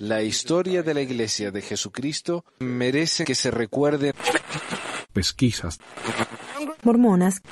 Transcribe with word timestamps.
La 0.00 0.22
historia 0.22 0.82
de 0.82 0.94
la 0.94 1.00
Iglesia 1.00 1.50
de 1.50 1.62
Jesucristo 1.62 2.44
merece 2.60 3.24
que 3.24 3.34
se 3.34 3.50
recuerde. 3.50 4.12
Pesquisas. 5.12 5.78
Mormonas. 6.82 7.42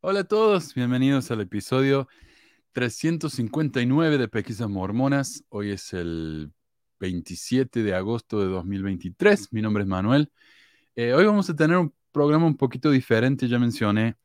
Hola 0.00 0.20
a 0.20 0.24
todos, 0.24 0.74
bienvenidos 0.74 1.30
al 1.30 1.40
episodio 1.40 2.08
359 2.72 4.18
de 4.18 4.28
Pesquisas 4.28 4.68
Mormonas. 4.68 5.44
Hoy 5.48 5.72
es 5.72 5.92
el 5.92 6.52
27 7.00 7.82
de 7.82 7.94
agosto 7.94 8.40
de 8.40 8.46
2023. 8.46 9.52
Mi 9.52 9.62
nombre 9.62 9.82
es 9.82 9.88
Manuel. 9.88 10.30
Eh, 10.94 11.12
hoy 11.12 11.26
vamos 11.26 11.50
a 11.50 11.56
tener 11.56 11.76
un 11.76 11.92
programa 12.12 12.46
un 12.46 12.56
poquito 12.56 12.90
diferente. 12.90 13.48
Ya 13.48 13.58
mencioné 13.58 14.16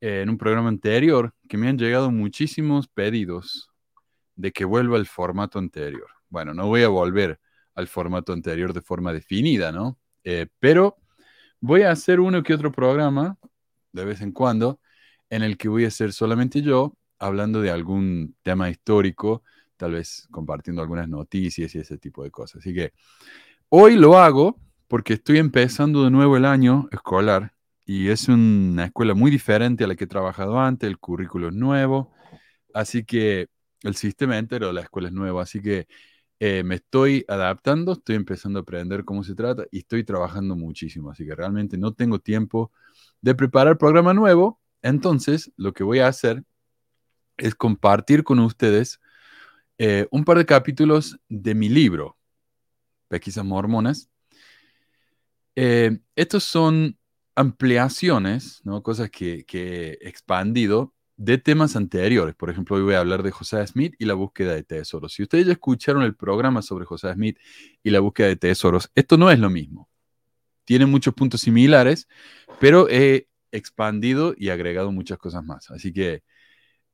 en 0.00 0.28
un 0.28 0.38
programa 0.38 0.68
anterior 0.68 1.34
que 1.48 1.56
me 1.56 1.68
han 1.68 1.78
llegado 1.78 2.10
muchísimos 2.10 2.88
pedidos 2.88 3.70
de 4.34 4.52
que 4.52 4.64
vuelva 4.64 4.96
al 4.96 5.06
formato 5.06 5.58
anterior. 5.58 6.08
Bueno, 6.28 6.54
no 6.54 6.66
voy 6.66 6.82
a 6.82 6.88
volver 6.88 7.40
al 7.74 7.88
formato 7.88 8.32
anterior 8.32 8.72
de 8.72 8.82
forma 8.82 9.12
definida, 9.12 9.72
¿no? 9.72 9.98
Eh, 10.24 10.46
pero 10.58 10.96
voy 11.60 11.82
a 11.82 11.90
hacer 11.90 12.20
uno 12.20 12.42
que 12.42 12.54
otro 12.54 12.72
programa 12.72 13.38
de 13.92 14.04
vez 14.04 14.20
en 14.20 14.32
cuando 14.32 14.80
en 15.30 15.42
el 15.42 15.56
que 15.56 15.68
voy 15.68 15.84
a 15.84 15.90
ser 15.90 16.12
solamente 16.12 16.62
yo 16.62 16.96
hablando 17.18 17.60
de 17.60 17.70
algún 17.70 18.36
tema 18.42 18.68
histórico, 18.68 19.42
tal 19.76 19.92
vez 19.92 20.28
compartiendo 20.30 20.82
algunas 20.82 21.08
noticias 21.08 21.74
y 21.74 21.78
ese 21.78 21.98
tipo 21.98 22.22
de 22.22 22.30
cosas. 22.30 22.60
Así 22.60 22.74
que 22.74 22.92
hoy 23.68 23.96
lo 23.96 24.18
hago 24.18 24.60
porque 24.88 25.14
estoy 25.14 25.38
empezando 25.38 26.04
de 26.04 26.10
nuevo 26.10 26.36
el 26.36 26.44
año 26.44 26.88
escolar 26.92 27.55
y 27.86 28.08
es 28.08 28.28
una 28.28 28.86
escuela 28.86 29.14
muy 29.14 29.30
diferente 29.30 29.84
a 29.84 29.86
la 29.86 29.94
que 29.94 30.04
he 30.04 30.08
trabajado 30.08 30.58
antes, 30.58 30.88
el 30.88 30.98
currículo 30.98 31.48
es 31.48 31.54
nuevo, 31.54 32.12
así 32.74 33.04
que 33.04 33.48
el 33.82 33.94
sistema 33.94 34.36
entero 34.38 34.66
de 34.66 34.72
la 34.72 34.80
escuela 34.82 35.08
es 35.08 35.14
nuevo, 35.14 35.40
así 35.40 35.62
que 35.62 35.86
eh, 36.40 36.64
me 36.64 36.74
estoy 36.74 37.24
adaptando, 37.28 37.92
estoy 37.92 38.16
empezando 38.16 38.58
a 38.58 38.62
aprender 38.62 39.04
cómo 39.04 39.22
se 39.22 39.36
trata 39.36 39.66
y 39.70 39.78
estoy 39.78 40.02
trabajando 40.02 40.56
muchísimo, 40.56 41.10
así 41.10 41.24
que 41.24 41.34
realmente 41.36 41.78
no 41.78 41.94
tengo 41.94 42.18
tiempo 42.18 42.72
de 43.20 43.36
preparar 43.36 43.78
programa 43.78 44.12
nuevo, 44.12 44.60
entonces 44.82 45.52
lo 45.56 45.72
que 45.72 45.84
voy 45.84 46.00
a 46.00 46.08
hacer 46.08 46.42
es 47.36 47.54
compartir 47.54 48.24
con 48.24 48.40
ustedes 48.40 49.00
eh, 49.78 50.08
un 50.10 50.24
par 50.24 50.38
de 50.38 50.46
capítulos 50.46 51.20
de 51.28 51.54
mi 51.54 51.68
libro, 51.68 52.16
Pesquisas 53.08 53.44
Mormonas. 53.44 54.10
Eh, 55.54 55.98
estos 56.16 56.44
son 56.44 56.98
ampliaciones, 57.36 58.62
¿no? 58.64 58.82
cosas 58.82 59.10
que, 59.10 59.44
que, 59.44 59.98
he 60.00 60.08
expandido 60.08 60.94
de 61.16 61.38
temas 61.38 61.76
anteriores. 61.76 62.34
Por 62.34 62.50
ejemplo, 62.50 62.76
hoy 62.76 62.82
voy 62.82 62.94
a 62.94 63.00
hablar 63.00 63.22
de 63.22 63.30
José 63.30 63.64
Smith 63.66 63.94
y 63.98 64.06
la 64.06 64.14
búsqueda 64.14 64.54
de 64.54 64.62
tesoros. 64.64 65.12
Si 65.12 65.22
ustedes 65.22 65.46
ya 65.46 65.52
escucharon 65.52 66.02
el 66.02 66.16
programa 66.16 66.62
sobre 66.62 66.86
José 66.86 67.12
Smith 67.12 67.38
y 67.82 67.90
la 67.90 68.00
búsqueda 68.00 68.28
de 68.28 68.36
tesoros, 68.36 68.90
esto 68.94 69.16
no 69.16 69.30
es 69.30 69.38
lo 69.38 69.50
mismo. 69.50 69.88
Tiene 70.64 70.86
muchos 70.86 71.14
puntos 71.14 71.42
similares, 71.42 72.08
pero 72.58 72.88
he 72.90 73.28
expandido 73.52 74.34
y 74.36 74.48
agregado 74.48 74.90
muchas 74.90 75.18
cosas 75.18 75.44
más. 75.44 75.70
Así 75.70 75.92
que 75.92 76.22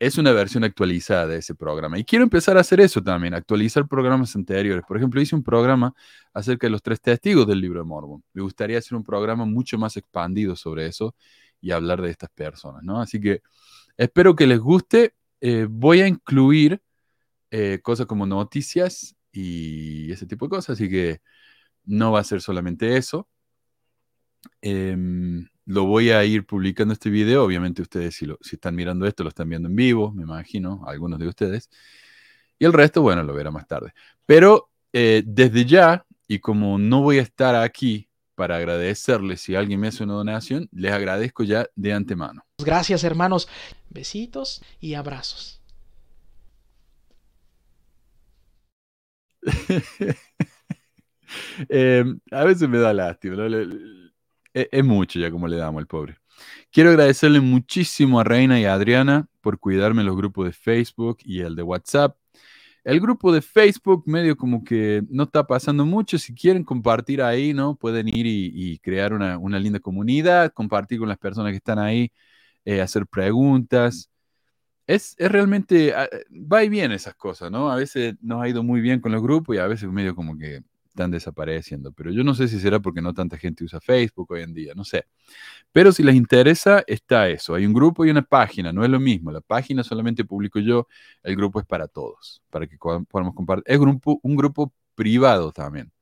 es 0.03 0.19
una 0.19 0.33
versión 0.33 0.65
actualizada 0.65 1.29
de 1.29 1.37
ese 1.39 1.55
programa. 1.55 1.97
Y 1.97 2.05
quiero 2.05 2.25
empezar 2.25 2.57
a 2.57 2.63
hacer 2.63 2.81
eso 2.81 3.01
también, 3.01 3.35
actualizar 3.35 3.87
programas 3.87 4.35
anteriores. 4.35 4.85
Por 4.85 4.97
ejemplo, 4.97 5.21
hice 5.21 5.37
un 5.37 5.45
programa 5.45 5.95
acerca 6.35 6.67
de 6.67 6.73
los 6.73 6.83
tres 6.83 7.01
testigos 7.01 7.47
del 7.47 7.61
libro 7.61 7.79
de 7.79 7.85
Mormon. 7.85 8.25
Me 8.33 8.43
gustaría 8.43 8.79
hacer 8.79 8.97
un 8.97 9.05
programa 9.05 9.45
mucho 9.45 9.79
más 9.79 9.97
expandido 9.97 10.57
sobre 10.57 10.87
eso 10.87 11.15
y 11.61 11.71
hablar 11.71 12.03
de 12.03 12.11
estas 12.11 12.31
personas, 12.31 12.83
¿no? 12.83 13.01
Así 13.01 13.21
que 13.21 13.43
espero 13.97 14.35
que 14.35 14.49
les 14.49 14.59
guste. 14.59 15.15
Eh, 15.41 15.69
voy 15.71 16.01
a 16.01 16.09
incluir 16.09 16.83
eh, 17.53 17.79
cosas 17.81 18.07
como 18.07 18.27
noticias 18.27 19.15
y 19.31 20.11
ese 20.11 20.27
tipo 20.27 20.47
de 20.47 20.51
cosas, 20.51 20.71
así 20.71 20.91
que 20.91 21.21
no 21.85 22.11
va 22.11 22.19
a 22.21 22.25
ser 22.25 22.41
solamente 22.41 22.97
eso. 22.97 23.29
Em, 24.61 25.47
lo 25.67 25.85
voy 25.85 26.11
a 26.11 26.25
ir 26.25 26.45
publicando 26.47 26.95
este 26.95 27.11
video. 27.11 27.45
Obviamente 27.45 27.83
ustedes 27.83 28.15
si, 28.15 28.27
lo, 28.27 28.39
si 28.41 28.57
están 28.57 28.75
mirando 28.75 29.07
esto 29.07 29.23
lo 29.23 29.29
están 29.29 29.49
viendo 29.49 29.69
en 29.69 29.77
vivo, 29.77 30.13
me 30.13 30.23
imagino, 30.23 30.83
algunos 30.87 31.19
de 31.19 31.29
ustedes. 31.29 31.71
Y 32.59 32.65
el 32.65 32.73
resto, 32.73 33.03
bueno, 33.03 33.23
lo 33.23 33.35
verá 33.35 33.51
más 33.51 33.67
tarde. 33.67 33.93
Pero 34.27 34.71
eh, 34.93 35.23
desde 35.25 35.65
ya, 35.65 36.07
y 36.29 36.39
como 36.39 36.79
no 36.79 37.03
voy 37.03 37.19
a 37.19 37.23
estar 37.23 37.55
aquí 37.55 38.09
para 38.35 38.57
agradecerles 38.57 39.41
si 39.41 39.55
alguien 39.55 39.81
me 39.81 39.89
hace 39.89 40.05
una 40.05 40.15
donación, 40.15 40.69
les 40.73 40.93
agradezco 40.93 41.45
ya 41.45 41.67
de 41.75 41.93
antemano. 41.93 42.45
Gracias 42.59 43.05
hermanos. 43.05 43.49
Besitos 43.91 44.63
y 44.81 44.95
abrazos. 44.95 45.61
eh, 51.69 52.05
a 52.31 52.45
veces 52.45 52.69
me 52.69 52.79
da 52.79 52.93
lástima. 52.93 53.37
¿no? 53.37 54.02
E-, 54.55 54.69
es, 54.71 54.85
mucho 54.85 55.19
ya 55.19 55.31
como 55.31 55.49
le 55.49 55.57
damos 55.57 55.81
al 55.81 55.87
pobre. 55.87 56.19
Quiero 56.71 56.91
agradecerle 56.91 57.41
muchísimo 57.41 58.21
a 58.21 58.25
Reina 58.25 58.61
y 58.61 58.65
a 58.65 58.75
Adriana 58.75 59.29
por 59.41 59.59
cuidarme 59.59 60.05
los 60.05 60.17
grupos 60.17 60.47
de 60.47 60.53
Facebook 60.53 61.19
y 61.25 61.41
el 61.41 61.57
de 61.57 61.63
WhatsApp. 61.63 62.17
El 62.85 63.01
grupo 63.01 63.33
de 63.33 63.43
Facebook 63.43 64.05
medio 64.07 64.37
como 64.37 64.65
que 64.65 65.03
no 65.09 65.25
está 65.25 65.47
pasando 65.47 65.87
mucho. 65.87 66.19
Si 66.19 66.35
quieren 66.35 66.65
compartir 66.65 67.23
ahí, 67.23 67.55
¿no? 67.55 67.77
Pueden 67.77 68.09
ir 68.09 68.27
y, 68.27 68.79
crear 68.81 69.13
una, 69.13 69.39
linda 69.61 69.81
comunidad, 69.81 70.53
compartir 70.53 70.99
con 70.99 71.09
las 71.09 71.19
personas 71.19 71.53
que 71.53 71.59
están 71.59 71.79
ahí, 71.79 72.13
eh, 72.65 72.81
hacer 72.81 73.07
preguntas. 73.07 74.11
Es, 74.87 75.15
es, 75.19 75.31
realmente, 75.33 75.95
ah, 75.95 76.09
va 76.31 76.65
y 76.65 76.69
viene 76.69 76.97
esas 76.97 77.15
cosas, 77.15 77.51
¿no? 77.51 77.71
A 77.71 77.77
veces 77.77 78.17
nos 78.21 78.43
ha 78.43 78.49
ido 78.49 78.63
muy 78.65 78.81
bien 78.81 79.01
con 79.01 79.13
los 79.13 79.23
grupos 79.23 79.57
y 79.57 79.59
a 79.61 79.67
veces 79.69 79.89
medio 79.91 80.15
como 80.17 80.37
que 80.39 80.63
están 80.93 81.11
desapareciendo. 81.11 81.93
Pero 81.93 82.11
yo 82.11 82.23
no 82.23 82.35
sé 82.35 82.49
si 82.49 82.61
será 82.61 82.81
porque 82.81 83.01
no 83.03 83.15
tanta 83.15 83.37
gente 83.39 83.65
usa 83.65 83.81
Facebook 83.81 84.31
hoy 84.31 84.43
en 84.43 84.55
día, 84.55 84.75
no 84.75 84.85
sé. 84.85 85.07
Pero 85.73 85.93
si 85.93 86.03
les 86.03 86.15
interesa, 86.15 86.85
está 86.87 87.29
eso. 87.29 87.55
Hay 87.55 87.67
un 87.67 87.73
grupo 87.73 88.05
y 88.05 88.11
una 88.11 88.23
página, 88.23 88.73
no 88.73 88.85
es 88.85 88.91
lo 88.91 89.01
mismo. 89.01 89.33
La 89.33 89.41
página 89.41 89.83
solamente 89.83 90.25
publico 90.25 90.61
yo, 90.61 90.87
el 91.23 91.37
grupo 91.37 91.61
es 91.61 91.67
para 91.67 91.89
todos, 91.89 92.43
para 92.51 92.67
que 92.67 92.77
podamos 92.79 93.35
compartir. 93.35 93.65
Es 93.67 93.81
grupo, 93.81 94.21
un 94.23 94.37
grupo 94.37 94.73
privado 94.95 95.53
también. 95.53 95.93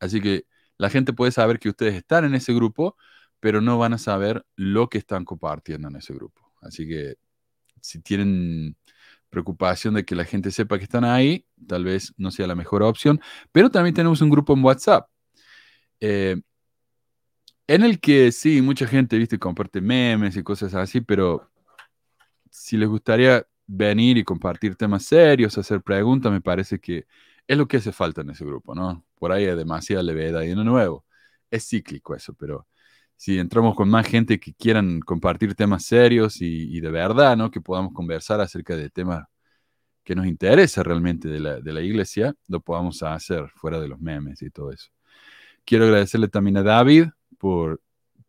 Así 0.00 0.20
que 0.20 0.46
la 0.78 0.90
gente 0.90 1.12
puede 1.12 1.32
saber 1.32 1.58
que 1.58 1.68
ustedes 1.70 1.94
están 1.94 2.24
en 2.24 2.34
ese 2.34 2.52
grupo, 2.54 2.96
pero 3.40 3.60
no 3.60 3.78
van 3.78 3.94
a 3.94 3.98
saber 3.98 4.44
lo 4.56 4.88
que 4.88 4.98
están 4.98 5.24
compartiendo 5.24 5.88
en 5.88 5.96
ese 5.96 6.14
grupo. 6.14 6.52
Así 6.60 6.88
que 6.88 7.16
si 7.80 8.00
tienen 8.00 8.76
preocupación 9.34 9.94
de 9.94 10.04
que 10.04 10.14
la 10.14 10.24
gente 10.24 10.50
sepa 10.50 10.78
que 10.78 10.84
están 10.84 11.04
ahí, 11.04 11.46
tal 11.68 11.84
vez 11.84 12.14
no 12.16 12.30
sea 12.30 12.46
la 12.46 12.54
mejor 12.54 12.82
opción, 12.82 13.20
pero 13.52 13.70
también 13.70 13.94
tenemos 13.94 14.22
un 14.22 14.30
grupo 14.30 14.54
en 14.54 14.64
WhatsApp. 14.64 15.08
Eh, 16.00 16.40
en 17.66 17.82
el 17.82 18.00
que 18.00 18.32
sí, 18.32 18.62
mucha 18.62 18.86
gente, 18.86 19.18
viste, 19.18 19.38
comparte 19.38 19.80
memes 19.80 20.36
y 20.36 20.42
cosas 20.42 20.74
así, 20.74 21.00
pero 21.00 21.50
si 22.50 22.76
les 22.76 22.88
gustaría 22.88 23.46
venir 23.66 24.18
y 24.18 24.24
compartir 24.24 24.76
temas 24.76 25.04
serios, 25.04 25.58
hacer 25.58 25.82
preguntas, 25.82 26.30
me 26.32 26.40
parece 26.40 26.78
que 26.78 27.06
es 27.46 27.58
lo 27.58 27.66
que 27.66 27.78
hace 27.78 27.92
falta 27.92 28.22
en 28.22 28.30
ese 28.30 28.44
grupo, 28.44 28.74
¿no? 28.74 29.04
Por 29.16 29.32
ahí 29.32 29.46
hay 29.46 29.56
demasiada 29.56 30.02
levedad 30.02 30.42
y 30.42 30.54
no 30.54 30.64
nuevo. 30.64 31.04
Es 31.50 31.68
cíclico 31.68 32.14
eso, 32.14 32.34
pero 32.34 32.66
si 33.16 33.38
entramos 33.38 33.74
con 33.74 33.88
más 33.88 34.06
gente 34.06 34.38
que 34.40 34.54
quieran 34.54 35.00
compartir 35.00 35.54
temas 35.54 35.84
serios 35.84 36.40
y, 36.40 36.80
de 36.80 36.90
verdad, 36.90 37.36
¿no? 37.36 37.50
Que 37.50 37.60
podamos 37.60 37.92
conversar 37.92 38.40
acerca 38.40 38.76
de 38.76 38.90
temas 38.90 39.24
que 40.04 40.14
nos 40.14 40.26
interesa 40.26 40.82
realmente 40.82 41.28
de 41.28 41.40
la, 41.40 41.80
iglesia, 41.82 42.34
lo 42.48 42.60
podamos 42.60 43.02
hacer 43.02 43.48
fuera 43.56 43.80
de 43.80 43.88
los 43.88 44.00
memes 44.00 44.42
y 44.42 44.50
todo 44.50 44.72
eso. 44.72 44.90
Quiero 45.64 45.86
agradecerle 45.86 46.28
también 46.28 46.58
a 46.58 46.62
David 46.62 47.08
por, 47.38 47.80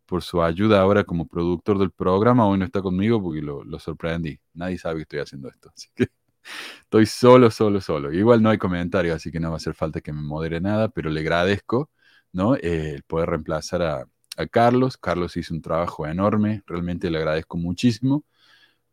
por 0.06 0.22
su 0.22 0.42
ayuda 0.42 0.80
ahora 0.80 1.04
como 1.04 1.26
productor 1.28 1.78
del 1.78 1.90
programa. 1.92 2.46
Hoy 2.48 2.58
no 2.58 2.64
está 2.64 2.82
conmigo 2.82 3.22
porque 3.22 3.42
lo, 3.42 3.64
lo 3.64 3.78
sorprendí. 3.78 4.40
Nadie 4.54 4.78
sabe 4.78 4.96
que 4.96 5.02
estoy 5.02 5.18
haciendo 5.20 5.48
esto. 5.50 5.70
Así 5.76 5.88
que 5.94 6.08
estoy 6.82 7.06
solo, 7.06 7.50
solo, 7.50 7.80
solo. 7.80 8.12
Igual 8.12 8.42
no 8.42 8.50
hay 8.50 8.58
comentarios, 8.58 9.16
así 9.16 9.30
que 9.30 9.40
no 9.40 9.50
va 9.50 9.56
a 9.56 9.58
hacer 9.58 9.74
falta 9.74 10.00
que 10.00 10.12
me 10.12 10.22
modere 10.22 10.60
nada, 10.60 10.88
pero 10.88 11.10
le 11.10 11.20
agradezco, 11.20 11.90
¿no? 12.32 12.56
Eh, 12.56 12.94
el 12.94 13.02
poder 13.04 13.30
reemplazar 13.30 13.82
a, 13.82 14.06
a 14.36 14.46
Carlos. 14.46 14.96
Carlos 14.96 15.36
hizo 15.36 15.54
un 15.54 15.62
trabajo 15.62 16.06
enorme, 16.06 16.62
realmente 16.66 17.10
le 17.10 17.18
agradezco 17.18 17.56
muchísimo. 17.56 18.24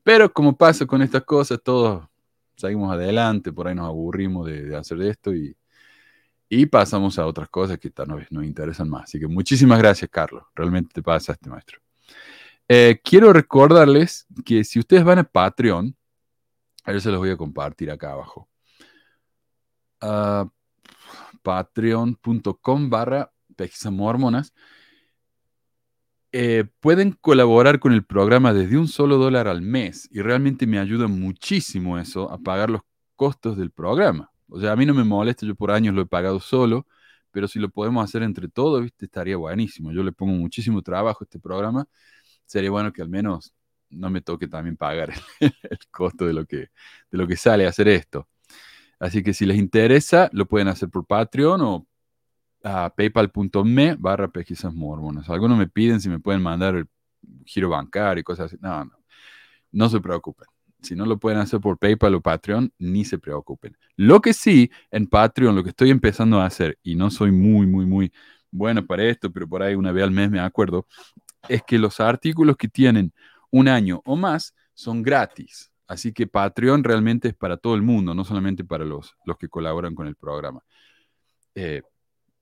Pero 0.04 0.31
como 0.31 0.57
pasa 0.57 0.86
con 0.86 1.01
estas 1.01 1.24
cosas, 1.24 1.60
todos 1.63 2.06
seguimos 2.56 2.92
adelante, 2.94 3.51
por 3.51 3.68
ahí 3.68 3.75
nos 3.75 3.88
aburrimos 3.88 4.48
de, 4.48 4.75
hacer 4.75 5.01
esto 5.01 5.34
y, 5.34 5.56
y, 6.50 6.66
pasamos 6.66 7.18
a 7.19 7.25
otras 7.25 7.50
cosas 7.50 7.78
que 7.80 7.90
tal 7.90 8.13
vez 8.13 8.31
nos 8.31 8.44
interesan 8.44 8.90
más. 8.90 9.04
Así 9.06 9.19
que 9.19 9.28
muchísimas 9.28 9.80
gracias, 9.80 10.10
Carlos. 10.12 10.44
Realmente 10.56 10.92
te 10.94 11.01
pasaste, 11.01 11.50
maestro. 11.50 11.80
Eh, 12.68 13.00
quiero 13.04 13.34
recordarles 13.34 14.25
que 14.46 14.63
si 14.63 14.80
ustedes 14.80 15.04
van 15.04 15.19
a 15.19 15.24
Patreon, 15.24 15.96
ver 16.86 17.01
se 17.01 17.12
los 17.12 17.19
voy 17.19 17.30
a 17.30 17.38
compartir 17.38 17.92
acá 17.92 18.12
abajo. 18.12 18.50
Uh, 20.01 20.50
Patreon.com 21.42 22.89
barra 22.89 23.31
mormonas 23.92 24.54
eh, 26.35 26.65
pueden 26.80 27.12
colaborar 27.12 27.80
con 27.80 27.94
el 27.94 28.03
programa 28.03 28.53
desde 28.53 28.80
un 28.80 28.88
solo 28.88 29.18
dólar 29.18 29.47
al 29.47 29.62
mes 29.62 30.09
y 30.12 30.21
realmente 30.21 30.65
me 30.65 30.80
ayuda 30.80 31.07
muchísimo 31.07 32.00
eso 32.00 32.31
a 32.31 32.39
pagar 32.39 32.71
los 32.71 32.81
costos 33.15 33.56
del 33.56 33.69
programa. 33.69 34.31
O 34.47 34.59
sea, 34.59 34.71
a 34.71 34.75
mí 34.75 34.85
no 34.85 34.95
me 34.95 35.03
molesta, 35.03 35.45
yo 35.45 35.53
por 35.53 35.69
años 35.69 35.94
lo 35.94 36.01
he 36.01 36.06
pagado 36.07 36.39
solo, 36.39 36.88
pero 37.31 37.47
si 37.47 37.59
lo 37.59 37.69
podemos 37.69 38.03
hacer 38.03 38.24
entre 38.24 38.47
todos, 38.47 38.83
estaría 39.00 39.38
buenísimo. 39.38 39.91
Yo 39.91 40.03
le 40.03 40.12
pongo 40.12 40.33
muchísimo 40.33 40.81
trabajo 40.81 41.19
a 41.24 41.25
este 41.25 41.39
programa. 41.39 41.85
Sería 42.45 42.71
bueno 42.71 42.91
que 42.91 43.03
al 43.03 43.09
menos 43.09 43.53
no 43.91 44.09
me 44.09 44.21
toque 44.21 44.47
también 44.47 44.75
pagar 44.75 45.13
el, 45.39 45.53
el 45.63 45.79
costo 45.91 46.25
de 46.25 46.33
lo, 46.33 46.45
que, 46.45 46.57
de 47.12 47.18
lo 47.18 47.27
que 47.27 47.38
sale 47.38 47.68
hacer 47.68 47.88
esto. 47.88 48.27
Así 49.00 49.21
que 49.21 49.33
si 49.33 49.45
les 49.45 49.57
interesa, 49.57 50.29
lo 50.33 50.47
pueden 50.47 50.68
hacer 50.68 50.89
por 50.89 51.06
Patreon 51.06 51.62
o 51.62 51.88
a 52.63 52.94
paypal.me 52.95 53.95
barra 53.95 54.30
pesquisas 54.30 54.74
mormonas. 54.74 55.30
Algunos 55.30 55.57
me 55.57 55.68
piden 55.68 56.00
si 56.00 56.10
me 56.10 56.19
pueden 56.19 56.42
mandar 56.42 56.75
el 56.75 56.88
giro 57.45 57.69
bancario 57.69 58.21
y 58.21 58.24
cosas 58.24 58.48
así. 58.48 58.57
No, 58.62 58.86
no, 58.86 58.92
no 59.71 59.89
se 59.89 60.00
preocupen. 60.00 60.48
Si 60.81 60.95
no 60.95 61.06
lo 61.06 61.18
pueden 61.18 61.39
hacer 61.39 61.62
por 61.62 61.77
PayPal 61.77 62.15
o 62.15 62.21
Patreon, 62.21 62.74
ni 62.77 63.06
se 63.06 63.18
preocupen. 63.18 63.77
Lo 63.95 64.21
que 64.21 64.33
sí, 64.33 64.69
en 64.92 65.07
Patreon, 65.07 65.56
lo 65.56 65.63
que 65.63 65.69
estoy 65.69 65.89
empezando 65.89 66.42
a 66.42 66.45
hacer, 66.45 66.77
y 66.83 66.95
no 66.95 67.10
soy 67.10 67.31
muy, 67.31 67.65
muy, 67.65 67.86
muy 67.86 68.12
bueno 68.51 68.86
para 68.86 69.04
esto, 69.06 69.31
pero 69.31 69.48
por 69.48 69.63
ahí 69.63 69.75
una 69.75 69.92
vez 69.94 70.04
al 70.04 70.12
mes 70.12 70.30
me 70.30 70.39
acuerdo, 70.39 70.86
es 71.48 71.63
que 71.63 71.77
los 71.80 72.00
artículos 72.00 72.57
que 72.57 72.68
tienen 72.68 73.13
un 73.50 73.68
año 73.68 74.01
o 74.06 74.15
más 74.15 74.54
son 74.74 75.04
gratis. 75.04 75.71
Así 75.88 76.12
que 76.12 76.27
Patreon 76.27 76.83
realmente 76.83 77.30
es 77.30 77.36
para 77.36 77.57
todo 77.57 77.75
el 77.75 77.81
mundo, 77.81 78.13
no 78.13 78.25
solamente 78.25 78.63
para 78.63 78.83
los, 78.83 79.15
los 79.25 79.38
que 79.38 79.48
colaboran 79.48 79.95
con 79.95 80.07
el 80.07 80.15
programa. 80.15 80.62
Eh, 81.56 81.81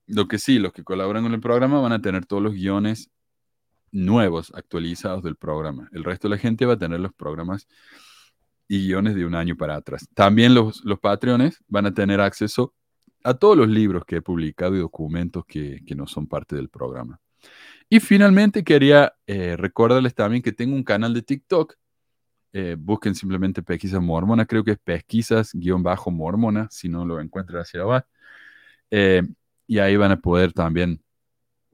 lo 0.06 0.28
que 0.28 0.38
sí, 0.38 0.58
los 0.58 0.72
que 0.72 0.84
colaboran 0.84 1.22
con 1.22 1.34
el 1.34 1.40
programa 1.40 1.80
van 1.80 1.92
a 1.92 2.02
tener 2.02 2.26
todos 2.26 2.42
los 2.42 2.54
guiones 2.54 3.10
nuevos, 3.90 4.52
actualizados 4.54 5.22
del 5.22 5.36
programa. 5.36 5.88
El 5.92 6.04
resto 6.04 6.28
de 6.28 6.36
la 6.36 6.40
gente 6.40 6.66
va 6.66 6.74
a 6.74 6.78
tener 6.78 7.00
los 7.00 7.12
programas 7.12 7.68
y 8.68 8.86
guiones 8.86 9.14
de 9.14 9.26
un 9.26 9.34
año 9.34 9.56
para 9.56 9.76
atrás. 9.76 10.08
También 10.14 10.54
los, 10.54 10.84
los 10.84 10.98
Patreones 10.98 11.62
van 11.68 11.86
a 11.86 11.94
tener 11.94 12.20
acceso 12.20 12.74
a 13.22 13.34
todos 13.34 13.56
los 13.56 13.68
libros 13.68 14.04
que 14.04 14.16
he 14.16 14.22
publicado 14.22 14.74
y 14.74 14.80
documentos 14.80 15.44
que, 15.46 15.80
que 15.86 15.94
no 15.94 16.06
son 16.06 16.26
parte 16.26 16.56
del 16.56 16.68
programa. 16.68 17.20
Y 17.88 18.00
finalmente 18.00 18.64
quería 18.64 19.14
eh, 19.26 19.56
recordarles 19.56 20.14
también 20.14 20.42
que 20.42 20.52
tengo 20.52 20.74
un 20.74 20.82
canal 20.82 21.12
de 21.12 21.20
TikTok. 21.20 21.74
Eh, 22.54 22.76
busquen 22.78 23.14
simplemente 23.14 23.62
Pesquisas 23.62 24.00
Mormona, 24.00 24.46
creo 24.46 24.64
que 24.64 24.72
es 24.72 24.78
pesquisas-mormona, 24.78 26.68
si 26.70 26.88
no 26.88 27.04
lo 27.04 27.20
encuentran 27.20 27.60
hacia 27.60 27.82
abajo. 27.82 28.06
Eh, 28.90 29.22
y 29.66 29.78
ahí 29.78 29.96
van 29.96 30.12
a 30.12 30.20
poder 30.20 30.52
también 30.52 31.02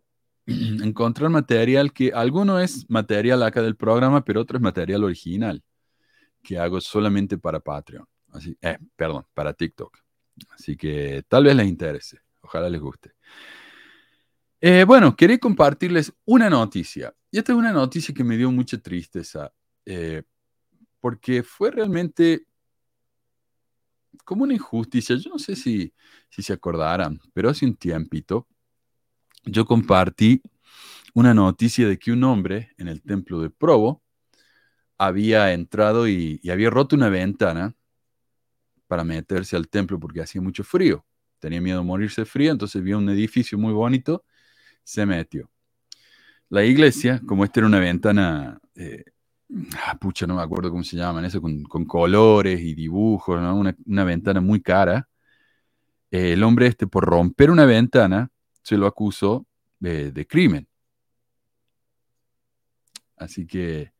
encontrar 0.46 1.30
material 1.30 1.92
que 1.92 2.12
alguno 2.12 2.58
es 2.60 2.88
material 2.88 3.42
acá 3.42 3.62
del 3.62 3.76
programa, 3.76 4.24
pero 4.24 4.40
otro 4.40 4.58
es 4.58 4.62
material 4.62 5.04
original 5.04 5.62
que 6.42 6.58
hago 6.58 6.80
solamente 6.80 7.38
para 7.38 7.60
Patreon. 7.60 8.06
Así, 8.32 8.56
eh, 8.62 8.78
perdón, 8.96 9.26
para 9.34 9.52
TikTok. 9.52 9.98
Así 10.50 10.76
que 10.76 11.22
tal 11.28 11.44
vez 11.44 11.56
les 11.56 11.66
interese. 11.66 12.20
Ojalá 12.40 12.68
les 12.68 12.80
guste. 12.80 13.12
Eh, 14.60 14.84
bueno, 14.84 15.14
quería 15.14 15.38
compartirles 15.38 16.12
una 16.24 16.48
noticia. 16.48 17.14
Y 17.30 17.38
esta 17.38 17.52
es 17.52 17.58
una 17.58 17.72
noticia 17.72 18.14
que 18.14 18.24
me 18.24 18.36
dio 18.36 18.50
mucha 18.50 18.78
tristeza. 18.78 19.52
Eh, 19.84 20.22
porque 21.00 21.42
fue 21.42 21.70
realmente 21.70 22.46
como 24.28 24.44
una 24.44 24.52
injusticia. 24.52 25.16
Yo 25.16 25.30
no 25.30 25.38
sé 25.38 25.56
si, 25.56 25.90
si 26.28 26.42
se 26.42 26.52
acordarán, 26.52 27.18
pero 27.32 27.48
hace 27.48 27.64
un 27.64 27.74
tiempito 27.74 28.46
yo 29.46 29.64
compartí 29.64 30.42
una 31.14 31.32
noticia 31.32 31.88
de 31.88 31.98
que 31.98 32.12
un 32.12 32.22
hombre 32.24 32.74
en 32.76 32.88
el 32.88 33.00
templo 33.00 33.40
de 33.40 33.48
Provo 33.48 34.02
había 34.98 35.54
entrado 35.54 36.06
y, 36.06 36.40
y 36.42 36.50
había 36.50 36.68
roto 36.68 36.94
una 36.94 37.08
ventana 37.08 37.74
para 38.86 39.02
meterse 39.02 39.56
al 39.56 39.68
templo 39.68 39.98
porque 39.98 40.20
hacía 40.20 40.42
mucho 40.42 40.62
frío. 40.62 41.06
Tenía 41.38 41.62
miedo 41.62 41.78
de 41.78 41.86
morirse 41.86 42.20
de 42.20 42.26
frío, 42.26 42.52
entonces 42.52 42.82
vio 42.82 42.98
un 42.98 43.08
edificio 43.08 43.56
muy 43.56 43.72
bonito, 43.72 44.26
se 44.84 45.06
metió. 45.06 45.50
La 46.50 46.66
iglesia, 46.66 47.22
como 47.26 47.44
esta 47.44 47.60
era 47.60 47.66
una 47.66 47.80
ventana, 47.80 48.60
eh, 48.74 49.04
ah, 49.86 49.98
pucha, 49.98 50.26
no 50.26 50.36
me 50.36 50.42
acuerdo 50.42 50.70
cómo 50.70 50.84
se 50.84 50.96
llaman, 50.96 51.24
eso, 51.24 51.40
con, 51.40 51.62
con 51.64 51.84
colores 51.84 52.60
y 52.60 52.74
dibujos, 52.74 53.40
¿no? 53.40 53.56
una, 53.56 53.76
una, 53.86 54.04
ventana 54.04 54.40
muy 54.40 54.60
cara, 54.60 55.08
eh, 56.10 56.32
el 56.32 56.42
hombre 56.42 56.66
este, 56.66 56.86
por 56.86 57.04
romper 57.04 57.50
una 57.50 57.66
ventana, 57.66 58.30
se 58.62 58.76
lo 58.76 58.86
acusó 58.86 59.46
de, 59.78 60.12
de 60.12 60.26
crimen. 60.26 60.68
Así 63.16 63.46
que 63.46 63.92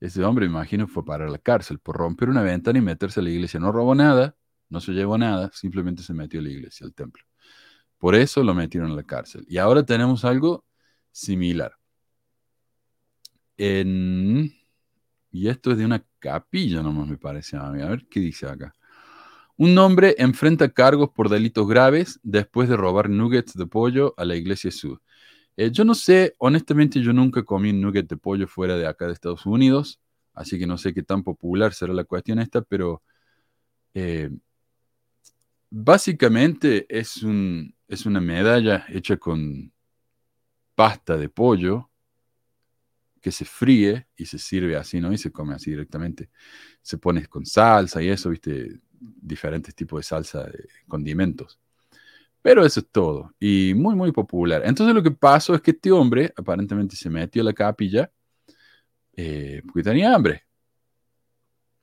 ese 0.00 0.24
hombre, 0.24 0.46
me 0.46 0.52
imagino, 0.52 0.88
fue 0.88 1.04
para 1.04 1.28
la 1.28 1.38
cárcel 1.38 1.78
por 1.78 1.96
romper 1.96 2.28
una 2.28 2.42
ventana 2.42 2.78
y 2.78 2.82
meterse 2.82 3.20
a 3.20 3.22
la 3.22 3.30
iglesia. 3.30 3.60
No 3.60 3.72
robó 3.72 3.94
nada, 3.94 4.36
no 4.68 4.80
se 4.80 4.92
llevó 4.92 5.16
nada, 5.18 5.50
simplemente 5.52 6.02
se 6.02 6.14
metió 6.14 6.40
a 6.40 6.42
la 6.42 6.50
iglesia, 6.50 6.86
al 6.86 6.94
templo. 6.94 7.24
Por 7.98 8.16
eso 8.16 8.42
lo 8.42 8.52
metieron 8.52 8.90
a 8.90 8.94
la 8.96 9.04
cárcel. 9.04 9.44
Y 9.48 9.58
ahora 9.58 9.84
tenemos 9.84 10.24
algo 10.24 10.64
similar. 11.12 11.76
En... 13.56 14.52
Y 15.32 15.48
esto 15.48 15.72
es 15.72 15.78
de 15.78 15.86
una 15.86 16.04
capilla 16.18 16.82
nomás, 16.82 17.08
me 17.08 17.16
parece 17.16 17.56
a 17.56 17.70
mí. 17.70 17.80
A 17.82 17.88
ver 17.88 18.06
qué 18.08 18.20
dice 18.20 18.46
acá. 18.46 18.74
Un 19.56 19.76
hombre 19.78 20.14
enfrenta 20.18 20.68
cargos 20.70 21.10
por 21.10 21.28
delitos 21.28 21.66
graves 21.66 22.20
después 22.22 22.68
de 22.68 22.76
robar 22.76 23.08
nuggets 23.08 23.54
de 23.54 23.66
pollo 23.66 24.14
a 24.18 24.24
la 24.24 24.36
iglesia 24.36 24.70
Sud. 24.70 24.98
Eh, 25.56 25.70
yo 25.70 25.84
no 25.84 25.94
sé, 25.94 26.34
honestamente 26.38 27.00
yo 27.00 27.12
nunca 27.12 27.42
comí 27.44 27.70
un 27.70 27.80
nugget 27.80 28.08
de 28.08 28.16
pollo 28.16 28.46
fuera 28.46 28.76
de 28.76 28.86
acá 28.86 29.06
de 29.06 29.12
Estados 29.12 29.44
Unidos, 29.46 30.00
así 30.34 30.58
que 30.58 30.66
no 30.66 30.78
sé 30.78 30.94
qué 30.94 31.02
tan 31.02 31.22
popular 31.22 31.74
será 31.74 31.92
la 31.92 32.04
cuestión 32.04 32.38
esta, 32.38 32.62
pero 32.62 33.02
eh, 33.94 34.30
básicamente 35.70 36.86
es, 36.88 37.22
un, 37.22 37.74
es 37.88 38.06
una 38.06 38.20
medalla 38.20 38.86
hecha 38.88 39.16
con 39.18 39.72
pasta 40.74 41.16
de 41.16 41.28
pollo 41.28 41.90
que 43.22 43.32
se 43.32 43.44
fríe 43.44 44.08
y 44.16 44.26
se 44.26 44.38
sirve 44.38 44.76
así, 44.76 45.00
¿no? 45.00 45.12
Y 45.12 45.16
se 45.16 45.30
come 45.30 45.54
así 45.54 45.70
directamente. 45.70 46.28
Se 46.82 46.98
pone 46.98 47.24
con 47.26 47.46
salsa 47.46 48.02
y 48.02 48.08
eso, 48.08 48.28
viste, 48.30 48.80
diferentes 49.00 49.74
tipos 49.74 50.00
de 50.00 50.02
salsa, 50.02 50.44
de 50.44 50.68
condimentos. 50.88 51.60
Pero 52.42 52.66
eso 52.66 52.80
es 52.80 52.88
todo. 52.90 53.32
Y 53.38 53.74
muy, 53.74 53.94
muy 53.94 54.10
popular. 54.10 54.62
Entonces 54.64 54.94
lo 54.94 55.02
que 55.02 55.12
pasó 55.12 55.54
es 55.54 55.60
que 55.60 55.70
este 55.70 55.92
hombre 55.92 56.34
aparentemente 56.36 56.96
se 56.96 57.08
metió 57.08 57.42
a 57.42 57.44
la 57.46 57.52
capilla 57.52 58.10
eh, 59.16 59.62
porque 59.64 59.84
tenía 59.84 60.12
hambre. 60.14 60.44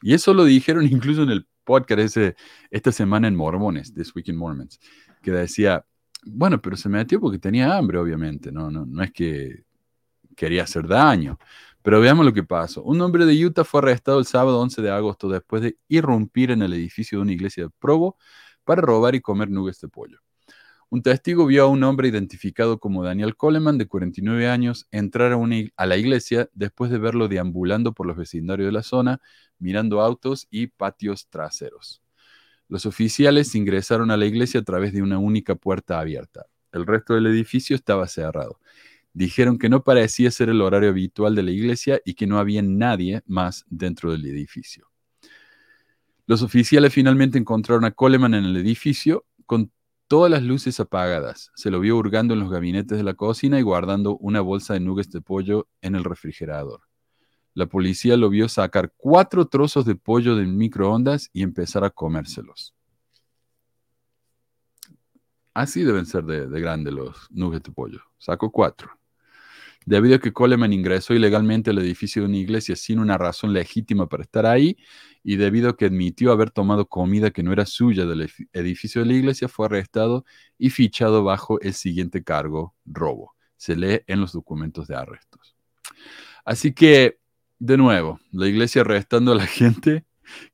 Y 0.01 0.13
eso 0.13 0.33
lo 0.33 0.43
dijeron 0.43 0.85
incluso 0.91 1.23
en 1.23 1.29
el 1.29 1.47
podcast 1.63 2.01
ese, 2.01 2.35
esta 2.69 2.91
semana 2.91 3.29
en 3.29 3.35
Mormones, 3.35 3.93
This 3.93 4.13
Week 4.13 4.27
in 4.27 4.35
Mormons, 4.35 4.79
que 5.21 5.31
decía, 5.31 5.85
bueno, 6.25 6.61
pero 6.61 6.75
se 6.75 6.89
metió 6.89 7.21
porque 7.21 7.39
tenía 7.39 7.77
hambre, 7.77 7.97
obviamente. 7.97 8.51
No, 8.51 8.69
no, 8.69 8.85
no 8.85 9.03
es 9.03 9.11
que 9.13 9.63
quería 10.39 10.63
hacer 10.63 10.87
daño. 10.87 11.37
Pero 11.81 11.99
veamos 11.99 12.25
lo 12.25 12.33
que 12.33 12.43
pasó. 12.43 12.81
Un 12.83 13.01
hombre 13.01 13.25
de 13.25 13.45
Utah 13.45 13.63
fue 13.65 13.81
arrestado 13.81 14.19
el 14.19 14.25
sábado 14.25 14.59
11 14.61 14.81
de 14.81 14.89
agosto 14.89 15.29
después 15.29 15.61
de 15.61 15.77
irrumpir 15.89 16.51
en 16.51 16.61
el 16.61 16.73
edificio 16.73 17.17
de 17.17 17.23
una 17.23 17.33
iglesia 17.33 17.65
de 17.65 17.69
Provo 17.79 18.17
para 18.63 18.81
robar 18.81 19.15
y 19.15 19.21
comer 19.21 19.49
nuggets 19.49 19.81
de 19.81 19.89
pollo. 19.89 20.19
Un 20.89 21.03
testigo 21.03 21.45
vio 21.45 21.65
a 21.65 21.67
un 21.67 21.83
hombre 21.83 22.07
identificado 22.07 22.79
como 22.79 23.03
Daniel 23.03 23.35
Coleman, 23.35 23.77
de 23.77 23.87
49 23.87 24.47
años, 24.47 24.87
entrar 24.91 25.33
a, 25.33 25.37
a, 25.75 25.85
la 25.85 25.97
iglesia 25.97 26.49
después 26.53 26.89
de 26.89 26.97
verlo 26.97 27.27
deambulando 27.27 27.93
por 27.93 28.07
los 28.07 28.17
vecindarios 28.17 28.67
de 28.67 28.71
la 28.71 28.81
zona, 28.81 29.21
mirando 29.59 30.01
autos 30.01 30.47
y 30.49 30.67
patios 30.67 31.27
traseros. 31.29 32.01
Los 32.67 32.85
oficiales 32.85 33.53
ingresaron 33.55 34.09
a 34.09 34.17
la 34.17 34.25
iglesia 34.25 34.61
a 34.61 34.63
través 34.63 34.93
de 34.93 35.01
una 35.01 35.19
única 35.19 35.55
puerta 35.55 35.99
abierta. 35.99 36.47
El 36.71 36.85
resto 36.85 37.13
del 37.13 37.27
edificio 37.27 37.75
estaba 37.75 38.07
cerrado. 38.07 38.59
Dijeron 39.13 39.57
que 39.57 39.69
no 39.69 39.83
parecía 39.83 40.31
ser 40.31 40.49
el 40.49 40.61
horario 40.61 40.89
habitual 40.89 41.35
de 41.35 41.43
la 41.43 41.51
iglesia 41.51 41.99
y 42.05 42.13
que 42.13 42.27
no 42.27 42.37
había 42.37 42.61
nadie 42.61 43.21
más 43.25 43.65
dentro 43.69 44.11
del 44.11 44.25
edificio. 44.25 44.89
Los 46.27 46.43
oficiales 46.43 46.93
finalmente 46.93 47.39
encontraron 47.39 47.85
a 47.85 47.91
Coleman 47.91 48.35
en 48.35 48.45
el 48.45 48.55
edificio 48.55 49.25
con 49.47 49.71
todas 50.07 50.29
las 50.29 50.43
luces 50.43 50.79
apagadas. 50.79 51.51
Se 51.55 51.71
lo 51.71 51.79
vio 51.79 51.97
hurgando 51.97 52.35
en 52.35 52.39
los 52.39 52.51
gabinetes 52.51 52.97
de 52.99 53.03
la 53.03 53.15
cocina 53.15 53.59
y 53.59 53.63
guardando 53.63 54.15
una 54.17 54.41
bolsa 54.41 54.75
de 54.75 54.79
nuggets 54.79 55.11
de 55.11 55.21
pollo 55.21 55.67
en 55.81 55.95
el 55.95 56.03
refrigerador. 56.03 56.81
La 57.55 57.65
policía 57.65 58.15
lo 58.15 58.29
vio 58.29 58.47
sacar 58.47 58.93
cuatro 58.95 59.47
trozos 59.47 59.85
de 59.85 59.95
pollo 59.95 60.35
del 60.35 60.49
microondas 60.49 61.29
y 61.33 61.41
empezar 61.41 61.83
a 61.83 61.89
comérselos. 61.89 62.75
Así 65.55 65.83
deben 65.83 66.05
ser 66.05 66.25
de, 66.25 66.47
de 66.47 66.61
grandes 66.61 66.93
los 66.93 67.27
nuggets 67.31 67.63
de 67.63 67.71
pollo. 67.71 68.01
Sacó 68.19 68.51
cuatro. 68.51 68.98
Debido 69.85 70.15
a 70.15 70.19
que 70.19 70.33
Coleman 70.33 70.73
ingresó 70.73 71.13
ilegalmente 71.13 71.71
al 71.71 71.79
edificio 71.79 72.21
de 72.21 72.27
una 72.27 72.37
iglesia 72.37 72.75
sin 72.75 72.99
una 72.99 73.17
razón 73.17 73.53
legítima 73.53 74.07
para 74.07 74.23
estar 74.23 74.45
ahí, 74.45 74.77
y 75.23 75.37
debido 75.37 75.69
a 75.69 75.77
que 75.77 75.85
admitió 75.85 76.31
haber 76.31 76.51
tomado 76.51 76.87
comida 76.87 77.31
que 77.31 77.43
no 77.43 77.51
era 77.53 77.65
suya 77.65 78.05
del 78.05 78.29
edificio 78.53 79.01
de 79.01 79.07
la 79.07 79.13
iglesia, 79.13 79.47
fue 79.47 79.65
arrestado 79.65 80.25
y 80.57 80.69
fichado 80.69 81.23
bajo 81.23 81.59
el 81.61 81.73
siguiente 81.73 82.23
cargo, 82.23 82.75
robo. 82.85 83.35
Se 83.57 83.75
lee 83.75 84.01
en 84.07 84.21
los 84.21 84.31
documentos 84.31 84.87
de 84.87 84.95
arrestos. 84.95 85.55
Así 86.45 86.73
que, 86.73 87.19
de 87.59 87.77
nuevo, 87.77 88.19
la 88.31 88.47
iglesia 88.47 88.81
arrestando 88.81 89.31
a 89.31 89.35
la 89.35 89.45
gente 89.47 90.05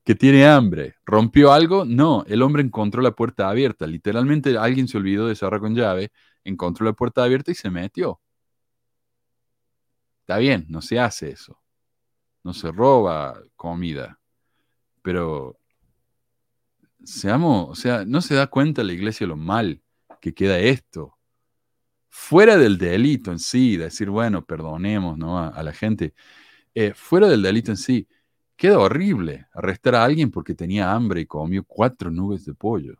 que 0.04 0.14
tiene 0.14 0.46
hambre. 0.46 0.94
¿Rompió 1.04 1.52
algo? 1.52 1.84
No, 1.84 2.24
el 2.26 2.42
hombre 2.42 2.62
encontró 2.62 3.02
la 3.02 3.12
puerta 3.12 3.48
abierta. 3.48 3.86
Literalmente 3.86 4.56
alguien 4.56 4.88
se 4.88 4.96
olvidó 4.96 5.28
de 5.28 5.34
cerrar 5.34 5.60
con 5.60 5.74
llave, 5.74 6.10
encontró 6.44 6.86
la 6.86 6.92
puerta 6.92 7.22
abierta 7.24 7.50
y 7.50 7.54
se 7.54 7.70
metió. 7.70 8.20
Está 10.26 10.38
bien, 10.38 10.66
no 10.68 10.82
se 10.82 10.98
hace 10.98 11.30
eso. 11.30 11.56
No 12.42 12.52
se 12.52 12.72
roba 12.72 13.40
comida. 13.54 14.18
Pero, 15.00 15.56
seamos, 17.04 17.68
o 17.70 17.74
sea, 17.76 18.04
no 18.04 18.20
se 18.20 18.34
da 18.34 18.48
cuenta 18.48 18.82
la 18.82 18.92
iglesia 18.92 19.24
lo 19.28 19.36
mal 19.36 19.80
que 20.20 20.34
queda 20.34 20.58
esto. 20.58 21.16
Fuera 22.08 22.56
del 22.56 22.76
delito 22.76 23.30
en 23.30 23.38
sí, 23.38 23.76
decir, 23.76 24.10
bueno, 24.10 24.44
perdonemos 24.44 25.16
¿no? 25.16 25.38
a, 25.38 25.62
la 25.62 25.72
gente. 25.72 26.12
Eh, 26.74 26.92
fuera 26.92 27.28
del 27.28 27.42
delito 27.42 27.70
en 27.70 27.76
sí, 27.76 28.08
queda 28.56 28.80
horrible 28.80 29.46
arrestar 29.52 29.94
a 29.94 30.04
alguien 30.04 30.32
porque 30.32 30.56
tenía 30.56 30.92
hambre 30.92 31.20
y 31.20 31.26
comió 31.26 31.62
cuatro 31.62 32.10
nubes 32.10 32.44
de 32.44 32.54
pollo. 32.54 32.96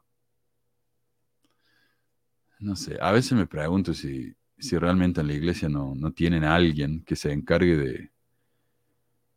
No 2.61 2.77
sé, 2.77 2.99
a 3.01 3.11
veces 3.11 3.33
me 3.33 3.49
pregunto 3.49 3.95
si, 3.95 4.33
si 4.59 4.79
realmente 4.79 5.21
en 5.21 5.27
la 5.29 5.35
iglesia 5.35 5.69
no, 5.69 5.95
no 5.95 6.13
tienen 6.13 6.45
a 6.45 6.55
alguien 6.55 7.03
que 7.05 7.17
se 7.17 7.33
encargue 7.33 7.77
de, 7.77 8.11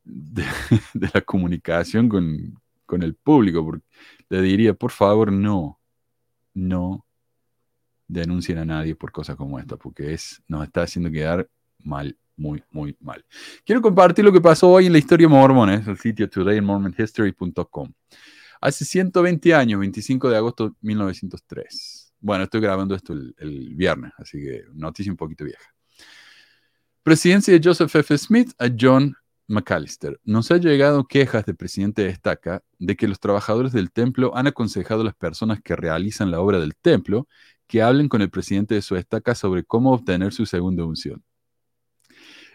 de, 0.94 1.10
la 1.14 1.22
comunicación 1.22 2.10
con, 2.10 2.60
con, 2.86 3.04
el 3.04 3.16
público. 3.16 3.64
Porque 3.64 3.86
le 4.30 4.42
diría, 4.42 4.74
por 4.74 4.92
favor, 4.92 5.32
no, 5.32 5.80
no 6.54 7.06
denuncien 8.08 8.58
a 8.58 8.66
nadie 8.66 8.96
por 8.96 9.12
cosas 9.12 9.36
como 9.36 9.60
esta, 9.60 9.78
porque 9.78 10.14
es, 10.14 10.42
nos 10.48 10.64
está 10.64 10.84
haciendo 10.84 11.12
quedar 11.12 11.50
mal, 11.80 12.18
muy, 12.36 12.64
muy 12.72 12.96
mal. 13.00 13.24
Quiero 13.66 13.82
compartir 13.82 14.26
lo 14.26 14.32
que 14.32 14.42
pasó 14.42 14.70
hoy 14.70 14.88
en 14.88 14.94
la 14.94 15.00
historia 15.00 15.28
mormona, 15.28 15.76
es 15.76 15.88
el 15.88 15.98
sitio 15.98 16.30
todayinmormonhistory.com. 16.30 17.94
Hace 18.62 18.84
120 18.84 19.54
años, 19.54 19.80
25 19.80 20.30
de 20.30 20.38
agosto 20.38 20.70
de 20.70 20.76
1903. 20.82 21.99
Bueno, 22.20 22.44
estoy 22.44 22.62
grabando 22.62 22.96
esto 22.96 23.14
el, 23.14 23.74
viernes, 23.76 24.12
así 24.18 24.40
que 24.40 24.64
noticia 24.74 25.12
un 25.12 25.18
poquito 25.18 25.46
vieja. 25.46 25.74
Presidencia 27.04 27.54
de 27.54 27.62
Joseph 27.64 27.96
F. 27.96 28.18
Smith 28.18 28.52
a 28.60 28.68
John 28.78 29.16
McAllister. 29.48 30.20
Nos 30.24 30.52
ha 30.52 30.58
llegado 30.58 31.08
quejas 31.08 31.46
del 31.46 31.56
presidente 31.56 32.04
de 32.04 32.10
Estaca 32.10 32.62
de 32.78 32.96
que 32.96 33.08
los 33.08 33.20
trabajadores 33.20 33.72
del 33.72 33.92
templo 33.92 34.36
han 34.36 34.48
aconsejado 34.48 35.02
a 35.02 35.06
las 35.06 35.16
personas 35.16 35.60
que 35.64 35.76
realizan 35.76 36.30
la 36.30 36.40
obra 36.40 36.60
del 36.60 36.76
templo 36.76 37.28
que 37.70 37.82
hablen 37.82 38.10
con 38.10 38.22
el 38.22 38.30
presidente 38.30 38.76
de 38.76 38.82
su 38.82 38.96
estaca 38.96 39.36
sobre 39.36 39.64
cómo 39.64 39.94
obtener 39.94 40.34
su 40.34 40.46
segunda 40.46 40.84
unción. 40.84 41.24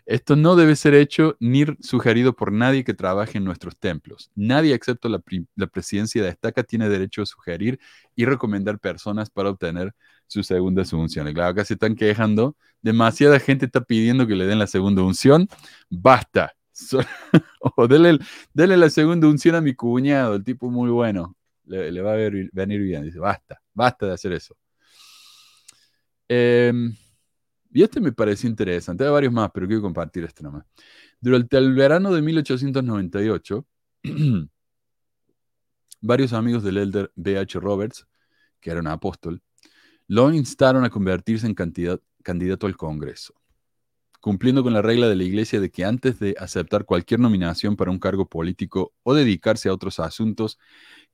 Esto 0.06 0.36
no 0.36 0.54
debe 0.54 0.76
ser 0.76 0.94
hecho 0.94 1.36
ni 1.40 1.64
sugerido 1.80 2.36
por 2.36 2.52
nadie 2.52 2.84
que 2.84 2.92
trabaje 2.92 3.38
en 3.38 3.44
nuestros 3.44 3.78
templos. 3.78 4.30
Nadie 4.34 4.74
excepto 4.74 5.08
la, 5.08 5.20
presidencia 5.68 6.22
de 6.22 6.28
estaca 6.28 6.62
tiene 6.62 6.90
derecho 6.90 7.22
a 7.22 7.26
sugerir 7.26 7.80
y 8.14 8.26
recomendar 8.26 8.78
personas 8.78 9.30
para 9.30 9.48
obtener 9.48 9.94
su 10.26 10.42
segunda 10.42 10.82
unción. 10.92 11.32
Claro, 11.32 11.50
acá 11.50 11.64
se 11.64 11.74
están 11.74 11.94
quejando. 11.94 12.54
Demasiada 12.82 13.40
gente 13.40 13.64
está 13.66 13.80
pidiendo 13.82 14.26
que 14.26 14.34
le 14.34 14.46
den 14.46 14.58
la 14.58 14.66
segunda 14.66 15.02
unción. 15.02 15.48
Basta. 15.88 16.54
o 17.60 17.88
dele, 17.88 18.18
la 18.54 18.90
segunda 18.90 19.26
unción 19.28 19.54
a 19.54 19.60
mi 19.60 19.74
cuñado, 19.74 20.34
el 20.34 20.44
tipo 20.44 20.70
muy 20.70 20.90
bueno. 20.90 21.34
Le, 21.64 22.00
va 22.02 22.12
a 22.12 22.16
venir 22.16 22.80
bien. 22.82 23.04
Dice, 23.04 23.18
basta, 23.18 23.62
basta 23.72 24.06
de 24.06 24.12
hacer 24.12 24.32
eso. 24.32 24.54
Em, 26.28 26.94
y 27.74 27.82
este 27.82 28.00
me 28.00 28.12
pareció 28.12 28.48
interesante. 28.48 29.04
Hay 29.04 29.10
varios 29.10 29.32
más, 29.32 29.50
pero 29.52 29.66
quiero 29.66 29.82
compartir 29.82 30.22
este 30.22 30.44
nomás. 30.44 30.64
Durante 31.20 31.58
el 31.58 31.74
verano 31.74 32.12
de 32.12 32.22
1898, 32.22 33.66
varios 36.00 36.32
amigos 36.32 36.62
del 36.62 36.78
elder 36.78 37.10
B.H. 37.16 37.58
Roberts, 37.58 38.06
que 38.60 38.70
era 38.70 38.78
un 38.78 38.86
apóstol, 38.86 39.42
lo 40.06 40.32
instaron 40.32 40.84
a 40.84 40.90
convertirse 40.90 41.48
en 41.48 41.54
candidato 41.54 42.66
al 42.68 42.76
Congreso, 42.76 43.34
cumpliendo 44.20 44.62
con 44.62 44.72
la 44.72 44.80
regla 44.80 45.08
de 45.08 45.16
la 45.16 45.24
Iglesia 45.24 45.58
de 45.58 45.72
que 45.72 45.84
antes 45.84 46.20
de 46.20 46.36
aceptar 46.38 46.84
cualquier 46.84 47.18
nominación 47.18 47.74
para 47.74 47.90
un 47.90 47.98
cargo 47.98 48.28
político 48.28 48.94
o 49.02 49.14
dedicarse 49.14 49.68
a 49.68 49.74
otros 49.74 49.98
asuntos 49.98 50.60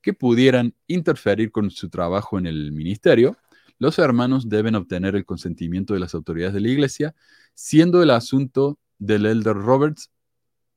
que 0.02 0.12
pudieran 0.12 0.74
interferir 0.88 1.52
con 1.52 1.70
su 1.70 1.88
trabajo 1.88 2.38
en 2.38 2.44
el 2.44 2.70
ministerio, 2.72 3.38
los 3.80 3.98
hermanos 3.98 4.48
deben 4.48 4.76
obtener 4.76 5.16
el 5.16 5.24
consentimiento 5.24 5.94
de 5.94 6.00
las 6.00 6.14
autoridades 6.14 6.54
de 6.54 6.60
la 6.60 6.68
iglesia, 6.68 7.14
siendo 7.54 8.02
el 8.02 8.10
asunto 8.10 8.78
del 8.98 9.24
elder 9.26 9.56
Roberts, 9.56 10.10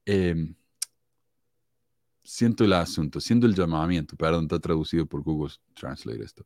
em, 0.05 0.55
el 2.39 2.74
asunto, 2.74 3.19
siendo 3.19 3.45
el 3.45 3.53
llamamiento, 3.53 4.15
perdón, 4.15 4.43
está 4.45 4.57
traducido 4.57 5.05
por 5.05 5.22
Google 5.22 5.53
Translate 5.74 6.24
esto, 6.24 6.45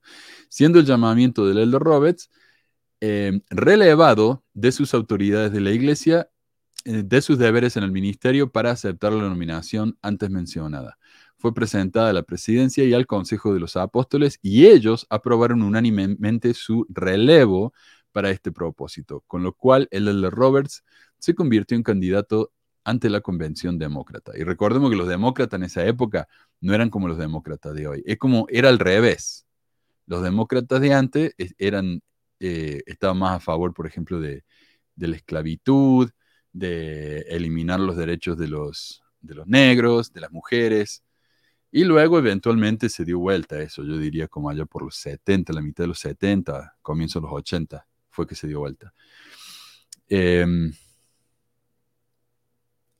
siendo 0.49 0.79
el 0.79 0.85
llamamiento 0.85 1.45
del 1.45 1.59
elder 1.59 1.81
Roberts 1.81 2.29
em, 2.99 3.41
relevado 3.51 4.43
de 4.55 4.71
sus 4.71 4.95
autoridades 4.95 5.51
de 5.51 5.61
la 5.61 5.69
iglesia, 5.69 6.31
eh, 6.85 7.03
de 7.05 7.21
sus 7.21 7.37
deberes 7.37 7.77
en 7.77 7.83
el 7.83 7.91
ministerio 7.91 8.51
para 8.51 8.71
aceptar 8.71 9.13
la 9.13 9.29
nominación 9.29 9.95
antes 10.01 10.31
mencionada 10.31 10.97
fue 11.37 11.53
presentada 11.53 12.09
a 12.09 12.13
la 12.13 12.23
presidencia 12.23 12.83
y 12.83 12.93
al 12.93 13.05
Consejo 13.05 13.53
de 13.53 13.59
los 13.59 13.77
Apóstoles 13.77 14.39
y 14.41 14.65
ellos 14.65 15.05
aprobaron 15.09 15.61
unánimemente 15.61 16.53
su 16.53 16.85
relevo 16.89 17.73
para 18.11 18.31
este 18.31 18.51
propósito, 18.51 19.23
con 19.27 19.43
lo 19.43 19.53
cual 19.53 19.87
el 19.91 20.07
L. 20.07 20.29
Roberts 20.29 20.83
se 21.19 21.35
convirtió 21.35 21.77
en 21.77 21.83
candidato 21.83 22.51
ante 22.83 23.09
la 23.09 23.21
convención 23.21 23.77
demócrata. 23.77 24.31
Y 24.35 24.43
recordemos 24.43 24.89
que 24.89 24.95
los 24.95 25.07
demócratas 25.07 25.57
en 25.59 25.65
esa 25.65 25.85
época 25.85 26.27
no 26.61 26.73
eran 26.73 26.89
como 26.89 27.07
los 27.07 27.17
demócratas 27.17 27.75
de 27.75 27.87
hoy, 27.87 28.03
es 28.05 28.17
como 28.17 28.47
era 28.49 28.69
al 28.69 28.79
revés. 28.79 29.45
Los 30.07 30.23
demócratas 30.23 30.81
de 30.81 30.93
antes 30.93 31.35
eran, 31.57 32.01
eh, 32.39 32.81
estaban 32.85 33.17
más 33.19 33.35
a 33.35 33.39
favor, 33.39 33.73
por 33.73 33.87
ejemplo, 33.87 34.19
de, 34.19 34.43
de, 34.95 35.07
la 35.07 35.17
esclavitud, 35.17 36.09
de 36.53 37.19
eliminar 37.29 37.79
los 37.79 37.97
derechos 37.97 38.37
de 38.37 38.47
los, 38.47 39.03
de 39.19 39.35
los 39.35 39.47
negros, 39.47 40.13
de 40.13 40.21
las 40.21 40.31
mujeres, 40.31 41.03
y 41.71 41.83
luego 41.83 42.17
eventualmente 42.17 42.89
se 42.89 43.03
dio 43.05 43.19
vuelta 43.19 43.59
eso, 43.61 43.83
yo 43.83 43.97
diría 43.97 44.27
como 44.27 44.49
allá 44.49 44.65
por 44.65 44.83
los 44.83 44.95
70, 44.95 45.53
la 45.53 45.61
mitad 45.61 45.83
de 45.83 45.89
los 45.89 45.99
70, 45.99 46.77
comienzo 46.81 47.19
de 47.19 47.27
los 47.27 47.33
80, 47.33 47.85
fue 48.09 48.25
que 48.25 48.35
se 48.35 48.47
dio 48.47 48.59
vuelta. 48.59 48.93
Em, 50.09 50.71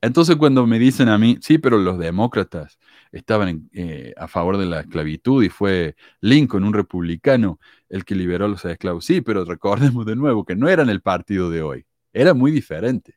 entonces 0.02 0.36
cuando 0.36 0.68
me 0.68 0.80
dicen 0.80 1.10
a 1.10 1.18
mí, 1.18 1.38
sí, 1.42 1.58
pero 1.58 1.78
los 1.78 1.98
demócratas 1.98 2.78
estaban 3.12 3.70
eh, 3.74 4.14
a 4.18 4.28
favor 4.28 4.58
de 4.58 4.66
la 4.66 4.82
esclavitud 4.82 5.44
y 5.44 5.50
fue 5.50 5.96
Lincoln, 6.22 6.64
un 6.64 6.74
republicano, 6.74 7.60
el 7.90 8.06
que 8.06 8.16
liberó 8.16 8.46
a 8.46 8.50
los 8.50 8.64
esclavos. 8.66 9.06
Sí, 9.06 9.22
pero 9.22 9.46
recordemos 9.46 10.06
de 10.06 10.16
nuevo 10.16 10.46
que 10.46 10.56
no 10.56 10.70
eran 10.70 10.90
el 10.90 11.02
partido 11.02 11.50
de 11.50 11.62
hoy, 11.62 11.86
era 12.14 12.34
muy 12.34 12.52
diferente. 12.52 13.16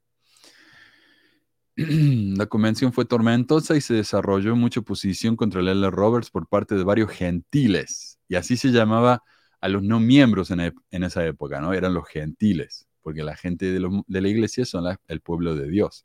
La 2.36 2.46
convención 2.46 2.92
fue 2.92 3.04
tormentosa 3.04 3.76
y 3.76 3.80
se 3.80 3.94
desarrolló 3.94 4.54
mucha 4.54 4.80
oposición 4.80 5.36
contra 5.36 5.60
el 5.60 5.68
L. 5.68 5.90
Roberts 5.90 6.30
por 6.30 6.46
parte 6.46 6.74
de 6.74 6.84
varios 6.84 7.10
gentiles. 7.10 8.18
Y 8.28 8.34
así 8.34 8.56
se 8.56 8.68
llamaba 8.68 9.22
a 9.60 9.68
los 9.68 9.82
no 9.82 9.98
miembros 10.00 10.50
en, 10.50 10.72
esa 10.90 11.24
época, 11.24 11.60
¿no? 11.60 11.72
Eran 11.72 11.94
los 11.94 12.06
gentiles, 12.08 12.86
porque 13.02 13.22
la 13.22 13.36
gente 13.36 13.72
de, 13.72 13.80
la 13.80 14.28
iglesia 14.28 14.64
son 14.64 14.84
el 15.06 15.20
pueblo 15.20 15.54
de 15.54 15.68
Dios. 15.68 16.04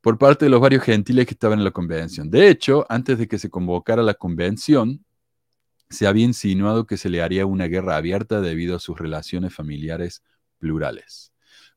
Por 0.00 0.18
parte 0.18 0.44
de 0.44 0.50
los 0.50 0.60
varios 0.60 0.84
gentiles 0.84 1.26
que 1.26 1.34
estaban 1.34 1.58
en 1.58 1.64
la 1.64 1.70
convención. 1.70 2.30
De 2.30 2.48
hecho, 2.48 2.86
antes 2.88 3.18
de 3.18 3.26
que 3.26 3.38
se 3.38 3.50
convocara 3.50 4.02
la 4.02 4.14
convención, 4.14 5.04
se 5.88 6.06
había 6.06 6.24
insinuado 6.24 6.86
que 6.86 6.96
se 6.96 7.08
le 7.08 7.22
haría 7.22 7.46
una 7.46 7.66
guerra 7.66 7.96
abierta 7.96 8.40
debido 8.40 8.76
a 8.76 8.80
sus 8.80 8.98
relaciones 8.98 9.54
familiares 9.54 10.22
plurales. 10.58 11.33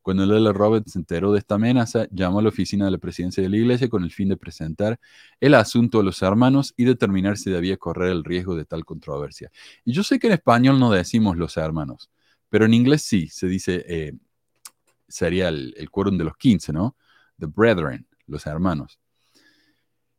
Cuando 0.07 0.23
L. 0.23 0.53
Roberts 0.53 0.93
se 0.93 0.99
enteró 0.99 1.33
de 1.33 1.39
esta 1.39 1.55
amenaza, 1.55 2.07
llamó 2.11 2.39
a 2.39 2.41
la 2.41 2.47
oficina 2.47 2.85
de 2.85 2.91
la 2.91 2.97
presidencia 2.97 3.43
de 3.43 3.49
la 3.49 3.57
iglesia 3.57 3.89
con 3.89 4.05
el 4.05 4.11
fin 4.13 4.29
de 4.29 4.37
presentar 4.37 4.97
el 5.41 5.53
asunto 5.53 5.99
a 5.99 6.03
los 6.03 6.21
hermanos 6.21 6.73
y 6.77 6.85
determinar 6.85 7.35
si 7.35 7.49
debía 7.49 7.75
correr 7.75 8.13
el 8.13 8.23
riesgo 8.23 8.55
de 8.55 8.63
tal 8.63 8.85
controversia. 8.85 9.51
Y 9.83 9.91
yo 9.91 10.03
sé 10.03 10.17
que 10.17 10.27
en 10.27 10.33
español 10.33 10.79
no 10.79 10.91
decimos 10.91 11.35
los 11.35 11.57
hermanos, 11.57 12.09
pero 12.47 12.63
en 12.63 12.73
inglés 12.73 13.01
sí, 13.01 13.27
se 13.27 13.47
dice, 13.47 13.83
eh, 13.85 14.13
sería 15.09 15.49
el, 15.49 15.73
el 15.75 15.91
quórum 15.91 16.17
de 16.17 16.23
los 16.23 16.37
15, 16.37 16.71
¿no? 16.71 16.95
The 17.37 17.47
brethren, 17.47 18.07
los 18.27 18.45
hermanos. 18.45 19.01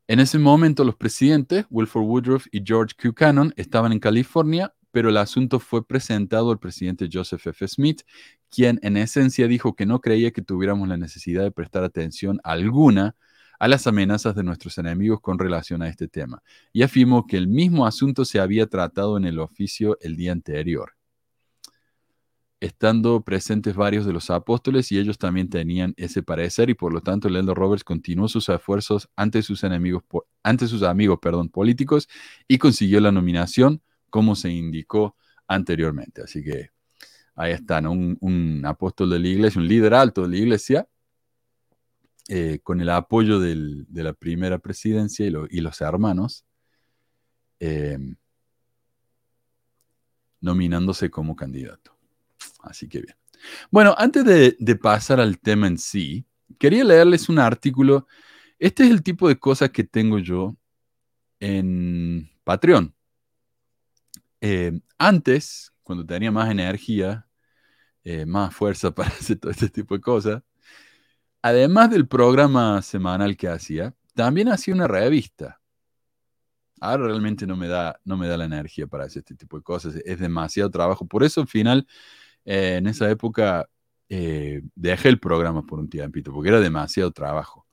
En 0.06 0.20
ese 0.20 0.38
momento 0.38 0.84
los 0.84 0.96
presidentes, 0.96 1.64
Wilford 1.70 2.04
Woodruff 2.04 2.46
y 2.52 2.62
George 2.62 2.94
Q. 2.94 3.14
Cannon, 3.14 3.54
estaban 3.56 3.92
en 3.92 4.00
California 4.00 4.70
pero 4.98 5.10
el 5.10 5.16
asunto 5.16 5.60
fue 5.60 5.86
presentado 5.86 6.50
al 6.50 6.58
presidente 6.58 7.08
Joseph 7.12 7.46
F. 7.46 7.68
Smith, 7.68 8.00
quien 8.50 8.80
en 8.82 8.96
esencia 8.96 9.46
dijo 9.46 9.76
que 9.76 9.86
no 9.86 10.00
creía 10.00 10.32
que 10.32 10.42
tuviéramos 10.42 10.88
la 10.88 10.96
necesidad 10.96 11.44
de 11.44 11.52
prestar 11.52 11.84
atención 11.84 12.40
alguna 12.42 13.14
a 13.60 13.68
las 13.68 13.86
amenazas 13.86 14.34
de 14.34 14.42
nuestros 14.42 14.76
enemigos 14.76 15.20
con 15.20 15.38
relación 15.38 15.82
a 15.82 15.88
este 15.88 16.08
tema, 16.08 16.42
y 16.72 16.82
afirmó 16.82 17.28
que 17.28 17.36
el 17.36 17.46
mismo 17.46 17.86
asunto 17.86 18.24
se 18.24 18.40
había 18.40 18.66
tratado 18.66 19.16
en 19.16 19.24
el 19.26 19.38
oficio 19.38 19.96
el 20.00 20.16
día 20.16 20.32
anterior. 20.32 20.94
estando 22.60 23.20
presentes 23.22 23.76
varios 23.76 24.04
de 24.04 24.12
los 24.12 24.30
apóstoles 24.30 24.90
y 24.90 24.98
ellos 24.98 25.16
también 25.16 25.48
tenían 25.48 25.94
ese 25.96 26.24
parecer 26.24 26.70
y 26.70 26.74
por 26.74 26.92
lo 26.92 27.00
tanto 27.02 27.28
Lendo 27.28 27.54
Roberts 27.54 27.84
continuó 27.84 28.26
sus 28.26 28.48
esfuerzos 28.48 29.08
ante 29.14 29.42
sus 29.42 29.62
enemigos, 29.62 30.02
ante 30.42 30.66
sus 30.66 30.82
amigos, 30.82 31.20
perdón, 31.22 31.50
políticos 31.50 32.08
y 32.48 32.58
consiguió 32.58 33.00
la 33.00 33.12
nominación 33.12 33.80
como 34.10 34.34
se 34.34 34.50
indicó 34.50 35.16
anteriormente. 35.46 36.22
Así 36.22 36.42
que 36.42 36.70
ahí 37.34 37.52
están, 37.52 37.86
un, 37.86 38.62
apóstol 38.64 39.10
de 39.10 39.18
la 39.18 39.28
iglesia, 39.28 39.60
un 39.60 39.68
líder 39.68 39.94
alto 39.94 40.22
de 40.22 40.28
la 40.28 40.36
iglesia, 40.36 40.88
eh, 42.28 42.60
con 42.62 42.80
el 42.80 42.90
apoyo 42.90 43.40
de 43.40 44.02
la 44.02 44.12
primera 44.12 44.58
presidencia 44.58 45.26
y, 45.26 45.60
los 45.60 45.80
hermanos, 45.80 46.44
eh, 47.60 47.98
nominándose 50.40 51.10
como 51.10 51.34
candidato. 51.34 51.96
Así 52.60 52.88
que 52.88 53.00
bien. 53.00 53.16
Bueno, 53.70 53.94
antes 53.96 54.24
de, 54.24 54.76
pasar 54.76 55.20
al 55.20 55.38
tema 55.38 55.66
en 55.66 55.78
sí, 55.78 56.26
quería 56.58 56.84
leerles 56.84 57.28
un 57.28 57.38
artículo. 57.38 58.06
Este 58.58 58.84
es 58.84 58.90
el 58.90 59.02
tipo 59.02 59.28
de 59.28 59.38
cosas 59.38 59.70
que 59.70 59.84
tengo 59.84 60.18
yo 60.18 60.56
en 61.40 62.30
Patreon. 62.44 62.94
Eh, 64.40 64.80
antes, 64.98 65.72
cuando 65.82 66.06
tenía 66.06 66.30
más 66.30 66.50
energía, 66.50 67.26
eh, 68.04 68.26
más 68.26 68.54
fuerza 68.54 68.90
para 68.94 69.10
hacer 69.10 69.38
todo 69.38 69.50
este 69.52 69.68
tipo 69.68 69.94
de 69.94 70.00
cosas, 70.00 70.42
además 71.42 71.90
del 71.90 72.08
programa 72.08 72.82
semanal 72.82 73.36
que 73.36 73.48
hacía, 73.48 73.94
también 74.14 74.48
hacía 74.48 74.74
una 74.74 74.88
revista. 74.88 75.60
Ahora 76.80 77.06
realmente 77.06 77.46
no 77.46 77.56
me 77.56 77.66
da, 77.68 78.00
no 78.04 78.16
me 78.16 78.28
da 78.28 78.36
la 78.36 78.44
energía 78.44 78.86
para 78.86 79.04
hacer 79.04 79.20
este 79.20 79.34
tipo 79.34 79.56
de 79.56 79.62
cosas, 79.64 79.96
es 79.96 80.18
demasiado 80.20 80.70
trabajo. 80.70 81.06
Por 81.06 81.24
eso 81.24 81.40
al 81.40 81.48
final 81.48 81.86
eh, 82.44 82.76
en 82.78 82.86
esa 82.86 83.10
época 83.10 83.68
dejé 84.08 85.08
el 85.10 85.20
programa 85.20 85.66
por 85.66 85.78
un 85.78 85.90
tiempito, 85.90 86.32
porque 86.32 86.48
era 86.48 86.60
demasiado 86.60 87.12
trabajo. 87.12 87.67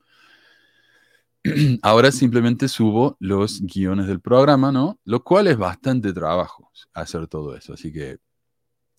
Ahora 1.84 2.12
simplemente 2.12 2.68
subo 2.68 3.18
los 3.20 3.62
guiones 3.62 4.08
del 4.08 4.20
programa, 4.20 4.72
¿no? 4.72 5.00
Lo 5.06 5.24
cual 5.24 5.48
es 5.48 5.58
bastante 5.58 6.12
trabajo 6.12 6.72
hacer 6.94 7.28
todo 7.28 7.56
eso, 7.56 7.74
así 7.74 7.92
que 7.92 8.18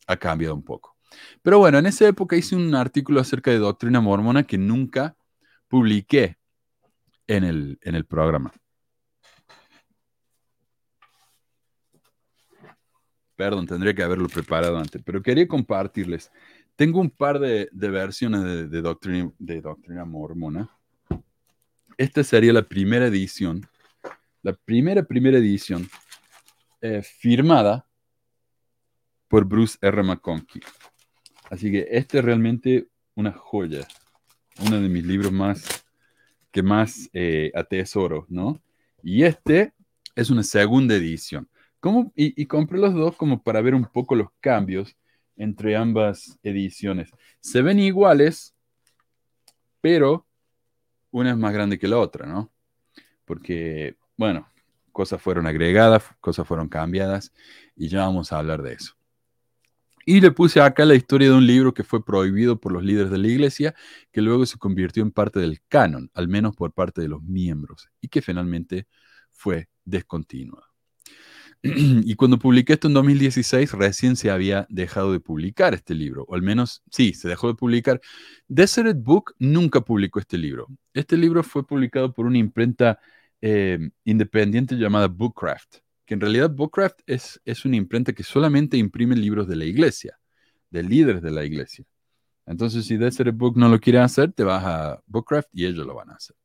ha 0.07 0.17
cambiado 0.17 0.55
un 0.55 0.63
poco. 0.63 0.97
Pero 1.43 1.59
bueno, 1.59 1.79
en 1.79 1.87
esa 1.87 2.07
época 2.07 2.37
hice 2.37 2.55
un 2.55 2.75
artículo 2.75 3.21
acerca 3.21 3.51
de 3.51 3.59
doctrina 3.59 4.01
mormona 4.01 4.45
que 4.45 4.59
nunca 4.59 5.17
publiqué 5.69 6.37
en 7.27 7.45
el, 7.45 7.79
en 7.83 7.95
el 7.97 8.05
programa. 8.05 8.53
Perdón, 13.35 13.67
tendría 13.67 13.95
que 13.95 14.03
haberlo 14.03 14.29
preparado 14.29 14.79
antes, 14.79 15.03
pero 15.05 15.23
quería 15.23 15.47
compartirles. 15.49 16.31
Tengo 16.77 17.01
un 17.01 17.11
par 17.11 17.39
de, 17.39 17.69
versiones 17.73 18.71
de, 18.71 18.83
doctrina, 18.83 19.31
de 19.39 19.61
doctrina 19.61 20.05
mormona. 20.05 20.76
Esta 21.97 22.23
sería 22.25 22.53
la 22.53 22.63
primera 22.69 23.07
edición, 23.07 23.67
la 24.43 24.53
primera, 24.53 25.03
primera 25.03 25.39
edición, 25.39 25.89
eh, 26.81 27.03
firmada 27.03 27.87
por 29.29 29.45
Bruce 29.45 29.79
R. 29.81 30.03
McConkie. 30.03 30.61
Así 31.51 31.71
que 31.71 31.87
este 31.91 32.19
es 32.19 32.25
realmente 32.25 32.89
una 33.15 33.33
joya, 33.33 33.87
uno 34.61 34.81
de 34.81 34.89
mis 34.89 35.05
libros 35.05 35.33
más 35.33 35.85
que 36.51 36.63
más 36.63 37.09
eh, 37.13 37.51
atesoro, 37.55 38.27
¿no? 38.29 38.61
Y 39.03 39.25
este 39.25 39.73
es 40.15 40.31
una 40.31 40.43
segunda 40.43 40.95
edición 40.95 41.49
y, 42.15 42.47
compré 42.47 42.79
los 42.79 42.95
dos 42.95 43.17
como 43.17 43.43
para 43.43 43.61
ver 43.61 43.75
un 43.75 43.85
poco 43.85 44.15
los 44.15 44.29
cambios 44.41 44.97
entre 45.37 45.77
ambas 45.77 46.39
ediciones. 46.43 47.11
Se 47.41 47.63
ven 47.63 47.79
iguales, 47.79 48.55
pero 49.81 50.26
una 51.17 51.31
es 51.31 51.37
más 51.39 51.55
grande 51.55 51.79
que 51.79 51.89
la 51.89 51.99
otra, 51.99 52.27
¿no? 52.27 52.53
Porque, 53.25 53.97
bueno, 54.19 54.47
cosas 54.93 55.21
fueron 55.21 55.47
agregadas, 55.47 56.05
cosas 56.21 56.47
fueron 56.47 56.69
cambiadas, 56.69 57.33
y 57.75 57.89
ya 57.89 58.01
vamos 58.01 58.33
a 58.33 58.39
hablar 58.39 58.63
de 58.63 58.75
eso. 58.75 58.95
Y 60.05 60.21
le 60.21 60.31
puse 60.31 60.61
acá 60.61 60.85
la 60.85 60.95
historia 60.95 61.29
de 61.29 61.35
un 61.35 61.47
libro 61.47 61.73
que 61.73 61.85
fue 61.85 62.05
prohibido 62.05 62.61
por 62.61 62.71
los 62.71 62.85
líderes 62.85 63.11
de 63.11 63.17
la 63.19 63.29
iglesia, 63.29 63.75
que 64.13 64.21
luego 64.21 64.45
se 64.45 64.59
convirtió 64.59 65.03
en 65.03 65.11
parte 65.11 65.41
del 65.41 65.63
canon, 65.69 66.11
al 66.13 66.29
menos 66.29 66.55
por 66.55 66.73
parte 66.73 67.01
de 67.01 67.09
los 67.09 67.23
miembros, 67.23 67.89
y 68.03 68.09
que 68.09 68.21
finalmente 68.21 68.87
fue 69.31 69.69
descontinuado. 69.87 70.66
y 71.63 72.15
cuando 72.15 72.39
publiqué 72.39 72.75
esto 72.75 72.89
en 72.89 72.95
2016, 72.95 73.73
recién 73.73 74.17
se 74.17 74.31
había 74.31 74.67
dejado 74.69 75.13
de 75.13 75.21
publicar 75.21 75.75
este 75.75 75.95
libro, 75.95 76.25
o 76.29 76.35
al 76.35 76.43
menos, 76.43 76.83
sí, 76.91 77.13
se 77.15 77.29
dejó 77.29 77.49
de 77.49 77.55
publicar. 77.55 78.01
Desert 78.49 78.97
Book 79.03 79.35
nunca 79.39 79.81
publicó 79.81 80.21
este 80.21 80.39
libro. 80.39 80.69
Este 80.95 81.17
libro 81.17 81.43
fue 81.43 81.67
publicado 81.67 82.13
por 82.13 82.27
una 82.27 82.39
imprenta 82.39 82.99
eh, 83.41 83.79
independiente 84.05 84.77
llamada 84.77 85.09
Bookcraft, 85.09 85.79
que 86.05 86.15
en 86.15 86.21
realidad 86.21 86.51
Bookcraft 86.51 87.01
es, 87.07 87.41
es 87.45 87.65
una 87.65 87.77
imprenta 87.77 88.13
que 88.13 88.23
solamente 88.23 88.77
imprime 88.77 89.17
libros 89.17 89.49
de 89.49 89.57
la 89.57 89.65
iglesia, 89.65 90.19
de 90.71 90.83
líderes 90.83 91.23
de 91.23 91.31
la 91.31 91.45
iglesia. 91.45 91.85
Entonces, 92.47 92.87
si 92.87 92.97
Desert 92.97 93.37
Book 93.37 93.57
no 93.57 93.69
lo 93.69 93.81
quiere 93.81 93.99
hacer, 93.99 94.33
te 94.33 94.45
vas 94.45 94.65
a 94.65 95.03
Bookcraft 95.07 95.49
y 95.53 95.67
ellos 95.67 95.87
lo 95.87 95.95
van 95.95 96.11
a 96.11 96.15
hacer. 96.15 96.37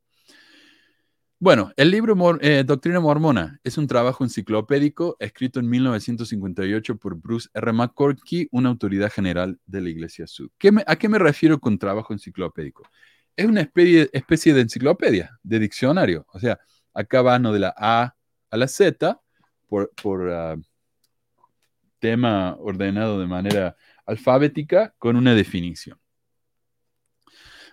Bueno, 1.42 1.72
el 1.76 1.90
libro 1.90 2.16
eh, 2.40 2.64
Doctrina 2.64 3.00
Mormona 3.00 3.60
es 3.64 3.80
un 3.80 3.88
trabajo 3.88 4.24
enciclopédico 4.24 5.18
escrito 5.20 5.60
en 5.60 5.68
1958 5.72 6.98
por 6.98 7.16
Bruce 7.16 7.50
R. 7.56 7.74
McCorkey, 7.74 8.48
una 8.52 8.70
autoridad 8.70 9.12
general 9.12 9.60
de 9.66 9.82
la 9.82 9.90
Iglesia 9.90 10.28
Sud. 10.28 10.52
¿A 10.86 10.96
qué 10.98 11.10
me 11.10 11.18
refiero 11.18 11.60
con 11.60 11.80
trabajo 11.80 12.14
enciclopédico? 12.14 12.84
Es 13.36 13.48
una 13.48 13.62
especie, 13.62 14.54
de 14.54 14.62
enciclopedia, 14.62 15.32
de 15.42 15.58
diccionario. 15.58 16.28
O 16.32 16.40
sea, 16.40 16.60
acá 16.94 17.24
va 17.24 17.40
de 17.40 17.58
la 17.58 17.74
A 17.76 18.16
a 18.52 18.58
la 18.58 18.68
Z 18.68 19.20
por, 19.68 19.92
ah, 20.32 20.58
tema 21.98 22.56
ordenado 22.60 23.20
de 23.20 23.26
manera 23.26 23.76
alfabética 24.06 24.94
con 25.00 25.16
una 25.16 25.34
definición. 25.34 26.00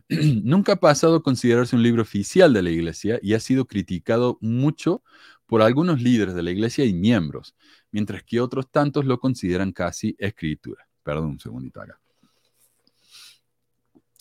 nunca 0.43 0.73
ha 0.73 0.77
pasado 0.77 1.17
a 1.17 1.23
considerarse 1.23 1.77
un 1.77 1.83
libro 1.83 2.03
oficial 2.03 2.53
de 2.53 2.63
la 2.63 2.71
iglesia 2.71 3.19
y 3.23 3.35
ha 3.35 3.41
sido 3.41 3.67
criticado 3.67 4.39
mucho 4.41 5.03
por 5.47 5.63
algunos 5.63 6.01
líderes 6.01 6.35
de 6.35 6.43
la 6.43 6.51
iglesia 6.51 6.85
y 6.85 6.93
miembros, 6.93 7.55
mientras 7.91 8.23
que 8.23 8.41
otros 8.41 8.71
tantos 8.71 9.05
lo 9.05 9.19
consideran 9.19 9.73
casi 9.73 10.15
escritura. 10.19 10.87
Perdón 11.03 11.31
un 11.31 11.41
segundito 11.41 11.81
acá. 11.81 11.99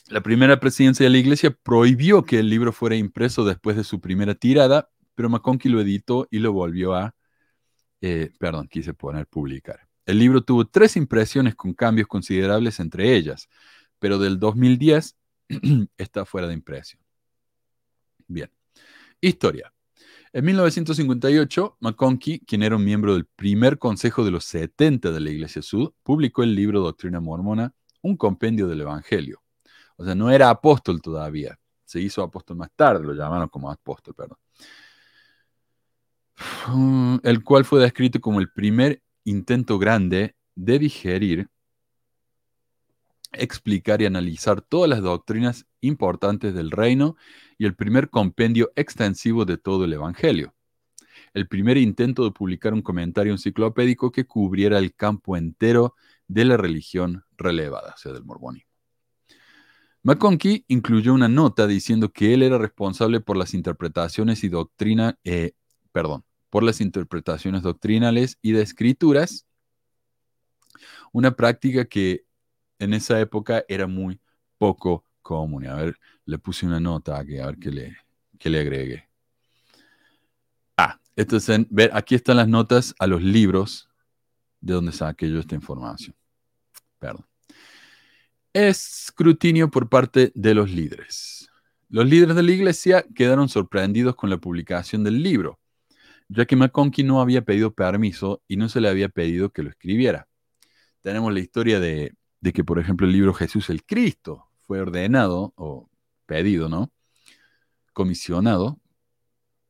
La 0.09 0.21
primera 0.21 0.59
presidencia 0.59 1.05
de 1.05 1.09
la 1.09 1.17
iglesia 1.17 1.51
prohibió 1.51 2.23
que 2.23 2.39
el 2.39 2.49
libro 2.49 2.71
fuera 2.71 2.95
impreso 2.95 3.43
después 3.43 3.75
de 3.75 3.83
su 3.83 3.99
primera 3.99 4.35
tirada, 4.35 4.89
pero 5.15 5.29
McConkie 5.29 5.67
lo 5.67 5.81
editó 5.81 6.27
y 6.31 6.39
lo 6.39 6.53
volvió 6.53 6.95
a, 6.95 7.13
eh, 7.99 8.31
perdón, 8.39 8.69
quise 8.69 8.93
poner 8.93 9.27
publicar. 9.27 9.81
El 10.05 10.19
libro 10.19 10.41
tuvo 10.43 10.65
tres 10.65 10.95
impresiones 10.95 11.55
con 11.55 11.73
cambios 11.73 12.07
considerables 12.07 12.79
entre 12.79 13.15
ellas, 13.15 13.49
pero 13.99 14.17
del 14.17 14.39
2010 14.39 15.17
está 15.97 16.25
fuera 16.25 16.47
de 16.47 16.53
impresión. 16.53 17.01
Bien. 18.27 18.51
Historia. 19.21 19.73
En 20.33 20.45
1958, 20.45 21.77
McConkie, 21.79 22.39
quien 22.45 22.61
era 22.61 22.75
un 22.75 22.83
miembro 22.83 23.13
del 23.13 23.25
primer 23.25 23.79
consejo 23.79 24.25
de 24.25 24.31
los 24.31 24.43
70 24.45 25.11
de 25.11 25.19
la 25.19 25.29
Iglesia 25.29 25.61
Sud, 25.61 25.93
publicó 26.03 26.43
el 26.43 26.53
libro 26.53 26.81
Doctrina 26.81 27.19
Mormona, 27.19 27.73
un 28.01 28.17
compendio 28.17 28.67
del 28.67 28.81
Evangelio. 28.81 29.41
O 29.95 30.05
sea, 30.05 30.13
no 30.15 30.29
era 30.29 30.49
apóstol 30.49 31.01
todavía. 31.01 31.57
Se 31.85 31.99
hizo 31.99 32.21
apóstol 32.21 32.57
más 32.57 32.69
tarde, 32.75 33.05
lo 33.05 33.13
llamaron 33.13 33.47
como 33.49 33.71
apóstol, 33.71 34.13
perdón. 34.13 34.37
El 37.23 37.43
cual 37.43 37.65
fue 37.65 37.79
descrito 37.79 38.19
como 38.19 38.39
el 38.39 38.51
primer 38.51 39.01
intento 39.23 39.79
grande 39.79 40.35
de 40.55 40.79
digerir 40.79 41.49
explicar 43.39 44.01
y 44.01 44.05
analizar 44.05 44.61
todas 44.61 44.89
las 44.89 45.01
doctrinas 45.01 45.65
importantes 45.81 46.53
del 46.53 46.71
reino 46.71 47.15
y 47.57 47.65
el 47.65 47.75
primer 47.75 48.09
compendio 48.09 48.71
extensivo 48.75 49.45
de 49.45 49.57
todo 49.57 49.85
el 49.85 49.93
Evangelio. 49.93 50.53
El 51.33 51.47
primer 51.47 51.77
intento 51.77 52.23
de 52.23 52.31
publicar 52.31 52.73
un 52.73 52.81
comentario 52.81 53.31
enciclopédico 53.31 54.11
que 54.11 54.25
cubriera 54.25 54.79
el 54.79 54.93
campo 54.95 55.37
entero 55.37 55.95
de 56.27 56.45
la 56.45 56.57
religión 56.57 57.23
relevada, 57.37 57.93
o 57.95 57.97
sea, 57.97 58.13
del 58.13 58.23
mormonismo. 58.23 58.67
McConkie 60.03 60.63
incluyó 60.67 61.13
una 61.13 61.27
nota 61.27 61.67
diciendo 61.67 62.11
que 62.11 62.33
él 62.33 62.43
era 62.43 62.57
responsable 62.57 63.19
por 63.19 63.35
las 63.35 63.53
interpretaciones 63.53 64.43
y 64.43 64.49
doctrina, 64.49 65.17
eh, 65.23 65.51
perdón, 65.91 66.23
por 66.49 66.63
las 66.63 66.79
interpretaciones 66.79 67.61
doctrinales 67.61 68.37
y 68.41 68.53
de 68.53 68.61
escrituras, 68.61 69.47
una 71.11 71.31
práctica 71.31 71.85
que 71.85 72.26
en 72.79 72.93
esa 72.93 73.19
época 73.19 73.63
era 73.67 73.87
muy 73.87 74.19
poco 74.57 75.03
común. 75.21 75.67
A 75.67 75.75
ver, 75.75 75.97
le 76.25 76.37
puse 76.37 76.65
una 76.65 76.79
nota 76.79 77.19
aquí, 77.19 77.37
a 77.37 77.47
ver 77.47 77.57
qué 77.57 77.71
le, 77.71 77.97
qué 78.39 78.49
le 78.49 78.59
agregué. 78.59 79.09
Ah, 80.77 80.99
entonces, 81.15 81.65
ver, 81.69 81.91
aquí 81.93 82.15
están 82.15 82.37
las 82.37 82.47
notas 82.47 82.95
a 82.99 83.07
los 83.07 83.21
libros 83.21 83.89
de 84.61 84.73
donde 84.73 84.91
saqué 84.91 85.29
yo 85.29 85.39
esta 85.39 85.55
información. 85.55 86.15
Perdón, 86.99 87.25
Escrutinio 88.53 89.69
por 89.69 89.87
parte 89.87 90.31
de 90.33 90.55
los 90.55 90.71
líderes. 90.71 91.47
Los 91.89 92.07
líderes 92.07 92.35
de 92.35 92.41
la 92.43 92.51
iglesia 92.51 93.05
quedaron 93.15 93.49
sorprendidos 93.49 94.15
con 94.15 94.29
la 94.29 94.39
publicación 94.39 95.03
del 95.03 95.21
libro, 95.21 95.59
ya 96.27 96.45
que 96.45 96.55
McConkie 96.55 97.03
no 97.03 97.21
había 97.21 97.43
pedido 97.43 97.73
permiso 97.73 98.41
y 98.47 98.57
no 98.57 98.67
se 98.67 98.81
le 98.81 98.89
había 98.89 99.09
pedido 99.09 99.51
que 99.51 99.61
lo 99.61 99.69
escribiera. 99.69 100.27
Tenemos 101.01 101.31
la 101.31 101.39
historia 101.39 101.79
de, 101.79 102.15
de 102.39 102.53
que, 102.53 102.63
por 102.63 102.79
ejemplo, 102.79 103.07
el 103.07 103.13
libro 103.13 103.33
Jesús 103.33 103.69
el 103.69 103.83
Cristo 103.83 104.49
fue 104.61 104.81
ordenado 104.81 105.53
o 105.55 105.89
pedido, 106.25 106.69
¿no? 106.69 106.91
Comisionado 107.93 108.79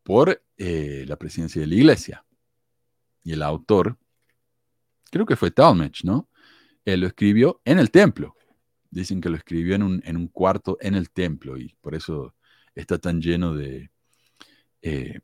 por 0.03 0.41
eh, 0.58 1.06
la 1.08 1.17
presidencia 1.17 1.62
de 1.62 1.67
la 1.67 1.75
iglesia. 1.75 2.25
Y 3.23 3.34
el 3.34 3.43
autor, 3.43 3.97
creo 5.12 5.25
que 5.25 5.36
fue 5.36 5.51
Talmage, 5.51 6.03
¿no? 6.03 6.30
Él 6.86 7.01
lo 7.01 7.08
escribió 7.08 7.62
en 7.65 7.80
el 7.80 7.91
templo. 7.91 8.36
Dicen 8.89 9.21
que 9.21 9.30
lo 9.30 9.36
escribió 9.36 9.75
en 9.75 9.84
un, 9.84 10.01
en 10.06 10.17
un 10.17 10.27
cuarto 10.27 10.77
en 10.80 10.95
el 10.95 11.12
templo 11.12 11.58
y 11.58 11.75
por 11.82 11.93
eso 11.93 12.34
está 12.73 12.97
tan 12.97 13.21
lleno 13.21 13.53
de 13.53 13.91
eh, 14.82 15.19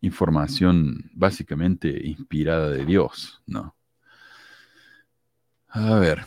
información 0.00 1.10
básicamente 1.12 2.06
inspirada 2.06 2.70
de 2.70 2.84
Dios, 2.84 3.42
¿no? 3.46 3.76
A 5.68 5.98
ver. 5.98 6.26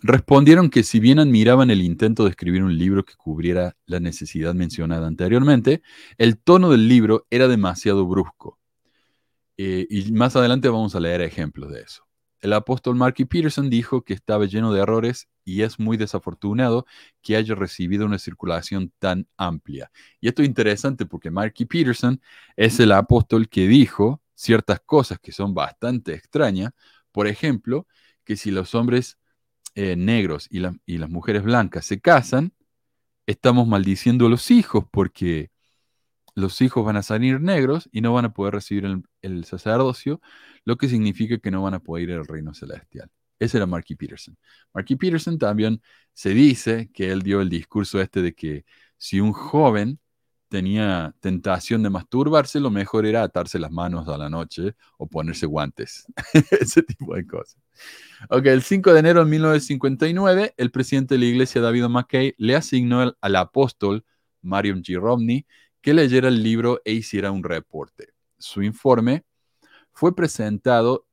Respondieron 0.00 0.70
que 0.70 0.84
si 0.84 1.00
bien 1.00 1.18
admiraban 1.18 1.70
el 1.70 1.82
intento 1.82 2.24
de 2.24 2.30
escribir 2.30 2.62
un 2.62 2.76
libro 2.78 3.04
que 3.04 3.14
cubriera 3.16 3.76
la 3.86 3.98
necesidad 3.98 4.54
mencionada 4.54 5.08
anteriormente, 5.08 5.82
el 6.18 6.38
tono 6.38 6.70
del 6.70 6.88
libro 6.88 7.26
era 7.30 7.48
demasiado 7.48 8.06
brusco. 8.06 8.58
Eh, 9.56 9.86
y 9.90 10.12
más 10.12 10.36
adelante 10.36 10.68
vamos 10.68 10.94
a 10.94 11.00
leer 11.00 11.20
ejemplos 11.20 11.72
de 11.72 11.80
eso. 11.80 12.06
El 12.40 12.52
apóstol 12.52 12.94
Marky 12.94 13.24
Peterson 13.24 13.68
dijo 13.68 14.02
que 14.02 14.14
estaba 14.14 14.46
lleno 14.46 14.72
de 14.72 14.80
errores 14.80 15.28
y 15.44 15.62
es 15.62 15.80
muy 15.80 15.96
desafortunado 15.96 16.86
que 17.20 17.34
haya 17.34 17.56
recibido 17.56 18.06
una 18.06 18.20
circulación 18.20 18.92
tan 19.00 19.26
amplia. 19.36 19.90
Y 20.20 20.28
esto 20.28 20.42
es 20.42 20.48
interesante 20.48 21.06
porque 21.06 21.32
Marky 21.32 21.64
Peterson 21.64 22.20
es 22.56 22.78
el 22.78 22.92
apóstol 22.92 23.48
que 23.48 23.66
dijo 23.66 24.22
ciertas 24.34 24.78
cosas 24.78 25.18
que 25.18 25.32
son 25.32 25.54
bastante 25.54 26.14
extrañas. 26.14 26.72
Por 27.10 27.26
ejemplo, 27.26 27.88
que 28.22 28.36
si 28.36 28.52
los 28.52 28.76
hombres 28.76 29.18
eh, 29.78 29.94
negros 29.94 30.48
y, 30.50 30.60
y 30.86 30.98
las 30.98 31.08
mujeres 31.08 31.44
blancas 31.44 31.86
se 31.86 32.00
casan, 32.00 32.52
estamos 33.26 33.68
maldiciendo 33.68 34.26
a 34.26 34.28
los 34.28 34.50
hijos 34.50 34.84
porque 34.90 35.52
los 36.34 36.60
hijos 36.62 36.84
van 36.84 36.96
a 36.96 37.04
salir 37.04 37.40
negros 37.40 37.88
y 37.92 38.00
no 38.00 38.12
van 38.12 38.24
a 38.24 38.32
poder 38.32 38.54
recibir 38.54 38.86
el, 38.86 39.04
el, 39.22 39.44
sacerdocio, 39.44 40.20
lo 40.64 40.76
que 40.78 40.88
significa 40.88 41.38
que 41.38 41.52
no 41.52 41.62
van 41.62 41.74
a 41.74 41.78
poder 41.78 42.10
ir 42.10 42.16
al 42.16 42.26
reino 42.26 42.54
celestial. 42.54 43.08
Ese 43.38 43.58
era 43.58 43.66
Marky 43.66 43.94
Peterson. 43.94 44.36
Marky 44.74 44.96
Peterson 44.96 45.38
también 45.38 45.80
se 46.12 46.30
dice 46.30 46.90
que 46.92 47.12
él 47.12 47.22
dio 47.22 47.40
el 47.40 47.48
discurso 47.48 48.00
este 48.00 48.20
de 48.20 48.34
que 48.34 48.64
si 48.96 49.20
un 49.20 49.32
joven 49.32 50.00
tenía 50.48 51.14
tentación 51.20 51.84
de 51.84 51.90
masturbarse, 51.90 52.58
lo 52.58 52.70
mejor 52.70 53.06
era 53.06 53.22
atarse 53.22 53.60
las 53.60 53.70
manos 53.70 54.08
a 54.08 54.18
la 54.18 54.28
noche 54.28 54.74
o 54.96 55.06
ponerse 55.06 55.46
guantes. 55.46 56.04
Ese 56.60 56.82
tipo 56.82 57.14
de 57.14 57.24
cosas. 57.24 57.62
Ok, 58.30 58.46
el 58.46 58.62
5 58.62 58.92
de 58.92 59.00
enero 59.00 59.24
de 59.24 59.30
1959, 59.30 60.54
el 60.56 60.70
presidente 60.70 61.14
de 61.14 61.20
la 61.20 61.26
iglesia, 61.26 61.60
David 61.60 61.84
McKay, 61.84 62.34
le 62.36 62.56
asignó 62.56 63.00
al, 63.00 63.16
al 63.20 63.36
apóstol 63.36 64.04
Marion 64.42 64.82
G. 64.82 64.98
Romney 65.00 65.46
que 65.80 65.94
leyera 65.94 66.28
el 66.28 66.42
libro 66.42 66.80
e 66.84 66.92
hiciera 66.92 67.30
un 67.30 67.42
reporte. 67.42 68.08
Su 68.38 68.62
informe 68.62 69.24
fue 69.92 70.14
presentado 70.14 71.06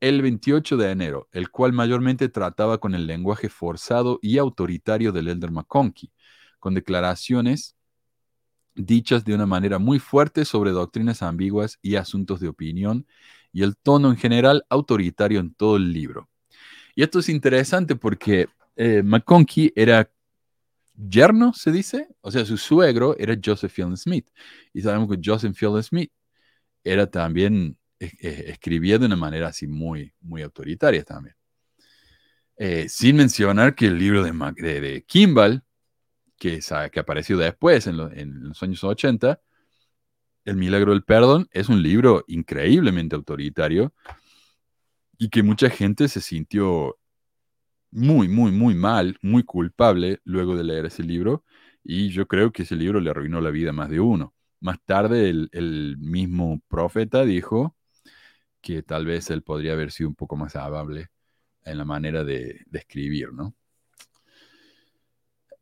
el 0.00 0.20
28 0.22 0.76
de 0.76 0.90
enero, 0.90 1.28
el 1.32 1.50
cual 1.50 1.72
mayormente 1.72 2.28
trataba 2.28 2.78
con 2.78 2.94
el 2.94 3.06
lenguaje 3.06 3.48
forzado 3.48 4.18
y 4.20 4.38
autoritario 4.38 5.12
del 5.12 5.28
Elder 5.28 5.50
McConkie, 5.50 6.12
con 6.58 6.74
declaraciones 6.74 7.76
dichas 8.74 9.24
de 9.24 9.34
una 9.34 9.46
manera 9.46 9.78
muy 9.78 9.98
fuerte 9.98 10.44
sobre 10.44 10.72
doctrinas 10.72 11.22
ambiguas 11.22 11.78
y 11.80 11.96
asuntos 11.96 12.40
de 12.40 12.48
opinión, 12.48 13.06
y 13.54 13.62
el 13.62 13.76
tono 13.76 14.10
en 14.10 14.16
general 14.16 14.66
autoritario 14.68 15.40
en 15.40 15.54
todo 15.54 15.76
el 15.76 15.92
libro. 15.92 16.28
Y 16.94 17.02
esto 17.02 17.20
es 17.20 17.30
interesante 17.30 17.96
porque 17.96 18.48
eh, 18.76 19.02
McConkie 19.02 19.72
era 19.74 20.10
yerno, 20.94 21.52
se 21.54 21.72
dice, 21.72 22.08
o 22.20 22.30
sea, 22.30 22.44
su 22.44 22.56
suegro 22.56 23.16
era 23.18 23.36
Joseph 23.42 23.72
Fielding 23.72 23.96
Smith. 23.96 24.28
Y 24.72 24.82
sabemos 24.82 25.08
que 25.08 25.20
Joseph 25.24 25.56
Fielding 25.56 25.82
Smith 25.82 26.12
era 26.82 27.06
también, 27.10 27.78
eh, 27.98 28.10
eh, 28.20 28.44
escribía 28.48 28.98
de 28.98 29.06
una 29.06 29.16
manera 29.16 29.48
así 29.48 29.66
muy, 29.66 30.12
muy 30.20 30.42
autoritaria 30.42 31.04
también. 31.04 31.36
Eh, 32.56 32.88
sin 32.88 33.16
mencionar 33.16 33.74
que 33.74 33.86
el 33.86 33.98
libro 33.98 34.22
de, 34.22 34.32
de, 34.56 34.80
de 34.80 35.04
Kimball, 35.04 35.62
que, 36.38 36.60
que, 36.92 37.00
apareció 37.00 37.36
después 37.36 37.86
en, 37.86 37.96
lo, 37.96 38.10
en, 38.12 38.48
los 38.48 38.62
años 38.62 38.82
80, 38.84 39.40
El 40.44 40.56
Milagro 40.56 40.92
del 40.92 41.04
Perdón, 41.04 41.48
es 41.52 41.68
un 41.68 41.82
libro 41.82 42.24
increíblemente 42.28 43.16
autoritario 43.16 43.94
y 45.18 45.30
que 45.30 45.42
mucha 45.42 45.70
gente 45.70 46.08
se 46.08 46.20
sintió 46.20 46.98
muy, 47.90 48.28
muy, 48.28 48.52
muy 48.52 48.74
mal, 48.74 49.18
muy 49.22 49.44
culpable 49.44 50.20
luego 50.24 50.56
de 50.56 50.64
leer 50.64 50.86
ese 50.86 51.02
libro 51.02 51.44
y 51.82 52.10
yo 52.10 52.26
creo 52.26 52.52
que 52.52 52.64
ese 52.64 52.76
libro 52.76 53.00
le 53.00 53.10
arruinó 53.10 53.40
la 53.40 53.50
vida 53.50 53.70
a 53.70 53.72
más 53.72 53.90
de 53.90 54.00
uno. 54.00 54.34
Más 54.60 54.78
tarde 54.84 55.28
el, 55.30 55.96
mismo 55.98 56.60
profeta 56.68 57.24
dijo 57.24 57.76
que 58.60 58.82
tal 58.82 59.06
vez 59.06 59.30
él 59.30 59.42
podría 59.42 59.74
haber 59.74 59.92
sido 59.92 60.08
un 60.08 60.14
poco 60.16 60.36
más 60.36 60.56
amable 60.56 61.08
en 61.64 61.78
la 61.78 61.84
manera 61.84 62.24
de, 62.24 62.62
de 62.66 62.78
escribir, 62.78 63.32
¿no? 63.32 63.54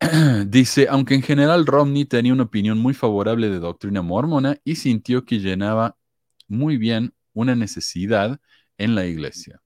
Dice, 0.47 0.89
aunque 0.89 1.15
en 1.15 1.23
general 1.23 1.65
Romney 1.65 2.05
tenía 2.05 2.33
una 2.33 2.45
opinión 2.45 2.79
muy 2.79 2.93
favorable 2.93 3.49
de 3.49 3.61
doctrina 3.61 4.03
mormona 4.03 4.59
y 4.65 4.77
sintió 4.77 5.25
que 5.25 5.39
llenaba 5.39 5.97
muy 6.49 6.77
bien 6.77 7.15
una 7.35 7.55
necesidad 7.55 8.41
en 8.79 8.95
la 8.97 9.07
iglesia. 9.07 9.63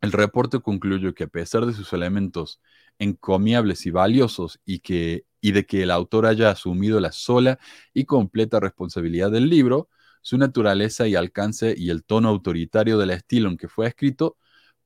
El 0.00 0.12
reporte 0.12 0.60
concluyó 0.60 1.14
que 1.14 1.24
a 1.24 1.28
pesar 1.28 1.66
de 1.66 1.72
sus 1.72 1.92
elementos 1.92 2.60
encomiables 2.98 3.86
y 3.86 3.90
valiosos 3.90 4.60
y, 4.64 4.80
que, 4.80 5.24
y 5.40 5.52
de 5.52 5.66
que 5.66 5.84
el 5.84 5.92
autor 5.92 6.26
haya 6.26 6.50
asumido 6.50 6.98
la 6.98 7.12
sola 7.12 7.58
y 7.94 8.06
completa 8.06 8.58
responsabilidad 8.58 9.30
del 9.30 9.48
libro, 9.48 9.88
su 10.20 10.36
naturaleza 10.36 11.06
y 11.06 11.14
alcance 11.14 11.74
y 11.76 11.90
el 11.90 12.02
tono 12.02 12.28
autoritario 12.28 12.98
del 12.98 13.10
estilo 13.10 13.48
en 13.48 13.56
que 13.56 13.68
fue 13.68 13.86
escrito, 13.86 14.36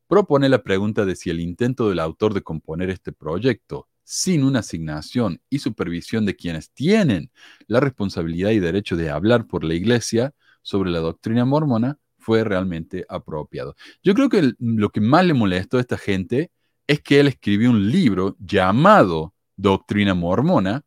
propone 0.09 0.51
la 0.51 0.63
pregunta 0.63 1.07
de 1.07 1.17
si 1.17 1.31
el 1.31 1.41
intento 1.41 1.89
del 1.89 2.01
autor 2.01 2.35
de 2.35 2.43
componer 2.43 2.91
este 2.91 3.13
proyecto 3.13 3.89
sin 4.05 4.45
una 4.45 4.61
asignación 4.61 5.41
y 5.49 5.59
supervisión 5.61 6.27
de 6.27 6.37
quienes 6.37 6.71
tienen 6.71 7.31
la 7.67 7.81
responsabilidad 7.81 8.51
y 8.51 8.59
derecho 8.59 8.97
de 8.97 9.11
hablar 9.11 9.47
por 9.47 9.65
la 9.65 9.75
Iglesia 9.75 10.35
sobre 10.63 10.91
la 10.91 10.99
doctrina 11.01 11.45
mormona 11.45 11.99
fue 12.19 12.45
realmente 12.45 13.05
apropiado. 13.09 13.75
Yo 14.03 14.15
creo 14.15 14.29
que 14.29 14.53
lo 14.59 14.91
que 14.91 15.01
más 15.01 15.27
le 15.27 15.35
molestó 15.35 15.79
a 15.79 15.81
esta 15.81 15.99
gente 15.99 16.51
es 16.87 17.01
que 17.01 17.21
él 17.21 17.29
escribió 17.29 17.71
un 17.71 17.91
libro 17.91 18.37
llamado 18.39 19.35
Doctrina 19.57 20.15
Mormona, 20.15 20.85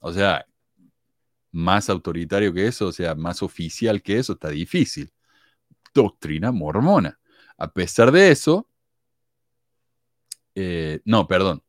o 0.00 0.12
sea, 0.12 0.46
más 1.52 1.90
autoritario 1.90 2.52
que 2.52 2.66
eso, 2.66 2.86
o 2.88 2.92
sea, 2.92 3.14
más 3.14 3.42
oficial 3.42 4.02
que 4.02 4.18
eso, 4.18 4.34
está 4.34 4.48
difícil. 4.50 5.12
Doctrina 5.94 6.52
Mormona. 6.52 7.18
A 7.58 7.72
pesar 7.72 8.12
de 8.12 8.30
eso, 8.30 8.68
eh, 10.54 11.00
no, 11.04 11.26
perdón, 11.26 11.62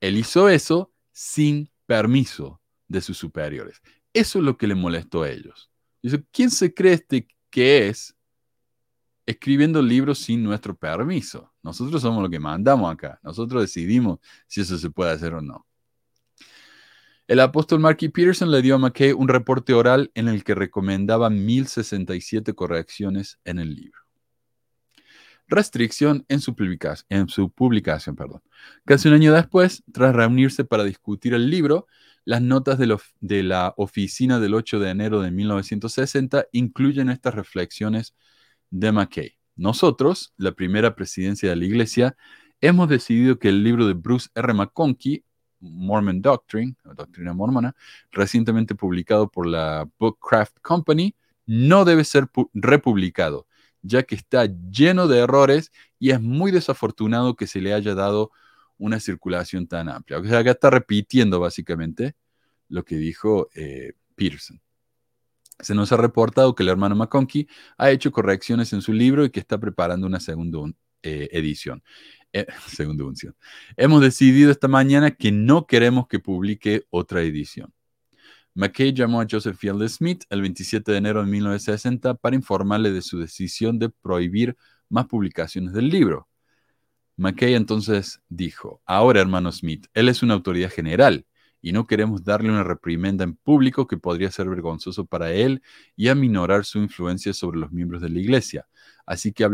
él 0.00 0.16
hizo 0.16 0.48
eso 0.48 0.92
sin 1.12 1.70
permiso 1.86 2.60
de 2.86 3.00
sus 3.00 3.18
superiores. 3.18 3.80
Eso 4.12 4.38
es 4.38 4.44
lo 4.44 4.56
que 4.56 4.66
le 4.66 4.74
molestó 4.74 5.22
a 5.22 5.30
ellos. 5.30 5.70
Dice, 6.02 6.24
¿quién 6.32 6.50
se 6.50 6.72
cree 6.72 6.94
este 6.94 7.28
que 7.50 7.88
es 7.88 8.16
escribiendo 9.28 9.82
libros 9.82 10.20
sin 10.20 10.42
nuestro 10.42 10.74
permiso. 10.74 11.52
Nosotros 11.62 12.00
somos 12.00 12.22
los 12.22 12.30
que 12.30 12.40
mandamos 12.40 12.90
acá. 12.90 13.20
Nosotros 13.22 13.60
decidimos 13.60 14.20
si 14.46 14.62
eso 14.62 14.78
se 14.78 14.88
puede 14.88 15.10
hacer 15.10 15.34
o 15.34 15.42
no. 15.42 15.66
El 17.26 17.40
apóstol 17.40 17.78
Marky 17.78 18.08
Peterson 18.08 18.50
le 18.50 18.62
dio 18.62 18.76
a 18.76 18.78
McKay 18.78 19.12
un 19.12 19.28
reporte 19.28 19.74
oral 19.74 20.10
en 20.14 20.28
el 20.28 20.44
que 20.44 20.54
recomendaba 20.54 21.28
1067 21.28 22.54
correcciones 22.54 23.38
en 23.44 23.58
el 23.58 23.74
libro. 23.74 24.00
Restricción 25.48 26.24
en 26.28 26.40
su, 26.40 26.54
publicación. 26.54 28.16
Perdón. 28.16 28.42
Casi 28.84 29.08
un 29.08 29.14
año 29.14 29.32
después, 29.32 29.82
tras 29.92 30.14
reunirse 30.14 30.64
para 30.64 30.84
discutir 30.84 31.34
el 31.34 31.50
libro, 31.50 31.86
las 32.24 32.42
notas 32.42 32.78
de 32.78 33.42
la 33.42 33.74
oficina 33.76 34.38
del 34.38 34.54
8 34.54 34.78
de 34.78 34.90
enero 34.90 35.22
de 35.22 35.30
1960 35.30 36.46
incluyen 36.52 37.08
estas 37.08 37.34
reflexiones 37.34 38.14
de 38.70 38.92
McKay. 38.92 39.38
Nosotros, 39.56 40.32
la 40.36 40.52
primera 40.52 40.94
presidencia 40.94 41.48
de 41.48 41.56
la 41.56 41.64
iglesia, 41.64 42.16
hemos 42.60 42.88
decidido 42.88 43.38
que 43.38 43.48
el 43.48 43.64
libro 43.64 43.86
de 43.86 43.94
Bruce 43.94 44.28
R. 44.34 44.54
McConkie, 44.54 45.24
Mormon 45.60 46.22
Doctrine, 46.22 46.76
Doctrina 46.84 47.32
Mormona, 47.32 47.74
recientemente 48.12 48.76
publicado 48.76 49.28
por 49.28 49.46
la 49.46 49.88
Bookcraft 49.98 50.60
Company, 50.60 51.16
no 51.46 51.84
debe 51.84 52.04
ser 52.04 52.28
republicado, 52.52 53.47
ya 53.82 54.02
que 54.02 54.14
está 54.14 54.46
lleno 54.70 55.08
de 55.08 55.20
errores 55.20 55.72
y 55.98 56.10
es 56.10 56.20
muy 56.20 56.50
desafortunado 56.50 57.36
que 57.36 57.46
se 57.46 57.60
le 57.60 57.74
haya 57.74 57.94
dado 57.94 58.30
una 58.78 59.00
circulación 59.00 59.66
tan 59.66 59.88
amplia. 59.88 60.18
O 60.18 60.24
sea, 60.24 60.38
acá 60.38 60.52
está 60.52 60.70
repitiendo 60.70 61.40
básicamente 61.40 62.14
lo 62.68 62.84
que 62.84 62.96
dijo 62.96 63.48
eh, 63.54 63.92
Peterson. 64.14 64.60
Se 65.60 65.74
nos 65.74 65.90
ha 65.90 65.96
reportado 65.96 66.54
que 66.54 66.62
el 66.62 66.68
hermano 66.68 66.94
McConkie 66.94 67.48
ha 67.76 67.90
hecho 67.90 68.12
correcciones 68.12 68.72
en 68.72 68.80
su 68.80 68.92
libro 68.92 69.24
y 69.24 69.30
que 69.30 69.40
está 69.40 69.58
preparando 69.58 70.06
una 70.06 70.20
segunda 70.20 70.60
eh, 71.02 71.28
edición. 71.32 71.82
Eh, 72.32 72.46
segunda 72.68 73.04
edición. 73.04 73.34
Hemos 73.76 74.00
decidido 74.00 74.50
esta 74.50 74.68
mañana 74.68 75.10
que 75.10 75.32
no 75.32 75.66
queremos 75.66 76.06
que 76.06 76.20
publique 76.20 76.86
otra 76.90 77.22
edición. 77.22 77.72
McKay 78.58 78.92
llamó 78.92 79.20
a 79.20 79.26
Joseph 79.30 79.56
Field 79.56 79.86
Smith 79.88 80.24
el 80.30 80.40
27 80.40 80.90
de 80.90 80.98
enero 80.98 81.20
de 81.20 81.30
1960 81.30 82.14
para 82.14 82.34
informarle 82.34 82.90
de 82.90 83.02
su 83.02 83.16
decisión 83.16 83.78
de 83.78 83.88
prohibir 83.88 84.56
más 84.88 85.06
publicaciones 85.06 85.72
del 85.72 85.88
libro. 85.88 86.26
McKay 87.16 87.54
entonces 87.54 88.20
dijo, 88.28 88.82
ahora 88.84 89.20
hermano 89.20 89.52
Smith, 89.52 89.86
él 89.94 90.08
es 90.08 90.24
una 90.24 90.34
autoridad 90.34 90.72
general 90.72 91.24
y 91.62 91.70
no 91.70 91.86
queremos 91.86 92.24
darle 92.24 92.50
una 92.50 92.64
reprimenda 92.64 93.22
en 93.22 93.36
público 93.36 93.86
que 93.86 93.96
podría 93.96 94.32
ser 94.32 94.48
vergonzoso 94.48 95.06
para 95.06 95.30
él 95.30 95.62
y 95.94 96.08
aminorar 96.08 96.64
su 96.64 96.80
influencia 96.80 97.34
sobre 97.34 97.60
los 97.60 97.70
miembros 97.70 98.02
de 98.02 98.08
la 98.08 98.18
iglesia. 98.18 98.66
Así 99.06 99.32
que 99.32 99.44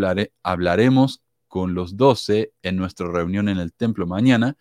hablaremos 0.42 1.22
con 1.46 1.74
los 1.74 1.98
doce 1.98 2.54
en 2.62 2.76
nuestra 2.76 3.12
reunión 3.12 3.50
en 3.50 3.58
el 3.58 3.74
templo 3.74 4.06
mañana 4.06 4.56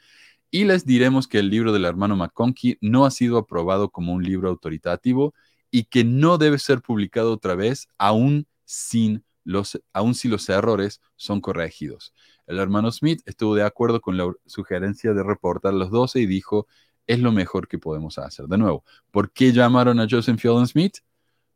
y 0.53 0.65
les 0.65 0.85
diremos 0.85 1.27
que 1.27 1.39
el 1.39 1.49
libro 1.49 1.73
del 1.73 1.83
hermano 1.83 2.15
McConkie 2.15 2.77
no 2.79 3.05
ha 3.05 3.11
sido 3.11 3.39
aprobado 3.39 3.89
como 3.89 4.13
un 4.13 4.23
libro 4.23 4.49
autoritativo 4.49 5.33
y 5.71 5.85
que 5.85 6.03
no 6.03 6.37
debe 6.37 6.59
ser 6.59 6.83
publicado 6.83 7.33
otra 7.33 7.55
vez 7.55 7.87
aún, 7.97 8.45
sin 8.63 9.25
los, 9.43 9.81
aún 9.93 10.13
si 10.13 10.27
los 10.27 10.47
errores 10.49 11.01
son 11.15 11.41
corregidos. 11.41 12.13
El 12.45 12.59
hermano 12.59 12.91
Smith 12.91 13.23
estuvo 13.25 13.55
de 13.55 13.63
acuerdo 13.63 13.99
con 13.99 14.15
la 14.15 14.31
sugerencia 14.45 15.15
de 15.15 15.23
reportar 15.23 15.73
los 15.73 15.89
doce 15.89 16.19
y 16.19 16.27
dijo, 16.27 16.67
es 17.07 17.17
lo 17.17 17.31
mejor 17.31 17.67
que 17.67 17.79
podemos 17.79 18.19
hacer. 18.19 18.45
De 18.45 18.59
nuevo, 18.59 18.83
¿por 19.09 19.31
qué 19.31 19.53
llamaron 19.53 19.99
a 19.99 20.07
Joseph 20.07 20.39
Fielding 20.39 20.67
Smith? 20.67 20.97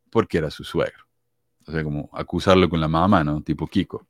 Porque 0.09 0.39
era 0.39 0.49
su 0.49 0.63
suegro. 0.63 1.05
O 1.67 1.71
sea, 1.71 1.83
como 1.83 2.09
acusarlo 2.13 2.67
con 2.67 2.81
la 2.81 2.87
mamá, 2.87 3.23
¿no? 3.23 3.43
Tipo 3.43 3.67
Kiko. 3.67 4.07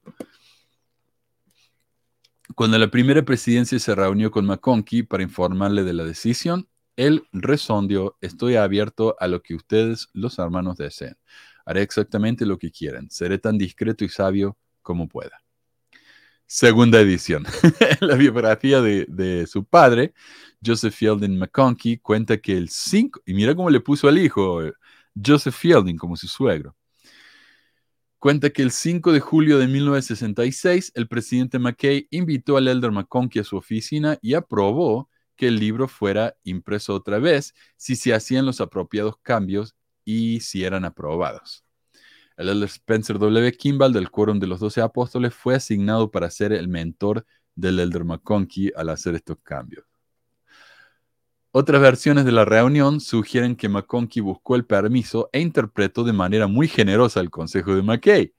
Cuando 2.58 2.80
la 2.80 2.89
primera 2.89 3.22
presidencia 3.22 3.78
se 3.78 3.93
reunió 3.93 4.32
con 4.32 4.48
McConkie 4.48 5.04
para 5.04 5.22
informarle 5.22 5.84
de 5.84 5.93
la 5.93 6.04
decisión, 6.04 6.67
él 6.96 7.28
respondió, 7.32 8.17
estoy 8.20 8.56
abierto 8.56 9.15
a 9.20 9.28
lo 9.28 9.43
que 9.43 9.54
ustedes, 9.54 10.08
los 10.13 10.39
hermanos, 10.39 10.76
deseen. 10.76 11.15
Haré 11.67 11.84
exactamente 11.84 12.48
lo 12.48 12.58
que 12.58 12.72
quieran. 12.72 13.12
Seré 13.12 13.38
tan 13.38 13.60
discreto 13.60 14.04
y 14.06 14.10
sabio 14.10 14.58
como 14.82 15.08
pueda. 15.08 15.43
Segunda 16.48 17.00
edición. 17.00 17.46
la 18.02 18.15
biografía 18.15 18.82
de, 18.82 19.46
su 19.46 19.63
padre, 19.63 20.15
Joseph 20.65 20.96
Fielding 20.96 21.38
McConkie, 21.38 22.00
cuenta 22.00 22.38
que 22.38 22.58
el 22.58 22.70
5, 22.70 23.22
y 23.28 23.36
mira 23.36 23.54
cómo 23.54 23.70
le 23.70 23.82
puso 23.82 24.08
al 24.08 24.17
hijo, 24.17 24.62
Joseph 25.24 25.54
Fielding, 25.54 25.98
como 25.98 26.17
su 26.17 26.28
suegro. 26.28 26.76
Cuenta 28.20 28.50
que 28.50 28.64
el 28.64 28.72
5 28.72 29.12
de 29.12 29.20
julio 29.20 29.60
de 29.60 29.68
1966, 29.68 30.92
el 30.96 31.08
presidente 31.08 31.60
McKay 31.60 32.08
invitó 32.10 32.58
al 32.58 32.68
elder 32.68 32.92
McConkie 32.92 33.40
a 33.40 33.44
su 33.44 33.58
oficina 33.58 34.18
y 34.24 34.34
aprobó 34.34 35.08
que 35.36 35.48
el 35.50 35.60
libro 35.60 35.88
fuera 35.88 36.36
impreso 36.44 36.96
otra 36.96 37.20
vez 37.20 37.54
si 37.76 37.96
se 37.96 38.16
hacían 38.16 38.48
los 38.48 38.60
apropiados 38.60 39.18
cambios 39.22 39.76
y 40.04 40.40
si 40.40 40.64
eran 40.64 40.84
aprobados. 40.84 41.64
El 42.38 42.50
elder 42.50 42.70
Spencer 42.70 43.20
W. 43.20 43.52
Kimball 43.52 43.94
del 43.94 44.10
Quórum 44.10 44.40
de 44.40 44.48
los 44.48 44.60
Doce 44.60 44.82
Apóstoles 44.82 45.36
fue 45.36 45.54
asignado 45.54 46.10
para 46.10 46.32
ser 46.32 46.54
el 46.54 46.68
mentor 46.68 47.24
del 47.54 47.80
elder 47.80 48.04
McConkie 48.04 48.72
al 48.76 48.90
hacer 48.90 49.14
estos 49.14 49.38
cambios. 49.44 49.86
Otras 51.60 51.82
versiones 51.82 52.24
de 52.24 52.32
la 52.32 52.46
reunión 52.46 53.00
sugieren 53.00 53.56
que 53.56 53.67
McConkie 53.67 54.22
buscó 54.22 54.56
el 54.56 54.63
permiso 54.63 55.28
e 55.34 55.39
interpretó 55.39 56.04
de 56.04 56.13
manera 56.13 56.46
muy 56.46 56.67
generosa 56.67 57.20
el 57.20 57.32
consejo 57.32 57.76
de 57.76 57.82
McKay. 57.82 58.32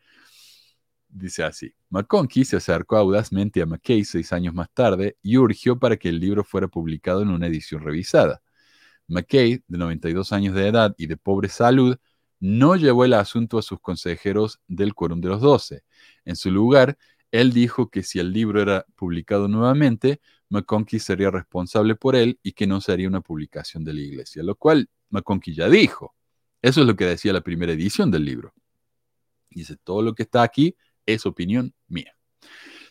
Dice 1.09 1.43
así, 1.43 1.75
McConkie 1.91 2.45
se 2.45 2.59
acercó 2.59 2.97
audazmente 2.97 3.61
a 3.61 3.67
McKay 3.67 4.05
seis 4.05 4.33
años 4.33 4.55
más 4.55 4.71
tarde 4.73 5.17
y 5.21 5.37
urgió 5.37 5.81
para 5.81 5.97
que 5.97 6.11
el 6.11 6.21
libro 6.21 6.45
fuera 6.45 6.69
publicado 6.69 7.23
en 7.23 7.31
una 7.31 7.49
edición 7.49 7.83
revisada. 7.83 8.41
McKay, 9.09 9.65
de 9.67 9.79
92 9.79 10.33
años 10.33 10.55
de 10.55 10.69
edad 10.69 10.95
y 10.97 11.09
de 11.09 11.17
pobre 11.17 11.49
salud, 11.49 11.97
no 12.39 12.77
llevó 12.77 13.05
el 13.05 13.15
asunto 13.15 13.59
a 13.59 13.63
sus 13.63 13.81
consejeros 13.81 14.61
del 14.69 14.95
Quórum 14.95 15.21
de 15.21 15.31
los 15.31 15.41
Doce. 15.41 15.83
En 16.25 16.37
su 16.37 16.53
lugar, 16.53 16.97
él 17.33 17.53
dijo 17.53 17.91
que 17.91 18.05
si 18.05 18.21
el 18.21 18.33
libro 18.33 18.63
era 18.63 18.87
publicado 18.95 19.49
nuevamente, 19.49 20.21
McConkie 20.51 20.99
sería 20.99 21.31
responsable 21.31 21.95
por 21.95 22.17
él 22.17 22.39
y 22.43 22.53
que 22.53 22.67
no 22.67 22.81
sería 22.81 23.09
una 23.09 23.21
publicación 23.21 23.85
de 23.85 23.95
la 23.95 24.01
iglesia, 24.01 24.43
lo 24.43 24.55
cual 24.55 24.89
McConkie 25.11 25.55
ya 25.55 25.69
dijo. 25.69 26.15
Eso 26.63 26.81
es 26.81 26.87
lo 26.87 26.97
que 26.97 27.05
decía 27.05 27.33
la 27.33 27.41
primera 27.41 27.73
edición 27.73 28.11
del 28.11 28.25
libro. 28.25 28.53
Dice, 29.51 29.77
todo 29.77 30.03
lo 30.03 30.15
que 30.15 30.25
está 30.25 30.43
aquí 30.43 30.77
es 31.07 31.25
opinión 31.27 31.75
mía. 31.87 32.15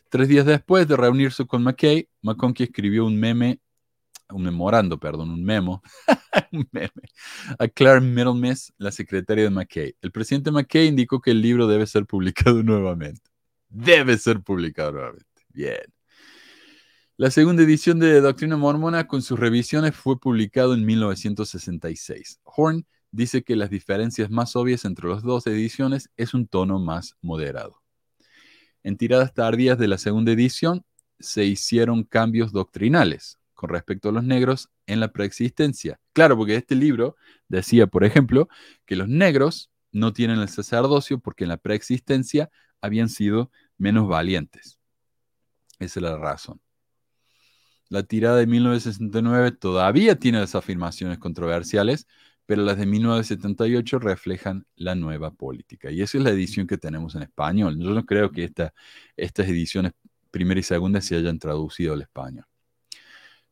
Tres 0.10 0.28
días 0.28 0.46
después 0.46 0.88
de 0.88 0.96
reunirse 0.96 1.46
con 1.46 1.64
McKay, 1.64 2.10
McConkie 2.22 2.64
escribió 2.64 3.06
un 3.06 3.20
meme 3.20 3.60
un 4.30 4.44
memorando, 4.44 5.00
perdón, 5.00 5.30
un 5.32 5.44
memo, 5.44 5.82
a 7.60 7.68
Claire 7.68 8.02
Middlemiss, 8.02 8.74
la 8.78 8.92
secretaria 8.92 9.46
de 9.46 9.50
McKay. 9.50 9.96
El 10.02 10.12
presidente 10.12 10.52
McKay 10.52 10.88
indicó 10.88 11.22
que 11.22 11.32
el 11.32 11.42
libro 11.42 11.68
debe 11.68 11.88
ser 11.88 12.06
publicado 12.06 12.64
nuevamente. 12.64 13.30
Debe 13.70 14.18
ser 14.18 14.42
publicado 14.42 14.94
nuevamente. 14.94 15.26
Bien. 15.50 15.97
La 17.20 17.32
segunda 17.32 17.64
edición 17.64 17.98
de 17.98 18.22
Doctrina 18.22 18.58
Mormona 18.58 19.08
con 19.08 19.24
sus 19.24 19.40
revisiones 19.40 19.96
fue 19.96 20.20
publicado 20.20 20.76
en 20.76 20.86
1966. 20.86 22.40
Horn 22.44 22.86
dice 23.10 23.42
que 23.42 23.56
las 23.56 23.72
diferencias 23.72 24.30
más 24.30 24.56
obvias 24.56 24.86
entre 24.86 25.10
las 25.10 25.24
dos 25.24 25.48
ediciones 25.48 26.12
es 26.16 26.36
un 26.36 26.48
tono 26.48 26.78
más 26.78 27.16
moderado. 27.24 27.82
En 28.84 28.98
tiradas 28.98 29.34
tardías 29.34 29.80
de 29.80 29.88
la 29.88 29.98
segunda 29.98 30.32
edición 30.32 30.86
se 31.18 31.44
hicieron 31.46 32.04
cambios 32.04 32.52
doctrinales 32.52 33.40
con 33.56 33.72
respecto 33.72 34.10
a 34.10 34.12
los 34.12 34.24
negros 34.24 34.70
en 34.86 35.00
la 35.00 35.12
preexistencia. 35.12 36.00
Claro, 36.14 36.38
porque 36.38 36.56
este 36.56 36.76
libro 36.76 37.16
decía, 37.48 37.88
por 37.88 38.04
ejemplo, 38.04 38.48
que 38.86 38.96
los 38.96 39.08
negros 39.08 39.72
no 39.92 40.14
tienen 40.14 40.38
el 40.38 40.50
sacerdocio 40.50 41.18
porque 41.18 41.46
en 41.46 41.50
la 41.50 41.58
preexistencia 41.58 42.52
habían 42.80 43.10
sido 43.10 43.50
menos 43.80 44.08
valientes. 44.08 44.78
Esa 45.80 46.00
es 46.00 46.04
la 46.04 46.16
razón. 46.16 46.62
La 47.90 48.04
tirada 48.04 48.38
de 48.38 48.48
1969 48.48 49.52
todavía 49.52 50.16
tiene 50.18 50.40
las 50.40 50.56
afirmaciones 50.56 51.20
controversiales, 51.20 52.08
pero 52.46 52.64
las 52.64 52.78
de 52.78 52.86
1978 52.86 54.00
reflejan 54.00 54.66
la 54.76 54.96
nueva 54.96 55.32
política. 55.32 55.92
Y 55.92 56.02
esa 56.02 56.18
es 56.18 56.24
la 56.24 56.32
edición 56.32 56.68
que 56.68 56.78
tenemos 56.78 57.16
en 57.16 57.24
español. 57.24 57.78
Yo 57.80 57.92
no 57.92 58.06
creo 58.06 58.32
que 58.32 58.46
esta, 58.46 58.74
estas 59.16 59.48
ediciones 59.48 59.94
primera 60.32 60.60
y 60.60 60.64
segunda 60.64 61.02
se 61.02 61.16
hayan 61.16 61.40
traducido 61.40 61.94
al 61.94 62.02
español. 62.02 62.46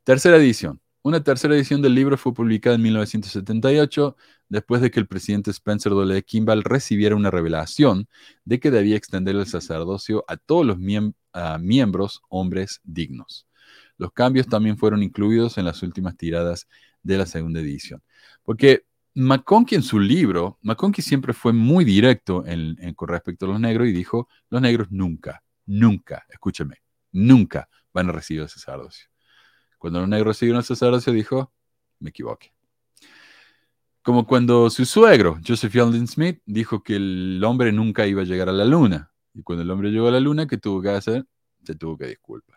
Tercera 0.04 0.38
edición. 0.38 0.82
Una 1.02 1.24
tercera 1.24 1.56
edición 1.56 1.82
del 1.82 1.94
libro 1.94 2.18
fue 2.18 2.34
publicada 2.34 2.76
en 2.76 2.82
1978 2.82 4.16
después 4.50 4.82
de 4.82 4.92
que 4.92 5.00
el 5.00 5.08
presidente 5.08 5.52
Spencer 5.52 5.92
W. 5.92 6.24
Kimball 6.24 6.64
recibiera 6.64 7.16
una 7.16 7.32
revelación 7.32 8.08
de 8.44 8.60
que 8.60 8.72
debía 8.72 8.98
extender 8.98 9.36
el 9.36 9.46
sacerdocio 9.46 10.26
a 10.28 10.38
todos 10.38 10.66
los 10.66 10.78
miembros 10.80 12.22
hombres 12.30 12.82
dignos. 12.84 13.48
Los 13.98 14.12
cambios 14.12 14.48
también 14.48 14.78
fueron 14.78 15.04
incluidos 15.04 15.58
en 15.58 15.66
las 15.66 15.82
últimas 15.84 16.18
tiradas 16.18 16.68
de 17.02 17.18
la 17.18 17.26
segunda 17.26 17.60
edición. 17.60 18.04
Porque 18.44 18.86
McConkie 19.14 19.76
en 19.76 19.84
su 19.84 20.00
libro, 20.00 20.60
McConkie 20.62 21.02
siempre 21.02 21.34
fue 21.34 21.54
muy 21.54 21.86
directo 21.86 22.44
con 22.96 23.08
respecto 23.08 23.46
a 23.46 23.50
los 23.50 23.60
negros 23.60 23.88
y 23.88 23.94
dijo, 23.94 24.28
los 24.50 24.62
negros 24.62 24.88
nunca, 24.92 25.44
nunca, 25.66 26.26
escúcheme, 26.30 26.82
nunca 27.12 27.70
van 27.94 28.10
a 28.10 28.12
recibir 28.12 28.44
el 28.44 28.50
sacerdocio. 28.50 29.08
Cuando 29.78 30.00
los 30.02 30.10
negros 30.10 30.38
siguieron 30.38 30.60
el 30.60 30.66
sacerdocio, 30.66 31.14
dijo, 31.14 31.54
me 32.00 32.10
equivoqué. 32.10 32.54
Como 34.02 34.28
cuando 34.28 34.70
su 34.70 34.86
suegro, 34.86 35.40
Joseph 35.48 35.72
Fielding 35.72 36.08
Smith, 36.08 36.42
dijo 36.46 36.84
que 36.84 36.98
el 36.98 37.42
hombre 37.44 37.72
nunca 37.72 38.06
iba 38.06 38.22
a 38.22 38.26
llegar 38.26 38.50
a 38.50 38.54
la 38.54 38.66
luna. 38.66 39.12
Y 39.34 39.42
cuando 39.42 39.64
el 39.64 39.72
hombre 39.72 39.90
llegó 39.90 40.10
a 40.10 40.12
la 40.12 40.20
luna, 40.20 40.46
¿qué 40.46 40.58
tuvo 40.58 40.82
que 40.82 40.90
hacer? 40.90 41.26
Se 41.64 41.74
tuvo 41.74 41.98
que 41.98 42.08
disculpar. 42.08 42.55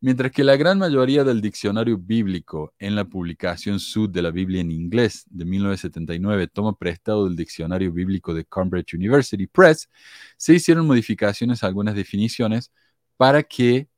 Mientras 0.00 0.30
que 0.30 0.44
la 0.44 0.56
gran 0.56 0.78
mayoría 0.78 1.24
del 1.24 1.40
diccionario 1.40 1.96
bíblico 1.96 2.74
en 2.78 2.94
la 2.94 3.04
publicación 3.06 3.80
Sud 3.80 4.10
de 4.10 4.20
la 4.20 4.30
Biblia 4.30 4.60
en 4.60 4.70
inglés 4.70 5.24
de 5.30 5.46
1979 5.46 6.48
toma 6.48 6.76
prestado 6.76 7.24
del 7.24 7.34
diccionario 7.34 7.90
bíblico 7.92 8.34
de 8.34 8.44
Cambridge 8.44 8.94
University 8.94 9.46
Press, 9.46 9.88
se 10.36 10.52
hicieron 10.54 10.86
modificaciones 10.86 11.64
a 11.64 11.68
algunas 11.68 11.94
definiciones 11.94 12.72
para 13.16 13.42
que 13.42 13.88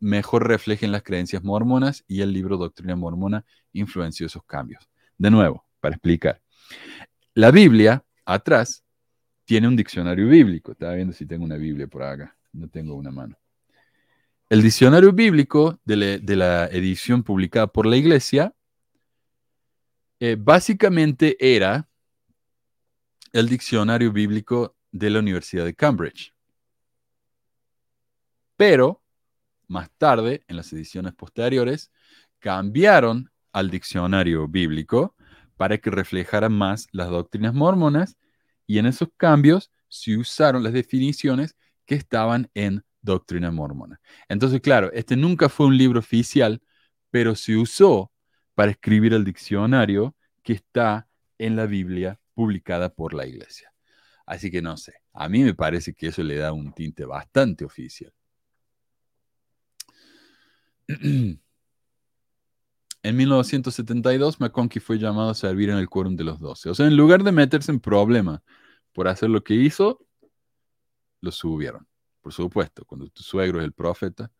mejor 0.00 0.48
reflejen 0.48 0.90
las 0.90 1.04
creencias 1.04 1.44
mormonas 1.44 2.04
y 2.08 2.20
el 2.22 2.32
libro 2.32 2.56
Doctrina 2.56 2.96
Mormona 2.96 3.44
influenció 3.72 4.26
esos 4.26 4.44
cambios. 4.44 4.88
De 5.16 5.30
nuevo, 5.30 5.64
para 5.80 5.94
explicar. 5.94 6.42
La 7.34 7.52
Biblia, 7.52 8.04
atrás, 8.24 8.84
tiene 9.44 9.68
un 9.68 9.76
diccionario 9.76 10.26
bíblico. 10.26 10.72
Estaba 10.72 10.94
viendo 10.94 11.12
si 11.12 11.26
tengo 11.26 11.44
una 11.44 11.56
Biblia 11.56 11.86
por 11.86 12.02
acá. 12.02 12.36
No 12.52 12.68
tengo 12.68 12.94
una 12.94 13.12
mano. 13.12 13.36
El 14.52 14.60
diccionario 14.60 15.14
bíblico 15.14 15.80
de 15.86 16.36
la, 16.36 16.66
edición 16.66 17.22
publicada 17.22 17.68
por 17.68 17.86
la 17.86 17.96
iglesia 17.96 18.54
eh, 20.20 20.36
básicamente 20.38 21.38
era 21.40 21.88
el 23.32 23.48
diccionario 23.48 24.12
bíblico 24.12 24.76
de 24.90 25.08
la 25.08 25.20
Universidad 25.20 25.64
de 25.64 25.74
Cambridge. 25.74 26.34
Pero 28.54 29.02
más 29.68 29.90
tarde, 29.96 30.44
en 30.46 30.56
las 30.56 30.70
ediciones 30.74 31.14
posteriores, 31.14 31.90
cambiaron 32.38 33.32
al 33.52 33.70
diccionario 33.70 34.48
bíblico 34.48 35.16
para 35.56 35.78
que 35.78 35.88
reflejara 35.88 36.50
más 36.50 36.88
las 36.92 37.08
doctrinas 37.08 37.54
mormonas 37.54 38.18
y 38.66 38.76
en 38.76 38.84
esos 38.84 39.08
cambios 39.16 39.70
se 39.88 40.18
usaron 40.18 40.62
las 40.62 40.74
definiciones 40.74 41.56
que 41.86 41.94
estaban 41.94 42.50
en 42.52 42.84
doctrina 43.02 43.50
mormona. 43.50 44.00
Entonces, 44.28 44.60
claro, 44.60 44.90
este 44.92 45.16
nunca 45.16 45.48
fue 45.48 45.66
un 45.66 45.76
libro 45.76 45.98
oficial, 45.98 46.62
pero 47.10 47.34
se 47.34 47.56
usó 47.56 48.10
para 48.54 48.70
escribir 48.70 49.12
el 49.12 49.24
diccionario 49.24 50.14
que 50.42 50.54
está 50.54 51.08
en 51.38 51.56
la 51.56 51.66
Biblia 51.66 52.18
publicada 52.34 52.88
por 52.94 53.14
la 53.14 53.26
iglesia. 53.26 53.72
Así 54.24 54.50
que 54.50 54.62
no 54.62 54.76
sé, 54.76 54.94
a 55.12 55.28
mí 55.28 55.42
me 55.42 55.54
parece 55.54 55.94
que 55.94 56.08
eso 56.08 56.22
le 56.22 56.36
da 56.36 56.52
un 56.52 56.72
tinte 56.72 57.04
bastante 57.04 57.64
oficial. 57.64 58.12
En 63.04 63.16
1972, 63.16 64.38
McConkie 64.38 64.78
fue 64.78 64.96
llamado 64.96 65.30
a 65.30 65.34
servir 65.34 65.70
en 65.70 65.78
el 65.78 65.88
quórum 65.88 66.14
de 66.14 66.22
los 66.22 66.38
doce. 66.38 66.70
O 66.70 66.74
sea, 66.74 66.86
en 66.86 66.96
lugar 66.96 67.24
de 67.24 67.32
meterse 67.32 67.72
en 67.72 67.80
problemas 67.80 68.42
por 68.92 69.08
hacer 69.08 69.28
lo 69.28 69.42
que 69.42 69.54
hizo, 69.54 70.06
lo 71.20 71.32
subieron. 71.32 71.88
Por 72.22 72.32
supuesto, 72.32 72.84
cuando 72.86 73.08
tu 73.08 73.22
suegro 73.22 73.58
es 73.58 73.64
el 73.64 73.72
profeta. 73.72 74.30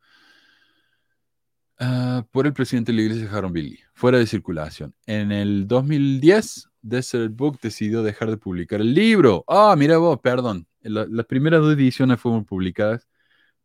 Ah, 1.79 2.25
por 2.31 2.47
el 2.47 2.53
presidente 2.53 2.92
de 2.92 2.97
la 2.97 3.03
iglesia, 3.03 3.31
Harold 3.37 3.53
Billy, 3.55 3.79
fuera 3.92 4.18
de 4.18 4.27
circulación. 4.27 4.95
En 5.07 5.33
el 5.33 5.66
2010, 5.66 6.68
Desert 6.81 7.35
Book 7.35 7.59
decidió 7.61 8.03
dejar 8.03 8.31
de 8.31 8.37
publicar 8.37 8.81
el 8.81 8.95
libro. 8.95 9.45
Ah, 9.49 9.75
mira 9.77 9.99
vos, 9.99 10.21
perdón. 10.21 10.66
La- 10.83 11.07
las 11.09 11.27
primeras 11.27 11.61
dos 11.61 11.75
ediciones 11.75 12.21
fueron 12.21 12.45
publicadas 12.45 13.09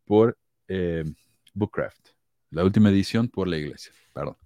por 0.04 0.36
eh, 0.68 1.04
Bookcraft. 1.54 2.08
La 2.50 2.64
última 2.64 2.90
edición 2.90 3.28
por 3.28 3.46
la 3.46 3.56
iglesia, 3.56 3.92
perdón. 4.12 4.36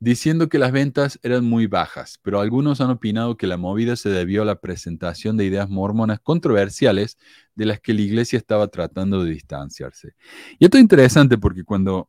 Diciendo 0.00 0.48
que 0.48 0.58
las 0.58 0.70
ventas 0.70 1.18
eran 1.24 1.44
muy 1.44 1.66
bajas, 1.66 2.20
pero 2.22 2.40
algunos 2.40 2.80
han 2.80 2.90
opinado 2.90 3.36
que 3.36 3.48
la 3.48 3.56
movida 3.56 3.96
se 3.96 4.10
debió 4.10 4.42
a 4.42 4.44
la 4.44 4.60
presentación 4.60 5.36
de 5.36 5.44
ideas 5.44 5.68
mormonas 5.68 6.20
controversiales 6.20 7.18
de 7.56 7.66
las 7.66 7.80
que 7.80 7.94
la 7.94 8.02
iglesia 8.02 8.36
estaba 8.36 8.68
tratando 8.68 9.24
de 9.24 9.32
distanciarse. 9.32 10.14
Y 10.60 10.66
esto 10.66 10.76
es 10.76 10.82
interesante 10.82 11.36
porque 11.36 11.64
cuando, 11.64 12.08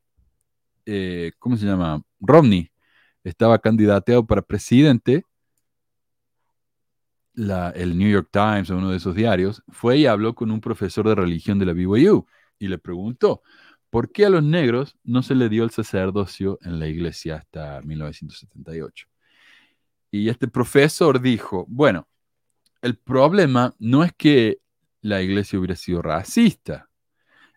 eh, 0.86 1.32
¿cómo 1.40 1.58
se 1.58 1.66
llama? 1.66 2.04
Romney 2.20 2.72
estaba 3.24 3.58
candidateado 3.60 4.26
para 4.26 4.44
presidente, 4.44 5.24
el 7.76 7.98
New 7.98 8.10
York 8.10 8.30
Times 8.32 8.70
o 8.70 8.78
uno 8.78 8.92
de 8.92 8.98
esos 8.98 9.16
diarios, 9.16 9.64
fue 9.70 9.98
y 9.98 10.06
habló 10.06 10.36
con 10.36 10.52
un 10.52 10.62
profesor 10.62 11.08
de 11.08 11.16
religión 11.16 11.58
de 11.60 11.66
la 11.66 11.74
BYU 11.74 12.26
y 12.60 12.68
le 12.68 12.78
preguntó, 12.78 13.42
¿por 13.90 14.12
qué 14.12 14.26
a 14.26 14.30
los 14.30 14.44
negros 14.44 14.98
no 15.04 15.24
se 15.24 15.36
le 15.36 15.50
dio 15.50 15.64
el 15.64 15.72
sacerdocio 15.72 16.60
en 16.62 16.80
la 16.80 16.88
iglesia 16.88 17.38
hasta 17.38 17.82
1978? 17.82 19.08
Y 20.12 20.30
este 20.30 20.48
profesor 20.48 21.22
dijo, 21.22 21.66
bueno, 21.68 22.08
el 22.82 22.98
problema 22.98 23.76
no 23.80 24.04
es 24.04 24.14
que 24.14 24.60
la 25.02 25.22
iglesia 25.22 25.60
hubiera 25.60 25.76
sido 25.76 26.02
racista, 26.02 26.90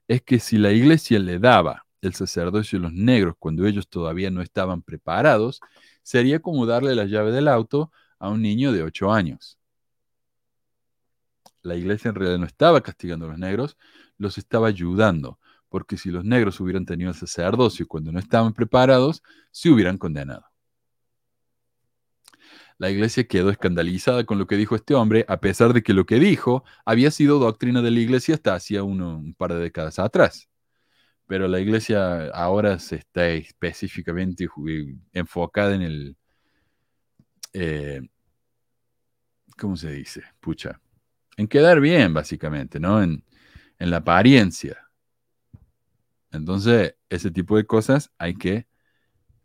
es 0.08 0.22
que 0.22 0.38
si 0.38 0.58
la 0.58 0.72
iglesia 0.72 1.18
le 1.18 1.38
daba 1.38 1.86
el 2.00 2.14
sacerdocio 2.14 2.78
a 2.78 2.82
los 2.82 2.92
negros 2.92 3.36
cuando 3.38 3.66
ellos 3.66 3.88
todavía 3.88 4.30
no 4.30 4.42
estaban 4.42 4.82
preparados, 4.82 5.60
sería 6.02 6.40
como 6.40 6.66
darle 6.66 6.94
la 6.94 7.04
llave 7.04 7.30
del 7.30 7.48
auto 7.48 7.92
a 8.18 8.28
un 8.28 8.42
niño 8.42 8.72
de 8.72 8.82
8 8.82 9.12
años. 9.12 9.58
La 11.62 11.76
iglesia 11.76 12.08
en 12.08 12.16
realidad 12.16 12.38
no 12.38 12.46
estaba 12.46 12.80
castigando 12.80 13.26
a 13.26 13.28
los 13.28 13.38
negros, 13.38 13.76
los 14.18 14.36
estaba 14.36 14.66
ayudando, 14.66 15.38
porque 15.72 15.96
si 15.96 16.10
los 16.10 16.24
negros 16.24 16.60
hubieran 16.60 16.84
tenido 16.84 17.10
el 17.10 17.16
sacerdocio 17.16 17.88
cuando 17.88 18.12
no 18.12 18.18
estaban 18.20 18.52
preparados, 18.52 19.22
se 19.50 19.70
hubieran 19.70 19.98
condenado. 19.98 20.44
La 22.78 22.90
iglesia 22.90 23.24
quedó 23.26 23.50
escandalizada 23.50 24.24
con 24.24 24.38
lo 24.38 24.46
que 24.46 24.56
dijo 24.56 24.76
este 24.76 24.94
hombre, 24.94 25.24
a 25.28 25.40
pesar 25.40 25.72
de 25.72 25.82
que 25.82 25.94
lo 25.94 26.04
que 26.04 26.18
dijo 26.18 26.64
había 26.84 27.10
sido 27.10 27.38
doctrina 27.38 27.80
de 27.80 27.90
la 27.90 28.00
iglesia 28.00 28.34
hasta 28.34 28.54
hacía 28.54 28.82
un 28.82 29.34
par 29.34 29.54
de 29.54 29.60
décadas 29.60 29.98
atrás. 29.98 30.48
Pero 31.26 31.48
la 31.48 31.60
iglesia 31.60 32.26
ahora 32.34 32.78
se 32.78 32.96
está 32.96 33.28
específicamente 33.30 34.46
ju- 34.46 35.00
enfocada 35.12 35.74
en 35.74 35.82
el... 35.82 36.16
eh, 37.54 38.02
¿Cómo 39.56 39.76
se 39.76 39.92
dice? 39.92 40.22
Pucha. 40.40 40.80
En 41.36 41.46
quedar 41.48 41.80
bien, 41.80 42.12
básicamente, 42.12 42.78
¿no? 42.78 43.02
En 43.02 43.22
la 43.78 43.98
apariencia. 43.98 44.81
Entonces, 46.32 46.96
ese 47.10 47.30
tipo 47.30 47.56
de 47.56 47.66
cosas 47.66 48.12
hay 48.18 48.34
que 48.34 48.66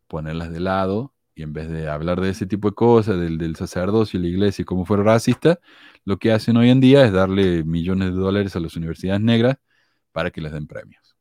ponerlas 0.08 0.52
de 0.52 0.60
lado 0.62 1.14
y 1.36 1.44
en 1.44 1.54
vez 1.54 1.70
de 1.70 1.90
hablar 1.90 2.22
de 2.22 2.30
ese 2.32 2.48
tipo 2.48 2.70
de 2.70 2.76
cosas, 2.76 3.20
del, 3.20 3.38
del 3.38 3.56
sacerdocio 3.56 4.20
y 4.20 4.24
la 4.24 4.30
iglesia 4.30 4.64
y 4.64 4.66
cómo 4.66 4.86
fuera 4.86 5.04
racista, 5.04 5.60
lo 6.06 6.18
que 6.20 6.32
hacen 6.32 6.58
hoy 6.58 6.70
en 6.72 6.80
día 6.82 7.06
es 7.06 7.12
darle 7.14 7.64
millones 7.64 8.10
de 8.10 8.20
dólares 8.20 8.56
a 8.56 8.60
las 8.60 8.76
universidades 8.76 9.22
negras 9.22 9.58
para 10.12 10.32
que 10.32 10.42
les 10.42 10.52
den 10.52 10.68
premios. 10.68 11.16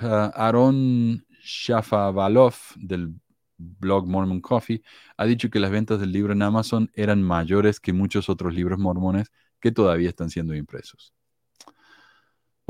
Ah, 0.00 0.32
Aaron 0.34 1.24
Shafavalov 1.42 2.54
del 2.76 3.14
blog 3.56 4.06
Mormon 4.08 4.40
Coffee 4.40 4.82
ha 5.16 5.24
dicho 5.26 5.50
que 5.50 5.60
las 5.60 5.70
ventas 5.70 6.00
del 6.00 6.12
libro 6.12 6.32
en 6.32 6.42
Amazon 6.42 6.90
eran 6.94 7.22
mayores 7.22 7.80
que 7.80 7.92
muchos 7.92 8.28
otros 8.28 8.54
libros 8.54 8.78
mormones 8.78 9.32
que 9.60 9.72
todavía 9.72 10.08
están 10.08 10.30
siendo 10.30 10.54
impresos. 10.54 11.14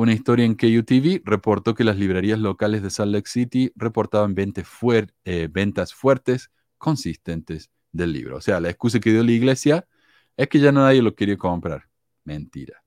Una 0.03 0.15
historia 0.15 0.45
en 0.45 0.57
KUTV 0.57 1.23
reportó 1.25 1.77
que 1.77 1.85
las 1.85 1.97
librerías 1.97 2.41
locales 2.41 2.83
de 2.83 2.91
Salt 2.91 3.13
Lake 3.13 3.31
City 3.31 3.71
reportaban 3.77 4.35
eh, 4.37 5.49
ventas 5.49 5.95
fuertes, 5.95 6.51
consistentes 6.77 7.71
del 7.93 8.13
libro. 8.13 8.39
O 8.39 8.41
sea, 8.41 8.59
la 8.59 8.69
excusa 8.69 8.99
que 8.99 9.13
dio 9.13 9.23
la 9.23 9.31
iglesia 9.31 9.87
es 10.37 10.49
que 10.49 10.59
ya 10.59 10.73
nadie 10.73 11.03
lo 11.03 11.15
quería 11.15 11.37
comprar. 11.37 11.89
Mentira. 12.25 12.83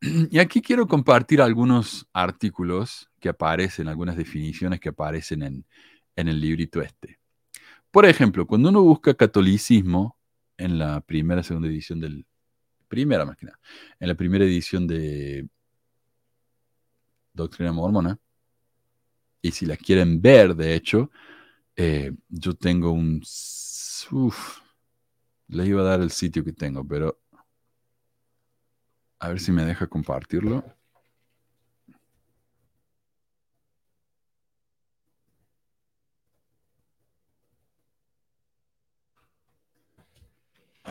Y 0.28 0.40
aquí 0.40 0.60
quiero 0.60 0.88
compartir 0.88 1.40
algunos 1.40 2.08
artículos 2.12 3.08
que 3.20 3.28
aparecen, 3.28 3.86
algunas 3.86 4.16
definiciones 4.16 4.80
que 4.80 4.88
aparecen 4.88 5.44
en, 5.44 5.64
en 6.16 6.26
el 6.26 6.40
librito 6.40 6.82
este. 6.82 7.20
Por 7.92 8.06
ejemplo, 8.06 8.44
cuando 8.44 8.70
uno 8.70 8.82
busca 8.82 9.14
catolicismo 9.14 10.18
en 10.56 10.80
la 10.80 11.00
primera, 11.00 11.44
segunda 11.44 11.68
edición 11.68 12.00
del... 12.00 12.26
Primera 12.88 13.24
más 13.24 13.36
que 13.36 13.46
nada. 13.46 13.58
En 13.98 14.08
la 14.08 14.14
primera 14.14 14.44
edición 14.44 14.86
de 14.86 15.48
Doctrina 17.32 17.72
Mormona. 17.72 18.18
Y 19.42 19.50
si 19.52 19.66
la 19.66 19.76
quieren 19.76 20.20
ver, 20.20 20.54
de 20.56 20.74
hecho, 20.74 21.10
eh, 21.76 22.12
yo 22.28 22.54
tengo 22.54 22.90
un... 22.92 23.22
Uf, 24.10 24.60
les 25.48 25.68
iba 25.68 25.82
a 25.82 25.84
dar 25.84 26.00
el 26.00 26.10
sitio 26.10 26.44
que 26.44 26.52
tengo, 26.52 26.86
pero 26.86 27.20
a 29.18 29.28
ver 29.28 29.40
si 29.40 29.52
me 29.52 29.64
deja 29.64 29.86
compartirlo. 29.86 30.75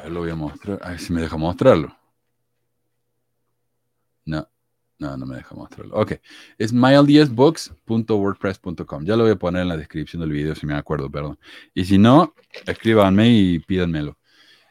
Ver, 0.06 0.14
lo 0.14 0.22
voy 0.22 0.32
a 0.32 0.36
mostrar. 0.36 0.80
A 0.84 0.90
ver 0.92 1.00
si 1.00 1.12
me 1.14 1.22
deja 1.22 1.38
mostrarlo. 1.38 1.96
No, 4.26 4.48
no, 5.00 5.18
no 5.18 5.26
me 5.26 5.38
deja 5.38 5.56
mostrarlo. 5.56 5.96
Ok, 5.96 6.14
es 6.58 6.74
myldsbooks.wordpress.com. 6.74 9.06
Ya 9.06 9.16
lo 9.16 9.24
voy 9.24 9.32
a 9.34 9.36
poner 9.36 9.62
en 9.64 9.68
la 9.68 9.78
descripción 9.78 10.22
del 10.22 10.32
video 10.32 10.56
si 10.56 10.66
me 10.66 10.74
acuerdo, 10.76 11.12
perdón. 11.12 11.38
Y 11.74 11.84
si 11.86 11.98
no, 11.98 12.34
escríbanme 12.66 13.30
y 13.30 13.60
pídanmelo. 13.60 14.18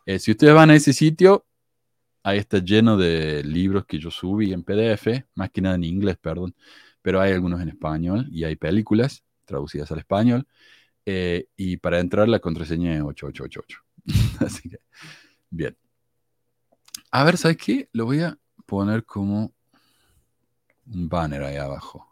Eh, 0.07 0.19
si 0.19 0.33
ustedes 0.33 0.55
van 0.55 0.71
a 0.71 0.75
ese 0.75 0.93
sitio, 0.93 1.47
ahí 2.23 2.39
está 2.39 2.59
lleno 2.59 2.97
de 2.97 3.43
libros 3.45 3.85
que 3.87 3.99
yo 3.99 4.11
subí 4.11 4.53
en 4.53 4.63
PDF, 4.65 5.25
más 5.35 5.51
que 5.51 5.61
nada 5.61 5.75
en 5.77 5.85
inglés, 5.85 6.17
perdón, 6.21 6.55
pero 7.03 7.21
hay 7.21 7.33
algunos 7.33 7.61
en 7.61 7.69
español 7.69 8.27
y 8.31 8.45
hay 8.45 8.57
películas 8.57 9.25
traducidas 9.45 9.91
al 9.93 9.99
español. 9.99 10.47
Eh, 11.07 11.49
y 11.57 11.77
para 11.77 12.01
entrar 12.01 12.29
la 12.29 12.41
contraseña 12.41 12.95
es 12.95 13.03
8888. 13.03 13.79
Así 14.41 14.69
que, 14.69 14.79
bien. 15.57 15.77
A 17.11 17.25
ver, 17.25 17.37
¿sabes 17.39 17.57
qué? 17.57 17.89
Lo 17.93 18.05
voy 18.07 18.21
a 18.21 18.39
poner 18.67 19.05
como 19.05 19.53
un 20.87 21.09
banner 21.09 21.43
ahí 21.43 21.57
abajo. 21.57 22.07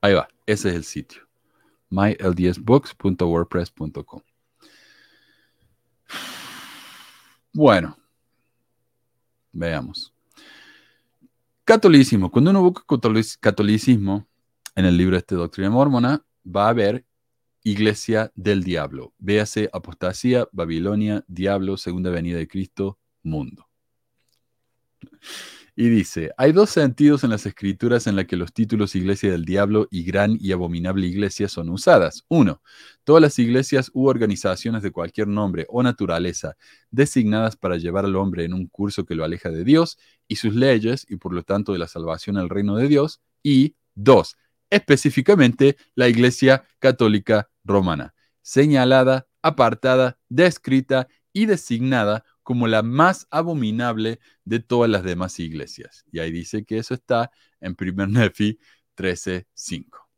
Ahí 0.00 0.14
va, 0.14 0.26
ese 0.46 0.70
es 0.70 0.74
el 0.74 0.84
sitio. 0.84 1.28
myldsbooks.wordpress.com. 1.90 4.22
Bueno, 7.54 7.96
veamos. 9.52 10.12
Catolicismo. 11.64 12.30
Cuando 12.30 12.50
uno 12.50 12.62
busca 12.62 12.82
catolic- 12.86 13.38
catolicismo 13.38 14.26
en 14.74 14.86
el 14.86 14.96
libro 14.96 15.16
este 15.16 15.34
Doctrina 15.36 15.70
Mormona, 15.70 16.24
va 16.44 16.66
a 16.66 16.70
haber 16.70 17.04
Iglesia 17.64 18.32
del 18.34 18.64
Diablo. 18.64 19.14
Véase 19.18 19.70
apostasía, 19.72 20.48
Babilonia, 20.52 21.24
Diablo, 21.28 21.76
Segunda 21.76 22.10
Venida 22.10 22.38
de 22.38 22.48
Cristo, 22.48 22.98
mundo. 23.22 23.68
Y 25.74 25.88
dice, 25.88 26.32
hay 26.36 26.52
dos 26.52 26.68
sentidos 26.68 27.24
en 27.24 27.30
las 27.30 27.46
escrituras 27.46 28.06
en 28.06 28.14
la 28.14 28.26
que 28.26 28.36
los 28.36 28.52
títulos 28.52 28.94
Iglesia 28.94 29.30
del 29.30 29.46
Diablo 29.46 29.88
y 29.90 30.04
Gran 30.04 30.36
y 30.38 30.52
Abominable 30.52 31.06
Iglesia 31.06 31.48
son 31.48 31.70
usadas. 31.70 32.26
Uno, 32.28 32.60
todas 33.04 33.22
las 33.22 33.38
iglesias 33.38 33.90
u 33.94 34.06
organizaciones 34.06 34.82
de 34.82 34.90
cualquier 34.90 35.28
nombre 35.28 35.64
o 35.70 35.82
naturaleza 35.82 36.56
designadas 36.90 37.56
para 37.56 37.78
llevar 37.78 38.04
al 38.04 38.16
hombre 38.16 38.44
en 38.44 38.52
un 38.52 38.66
curso 38.66 39.06
que 39.06 39.14
lo 39.14 39.24
aleja 39.24 39.48
de 39.48 39.64
Dios 39.64 39.98
y 40.28 40.36
sus 40.36 40.54
leyes 40.54 41.06
y 41.08 41.16
por 41.16 41.32
lo 41.32 41.42
tanto 41.42 41.72
de 41.72 41.78
la 41.78 41.88
salvación 41.88 42.36
al 42.36 42.50
reino 42.50 42.76
de 42.76 42.88
Dios. 42.88 43.22
Y 43.42 43.74
dos, 43.94 44.36
específicamente 44.72 45.76
la 45.94 46.08
Iglesia 46.08 46.64
Católica 46.78 47.50
Romana, 47.62 48.14
señalada, 48.40 49.28
apartada, 49.42 50.18
descrita 50.30 51.08
y 51.32 51.46
designada 51.46 52.24
como 52.42 52.66
la 52.66 52.82
más 52.82 53.26
abominable 53.30 54.18
de 54.44 54.60
todas 54.60 54.90
las 54.90 55.04
demás 55.04 55.38
iglesias. 55.38 56.04
Y 56.10 56.20
ahí 56.20 56.32
dice 56.32 56.64
que 56.64 56.78
eso 56.78 56.94
está 56.94 57.30
en 57.60 57.76
1 57.76 58.06
Nefi 58.06 58.58
13:5. 58.94 60.08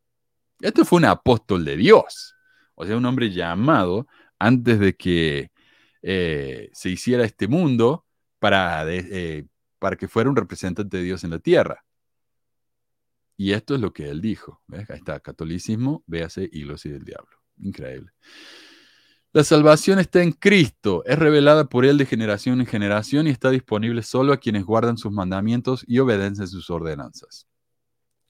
Este 0.60 0.84
fue 0.84 0.98
un 0.98 1.06
apóstol 1.06 1.64
de 1.64 1.76
Dios, 1.76 2.34
o 2.76 2.86
sea, 2.86 2.96
un 2.96 3.04
hombre 3.06 3.30
llamado 3.30 4.06
antes 4.38 4.78
de 4.78 4.96
que 4.96 5.50
eh, 6.02 6.70
se 6.72 6.90
hiciera 6.90 7.24
este 7.24 7.48
mundo 7.48 8.06
para, 8.38 8.84
eh, 8.88 9.46
para 9.80 9.96
que 9.96 10.06
fuera 10.06 10.30
un 10.30 10.36
representante 10.36 10.98
de 10.98 11.02
Dios 11.02 11.24
en 11.24 11.30
la 11.30 11.40
tierra. 11.40 11.83
Y 13.36 13.52
esto 13.52 13.74
es 13.74 13.80
lo 13.80 13.92
que 13.92 14.08
él 14.08 14.20
dijo. 14.20 14.62
Ahí 14.72 14.84
está, 14.88 15.20
catolicismo, 15.20 16.02
véase 16.06 16.48
Iglesia 16.52 16.92
del 16.92 17.04
Diablo. 17.04 17.36
Increíble. 17.58 18.12
La 19.32 19.42
salvación 19.42 19.98
está 19.98 20.22
en 20.22 20.30
Cristo, 20.30 21.02
es 21.06 21.18
revelada 21.18 21.64
por 21.64 21.84
Él 21.84 21.98
de 21.98 22.06
generación 22.06 22.60
en 22.60 22.66
generación 22.66 23.26
y 23.26 23.30
está 23.30 23.50
disponible 23.50 24.04
solo 24.04 24.32
a 24.32 24.36
quienes 24.36 24.64
guardan 24.64 24.96
sus 24.96 25.10
mandamientos 25.10 25.84
y 25.88 25.98
obedecen 25.98 26.46
sus 26.46 26.70
ordenanzas. 26.70 27.48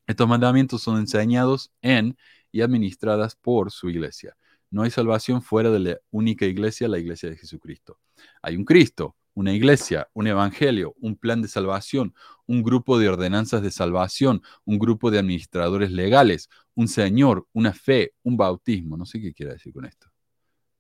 Estos 0.07 0.27
mandamientos 0.27 0.81
son 0.81 0.97
enseñados 0.97 1.71
en 1.83 2.17
y 2.53 2.63
administradas 2.63 3.37
por 3.37 3.71
su 3.71 3.91
iglesia. 3.91 4.35
No 4.71 4.83
hay 4.83 4.91
salvación 4.91 5.43
fuera 5.43 5.71
de 5.71 5.79
la 5.79 5.99
única 6.11 6.47
iglesia, 6.47 6.89
la 6.89 6.99
iglesia 6.99 7.29
de 7.29 7.37
Jesucristo. 7.37 7.99
Hay 8.41 8.57
un 8.57 8.65
Cristo, 8.65 9.15
una 9.35 9.53
iglesia, 9.53 10.09
un 10.15 10.27
evangelio, 10.27 10.95
un 11.01 11.17
plan 11.17 11.43
de 11.43 11.49
salvación, 11.49 12.15
un 12.47 12.63
grupo 12.63 12.99
de 12.99 13.09
ordenanzas 13.09 13.63
de 13.63 13.71
salvación, 13.71 14.43
un 14.65 14.79
grupo 14.79 15.11
de 15.11 15.19
administradores 15.19 15.91
legales, 15.91 16.49
un 16.75 16.89
Señor, 16.89 17.47
una 17.53 17.73
fe, 17.73 18.15
un 18.23 18.37
bautismo. 18.37 18.97
No 18.97 19.05
sé 19.05 19.21
qué 19.21 19.35
quiere 19.35 19.53
decir 19.53 19.73
con 19.73 19.85
esto. 19.85 20.09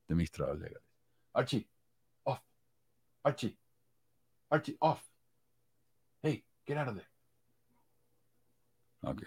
De 0.06 0.14
administradores 0.14 0.60
legales. 0.60 0.88
Archie, 1.32 1.68
off. 2.22 2.40
Archie, 3.24 3.58
Archie, 4.50 4.76
off. 4.78 5.02
Hey, 6.22 6.44
get 6.66 6.78
out 6.78 6.88
of 6.88 6.94
there. 6.94 7.08
Ok. 9.02 9.22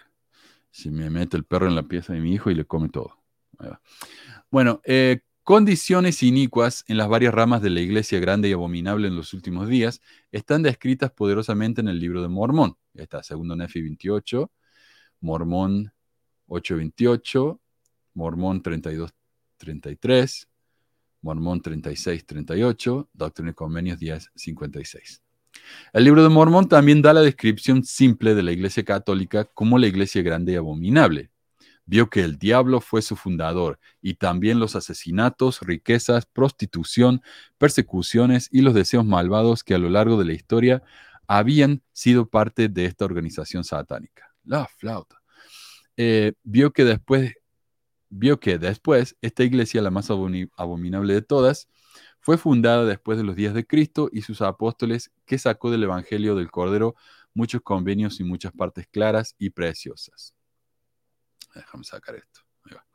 Si 0.70 0.90
me 0.90 1.10
mete 1.10 1.36
el 1.36 1.44
perro 1.44 1.66
en 1.66 1.74
la 1.74 1.82
pieza 1.82 2.12
de 2.12 2.20
mi 2.20 2.32
hijo 2.32 2.50
y 2.50 2.54
le 2.54 2.64
come 2.64 2.88
todo. 2.88 3.18
Bueno, 4.50 4.80
eh, 4.84 5.20
condiciones 5.48 6.22
inicuas 6.22 6.84
en 6.88 6.98
las 6.98 7.08
varias 7.08 7.32
ramas 7.32 7.62
de 7.62 7.70
la 7.70 7.80
iglesia 7.80 8.20
grande 8.20 8.50
y 8.50 8.52
abominable 8.52 9.08
en 9.08 9.16
los 9.16 9.32
últimos 9.32 9.66
días 9.66 10.02
están 10.30 10.62
descritas 10.62 11.10
poderosamente 11.10 11.80
en 11.80 11.88
el 11.88 11.98
libro 11.98 12.20
de 12.20 12.28
Mormón. 12.28 12.76
Está, 12.92 13.22
segundo 13.22 13.56
Nefi 13.56 13.80
28, 13.80 14.52
Mormón 15.20 15.90
8.28, 16.48 17.58
Mormón 18.12 18.62
32.33, 18.62 20.48
Mormón 21.22 21.62
36.38, 21.62 23.08
Doctrina 23.14 23.52
y 23.52 23.54
Convenios 23.54 23.98
10.56. 23.98 25.22
El 25.94 26.04
libro 26.04 26.22
de 26.22 26.28
Mormón 26.28 26.68
también 26.68 27.00
da 27.00 27.14
la 27.14 27.22
descripción 27.22 27.84
simple 27.84 28.34
de 28.34 28.42
la 28.42 28.52
iglesia 28.52 28.84
católica 28.84 29.46
como 29.46 29.78
la 29.78 29.86
iglesia 29.86 30.20
grande 30.20 30.52
y 30.52 30.56
abominable. 30.56 31.30
Vio 31.88 32.10
que 32.10 32.20
el 32.20 32.38
diablo 32.38 32.82
fue 32.82 33.00
su 33.00 33.16
fundador 33.16 33.80
y 34.02 34.16
también 34.16 34.60
los 34.60 34.76
asesinatos, 34.76 35.62
riquezas, 35.62 36.26
prostitución, 36.26 37.22
persecuciones 37.56 38.50
y 38.52 38.60
los 38.60 38.74
deseos 38.74 39.06
malvados 39.06 39.64
que 39.64 39.74
a 39.74 39.78
lo 39.78 39.88
largo 39.88 40.18
de 40.18 40.26
la 40.26 40.34
historia 40.34 40.82
habían 41.26 41.82
sido 41.94 42.28
parte 42.28 42.68
de 42.68 42.84
esta 42.84 43.06
organización 43.06 43.64
satánica. 43.64 44.34
La 44.44 44.66
flauta. 44.66 45.22
Eh, 45.96 46.34
vio 46.42 46.74
que 46.74 46.84
después 46.84 47.32
vio 48.10 48.38
que 48.38 48.58
después 48.58 49.16
esta 49.22 49.42
iglesia, 49.44 49.80
la 49.80 49.90
más 49.90 50.10
abominable 50.10 51.14
de 51.14 51.22
todas, 51.22 51.68
fue 52.20 52.36
fundada 52.36 52.84
después 52.84 53.16
de 53.16 53.24
los 53.24 53.34
días 53.34 53.54
de 53.54 53.66
Cristo 53.66 54.10
y 54.12 54.20
sus 54.20 54.42
apóstoles, 54.42 55.10
que 55.24 55.38
sacó 55.38 55.70
del 55.70 55.84
Evangelio 55.84 56.34
del 56.34 56.50
Cordero 56.50 56.96
muchos 57.32 57.62
convenios 57.62 58.20
y 58.20 58.24
muchas 58.24 58.52
partes 58.52 58.86
claras 58.88 59.34
y 59.38 59.50
preciosas. 59.50 60.34
Déjame 61.58 61.84
sacar 61.84 62.14
esto. 62.14 62.40
Ahí 62.64 62.74
va. 62.74 62.86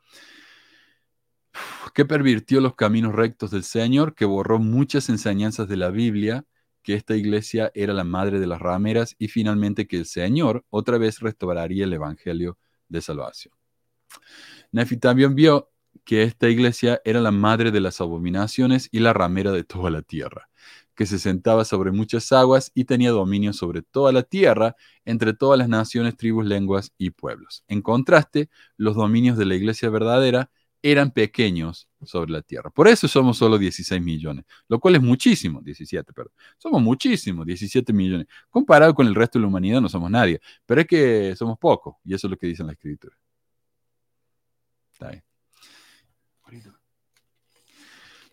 Que 1.94 2.04
pervirtió 2.04 2.60
los 2.60 2.74
caminos 2.74 3.14
rectos 3.14 3.50
del 3.50 3.62
Señor, 3.62 4.14
que 4.14 4.24
borró 4.24 4.58
muchas 4.58 5.08
enseñanzas 5.08 5.68
de 5.68 5.76
la 5.76 5.90
Biblia, 5.90 6.44
que 6.82 6.94
esta 6.94 7.16
iglesia 7.16 7.70
era 7.74 7.92
la 7.92 8.04
madre 8.04 8.40
de 8.40 8.46
las 8.46 8.60
rameras 8.60 9.16
y 9.18 9.28
finalmente 9.28 9.86
que 9.86 9.96
el 9.96 10.06
Señor 10.06 10.64
otra 10.70 10.98
vez 10.98 11.20
restauraría 11.20 11.84
el 11.84 11.92
Evangelio 11.92 12.58
de 12.88 13.00
salvación. 13.00 13.54
Nefi 14.72 14.96
también 14.98 15.34
vio 15.34 15.70
que 16.04 16.22
esta 16.22 16.48
iglesia 16.48 17.00
era 17.04 17.20
la 17.20 17.30
madre 17.30 17.70
de 17.70 17.80
las 17.80 18.00
abominaciones 18.00 18.88
y 18.90 18.98
la 18.98 19.12
ramera 19.12 19.52
de 19.52 19.64
toda 19.64 19.90
la 19.90 20.02
tierra, 20.02 20.48
que 20.94 21.06
se 21.06 21.18
sentaba 21.18 21.64
sobre 21.64 21.92
muchas 21.92 22.30
aguas 22.32 22.70
y 22.74 22.84
tenía 22.84 23.10
dominio 23.10 23.52
sobre 23.52 23.82
toda 23.82 24.12
la 24.12 24.22
tierra, 24.22 24.76
entre 25.04 25.34
todas 25.34 25.58
las 25.58 25.68
naciones, 25.68 26.16
tribus, 26.16 26.44
lenguas 26.46 26.92
y 26.98 27.10
pueblos. 27.10 27.64
En 27.68 27.82
contraste, 27.82 28.48
los 28.76 28.96
dominios 28.96 29.36
de 29.36 29.46
la 29.46 29.54
iglesia 29.54 29.90
verdadera 29.90 30.50
eran 30.82 31.12
pequeños 31.12 31.88
sobre 32.02 32.30
la 32.30 32.42
tierra. 32.42 32.70
Por 32.70 32.88
eso 32.88 33.08
somos 33.08 33.38
solo 33.38 33.56
16 33.56 34.02
millones, 34.02 34.44
lo 34.68 34.78
cual 34.78 34.96
es 34.96 35.02
muchísimo, 35.02 35.62
17, 35.62 36.12
perdón. 36.12 36.32
Somos 36.58 36.82
muchísimos, 36.82 37.46
17 37.46 37.92
millones. 37.94 38.26
Comparado 38.50 38.94
con 38.94 39.06
el 39.06 39.14
resto 39.14 39.38
de 39.38 39.42
la 39.44 39.48
humanidad 39.48 39.80
no 39.80 39.88
somos 39.88 40.10
nadie, 40.10 40.40
pero 40.66 40.82
es 40.82 40.86
que 40.86 41.34
somos 41.36 41.58
pocos, 41.58 41.96
y 42.04 42.14
eso 42.14 42.26
es 42.26 42.32
lo 42.32 42.36
que 42.36 42.48
dice 42.48 42.62
la 42.64 42.72
escritura. 42.72 43.16
Está. 44.92 45.33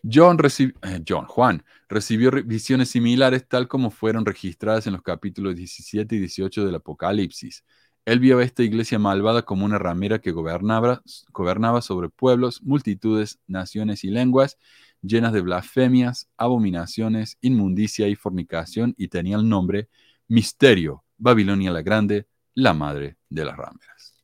John, 0.02 0.36
reci- 0.38 0.74
eh, 0.82 1.02
Juan 1.28 1.64
recibió 1.88 2.30
re- 2.30 2.42
visiones 2.42 2.90
similares 2.90 3.46
tal 3.46 3.68
como 3.68 3.90
fueron 3.90 4.26
registradas 4.26 4.86
en 4.86 4.94
los 4.94 5.02
capítulos 5.02 5.54
17 5.56 6.16
y 6.16 6.18
18 6.18 6.64
del 6.64 6.74
Apocalipsis. 6.74 7.64
Él 8.04 8.18
vio 8.18 8.38
a 8.38 8.44
esta 8.44 8.64
iglesia 8.64 8.98
malvada 8.98 9.42
como 9.42 9.64
una 9.64 9.78
ramera 9.78 10.18
que 10.20 10.32
gobernaba, 10.32 11.02
gobernaba 11.32 11.82
sobre 11.82 12.08
pueblos, 12.08 12.60
multitudes, 12.62 13.38
naciones 13.46 14.02
y 14.02 14.10
lenguas, 14.10 14.58
llenas 15.02 15.32
de 15.32 15.40
blasfemias, 15.40 16.28
abominaciones, 16.36 17.38
inmundicia 17.40 18.08
y 18.08 18.16
fornicación, 18.16 18.94
y 18.98 19.06
tenía 19.08 19.36
el 19.36 19.48
nombre 19.48 19.88
Misterio, 20.26 21.04
Babilonia 21.16 21.70
la 21.70 21.82
Grande, 21.82 22.26
la 22.54 22.74
madre 22.74 23.18
de 23.28 23.44
las 23.44 23.56
rameras. 23.56 24.14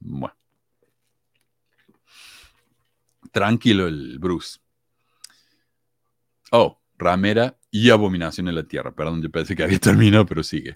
Bueno. 0.00 0.34
Tranquilo 3.32 3.86
el 3.86 4.18
Bruce. 4.18 4.58
Oh, 6.50 6.80
ramera 6.96 7.58
y 7.70 7.90
abominación 7.90 8.48
en 8.48 8.54
la 8.54 8.64
tierra. 8.64 8.94
Perdón, 8.94 9.22
yo 9.22 9.30
pensé 9.30 9.54
que 9.54 9.62
había 9.62 9.78
terminado, 9.78 10.26
pero 10.26 10.42
sigue. 10.42 10.74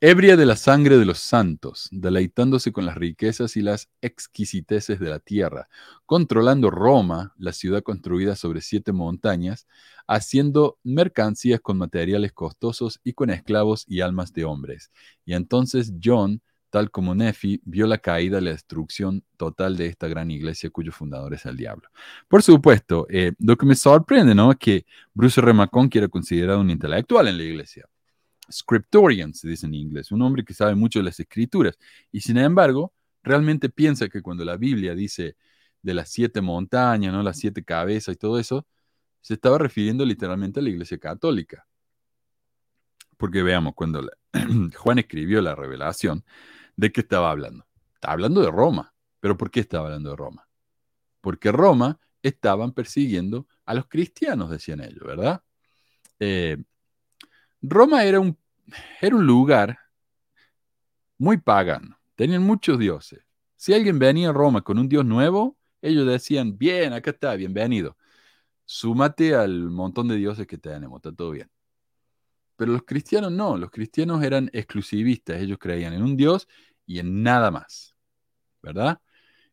Ebria 0.00 0.36
de 0.36 0.46
la 0.46 0.56
sangre 0.56 0.98
de 0.98 1.04
los 1.04 1.18
santos, 1.18 1.88
deleitándose 1.92 2.72
con 2.72 2.86
las 2.86 2.96
riquezas 2.96 3.56
y 3.56 3.62
las 3.62 3.88
exquisiteces 4.00 4.98
de 4.98 5.10
la 5.10 5.20
tierra, 5.20 5.68
controlando 6.06 6.70
Roma, 6.70 7.34
la 7.38 7.52
ciudad 7.52 7.82
construida 7.82 8.36
sobre 8.36 8.62
siete 8.62 8.92
montañas, 8.92 9.66
haciendo 10.06 10.78
mercancías 10.82 11.60
con 11.60 11.78
materiales 11.78 12.32
costosos 12.32 12.98
y 13.04 13.12
con 13.12 13.30
esclavos 13.30 13.84
y 13.86 14.00
almas 14.00 14.32
de 14.32 14.44
hombres. 14.44 14.90
Y 15.24 15.34
entonces 15.34 15.92
John, 16.02 16.42
tal 16.70 16.90
como 16.90 17.14
Nefi, 17.14 17.60
vio 17.64 17.86
la 17.86 17.98
caída 17.98 18.38
y 18.38 18.44
la 18.44 18.50
destrucción 18.52 19.24
total 19.36 19.76
de 19.76 19.86
esta 19.86 20.08
gran 20.08 20.30
iglesia 20.30 20.70
cuyo 20.70 20.92
fundador 20.92 21.34
es 21.34 21.44
el 21.46 21.56
diablo. 21.56 21.88
Por 22.28 22.42
supuesto, 22.42 23.06
eh, 23.10 23.32
lo 23.38 23.56
que 23.56 23.66
me 23.66 23.74
sorprende, 23.74 24.34
¿no? 24.34 24.56
Que 24.56 24.86
Bruce 25.12 25.40
R. 25.40 25.52
McConkie 25.52 25.98
era 25.98 26.08
considerado 26.08 26.60
un 26.60 26.70
intelectual 26.70 27.28
en 27.28 27.36
la 27.36 27.42
iglesia. 27.42 27.86
Scriptorian, 28.50 29.34
se 29.34 29.48
dice 29.48 29.66
en 29.66 29.74
inglés, 29.74 30.10
un 30.12 30.22
hombre 30.22 30.44
que 30.44 30.54
sabe 30.54 30.74
mucho 30.74 31.00
de 31.00 31.04
las 31.04 31.20
escrituras. 31.20 31.78
Y 32.12 32.20
sin 32.20 32.38
embargo, 32.38 32.92
realmente 33.22 33.68
piensa 33.68 34.08
que 34.08 34.22
cuando 34.22 34.44
la 34.44 34.56
Biblia 34.56 34.94
dice 34.94 35.36
de 35.82 35.94
las 35.94 36.10
siete 36.10 36.40
montañas, 36.40 37.12
¿no? 37.12 37.22
Las 37.22 37.38
siete 37.38 37.64
cabezas 37.64 38.14
y 38.14 38.18
todo 38.18 38.38
eso, 38.38 38.66
se 39.20 39.34
estaba 39.34 39.58
refiriendo 39.58 40.04
literalmente 40.04 40.60
a 40.60 40.62
la 40.62 40.70
iglesia 40.70 40.98
católica. 40.98 41.66
Porque 43.16 43.42
veamos, 43.42 43.74
cuando 43.74 44.08
Juan 44.76 44.98
escribió 44.98 45.42
la 45.42 45.54
revelación, 45.54 46.24
¿de 46.80 46.90
qué 46.90 47.02
estaba 47.02 47.30
hablando? 47.30 47.66
Estaba 47.94 48.14
hablando 48.14 48.40
de 48.40 48.50
Roma. 48.50 48.94
¿Pero 49.20 49.36
por 49.36 49.50
qué 49.50 49.60
estaba 49.60 49.86
hablando 49.86 50.10
de 50.10 50.16
Roma? 50.16 50.48
Porque 51.20 51.52
Roma 51.52 52.00
estaban 52.22 52.72
persiguiendo 52.72 53.46
a 53.66 53.74
los 53.74 53.86
cristianos, 53.86 54.48
decían 54.48 54.80
ellos, 54.80 55.04
¿verdad? 55.04 55.42
Eh, 56.18 56.56
Roma 57.60 58.04
era 58.04 58.18
un, 58.18 58.38
era 59.02 59.14
un 59.14 59.26
lugar 59.26 59.78
muy 61.18 61.36
pagano. 61.36 61.98
Tenían 62.14 62.42
muchos 62.42 62.78
dioses. 62.78 63.20
Si 63.56 63.74
alguien 63.74 63.98
venía 63.98 64.30
a 64.30 64.32
Roma 64.32 64.62
con 64.62 64.78
un 64.78 64.88
dios 64.88 65.04
nuevo, 65.04 65.58
ellos 65.82 66.06
decían, 66.06 66.56
bien, 66.56 66.94
acá 66.94 67.10
está, 67.10 67.34
bienvenido. 67.34 67.98
Súmate 68.64 69.34
al 69.34 69.68
montón 69.68 70.08
de 70.08 70.16
dioses 70.16 70.46
que 70.46 70.56
tenemos, 70.56 70.96
está 70.96 71.12
todo 71.12 71.32
bien. 71.32 71.50
Pero 72.56 72.72
los 72.72 72.84
cristianos 72.84 73.32
no, 73.32 73.56
los 73.56 73.70
cristianos 73.70 74.22
eran 74.22 74.48
exclusivistas, 74.52 75.40
ellos 75.40 75.58
creían 75.58 75.92
en 75.92 76.02
un 76.02 76.16
dios 76.16 76.46
y 76.90 76.98
en 77.00 77.22
nada 77.22 77.50
más, 77.50 77.94
¿verdad? 78.62 79.00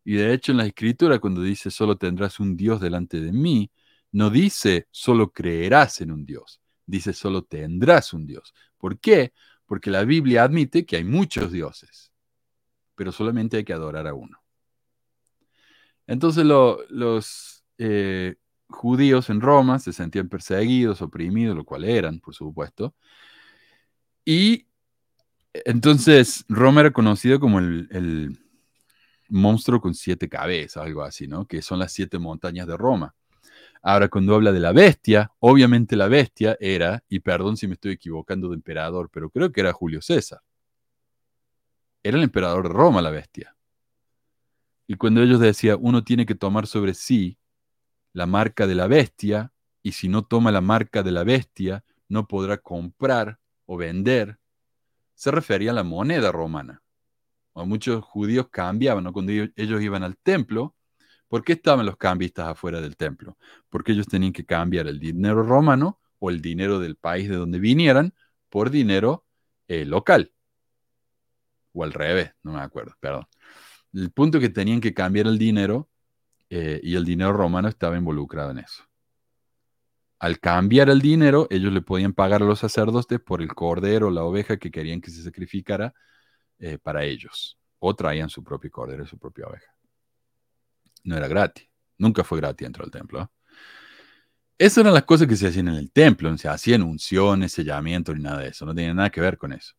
Y 0.06 0.16
de 0.16 0.34
hecho 0.34 0.52
en 0.54 0.60
la 0.60 0.66
escritura 0.68 1.20
cuando 1.20 1.42
dice 1.42 1.72
solo 1.72 1.98
tendrás 1.98 2.40
un 2.40 2.58
dios 2.58 2.82
delante 2.82 3.22
de 3.22 3.32
mí, 3.34 3.72
no 4.12 4.30
dice 4.32 4.88
solo 4.92 5.32
creerás 5.32 6.02
en 6.02 6.12
un 6.12 6.26
dios, 6.26 6.62
dice 6.86 7.14
solo 7.14 7.44
tendrás 7.44 8.14
un 8.14 8.28
dios. 8.28 8.54
¿Por 8.78 9.00
qué? 9.00 9.34
Porque 9.68 9.92
la 9.92 10.04
Biblia 10.06 10.44
admite 10.44 10.86
que 10.86 10.98
hay 10.98 11.04
muchos 11.06 11.52
dioses, 11.52 12.12
pero 12.96 13.12
solamente 13.14 13.58
hay 13.58 13.66
que 13.66 13.74
adorar 13.74 14.08
a 14.08 14.14
uno. 14.16 14.40
Entonces 16.08 16.46
lo- 16.46 16.80
los 16.90 17.64
eh, 17.78 18.36
judíos 18.70 19.30
en 19.30 19.42
Roma 19.42 19.80
se 19.80 19.94
sentían 19.94 20.30
perseguidos, 20.30 21.02
oprimidos, 21.02 21.56
lo 21.56 21.66
cual 21.66 21.84
eran, 21.84 22.20
por 22.20 22.34
supuesto. 22.36 22.96
Y 24.26 24.67
entonces 25.66 26.46
Roma 26.48 26.82
era 26.82 26.92
conocido 26.92 27.40
como 27.40 27.60
el, 27.60 27.88
el 27.92 28.38
monstruo 29.30 29.82
con 29.82 29.94
siete 29.94 30.30
cabezas, 30.30 30.84
algo 30.84 31.04
así, 31.04 31.28
¿no? 31.28 31.46
Que 31.46 31.62
son 31.62 31.80
las 31.80 31.92
siete 31.92 32.20
montañas 32.20 32.68
de 32.68 32.78
Roma. 32.78 33.16
Ahora, 33.82 34.10
cuando 34.10 34.36
habla 34.36 34.52
de 34.52 34.60
la 34.60 34.72
bestia, 34.72 35.32
obviamente 35.40 35.96
la 35.96 36.08
bestia 36.08 36.58
era, 36.60 37.04
y 37.08 37.20
perdón 37.20 37.58
si 37.58 37.68
me 37.68 37.76
estoy 37.76 37.94
equivocando 37.94 38.50
de 38.50 38.56
emperador, 38.56 39.10
pero 39.12 39.30
creo 39.30 39.52
que 39.52 39.62
era 39.62 39.74
Julio 39.74 40.02
César. 40.02 40.42
Era 42.04 42.18
el 42.18 42.24
emperador 42.24 42.64
de 42.64 42.74
Roma 42.74 43.02
la 43.02 43.12
bestia. 43.12 43.56
Y 44.88 44.96
cuando 44.96 45.22
ellos 45.22 45.40
decían, 45.40 45.78
uno 45.82 46.04
tiene 46.04 46.26
que 46.26 46.36
tomar 46.36 46.66
sobre 46.68 46.94
sí 46.94 47.38
la 48.14 48.26
marca 48.26 48.66
de 48.68 48.76
la 48.76 48.88
bestia, 48.88 49.52
y 49.84 49.92
si 49.92 50.10
no 50.10 50.26
toma 50.26 50.52
la 50.52 50.62
marca 50.62 51.04
de 51.04 51.12
la 51.12 51.24
bestia, 51.24 51.84
no 52.10 52.28
podrá 52.28 52.58
comprar 52.58 53.40
o 53.66 53.78
vender, 53.78 54.40
se 55.18 55.32
refería 55.32 55.72
a 55.72 55.74
la 55.74 55.84
moneda 55.84 56.32
romana. 56.32 56.84
Muchos 57.56 58.06
judíos 58.06 58.50
cambiaban, 58.52 59.04
¿no? 59.04 59.12
Cuando 59.12 59.32
ellos, 59.32 59.50
ellos 59.56 59.82
iban 59.82 60.04
al 60.04 60.16
templo, 60.16 60.76
¿por 61.28 61.44
qué 61.44 61.54
estaban 61.54 61.88
los 61.88 61.98
cambistas 61.98 62.50
afuera 62.50 62.80
del 62.82 62.96
templo? 62.96 63.36
Porque 63.68 63.94
ellos 63.94 64.06
tenían 64.06 64.32
que 64.32 64.46
cambiar 64.46 64.86
el 64.86 65.00
dinero 65.00 65.42
romano 65.42 66.00
o 66.20 66.30
el 66.30 66.40
dinero 66.40 66.78
del 66.78 66.98
país 66.98 67.30
de 67.30 67.36
donde 67.36 67.58
vinieran 67.58 68.14
por 68.50 68.70
dinero 68.70 69.26
eh, 69.68 69.86
local. 69.86 70.32
O 71.74 71.84
al 71.84 71.94
revés, 71.94 72.34
no 72.44 72.54
me 72.54 72.62
acuerdo, 72.62 72.96
perdón. 73.00 73.26
El 73.94 74.12
punto 74.12 74.38
es 74.38 74.44
que 74.44 74.50
tenían 74.50 74.80
que 74.80 74.94
cambiar 74.94 75.26
el 75.26 75.40
dinero 75.40 75.90
eh, 76.52 76.80
y 76.84 76.94
el 76.94 77.06
dinero 77.06 77.34
romano 77.34 77.70
estaba 77.70 77.98
involucrado 77.98 78.52
en 78.52 78.60
eso. 78.60 78.87
Al 80.20 80.40
cambiar 80.40 80.90
el 80.90 81.02
dinero, 81.02 81.48
ellos 81.52 81.72
le 81.72 81.82
podían 81.82 82.14
pagar 82.14 82.42
a 82.42 82.46
los 82.46 82.60
sacerdotes 82.60 83.20
por 83.20 83.42
el 83.42 83.54
cordero 83.54 84.08
o 84.08 84.12
la 84.12 84.24
oveja 84.24 84.58
que 84.58 84.72
querían 84.72 85.00
que 85.00 85.12
se 85.12 85.22
sacrificara 85.22 85.94
eh, 86.60 86.80
para 86.80 87.04
ellos. 87.04 87.58
O 87.80 87.96
traían 87.96 88.30
su 88.30 88.44
propio 88.44 88.72
cordero 88.72 89.04
y 89.04 89.08
su 89.08 89.20
propia 89.20 89.46
oveja. 89.46 89.72
No 91.04 91.16
era 91.16 91.28
gratis. 91.28 91.70
Nunca 92.00 92.24
fue 92.24 92.40
gratis 92.40 92.66
dentro 92.66 92.84
del 92.84 92.92
templo. 92.92 93.22
¿eh? 93.22 93.28
Esas 94.58 94.80
eran 94.80 94.96
las 94.96 95.04
cosas 95.04 95.28
que 95.28 95.36
se 95.36 95.48
hacían 95.48 95.68
en 95.68 95.76
el 95.76 95.92
templo. 95.92 96.32
No 96.32 96.38
se 96.38 96.50
hacían 96.50 96.82
unciones, 96.82 97.52
sellamientos 97.52 98.16
ni 98.16 98.24
nada 98.24 98.40
de 98.40 98.50
eso. 98.50 98.66
No 98.66 98.74
tenía 98.74 98.94
nada 98.96 99.12
que 99.12 99.22
ver 99.22 99.38
con 99.38 99.54
eso. 99.54 99.76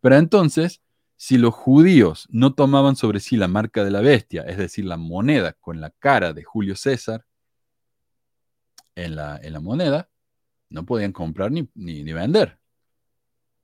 Pero 0.00 0.16
entonces, 0.16 0.82
si 1.16 1.38
los 1.38 1.54
judíos 1.54 2.26
no 2.30 2.54
tomaban 2.54 2.96
sobre 2.96 3.20
sí 3.20 3.36
la 3.36 3.48
marca 3.48 3.82
de 3.82 3.90
la 3.90 4.02
bestia, 4.02 4.42
es 4.42 4.58
decir, 4.58 4.84
la 4.84 4.98
moneda 4.98 5.54
con 5.54 5.80
la 5.80 5.90
cara 5.90 6.34
de 6.34 6.44
Julio 6.44 6.76
César 6.76 7.24
en 8.94 9.16
la, 9.16 9.38
en 9.42 9.52
la 9.52 9.60
moneda, 9.60 10.08
no 10.70 10.84
podían 10.86 11.12
comprar 11.12 11.50
ni, 11.52 11.68
ni, 11.74 12.02
ni 12.04 12.12
vender. 12.12 12.58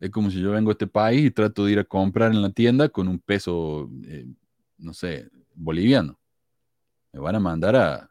Es 0.00 0.10
como 0.10 0.30
si 0.30 0.40
yo 0.40 0.52
vengo 0.52 0.70
a 0.70 0.72
este 0.72 0.86
país 0.86 1.24
y 1.26 1.30
trato 1.30 1.64
de 1.64 1.72
ir 1.72 1.78
a 1.78 1.84
comprar 1.84 2.32
en 2.32 2.42
la 2.42 2.50
tienda 2.50 2.88
con 2.88 3.08
un 3.08 3.18
peso, 3.18 3.90
eh, 4.06 4.26
no 4.78 4.92
sé, 4.92 5.28
boliviano. 5.54 6.20
Me 7.12 7.20
van 7.20 7.36
a 7.36 7.40
mandar 7.40 7.76
a, 7.76 8.10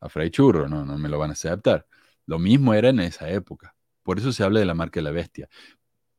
a 0.00 0.08
Fray 0.08 0.30
Churro, 0.30 0.68
no, 0.68 0.84
no 0.84 0.98
me 0.98 1.08
lo 1.08 1.18
van 1.18 1.30
a 1.30 1.32
aceptar. 1.32 1.86
Lo 2.26 2.38
mismo 2.38 2.74
era 2.74 2.90
en 2.90 3.00
esa 3.00 3.30
época. 3.30 3.74
Por 4.02 4.18
eso 4.18 4.32
se 4.32 4.44
habla 4.44 4.60
de 4.60 4.66
la 4.66 4.74
marca 4.74 5.00
de 5.00 5.04
la 5.04 5.10
bestia. 5.10 5.48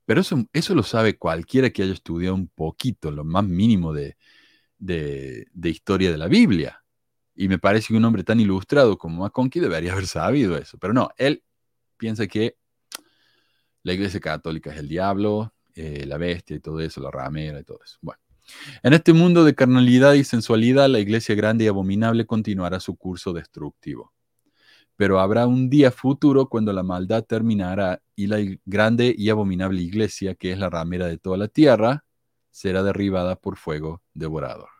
Pero 0.05 0.21
eso, 0.21 0.45
eso 0.53 0.75
lo 0.75 0.83
sabe 0.83 1.17
cualquiera 1.17 1.69
que 1.69 1.83
haya 1.83 1.93
estudiado 1.93 2.35
un 2.35 2.47
poquito, 2.47 3.11
lo 3.11 3.23
más 3.23 3.43
mínimo 3.43 3.93
de, 3.93 4.17
de, 4.77 5.47
de 5.51 5.69
historia 5.69 6.11
de 6.11 6.17
la 6.17 6.27
Biblia. 6.27 6.84
Y 7.35 7.47
me 7.49 7.59
parece 7.59 7.87
que 7.87 7.97
un 7.97 8.05
hombre 8.05 8.23
tan 8.23 8.39
ilustrado 8.39 8.97
como 8.97 9.23
McConkie 9.23 9.59
debería 9.59 9.91
haber 9.91 10.07
sabido 10.07 10.57
eso. 10.57 10.77
Pero 10.77 10.93
no, 10.93 11.09
él 11.17 11.43
piensa 11.97 12.27
que 12.27 12.57
la 13.83 13.93
iglesia 13.93 14.19
católica 14.19 14.71
es 14.71 14.77
el 14.79 14.87
diablo, 14.87 15.53
eh, 15.75 16.05
la 16.07 16.17
bestia 16.17 16.55
y 16.55 16.59
todo 16.59 16.79
eso, 16.79 17.01
la 17.01 17.11
ramera 17.11 17.59
y 17.59 17.63
todo 17.63 17.79
eso. 17.83 17.97
Bueno, 18.01 18.19
en 18.83 18.93
este 18.93 19.13
mundo 19.13 19.43
de 19.43 19.55
carnalidad 19.55 20.13
y 20.13 20.23
sensualidad, 20.23 20.89
la 20.89 20.99
iglesia 20.99 21.35
grande 21.35 21.65
y 21.65 21.67
abominable 21.67 22.25
continuará 22.25 22.79
su 22.79 22.95
curso 22.95 23.33
destructivo. 23.33 24.13
Pero 24.95 25.19
habrá 25.19 25.45
un 25.45 25.69
día 25.69 25.91
futuro 25.91 26.47
cuando 26.47 26.71
la 26.71 26.83
maldad 26.83 27.25
terminará 27.25 28.01
y 28.15 28.27
la 28.27 28.37
grande 28.65 29.13
y 29.17 29.29
abominable 29.29 29.81
iglesia, 29.81 30.35
que 30.35 30.51
es 30.51 30.57
la 30.57 30.69
ramera 30.69 31.07
de 31.07 31.17
toda 31.17 31.37
la 31.37 31.49
tierra, 31.49 32.05
será 32.49 32.81
derribada 32.81 33.35
por 33.35 33.57
fuego 33.57 34.01
devorador. 34.13 34.74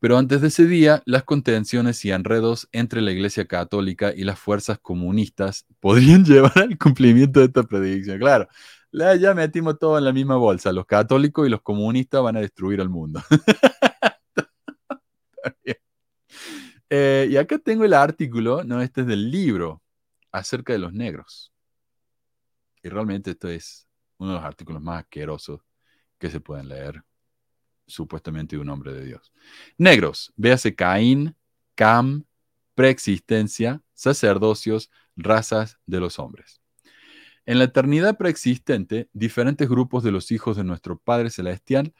Pero 0.00 0.16
antes 0.16 0.40
de 0.40 0.48
ese 0.48 0.66
día, 0.66 1.02
las 1.04 1.24
contenciones 1.24 2.02
y 2.06 2.10
enredos 2.10 2.68
entre 2.72 3.02
la 3.02 3.12
Iglesia 3.12 3.46
Católica 3.46 4.14
y 4.16 4.24
las 4.24 4.38
fuerzas 4.38 4.78
comunistas 4.78 5.66
podrían 5.80 6.24
llevar 6.24 6.58
al 6.58 6.78
cumplimiento 6.78 7.40
de 7.40 7.46
esta 7.46 7.62
predicción. 7.62 8.18
Claro, 8.18 8.48
la, 8.90 9.14
ya 9.16 9.34
metimos 9.34 9.78
todo 9.78 9.98
en 9.98 10.04
la 10.04 10.12
misma 10.12 10.36
bolsa. 10.36 10.72
Los 10.72 10.86
católicos 10.86 11.46
y 11.46 11.50
los 11.50 11.60
comunistas 11.60 12.22
van 12.22 12.38
a 12.38 12.40
destruir 12.40 12.80
al 12.80 12.88
mundo. 12.88 13.20
eh, 16.90 17.28
y 17.30 17.36
acá 17.36 17.58
tengo 17.58 17.84
el 17.84 17.92
artículo, 17.92 18.64
no, 18.64 18.80
este 18.80 19.02
es 19.02 19.06
del 19.06 19.30
libro, 19.30 19.82
acerca 20.32 20.72
de 20.72 20.78
los 20.78 20.94
negros. 20.94 21.52
Y 22.82 22.88
realmente 22.88 23.32
esto 23.32 23.48
es 23.48 23.86
uno 24.16 24.30
de 24.30 24.36
los 24.36 24.44
artículos 24.46 24.82
más 24.82 25.00
asquerosos 25.00 25.60
que 26.18 26.30
se 26.30 26.40
pueden 26.40 26.68
leer 26.68 27.02
supuestamente 27.90 28.56
un 28.56 28.68
hombre 28.70 28.92
de 28.92 29.04
Dios. 29.04 29.32
Negros, 29.76 30.32
véase 30.36 30.74
Caín, 30.74 31.36
Cam, 31.74 32.24
preexistencia, 32.74 33.82
sacerdocios, 33.94 34.90
razas 35.16 35.78
de 35.86 36.00
los 36.00 36.18
hombres. 36.18 36.60
En 37.46 37.58
la 37.58 37.64
eternidad 37.64 38.16
preexistente, 38.16 39.08
diferentes 39.12 39.68
grupos 39.68 40.04
de 40.04 40.12
los 40.12 40.30
hijos 40.30 40.56
de 40.56 40.64
nuestro 40.64 40.98
Padre 40.98 41.30
Celestial 41.30 41.92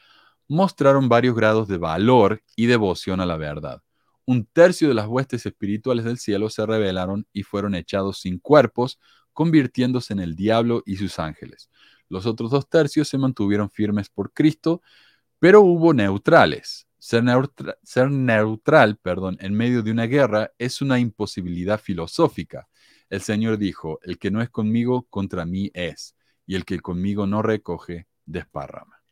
mostraron 0.49 1.09
varios 1.09 1.35
grados 1.35 1.69
de 1.69 1.79
valor 1.79 2.43
y 2.57 2.67
devoción 2.67 3.21
a 3.21 3.27
la 3.27 3.37
verdad. 3.37 3.83
Un 4.27 4.47
tercio 4.47 4.89
de 4.89 4.95
las 4.95 5.07
huestes 5.07 5.47
espirituales 5.47 6.05
del 6.05 6.19
cielo 6.19 6.51
se 6.51 6.65
rebelaron 6.67 7.27
y 7.33 7.43
fueron 7.43 7.75
echados 7.75 8.21
sin 8.21 8.39
cuerpos, 8.39 9.01
convirtiéndose 9.33 10.13
en 10.13 10.21
el 10.21 10.37
diablo 10.37 10.83
y 10.87 10.97
sus 10.97 11.19
ángeles. 11.19 11.71
Los 12.09 12.27
otros 12.27 12.51
dos 12.51 12.69
tercios 12.69 13.09
se 13.09 13.19
mantuvieron 13.19 13.71
firmes 13.71 14.09
por 14.09 14.33
Cristo, 14.33 14.83
pero 15.41 15.63
hubo 15.63 15.93
neutrales. 15.93 16.87
Ser, 16.99 17.25
neutra 17.25 17.77
ser, 17.83 18.11
neutral 18.11 18.99
perdón, 18.99 19.39
en 19.41 19.55
medio 19.55 19.83
de 19.83 19.91
una 19.91 20.05
guerra 20.05 20.53
es 20.59 20.83
una 20.83 21.01
imposibilidad 21.01 21.81
filosófica. 21.81 22.69
El 23.09 23.23
Señor 23.23 23.57
dijo, 23.59 23.99
el 24.03 24.19
que 24.19 24.31
no 24.31 24.43
es 24.43 24.51
conmigo, 24.51 25.07
contra 25.09 25.47
mí 25.47 25.71
es, 25.75 26.15
y 26.47 26.55
el 26.55 26.65
que 26.65 26.79
conmigo 26.79 27.27
no 27.27 27.43
recoge, 27.43 28.07
desparrama. 28.27 29.03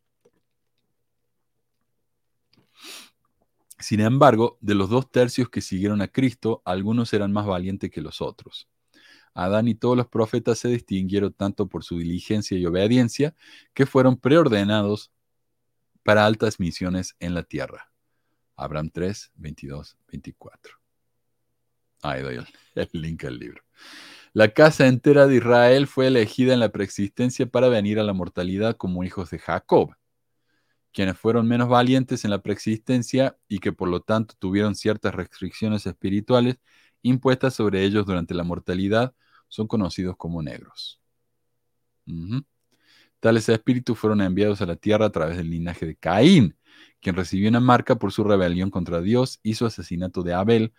Sin 3.78 4.00
embargo, 4.00 4.58
de 4.60 4.74
los 4.74 4.90
dos 4.90 5.10
tercios 5.10 5.48
que 5.48 5.60
siguieron 5.60 6.02
a 6.02 6.08
Cristo, 6.08 6.62
algunos 6.64 7.12
eran 7.14 7.32
más 7.32 7.46
valientes 7.46 7.90
que 7.90 8.02
los 8.02 8.20
otros. 8.20 8.68
Adán 9.34 9.68
y 9.68 9.74
todos 9.76 9.96
los 9.96 10.08
profetas 10.08 10.58
se 10.58 10.68
distinguieron 10.68 11.32
tanto 11.32 11.68
por 11.68 11.84
su 11.84 11.98
diligencia 11.98 12.58
y 12.58 12.66
obediencia, 12.66 13.34
que 13.72 13.86
fueron 13.86 14.16
preordenados 14.16 15.12
para 16.08 16.24
altas 16.24 16.58
misiones 16.58 17.14
en 17.20 17.34
la 17.34 17.42
tierra. 17.42 17.92
Abraham 18.56 18.88
3, 18.90 19.30
22, 19.34 19.98
24. 20.10 20.74
Ahí 22.00 22.22
doy 22.22 22.36
el, 22.74 22.88
link 22.94 23.24
al 23.26 23.38
libro. 23.38 23.62
La 24.32 24.54
casa 24.54 24.86
entera 24.86 25.26
de 25.26 25.36
Israel 25.36 25.86
fue 25.86 26.06
elegida 26.06 26.54
en 26.54 26.60
la 26.60 26.70
preexistencia 26.70 27.44
para 27.44 27.68
venir 27.68 27.98
a 27.98 28.04
la 28.04 28.14
mortalidad 28.14 28.78
como 28.78 29.04
hijos 29.04 29.28
de 29.28 29.38
Jacob, 29.38 29.96
quienes 30.94 31.18
fueron 31.18 31.46
menos 31.46 31.68
valientes 31.68 32.24
en 32.24 32.30
la 32.30 32.40
preexistencia 32.40 33.36
y 33.46 33.58
que 33.58 33.72
por 33.72 33.90
lo 33.90 34.00
tanto 34.00 34.34
tuvieron 34.38 34.76
ciertas 34.76 35.14
restricciones 35.14 35.84
espirituales 35.84 36.56
impuestas 37.02 37.52
sobre 37.52 37.84
ellos 37.84 38.06
durante 38.06 38.32
la 38.32 38.44
mortalidad, 38.44 39.14
son 39.48 39.68
conocidos 39.68 40.16
como 40.16 40.42
negros. 40.42 41.02
Tales 43.20 43.48
espíritus 43.48 43.98
fueron 43.98 44.20
enviados 44.20 44.60
a 44.62 44.66
la 44.66 44.76
tierra 44.76 45.06
a 45.06 45.10
través 45.10 45.36
del 45.36 45.50
linaje 45.50 45.86
de 45.86 45.96
Caín, 45.96 46.56
quien 47.00 47.16
recibió 47.16 47.48
una 47.48 47.60
marca 47.60 47.96
por 47.96 48.12
su 48.12 48.24
rebelión 48.24 48.70
contra 48.70 49.00
Dios 49.00 49.40
y 49.42 49.54
su 49.54 49.66
asesinato 49.66 50.22
de 50.22 50.34
Abel, 50.34 50.72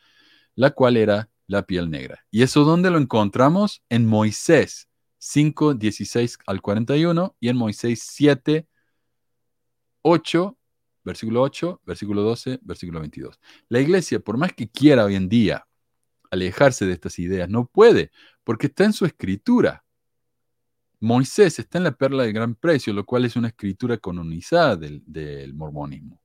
la 0.55 0.71
cual 0.71 0.97
era 0.97 1.29
la 1.47 1.63
piel 1.63 1.89
negra. 1.89 2.25
¿Y 2.31 2.43
eso 2.43 2.63
dónde 2.63 2.91
lo 2.91 2.97
encontramos? 2.97 3.83
En 3.89 4.05
Moisés 4.05 4.89
5, 5.19 5.73
16 5.73 6.37
al 6.45 6.61
41 6.61 7.35
y 7.39 7.49
en 7.49 7.57
Moisés 7.57 8.03
7, 8.03 8.67
8, 10.01 10.57
versículo 11.03 11.41
8, 11.41 11.81
versículo 11.85 12.21
12, 12.23 12.59
versículo 12.61 12.99
22. 12.99 13.39
La 13.67 13.79
iglesia, 13.79 14.19
por 14.19 14.37
más 14.37 14.53
que 14.53 14.69
quiera 14.69 15.05
hoy 15.05 15.15
en 15.15 15.29
día 15.29 15.67
alejarse 16.31 16.85
de 16.85 16.93
estas 16.93 17.19
ideas, 17.19 17.49
no 17.49 17.65
puede, 17.65 18.11
porque 18.43 18.67
está 18.67 18.85
en 18.85 18.93
su 18.93 19.05
escritura. 19.05 19.83
Moisés 20.99 21.59
está 21.59 21.77
en 21.77 21.85
la 21.85 21.91
perla 21.91 22.23
del 22.23 22.33
gran 22.33 22.55
precio, 22.55 22.93
lo 22.93 23.05
cual 23.05 23.25
es 23.25 23.35
una 23.35 23.49
escritura 23.49 23.97
canonizada 23.97 24.75
del, 24.75 25.01
del 25.05 25.53
mormonismo. 25.53 26.21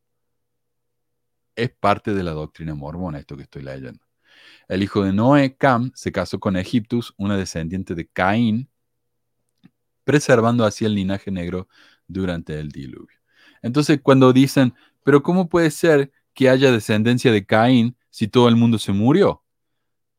Es 1.54 1.70
parte 1.70 2.12
de 2.14 2.22
la 2.24 2.32
doctrina 2.32 2.74
mormona 2.74 3.18
esto 3.18 3.36
que 3.36 3.44
estoy 3.44 3.62
leyendo. 3.62 4.04
El 4.68 4.82
hijo 4.82 5.04
de 5.04 5.12
Noé, 5.12 5.56
Cam, 5.56 5.92
se 5.94 6.10
casó 6.10 6.40
con 6.40 6.56
Egiptus, 6.56 7.14
una 7.16 7.36
descendiente 7.36 7.94
de 7.94 8.08
Caín, 8.08 8.68
preservando 10.02 10.64
así 10.64 10.84
el 10.84 10.94
linaje 10.94 11.30
negro 11.30 11.68
durante 12.06 12.58
el 12.58 12.70
diluvio. 12.70 13.18
Entonces, 13.62 14.00
cuando 14.02 14.32
dicen, 14.32 14.74
pero 15.04 15.22
¿cómo 15.22 15.48
puede 15.48 15.70
ser 15.70 16.12
que 16.34 16.48
haya 16.48 16.72
descendencia 16.72 17.32
de 17.32 17.46
Caín 17.46 17.96
si 18.10 18.28
todo 18.28 18.48
el 18.48 18.56
mundo 18.56 18.78
se 18.78 18.92
murió? 18.92 19.42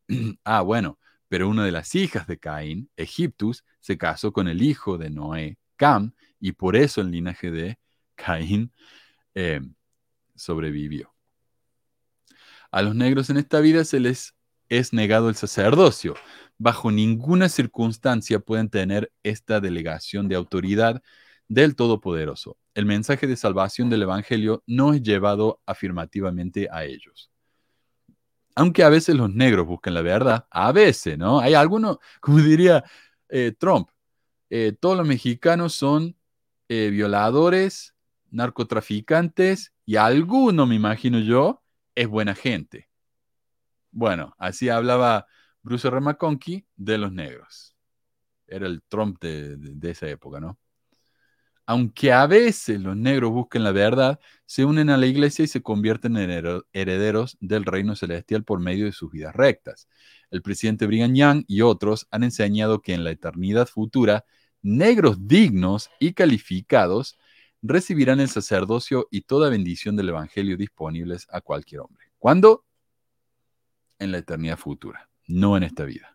ah, 0.43 0.61
bueno, 0.61 0.97
pero 1.27 1.49
una 1.49 1.65
de 1.65 1.71
las 1.71 1.95
hijas 1.95 2.27
de 2.27 2.37
Caín, 2.37 2.89
Egiptus, 2.97 3.63
se 3.79 3.97
casó 3.97 4.31
con 4.31 4.47
el 4.47 4.61
hijo 4.61 4.97
de 4.97 5.09
Noé, 5.09 5.57
Cam, 5.75 6.13
y 6.39 6.53
por 6.53 6.75
eso 6.75 7.01
el 7.01 7.11
linaje 7.11 7.51
de 7.51 7.77
Caín 8.15 8.71
eh, 9.33 9.61
sobrevivió. 10.35 11.13
A 12.71 12.81
los 12.81 12.95
negros 12.95 13.29
en 13.29 13.37
esta 13.37 13.59
vida 13.59 13.85
se 13.85 13.99
les 13.99 14.35
es 14.69 14.93
negado 14.93 15.29
el 15.29 15.35
sacerdocio. 15.35 16.15
Bajo 16.57 16.91
ninguna 16.91 17.49
circunstancia 17.49 18.39
pueden 18.39 18.69
tener 18.69 19.11
esta 19.23 19.59
delegación 19.59 20.27
de 20.27 20.35
autoridad 20.35 21.01
del 21.47 21.75
Todopoderoso. 21.75 22.57
El 22.73 22.85
mensaje 22.85 23.27
de 23.27 23.37
salvación 23.37 23.89
del 23.89 24.03
Evangelio 24.03 24.63
no 24.65 24.93
es 24.93 25.01
llevado 25.01 25.61
afirmativamente 25.65 26.67
a 26.71 26.85
ellos. 26.85 27.31
Aunque 28.55 28.83
a 28.83 28.89
veces 28.89 29.15
los 29.15 29.33
negros 29.33 29.67
buscan 29.67 29.93
la 29.93 30.01
verdad, 30.01 30.47
a 30.49 30.71
veces, 30.71 31.17
¿no? 31.17 31.39
Hay 31.39 31.53
algunos, 31.53 31.97
como 32.21 32.37
diría 32.39 32.83
eh, 33.29 33.53
Trump, 33.57 33.89
eh, 34.49 34.75
todos 34.79 34.97
los 34.97 35.07
mexicanos 35.07 35.73
son 35.73 36.15
eh, 36.69 36.89
violadores, 36.89 37.95
narcotraficantes 38.31 39.73
y 39.85 39.97
alguno, 39.97 40.65
me 40.65 40.75
imagino 40.75 41.19
yo, 41.19 41.63
es 41.95 42.07
buena 42.07 42.35
gente. 42.35 42.89
Bueno, 43.91 44.35
así 44.37 44.69
hablaba 44.69 45.25
Bruce 45.61 45.87
R. 45.87 45.99
De 46.75 46.97
los 46.97 47.11
negros. 47.11 47.75
Era 48.47 48.67
el 48.67 48.83
Trump 48.83 49.19
de, 49.21 49.89
esa 49.89 50.07
época, 50.07 50.39
¿no? 50.39 50.59
Aunque 51.67 52.11
a 52.11 52.27
veces 52.27 52.79
los 52.79 52.95
negros 52.95 53.31
busquen 53.31 53.63
la 53.63 53.71
verdad, 53.71 54.19
se 54.45 54.65
unen 54.65 54.91
a 54.91 54.97
la 54.97 55.07
iglesia 55.07 55.43
y 55.45 55.47
se 55.47 55.63
convierten 55.63 56.15
en 56.17 56.29
herederos 56.73 57.37
del 57.39 57.65
reino 57.65 57.95
celestial 57.95 58.43
por 58.43 58.59
medio 58.59 58.85
de 58.85 58.91
sus 58.91 59.11
vidas 59.11 59.35
rectas. 59.35 59.87
El 60.29 60.43
presidente 60.43 60.85
Brigham 60.85 61.15
Young 61.15 61.43
y 61.47 61.61
otros 61.61 62.07
han 62.11 62.23
enseñado 62.23 62.81
que 62.81 62.93
en 62.93 63.03
la 63.03 63.11
eternidad 63.11 63.67
futura, 63.67 64.25
negros 64.61 65.27
dignos 65.27 65.89
y 65.99 66.13
calificados 66.13 67.17
recibirán 67.63 68.19
el 68.19 68.29
sacerdocio 68.29 69.07
y 69.09 69.21
toda 69.21 69.49
bendición 69.49 69.95
del 69.95 70.09
Evangelio 70.09 70.57
disponibles 70.57 71.27
a 71.31 71.41
cualquier 71.41 71.81
hombre. 71.81 72.05
¿Cuándo? 72.19 72.63
En 73.97 74.11
la 74.11 74.19
eternidad 74.19 74.57
futura, 74.57 75.09
no 75.27 75.57
en 75.57 75.63
esta 75.63 75.83
vida. 75.85 76.14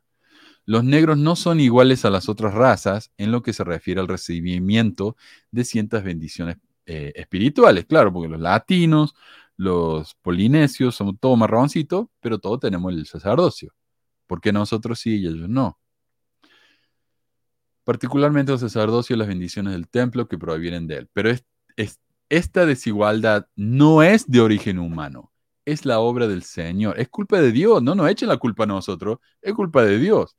Los 0.71 0.85
negros 0.85 1.19
no 1.19 1.35
son 1.35 1.59
iguales 1.59 2.05
a 2.05 2.11
las 2.11 2.29
otras 2.29 2.55
razas 2.55 3.11
en 3.19 3.33
lo 3.33 3.43
que 3.43 3.53
se 3.53 3.65
refiere 3.65 4.01
al 4.01 4.07
recibimiento 4.07 5.17
de 5.51 5.65
ciertas 5.65 6.05
bendiciones 6.05 6.59
eh, 6.87 7.13
espirituales. 7.17 7.87
Claro, 7.87 8.13
porque 8.13 8.29
los 8.29 8.41
latinos, 8.41 9.17
los 9.57 10.15
polinesios, 10.23 10.95
somos 10.95 11.17
todos 11.19 11.37
marroncitos, 11.37 12.07
pero 12.21 12.39
todos 12.39 12.61
tenemos 12.61 12.93
el 12.93 13.05
sacerdocio. 13.05 13.75
¿Por 14.29 14.41
qué 14.41 14.53
nosotros 14.53 15.01
sí 15.01 15.17
y 15.17 15.27
ellos 15.27 15.49
no? 15.49 15.77
Particularmente 17.83 18.53
el 18.53 18.61
sacerdocio 18.61 19.17
y 19.17 19.19
las 19.19 19.27
bendiciones 19.27 19.73
del 19.73 19.89
templo 19.89 20.29
que 20.29 20.39
provienen 20.39 20.87
de 20.87 20.99
él. 20.99 21.09
Pero 21.13 21.31
es, 21.31 21.45
es, 21.75 21.99
esta 22.29 22.65
desigualdad 22.65 23.49
no 23.57 24.05
es 24.05 24.25
de 24.31 24.41
origen 24.41 24.79
humano, 24.79 25.33
es 25.65 25.85
la 25.85 25.99
obra 25.99 26.29
del 26.29 26.45
Señor. 26.45 27.01
Es 27.01 27.09
culpa 27.09 27.41
de 27.41 27.51
Dios, 27.51 27.83
no 27.83 27.97
nos 27.97 28.09
echen 28.09 28.29
la 28.29 28.37
culpa 28.37 28.63
a 28.63 28.67
nosotros, 28.69 29.19
es 29.43 29.53
culpa 29.53 29.83
de 29.83 29.99
Dios. 29.99 30.37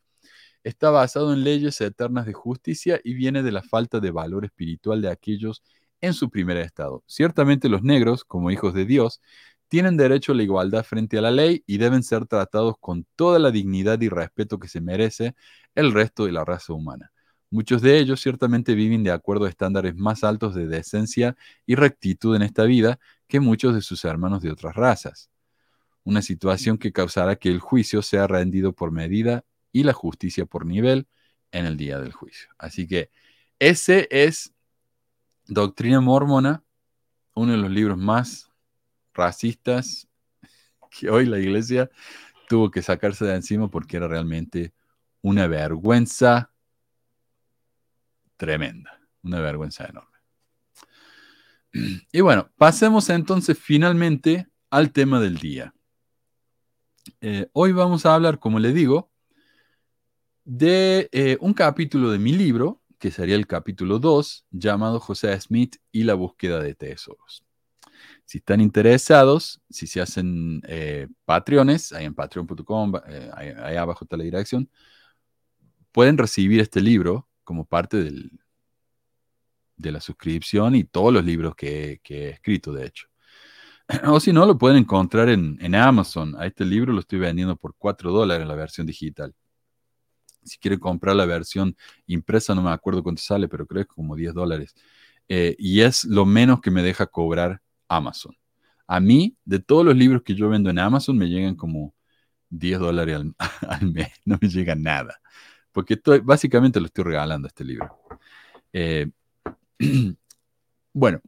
Está 0.64 0.92
basado 0.92 1.34
en 1.34 1.44
leyes 1.44 1.82
eternas 1.82 2.26
de 2.26 2.34
justicia 2.34 3.00
y 3.04 3.14
viene 3.16 3.42
de 3.42 3.52
la 3.52 3.64
falta 3.64 4.00
de 4.00 4.12
valor 4.12 4.46
espiritual 4.46 5.02
de 5.02 5.10
aquellos 5.10 5.64
en 6.02 6.14
su 6.14 6.30
primer 6.30 6.58
estado. 6.58 7.04
Ciertamente 7.08 7.70
los 7.70 7.84
negros, 7.84 8.24
como 8.24 8.52
hijos 8.52 8.74
de 8.74 8.86
Dios, 8.86 9.22
tienen 9.68 9.98
derecho 9.98 10.34
a 10.34 10.36
la 10.36 10.44
igualdad 10.44 10.84
frente 10.84 11.18
a 11.18 11.22
la 11.22 11.32
ley 11.32 11.64
y 11.66 11.78
deben 11.78 12.04
ser 12.04 12.26
tratados 12.28 12.76
con 12.80 13.08
toda 13.16 13.40
la 13.40 13.52
dignidad 13.52 14.02
y 14.02 14.10
respeto 14.10 14.60
que 14.60 14.68
se 14.68 14.82
merece 14.82 15.34
el 15.76 15.94
resto 15.94 16.26
de 16.26 16.34
la 16.34 16.44
raza 16.44 16.74
humana. 16.74 17.12
Muchos 17.50 17.82
de 17.82 17.98
ellos 17.98 18.22
ciertamente 18.22 18.76
viven 18.76 19.04
de 19.04 19.12
acuerdo 19.12 19.46
a 19.46 19.50
estándares 19.50 19.96
más 19.96 20.24
altos 20.24 20.56
de 20.56 20.68
decencia 20.68 21.36
y 21.66 21.76
rectitud 21.76 22.36
en 22.36 22.44
esta 22.44 22.64
vida 22.64 23.00
que 23.28 23.40
muchos 23.40 23.74
de 23.74 23.82
sus 23.82 24.06
hermanos 24.06 24.42
de 24.42 24.52
otras 24.52 24.76
razas. 24.76 25.30
Una 26.04 26.22
situación 26.22 26.78
que 26.78 26.92
causará 26.92 27.36
que 27.36 27.50
el 27.50 27.60
juicio 27.60 28.02
sea 28.02 28.28
rendido 28.28 28.74
por 28.74 28.92
medida 28.92 29.44
y 29.72 29.84
la 29.84 29.94
justicia 29.94 30.46
por 30.46 30.66
nivel 30.66 31.08
en 31.52 31.66
el 31.66 31.78
día 31.78 32.00
del 32.00 32.14
juicio. 32.14 32.50
Así 32.58 32.88
que 32.88 33.10
ese 33.60 34.08
es 34.12 34.54
Doctrina 35.48 36.02
Mormona, 36.02 36.64
uno 37.34 37.52
de 37.52 37.58
los 37.58 37.72
libros 37.72 37.98
más 37.98 38.50
racistas 39.14 40.08
que 40.90 41.10
hoy 41.10 41.26
la 41.26 41.40
iglesia 41.40 41.90
tuvo 42.48 42.72
que 42.72 42.82
sacarse 42.82 43.26
de 43.26 43.36
encima 43.36 43.70
porque 43.70 43.98
era 43.98 44.08
realmente 44.08 44.74
una 45.22 45.48
vergüenza 45.48 46.52
tremenda, 48.38 49.00
una 49.22 49.40
vergüenza 49.40 49.86
enorme. 49.86 50.10
Y 52.12 52.22
bueno, 52.22 52.50
pasemos 52.58 53.10
entonces 53.10 53.58
finalmente 53.58 54.48
al 54.70 54.92
tema 54.92 55.20
del 55.20 55.38
día. 55.38 55.74
Eh, 57.22 57.50
hoy 57.54 57.72
vamos 57.72 58.06
a 58.06 58.16
hablar, 58.16 58.40
como 58.40 58.60
le 58.60 58.74
digo, 58.74 59.11
de 60.44 61.10
eh, 61.12 61.38
un 61.42 61.54
capítulo 61.54 62.12
de 62.12 62.20
mi 62.20 62.34
libro, 62.34 62.82
que 63.00 63.12
sería 63.12 63.36
el 63.36 63.48
capítulo 63.48 64.00
2, 64.00 64.46
llamado 64.52 65.00
José 65.00 65.40
Smith 65.40 65.78
y 65.92 66.04
la 66.04 66.14
búsqueda 66.14 66.60
de 66.60 66.76
tesoros. 66.76 67.44
Si 68.26 68.40
están 68.40 68.62
interesados, 68.62 69.62
si 69.70 69.88
se 69.88 70.02
hacen 70.02 70.62
eh, 70.68 71.08
Patreones, 71.26 71.92
ahí 71.94 72.06
en 72.06 72.14
patreon.com, 72.16 72.94
eh, 73.08 73.32
ahí, 73.34 73.50
ahí, 73.58 73.76
abajo 73.76 74.06
está 74.06 74.18
la 74.18 74.24
dirección, 74.24 74.70
pueden 75.92 76.18
recibir 76.18 76.60
este 76.60 76.82
libro 76.82 77.28
como 77.44 77.66
parte 77.66 77.98
del, 77.98 78.32
de 79.82 79.92
la 79.92 80.00
suscripción 80.00 80.76
y 80.76 80.84
todos 80.84 81.12
los 81.14 81.26
libros 81.26 81.56
que, 81.56 82.00
he 82.08 82.30
escrito, 82.30 82.72
de 82.72 82.86
hecho. 82.86 83.08
O 84.08 84.20
si 84.20 84.32
no, 84.32 84.46
lo 84.46 84.58
pueden 84.58 84.78
encontrar 84.78 85.30
en, 85.30 85.58
en 85.62 85.76
Amazon. 85.76 86.36
A 86.40 86.46
este 86.46 86.64
libro 86.66 86.94
lo 86.94 87.02
estoy 87.02 87.20
vendiendo 87.20 87.58
por 87.58 87.76
4 87.78 88.12
dólares 88.12 88.44
en 88.44 88.48
la 88.48 88.56
versión 88.56 88.88
digital. 88.88 89.36
Si 90.44 90.58
quiere 90.58 90.80
comprar 90.80 91.16
la 91.16 91.26
versión 91.26 91.76
impresa, 92.08 92.56
no 92.56 92.62
me 92.64 92.72
acuerdo 92.72 93.04
cuánto 93.04 93.22
sale, 93.22 93.48
pero 93.48 93.66
creo 93.68 93.86
que 93.86 93.94
como 93.94 94.16
10 94.16 94.34
dólares. 94.34 94.74
Eh, 95.28 95.56
y 95.58 95.82
es 95.82 96.04
lo 96.06 96.26
menos 96.26 96.62
que 96.62 96.72
me 96.72 96.84
deja 96.84 97.08
cobrar 97.08 97.62
Amazon. 97.88 98.36
A 98.88 99.00
mí, 99.00 99.38
de 99.46 99.60
todos 99.60 99.86
los 99.86 99.96
libros 99.96 100.24
que 100.24 100.36
yo 100.36 100.50
vendo 100.50 100.70
en 100.70 100.80
Amazon, 100.80 101.18
me 101.18 101.30
llegan 101.30 101.56
como 101.56 101.96
10 102.50 102.80
dólares 102.80 103.22
al, 103.62 103.92
mes. 103.92 104.10
No 104.26 104.38
me 104.42 104.50
llega 104.50 104.76
nada. 104.76 105.22
Porque 105.72 106.00
básicamente 106.24 106.80
lo 106.80 106.88
estoy 106.88 107.06
regalando 107.06 107.48
este 107.48 107.64
libro. 107.64 107.98
Eh, 108.74 109.10
bueno, 110.94 111.22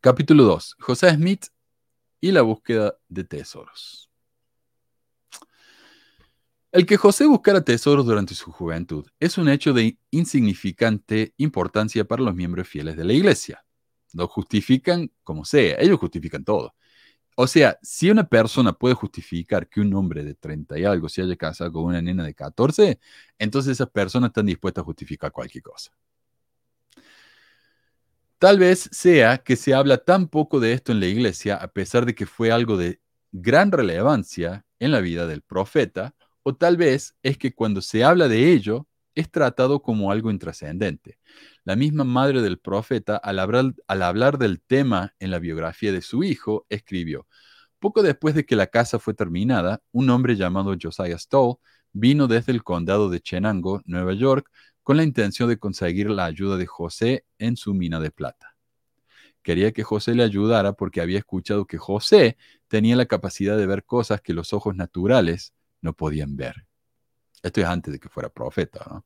capítulo 0.00 0.44
2. 0.44 0.76
José 0.80 1.10
Smith 1.14 1.46
y 2.20 2.32
la 2.32 2.42
búsqueda 2.42 2.96
de 3.08 3.24
tesoros. 3.24 4.05
El 6.72 6.84
que 6.84 6.96
José 6.96 7.26
buscara 7.26 7.62
tesoros 7.62 8.04
durante 8.04 8.34
su 8.34 8.50
juventud 8.52 9.06
es 9.20 9.38
un 9.38 9.48
hecho 9.48 9.72
de 9.72 9.98
insignificante 10.10 11.32
importancia 11.38 12.04
para 12.04 12.22
los 12.22 12.34
miembros 12.34 12.68
fieles 12.68 12.96
de 12.96 13.04
la 13.04 13.12
iglesia. 13.12 13.64
Lo 14.12 14.28
justifican 14.28 15.10
como 15.22 15.44
sea, 15.44 15.76
ellos 15.78 15.98
justifican 15.98 16.44
todo. 16.44 16.74
O 17.36 17.46
sea, 17.46 17.78
si 17.82 18.10
una 18.10 18.28
persona 18.28 18.72
puede 18.72 18.94
justificar 18.94 19.68
que 19.68 19.80
un 19.80 19.92
hombre 19.94 20.24
de 20.24 20.34
30 20.34 20.78
y 20.78 20.84
algo 20.84 21.08
se 21.08 21.22
haya 21.22 21.36
casado 21.36 21.72
con 21.72 21.84
una 21.84 22.00
nena 22.02 22.24
de 22.24 22.34
14, 22.34 22.98
entonces 23.38 23.72
esas 23.72 23.90
personas 23.90 24.30
están 24.30 24.46
dispuestas 24.46 24.82
a 24.82 24.86
justificar 24.86 25.32
cualquier 25.32 25.62
cosa. 25.62 25.92
Tal 28.38 28.58
vez 28.58 28.88
sea 28.92 29.38
que 29.38 29.56
se 29.56 29.74
habla 29.74 29.98
tan 29.98 30.28
poco 30.28 30.60
de 30.60 30.72
esto 30.72 30.92
en 30.92 31.00
la 31.00 31.06
iglesia, 31.06 31.56
a 31.56 31.68
pesar 31.68 32.06
de 32.06 32.14
que 32.14 32.26
fue 32.26 32.50
algo 32.50 32.76
de 32.76 33.00
gran 33.32 33.70
relevancia 33.72 34.66
en 34.78 34.90
la 34.90 35.00
vida 35.00 35.26
del 35.26 35.42
profeta, 35.42 36.14
o 36.48 36.54
tal 36.54 36.76
vez 36.76 37.16
es 37.24 37.38
que 37.38 37.52
cuando 37.52 37.82
se 37.82 38.04
habla 38.04 38.28
de 38.28 38.52
ello, 38.52 38.86
es 39.16 39.28
tratado 39.32 39.82
como 39.82 40.12
algo 40.12 40.30
intrascendente. 40.30 41.18
La 41.64 41.74
misma 41.74 42.04
madre 42.04 42.40
del 42.40 42.60
profeta, 42.60 43.16
al 43.16 43.40
hablar, 43.40 44.38
del 44.38 44.60
tema 44.60 45.12
en 45.18 45.32
la 45.32 45.40
biografía 45.40 45.90
de 45.90 46.02
su 46.02 46.22
hijo, 46.22 46.64
escribió, 46.68 47.26
poco 47.80 48.00
después 48.00 48.36
de 48.36 48.46
que 48.46 48.54
la 48.54 48.68
casa 48.68 49.00
fue 49.00 49.12
terminada, 49.12 49.82
un 49.90 50.08
hombre 50.08 50.36
llamado 50.36 50.76
Josiah 50.80 51.18
Stoll 51.18 51.56
vino 51.92 52.28
desde 52.28 52.52
el 52.52 52.62
condado 52.62 53.10
de 53.10 53.20
Chenango, 53.20 53.82
Nueva 53.84 54.12
York, 54.12 54.48
con 54.84 54.96
la 54.98 55.02
intención 55.02 55.48
de 55.48 55.58
conseguir 55.58 56.10
la 56.10 56.26
ayuda 56.26 56.56
de 56.56 56.66
José 56.66 57.24
en 57.38 57.56
su 57.56 57.74
mina 57.74 57.98
de 57.98 58.12
plata. 58.12 58.54
Quería 59.42 59.72
que 59.72 59.82
José 59.82 60.14
le 60.14 60.22
ayudara 60.22 60.74
porque 60.74 61.00
había 61.00 61.18
escuchado 61.18 61.66
que 61.66 61.78
José 61.78 62.36
tenía 62.68 62.94
la 62.94 63.06
capacidad 63.06 63.58
de 63.58 63.66
ver 63.66 63.84
cosas 63.84 64.20
que 64.20 64.32
los 64.32 64.52
ojos 64.52 64.76
naturales 64.76 65.55
no 65.80 65.92
podían 65.92 66.36
ver. 66.36 66.66
Esto 67.42 67.60
es 67.60 67.66
antes 67.66 67.92
de 67.92 67.98
que 67.98 68.08
fuera 68.08 68.28
profeta. 68.28 68.84
¿no? 68.90 69.04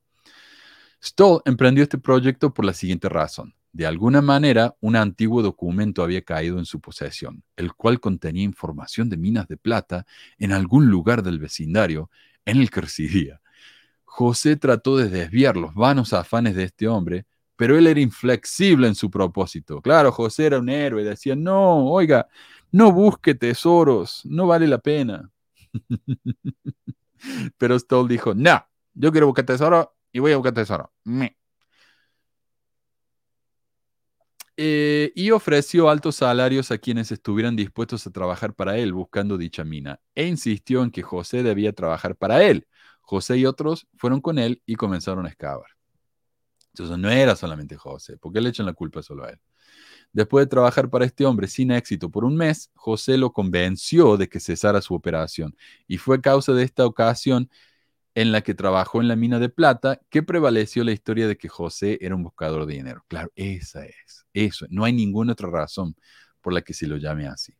Stoll 1.03 1.41
emprendió 1.45 1.83
este 1.83 1.97
proyecto 1.97 2.53
por 2.53 2.65
la 2.65 2.73
siguiente 2.73 3.09
razón. 3.09 3.55
De 3.73 3.85
alguna 3.85 4.21
manera, 4.21 4.75
un 4.81 4.95
antiguo 4.95 5.41
documento 5.41 6.03
había 6.03 6.21
caído 6.23 6.59
en 6.59 6.65
su 6.65 6.81
posesión, 6.81 7.43
el 7.55 7.73
cual 7.73 7.99
contenía 7.99 8.43
información 8.43 9.09
de 9.09 9.17
minas 9.17 9.47
de 9.47 9.57
plata 9.57 10.05
en 10.37 10.51
algún 10.51 10.87
lugar 10.87 11.23
del 11.23 11.39
vecindario 11.39 12.09
en 12.45 12.57
el 12.57 12.69
que 12.69 12.81
residía. 12.81 13.41
José 14.03 14.57
trató 14.57 14.97
de 14.97 15.09
desviar 15.09 15.55
los 15.55 15.73
vanos 15.73 16.11
afanes 16.11 16.53
de 16.53 16.63
este 16.63 16.87
hombre, 16.87 17.25
pero 17.55 17.77
él 17.77 17.87
era 17.87 18.01
inflexible 18.01 18.87
en 18.87 18.95
su 18.95 19.09
propósito. 19.09 19.81
Claro, 19.81 20.11
José 20.11 20.47
era 20.47 20.59
un 20.59 20.67
héroe, 20.67 21.03
decía, 21.03 21.35
no, 21.35 21.85
oiga, 21.85 22.27
no 22.71 22.91
busque 22.91 23.35
tesoros, 23.35 24.21
no 24.25 24.47
vale 24.47 24.67
la 24.67 24.79
pena. 24.79 25.31
Pero 27.57 27.77
Stoll 27.77 28.07
dijo, 28.07 28.33
no, 28.33 28.65
yo 28.93 29.11
quiero 29.11 29.27
buscar 29.27 29.45
tesoro 29.45 29.95
y 30.11 30.19
voy 30.19 30.31
a 30.31 30.37
buscar 30.37 30.53
tesoro. 30.53 30.91
Eh, 34.57 35.11
y 35.15 35.31
ofreció 35.31 35.89
altos 35.89 36.17
salarios 36.17 36.71
a 36.71 36.77
quienes 36.77 37.11
estuvieran 37.11 37.55
dispuestos 37.55 38.05
a 38.05 38.11
trabajar 38.11 38.53
para 38.53 38.77
él 38.77 38.93
buscando 38.93 39.37
dicha 39.37 39.63
mina, 39.63 39.99
e 40.13 40.27
insistió 40.27 40.83
en 40.83 40.91
que 40.91 41.01
José 41.01 41.41
debía 41.41 41.73
trabajar 41.73 42.15
para 42.15 42.43
él. 42.43 42.67
José 43.01 43.37
y 43.37 43.45
otros 43.45 43.87
fueron 43.97 44.21
con 44.21 44.37
él 44.37 44.61
y 44.65 44.75
comenzaron 44.75 45.25
a 45.25 45.29
excavar. 45.29 45.69
Entonces 46.73 46.97
no 46.97 47.09
era 47.09 47.35
solamente 47.35 47.75
José, 47.75 48.17
porque 48.17 48.39
le 48.41 48.49
echan 48.49 48.65
la 48.65 48.73
culpa 48.73 49.01
solo 49.01 49.25
a 49.25 49.31
él. 49.31 49.39
Después 50.13 50.45
de 50.45 50.49
trabajar 50.49 50.89
para 50.89 51.05
este 51.05 51.25
hombre 51.25 51.47
sin 51.47 51.71
éxito 51.71 52.09
por 52.09 52.25
un 52.25 52.35
mes, 52.35 52.69
José 52.75 53.17
lo 53.17 53.31
convenció 53.31 54.17
de 54.17 54.27
que 54.27 54.39
cesara 54.39 54.81
su 54.81 54.93
operación 54.93 55.55
y 55.87 55.97
fue 55.97 56.21
causa 56.21 56.53
de 56.53 56.63
esta 56.63 56.85
ocasión 56.85 57.49
en 58.15 58.31
la 58.31 58.41
que 58.41 58.53
trabajó 58.53 59.01
en 59.01 59.07
la 59.07 59.15
mina 59.15 59.39
de 59.39 59.49
plata 59.49 60.01
que 60.09 60.23
prevaleció 60.23 60.83
la 60.83 60.91
historia 60.91 61.27
de 61.27 61.37
que 61.37 61.47
José 61.47 61.97
era 62.01 62.15
un 62.15 62.23
buscador 62.23 62.65
de 62.65 62.73
dinero. 62.73 63.05
Claro, 63.07 63.31
esa 63.35 63.85
es, 63.85 64.25
eso, 64.33 64.65
no 64.69 64.83
hay 64.83 64.93
ninguna 64.93 65.33
otra 65.33 65.49
razón 65.49 65.95
por 66.41 66.53
la 66.53 66.61
que 66.61 66.73
se 66.73 66.87
lo 66.87 66.97
llame 66.97 67.27
así. 67.27 67.53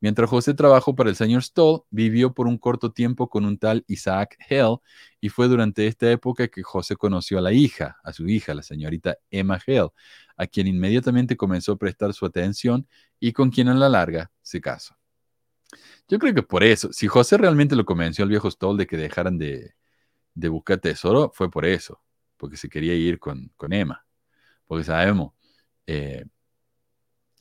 Mientras 0.00 0.28
José 0.28 0.54
trabajó 0.54 0.94
para 0.94 1.08
el 1.10 1.16
señor 1.16 1.42
Stoll, 1.42 1.82
vivió 1.90 2.34
por 2.34 2.46
un 2.46 2.58
corto 2.58 2.92
tiempo 2.92 3.28
con 3.28 3.44
un 3.44 3.58
tal 3.58 3.84
Isaac 3.86 4.36
Hell 4.48 4.76
y 5.20 5.30
fue 5.30 5.48
durante 5.48 5.86
esta 5.86 6.10
época 6.10 6.48
que 6.48 6.62
José 6.62 6.96
conoció 6.96 7.38
a 7.38 7.40
la 7.40 7.52
hija, 7.52 7.96
a 8.04 8.12
su 8.12 8.28
hija, 8.28 8.54
la 8.54 8.62
señorita 8.62 9.16
Emma 9.30 9.58
Hell, 9.66 9.88
a 10.36 10.46
quien 10.46 10.66
inmediatamente 10.66 11.36
comenzó 11.36 11.72
a 11.72 11.76
prestar 11.76 12.12
su 12.12 12.26
atención 12.26 12.86
y 13.18 13.32
con 13.32 13.50
quien 13.50 13.68
a 13.68 13.74
la 13.74 13.88
larga 13.88 14.30
se 14.42 14.60
casó. 14.60 14.96
Yo 16.08 16.18
creo 16.18 16.34
que 16.34 16.42
por 16.42 16.62
eso, 16.62 16.92
si 16.92 17.08
José 17.08 17.36
realmente 17.38 17.74
lo 17.74 17.84
convenció 17.84 18.22
al 18.22 18.28
viejo 18.30 18.50
Stoll 18.50 18.76
de 18.76 18.86
que 18.86 18.96
dejaran 18.96 19.38
de, 19.38 19.74
buscar 20.34 20.78
tesoro, 20.78 21.32
fue 21.34 21.50
por 21.50 21.64
eso, 21.64 22.02
porque 22.36 22.56
se 22.56 22.68
quería 22.68 22.94
ir 22.94 23.18
con, 23.18 23.50
Emma. 23.70 24.06
Porque 24.66 24.84
sabemos, 24.84 25.32
eh, 25.86 26.24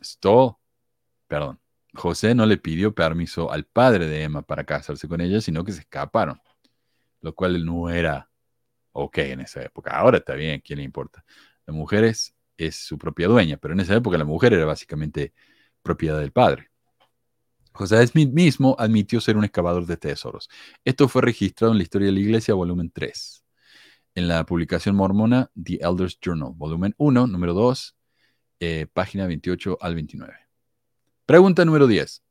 Stoll, 0.01 0.55
perdón, 1.27 1.59
José 1.95 2.35
no 2.35 2.45
le 2.45 2.57
pidió 2.57 2.93
permiso 2.93 3.51
al 3.51 3.65
padre 3.65 4.07
de 4.07 4.23
Emma 4.23 4.41
para 4.41 4.63
casarse 4.65 5.07
con 5.07 5.21
ella, 5.21 5.41
sino 5.41 5.63
que 5.63 5.71
se 5.71 5.81
escaparon, 5.81 6.41
lo 7.21 7.33
cual 7.35 7.65
no 7.65 7.89
era 7.89 8.29
ok 8.91 9.17
en 9.19 9.41
esa 9.41 9.63
época. 9.63 9.91
Ahora 9.91 10.17
está 10.19 10.35
bien, 10.35 10.61
¿quién 10.63 10.77
le 10.79 10.83
importa? 10.83 11.23
La 11.65 11.73
mujer 11.73 12.03
es, 12.03 12.33
su 12.71 12.97
propia 12.97 13.27
dueña, 13.27 13.57
pero 13.57 13.73
en 13.73 13.81
esa 13.81 13.95
época 13.95 14.17
la 14.17 14.23
mujer 14.25 14.53
era 14.53 14.65
básicamente 14.65 15.33
propiedad 15.81 16.19
del 16.19 16.31
padre. 16.31 16.69
José 17.73 18.05
Smith 18.07 18.31
mismo 18.31 18.75
admitió 18.79 19.19
ser 19.19 19.35
un 19.35 19.43
excavador 19.43 19.85
de 19.85 19.97
tesoros. 19.97 20.49
Esto 20.85 21.09
fue 21.09 21.21
registrado 21.21 21.73
en 21.73 21.79
la 21.79 21.83
Historia 21.83 22.07
de 22.07 22.13
la 22.13 22.19
Iglesia, 22.21 22.53
volumen 22.53 22.91
3, 22.91 23.43
en 24.15 24.27
la 24.29 24.45
publicación 24.45 24.95
mormona 24.95 25.51
The 25.61 25.79
Elders 25.81 26.17
Journal, 26.21 26.53
volumen 26.55 26.95
1, 26.97 27.27
número 27.27 27.53
2, 27.53 27.97
eh, 28.61 28.87
página 28.93 29.27
28 29.27 29.77
al 29.81 29.95
29. 29.95 30.44
Pregunta 31.25 31.65
número 31.65 31.87
10. 31.87 32.21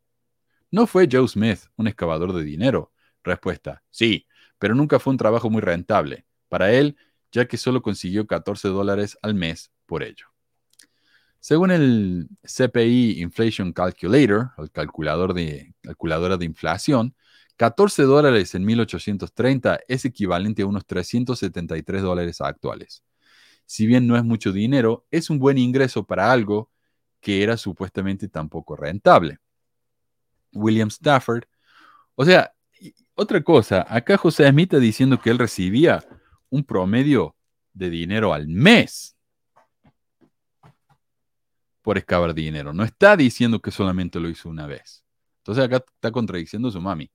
¿No 0.70 0.86
fue 0.86 1.08
Joe 1.10 1.26
Smith 1.26 1.58
un 1.74 1.88
excavador 1.88 2.32
de 2.32 2.44
dinero? 2.44 2.92
Respuesta, 3.24 3.82
sí, 3.90 4.28
pero 4.60 4.76
nunca 4.76 5.00
fue 5.00 5.10
un 5.10 5.16
trabajo 5.16 5.50
muy 5.50 5.62
rentable 5.62 6.26
para 6.48 6.72
él, 6.72 6.96
ya 7.32 7.46
que 7.48 7.56
solo 7.56 7.82
consiguió 7.82 8.28
14 8.28 8.68
dólares 8.68 9.18
al 9.20 9.34
mes 9.34 9.72
por 9.86 10.04
ello. 10.04 10.26
Según 11.40 11.72
el 11.72 12.28
CPI 12.44 13.20
Inflation 13.20 13.72
Calculator, 13.72 14.52
el 14.58 14.70
calculador 14.70 15.34
de, 15.34 15.74
calculadora 15.80 16.36
de 16.36 16.44
inflación, 16.44 17.16
14 17.56 18.04
dólares 18.04 18.54
en 18.54 18.64
1830 18.64 19.80
es 19.88 20.04
equivalente 20.04 20.62
a 20.62 20.66
unos 20.66 20.86
373 20.86 22.00
dólares 22.00 22.40
actuales. 22.40 23.02
Si 23.66 23.88
bien 23.88 24.06
no 24.06 24.16
es 24.16 24.22
mucho 24.22 24.52
dinero, 24.52 25.04
es 25.10 25.30
un 25.30 25.40
buen 25.40 25.58
ingreso 25.58 26.06
para 26.06 26.30
algo 26.30 26.70
que 27.24 27.42
era 27.42 27.56
supuestamente 27.56 28.28
tan 28.28 28.50
poco 28.50 28.76
rentable. 28.76 29.38
William 30.52 30.88
Stafford. 30.88 31.44
O 32.14 32.24
sea, 32.24 32.52
otra 33.14 33.42
cosa, 33.42 33.86
acá 33.88 34.18
José 34.18 34.46
Smith 34.50 34.74
diciendo 34.74 35.18
que 35.18 35.30
él 35.30 35.38
recibía 35.38 36.04
un 36.50 36.62
promedio 36.64 37.34
de 37.72 37.88
dinero 37.88 38.34
al 38.34 38.46
mes 38.46 39.16
por 41.80 41.96
excavar 41.96 42.34
dinero. 42.34 42.74
No 42.74 42.84
está 42.84 43.16
diciendo 43.16 43.58
que 43.58 43.70
solamente 43.70 44.20
lo 44.20 44.28
hizo 44.28 44.50
una 44.50 44.66
vez. 44.66 45.02
Entonces 45.38 45.64
acá 45.64 45.76
está 45.76 46.12
contradiciendo 46.12 46.68
a 46.68 46.72
su 46.72 46.80
mami. 46.82 47.10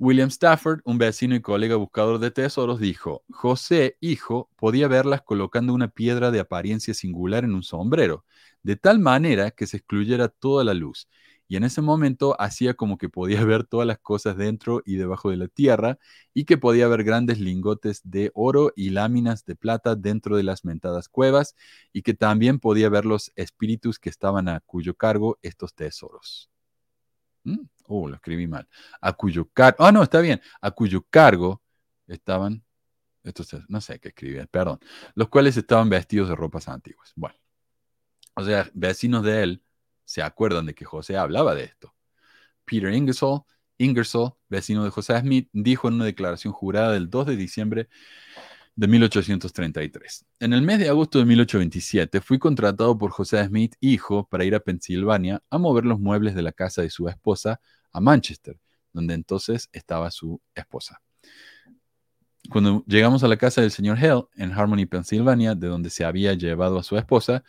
William 0.00 0.30
Stafford, 0.30 0.80
un 0.84 0.96
vecino 0.96 1.34
y 1.34 1.42
colega 1.42 1.76
buscador 1.76 2.18
de 2.20 2.30
tesoros, 2.30 2.80
dijo, 2.80 3.22
José, 3.30 3.98
hijo, 4.00 4.48
podía 4.56 4.88
verlas 4.88 5.20
colocando 5.20 5.74
una 5.74 5.88
piedra 5.88 6.30
de 6.30 6.40
apariencia 6.40 6.94
singular 6.94 7.44
en 7.44 7.54
un 7.54 7.62
sombrero, 7.62 8.24
de 8.62 8.76
tal 8.76 8.98
manera 8.98 9.50
que 9.50 9.66
se 9.66 9.76
excluyera 9.76 10.28
toda 10.28 10.64
la 10.64 10.72
luz, 10.72 11.06
y 11.48 11.56
en 11.56 11.64
ese 11.64 11.82
momento 11.82 12.34
hacía 12.40 12.72
como 12.74 12.96
que 12.96 13.10
podía 13.10 13.44
ver 13.44 13.64
todas 13.64 13.86
las 13.86 13.98
cosas 13.98 14.38
dentro 14.38 14.82
y 14.86 14.96
debajo 14.96 15.28
de 15.30 15.36
la 15.36 15.48
tierra, 15.48 15.98
y 16.32 16.46
que 16.46 16.56
podía 16.56 16.88
ver 16.88 17.04
grandes 17.04 17.38
lingotes 17.38 18.00
de 18.02 18.30
oro 18.34 18.72
y 18.74 18.90
láminas 18.90 19.44
de 19.44 19.54
plata 19.54 19.96
dentro 19.96 20.38
de 20.38 20.44
las 20.44 20.64
mentadas 20.64 21.10
cuevas, 21.10 21.56
y 21.92 22.00
que 22.00 22.14
también 22.14 22.58
podía 22.58 22.88
ver 22.88 23.04
los 23.04 23.32
espíritus 23.36 23.98
que 23.98 24.08
estaban 24.08 24.48
a 24.48 24.60
cuyo 24.60 24.94
cargo 24.94 25.38
estos 25.42 25.74
tesoros. 25.74 26.49
¿Mm? 27.44 27.58
Oh, 27.86 28.08
lo 28.08 28.14
escribí 28.14 28.46
mal. 28.46 28.68
A 29.00 29.12
cuyo 29.12 29.48
cargo, 29.52 29.84
ah, 29.84 29.92
no, 29.92 30.02
está 30.02 30.20
bien, 30.20 30.40
a 30.60 30.70
cuyo 30.70 31.04
cargo 31.10 31.62
estaban, 32.06 32.64
estos, 33.22 33.54
no 33.68 33.80
sé 33.80 33.98
qué 33.98 34.08
escribir, 34.08 34.48
perdón, 34.48 34.78
los 35.14 35.28
cuales 35.28 35.56
estaban 35.56 35.88
vestidos 35.88 36.28
de 36.28 36.36
ropas 36.36 36.68
antiguas. 36.68 37.12
Bueno, 37.16 37.36
o 38.34 38.44
sea, 38.44 38.70
vecinos 38.74 39.24
de 39.24 39.42
él 39.42 39.62
se 40.04 40.22
acuerdan 40.22 40.66
de 40.66 40.74
que 40.74 40.84
José 40.84 41.16
hablaba 41.16 41.54
de 41.54 41.64
esto. 41.64 41.94
Peter 42.64 42.92
Ingersoll, 42.92 43.42
Ingersoll, 43.78 44.34
vecino 44.48 44.84
de 44.84 44.90
José 44.90 45.18
Smith, 45.20 45.48
dijo 45.52 45.88
en 45.88 45.94
una 45.94 46.04
declaración 46.04 46.52
jurada 46.52 46.92
del 46.92 47.10
2 47.10 47.26
de 47.26 47.36
diciembre 47.36 47.88
de 48.76 48.88
1833. 48.88 50.24
En 50.40 50.52
el 50.52 50.62
mes 50.62 50.78
de 50.78 50.88
agosto 50.88 51.18
de 51.18 51.24
1827 51.24 52.20
fui 52.20 52.38
contratado 52.38 52.96
por 52.96 53.10
José 53.10 53.44
Smith, 53.44 53.74
hijo, 53.80 54.26
para 54.28 54.44
ir 54.44 54.54
a 54.54 54.60
Pensilvania 54.60 55.42
a 55.50 55.58
mover 55.58 55.84
los 55.84 56.00
muebles 56.00 56.34
de 56.34 56.42
la 56.42 56.52
casa 56.52 56.82
de 56.82 56.90
su 56.90 57.08
esposa 57.08 57.60
a 57.92 58.00
Manchester, 58.00 58.58
donde 58.92 59.14
entonces 59.14 59.68
estaba 59.72 60.10
su 60.10 60.40
esposa. 60.54 61.00
Cuando 62.48 62.82
llegamos 62.86 63.22
a 63.22 63.28
la 63.28 63.36
casa 63.36 63.60
del 63.60 63.70
señor 63.70 64.02
Hell 64.02 64.24
en 64.34 64.52
Harmony, 64.52 64.86
Pensilvania, 64.86 65.54
de 65.54 65.68
donde 65.68 65.90
se 65.90 66.04
había 66.04 66.32
llevado 66.34 66.78
a 66.78 66.82
su 66.82 66.96
esposa, 66.96 67.44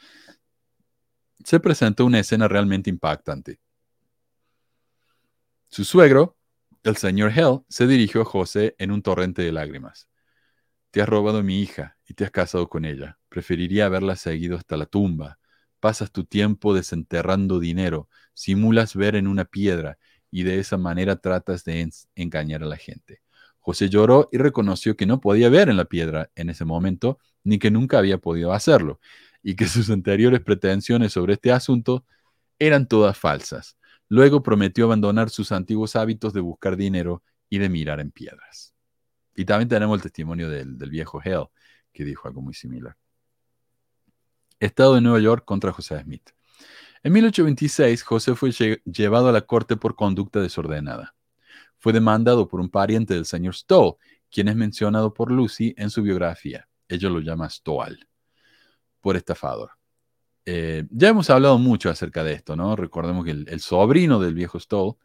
se 1.43 1.59
presentó 1.59 2.05
una 2.05 2.19
escena 2.19 2.47
realmente 2.47 2.89
impactante. 2.89 3.59
Su 5.69 5.86
suegro, 5.86 6.38
el 6.84 6.97
señor 6.97 7.32
Hell, 7.32 7.61
se 7.69 7.88
dirigió 7.88 8.22
a 8.22 8.26
José 8.26 8.76
en 8.78 8.91
un 8.91 9.01
torrente 9.01 9.41
de 9.41 9.51
lágrimas. 9.51 10.11
Te 10.92 11.02
has 11.02 11.08
robado 11.08 11.42
mi 11.42 11.62
hija 11.62 11.98
y 12.06 12.14
te 12.14 12.26
has 12.26 12.32
casado 12.32 12.68
con 12.68 12.84
ella. 12.84 13.18
Preferiría 13.30 13.86
haberla 13.86 14.18
seguido 14.18 14.58
hasta 14.58 14.76
la 14.76 14.86
tumba. 14.86 15.39
Pasas 15.80 16.12
tu 16.12 16.26
tiempo 16.26 16.74
desenterrando 16.74 17.60
dinero, 17.60 18.10
simulas 18.34 18.96
ver 18.96 19.16
en 19.16 19.28
una 19.28 19.46
piedra 19.46 19.98
y 20.30 20.44
de 20.44 20.60
esa 20.60 20.78
manera 20.78 21.16
tratas 21.16 21.64
de 21.64 21.89
engañar 22.16 22.64
a 22.64 22.66
la 22.66 22.76
gente. 22.76 23.22
José 23.60 23.89
lloró 23.89 24.28
y 24.34 24.38
reconoció 24.38 24.98
que 24.98 25.06
no 25.06 25.22
podía 25.22 25.50
ver 25.50 25.70
en 25.70 25.78
la 25.78 25.86
piedra 25.86 26.30
en 26.36 26.50
ese 26.50 26.66
momento, 26.66 27.20
ni 27.44 27.58
que 27.58 27.72
nunca 27.72 27.98
había 27.98 28.18
podido 28.18 28.52
hacerlo, 28.52 29.00
y 29.42 29.56
que 29.56 29.68
sus 29.68 29.89
anteriores 29.89 30.42
pretensiones 30.42 31.14
sobre 31.14 31.34
este 31.34 31.52
asunto 31.52 32.06
eran 32.60 32.88
todas 32.88 33.18
falsas. 33.18 33.78
Luego 34.10 34.44
prometió 34.44 34.86
abandonar 34.86 35.30
sus 35.30 35.52
antiguos 35.52 35.96
hábitos 35.96 36.34
de 36.34 36.42
buscar 36.42 36.76
dinero 36.76 37.24
y 37.50 37.60
de 37.60 37.70
mirar 37.70 38.00
en 38.02 38.12
piedras. 38.12 38.74
Y 39.36 39.46
también 39.46 39.70
tenemos 39.70 39.98
el 39.98 40.02
testimonio 40.02 40.50
del, 40.50 40.76
viejo 40.90 41.22
Hell, 41.24 41.46
que 41.92 42.04
dijo 42.04 42.28
algo 42.28 42.42
muy 42.42 42.54
similar. 42.54 42.96
Estado 44.60 44.96
de 44.96 45.02
Nueva 45.02 45.20
York 45.20 45.46
contra 45.46 45.72
José 45.72 46.00
Smith. 46.02 46.30
En 47.04 47.14
1826, 47.14 48.04
José 48.04 48.36
fue 48.36 48.52
llevado 48.86 49.30
a 49.30 49.32
la 49.32 49.42
corte 49.42 49.76
por 49.76 49.96
conducta 49.96 50.40
desordenada. 50.40 51.16
Fue 51.78 51.94
demandado 51.94 52.48
por 52.48 52.60
un 52.60 52.70
pariente 52.70 53.16
del 53.16 53.26
señor 53.26 53.56
Stoll, 53.56 53.96
quien 54.30 54.48
es 54.48 54.56
mencionado 54.56 55.14
por 55.14 55.32
Lucy 55.32 55.74
en 55.78 55.90
su 55.90 56.04
biografía. 56.04 56.68
Ella 56.88 57.10
lo 57.10 57.20
llama 57.20 57.50
Stoll, 57.50 58.08
por 59.00 59.18
estafador. 59.18 59.72
Eh, 60.46 60.86
ya 60.90 61.10
hemos 61.10 61.30
hablado 61.30 61.58
mucho 61.58 61.90
acerca 61.90 62.24
de 62.24 62.34
esto, 62.34 62.56
¿no? 62.56 62.76
Recordemos 62.76 63.26
que 63.26 63.32
el, 63.32 63.60
sobrino 63.60 64.20
del 64.20 64.34
viejo 64.34 64.60
Stoll 64.60 64.96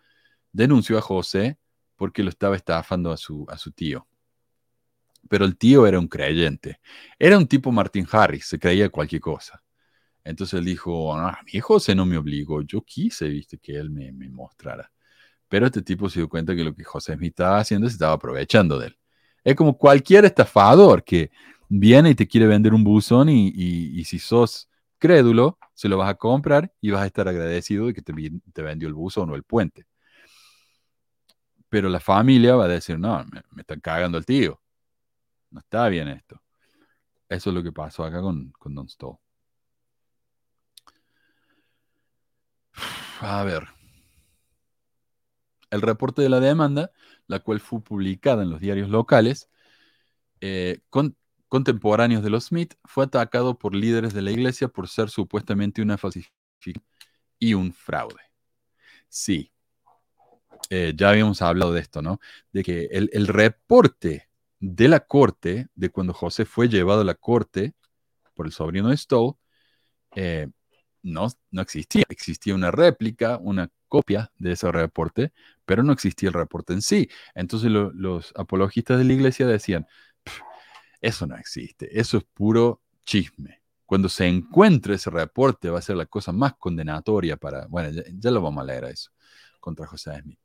denunció 0.53 0.99
a 0.99 1.03
José 1.03 1.59
porque 1.97 2.23
lo 2.23 2.31
estaba 2.31 2.57
estafando 2.57 3.11
a 3.11 3.17
su, 3.17 3.47
a 3.49 3.57
su 3.57 3.73
tío. 3.73 4.07
Pero 5.29 5.45
el 5.45 5.57
tío 5.57 5.87
era 5.87 5.99
un 5.99 6.09
creyente. 6.09 6.81
Era 7.19 7.39
un 7.39 7.47
tipo 7.47 7.73
Martin 7.73 8.07
Harris, 8.11 8.47
se 8.47 8.59
creía 8.59 8.89
cualquier 8.91 9.21
cosa. 9.21 9.63
Entonces 10.25 10.59
él 10.59 10.65
dijo, 10.65 11.15
ah, 11.15 11.39
mi 11.53 11.61
José 11.61 11.95
no 11.95 12.05
me 12.07 12.19
obligó, 12.19 12.63
yo 12.63 12.83
quise, 12.83 13.29
viste, 13.29 13.59
que 13.59 13.77
él 13.77 13.91
me, 13.91 14.13
me 14.13 14.29
mostrara. 14.29 14.91
Pero 15.49 15.67
este 15.67 15.83
tipo 15.83 16.09
se 16.11 16.21
dio 16.21 16.29
cuenta 16.29 16.55
que 16.57 16.65
lo 16.65 16.75
que 16.75 16.85
José 16.85 17.15
Smith 17.15 17.31
estaba 17.31 17.59
haciendo 17.59 17.89
se 17.89 17.95
estaba 17.95 18.15
aprovechando 18.15 18.79
de 18.79 18.89
él. 18.89 18.99
Es 19.45 19.55
como 19.55 19.79
cualquier 19.79 20.25
estafador 20.25 21.05
que 21.05 21.31
viene 21.69 22.11
y 22.11 22.15
te 22.15 22.27
quiere 22.27 22.47
vender 22.47 22.75
un 22.75 22.85
buzón 22.85 23.29
y, 23.29 23.49
y, 23.49 24.05
si 24.05 24.19
sos 24.19 24.69
crédulo, 24.99 25.59
se 25.75 25.89
lo 25.89 25.99
vas 25.99 26.11
a 26.11 26.15
comprar 26.15 26.73
y 26.81 26.91
vas 26.91 27.03
a 27.03 27.07
estar 27.07 27.29
agradecido 27.29 27.87
de 27.87 27.95
que 27.95 28.03
te, 28.03 28.13
te 28.53 28.63
vendió 28.63 28.89
el 28.89 28.95
buzón 28.95 29.31
o 29.31 29.37
el 29.37 29.45
puente. 29.45 29.87
Pero 31.69 31.89
la 31.89 32.01
familia 32.01 32.57
va 32.57 32.65
a 32.65 32.69
decir, 32.69 32.99
no, 32.99 33.25
me, 33.25 33.61
están 33.61 33.81
cagando 33.81 34.19
el 34.19 34.27
tío. 34.27 34.61
No 35.51 35.61
está 35.61 35.89
bien 35.89 36.09
esto. 36.09 36.41
Eso 37.29 37.51
es 37.51 37.55
lo 37.55 37.63
que 37.63 37.73
pasó 37.73 38.05
acá 38.05 38.21
con, 38.21 38.53
con 38.53 38.75
Don 38.75 38.89
Stoll. 38.89 39.19
A 43.21 43.43
ver. 43.45 43.69
El 45.71 45.83
reporte 45.83 46.23
de 46.23 46.29
la 46.29 46.41
demanda, 46.41 46.93
la 47.27 47.41
cual 47.41 47.61
fue 47.61 47.83
publicada 47.83 48.43
en 48.43 48.51
los 48.51 48.61
diarios 48.61 48.89
locales, 48.89 49.51
eh, 50.41 50.81
con, 50.91 51.17
contemporáneos 51.49 52.23
de 52.23 52.31
los 52.31 52.47
Smith, 52.47 52.75
fue 52.85 53.05
atacado 53.05 53.59
por 53.59 53.75
líderes 53.75 54.15
de 54.15 54.23
la 54.23 54.31
iglesia 54.31 54.69
por 54.69 54.89
ser 54.89 55.11
supuestamente 55.11 55.83
una 55.83 55.99
falsificación 55.99 56.83
y 57.39 57.55
un 57.55 57.73
fraude. 57.73 58.21
Sí, 59.09 59.53
eh, 60.71 60.93
ya 60.97 61.11
habíamos 61.11 61.43
hablado 61.43 61.73
de 61.73 61.81
esto, 61.81 62.03
¿no? 62.03 62.21
De 62.53 62.63
que 62.63 62.89
el, 62.91 63.27
reporte 63.29 64.26
de 64.61 64.89
la 64.89 65.01
corte, 65.01 65.69
de 65.75 65.91
cuando 65.91 66.13
José 66.13 66.45
fue 66.45 66.69
llevado 66.69 67.03
a 67.03 67.05
la 67.05 67.15
corte 67.15 67.75
por 68.35 68.47
el 68.47 68.53
sobrino 68.53 68.91
de 68.91 68.97
Stowe, 68.97 69.37
eh, 70.15 70.49
no, 71.03 71.29
no 71.51 71.63
existía. 71.63 72.05
Existía 72.09 72.55
una 72.55 72.71
réplica, 72.71 73.39
una 73.41 73.71
copia 73.89 74.33
de 74.39 74.53
ese 74.53 74.71
reporte, 74.73 75.33
pero 75.65 75.83
no 75.83 75.93
existía 75.93 76.29
el 76.29 76.35
reporte 76.35 76.73
en 76.73 76.83
sí. 76.83 77.09
Entonces 77.35 77.71
los 77.71 78.33
apologistas 78.37 78.99
de 78.99 79.05
la 79.05 79.13
iglesia 79.13 79.47
decían, 79.47 79.87
eso 81.01 81.27
no 81.27 81.37
existe, 81.37 81.99
eso 81.99 82.19
es 82.19 82.25
puro 82.25 82.83
chisme. 83.05 83.63
Cuando 83.85 84.09
se 84.09 84.27
encuentre 84.27 84.95
ese 84.95 85.11
reporte 85.11 85.71
va 85.71 85.79
a 85.79 85.83
ser 85.83 85.97
la 85.97 86.07
cosa 86.07 86.33
más 86.33 86.55
condenatoria 86.57 87.37
para, 87.37 87.67
bueno, 87.67 87.91
ya, 88.19 88.31
lo 88.31 88.43
vamos 88.43 88.63
a 88.63 88.67
leer 88.67 88.85
a 88.87 88.91
eso, 88.91 89.13
contra 89.61 89.87
José 89.87 90.21
Smith. 90.21 90.41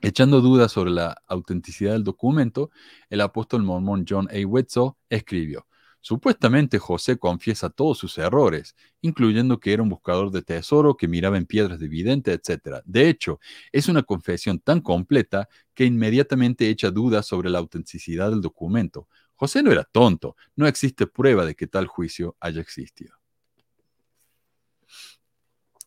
Echando 0.00 0.40
dudas 0.40 0.72
sobre 0.72 0.90
la 0.90 1.22
autenticidad 1.26 1.92
del 1.92 2.04
documento, 2.04 2.70
el 3.10 3.20
apóstol 3.20 3.62
mormón 3.64 4.04
John 4.08 4.28
A. 4.30 4.46
Wetzel 4.46 4.92
escribió, 5.08 5.66
Supuestamente 6.00 6.78
José 6.78 7.18
confiesa 7.18 7.70
todos 7.70 7.98
sus 7.98 8.16
errores, 8.18 8.76
incluyendo 9.02 9.60
que 9.60 9.72
era 9.72 9.82
un 9.82 9.88
buscador 9.88 10.30
de 10.30 10.42
tesoro, 10.42 10.96
que 10.96 11.08
miraba 11.08 11.36
en 11.36 11.46
piedras 11.46 11.80
de 11.80 11.88
vidente, 11.88 12.32
etc. 12.32 12.80
De 12.84 13.08
hecho, 13.08 13.40
es 13.72 13.88
una 13.88 14.02
confesión 14.02 14.60
tan 14.60 14.80
completa 14.80 15.48
que 15.74 15.84
inmediatamente 15.84 16.68
echa 16.68 16.90
dudas 16.90 17.26
sobre 17.26 17.50
la 17.50 17.58
autenticidad 17.58 18.30
del 18.30 18.40
documento. 18.40 19.08
José 19.34 19.62
no 19.62 19.72
era 19.72 19.84
tonto, 19.84 20.36
no 20.56 20.66
existe 20.66 21.06
prueba 21.06 21.44
de 21.44 21.54
que 21.54 21.66
tal 21.66 21.86
juicio 21.86 22.36
haya 22.40 22.60
existido. 22.60 23.14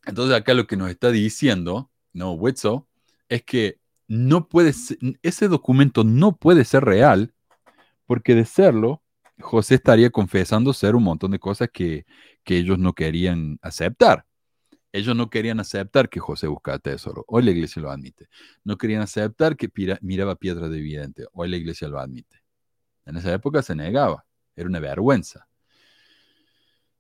Entonces 0.06 0.36
acá 0.36 0.54
lo 0.54 0.68
que 0.68 0.78
nos 0.78 0.90
está 0.90 1.10
diciendo, 1.10 1.90
no 2.14 2.34
Wetzel, 2.34 2.82
es 3.30 3.44
que 3.44 3.81
no 4.12 4.50
puede 4.50 4.74
ese 5.22 5.48
documento 5.48 6.04
no 6.04 6.36
puede 6.36 6.66
ser 6.66 6.84
real, 6.84 7.34
porque 8.06 8.36
de 8.36 8.44
serlo, 8.44 9.02
José 9.40 9.76
estaría 9.76 10.10
confesando 10.10 10.74
ser 10.74 10.98
un 10.98 11.04
montón 11.04 11.32
de 11.32 11.40
cosas 11.40 11.70
que, 11.72 12.06
ellos 12.46 12.78
no 12.78 12.92
querían 12.92 13.58
aceptar. 13.62 14.26
Ellos 14.92 15.16
no 15.16 15.30
querían 15.30 15.62
aceptar 15.62 16.10
que 16.10 16.20
José 16.20 16.48
buscaba 16.48 16.78
tesoro. 16.80 17.24
Hoy 17.30 17.44
la 17.44 17.52
iglesia 17.52 17.82
lo 17.82 17.90
admite. 17.90 18.28
No 18.66 18.78
querían 18.78 19.02
aceptar 19.02 19.56
que 19.56 19.70
miraba 20.02 20.36
piedra 20.36 20.68
de 20.68 20.80
evidente. 20.80 21.26
Hoy 21.32 21.48
la 21.48 21.56
iglesia 21.56 21.88
lo 21.88 21.98
admite. 21.98 22.44
En 23.06 23.16
esa 23.16 23.34
época 23.34 23.62
se 23.62 23.76
negaba. 23.76 24.26
Era 24.58 24.68
una 24.68 24.82
vergüenza. 24.82 25.48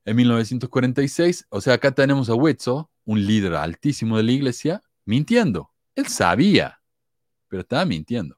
En 0.05 0.16
1946, 0.16 1.47
o 1.49 1.59
sea, 1.59 1.74
acá 1.74 1.91
tenemos 1.91 2.30
a 2.30 2.36
Wetzel, 2.36 2.86
un 3.03 3.26
líder 3.26 3.55
altísimo 3.55 4.16
de 4.16 4.24
la 4.24 4.32
iglesia, 4.32 4.82
mintiendo. 5.03 5.72
Él 5.95 6.07
sabía, 6.07 6.81
pero 7.52 7.64
estaba 7.64 7.84
mintiendo. 7.84 8.38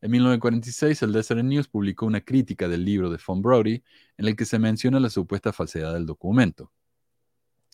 En 0.00 0.12
1946, 0.12 1.02
el 1.02 1.12
Desert 1.12 1.42
News 1.42 1.66
publicó 1.66 2.06
una 2.06 2.20
crítica 2.20 2.68
del 2.68 2.84
libro 2.84 3.10
de 3.10 3.18
Von 3.26 3.42
Brody 3.42 3.82
en 4.16 4.28
el 4.28 4.36
que 4.36 4.44
se 4.44 4.60
menciona 4.60 5.00
la 5.00 5.10
supuesta 5.10 5.52
falsedad 5.52 5.92
del 5.92 6.06
documento. 6.06 6.70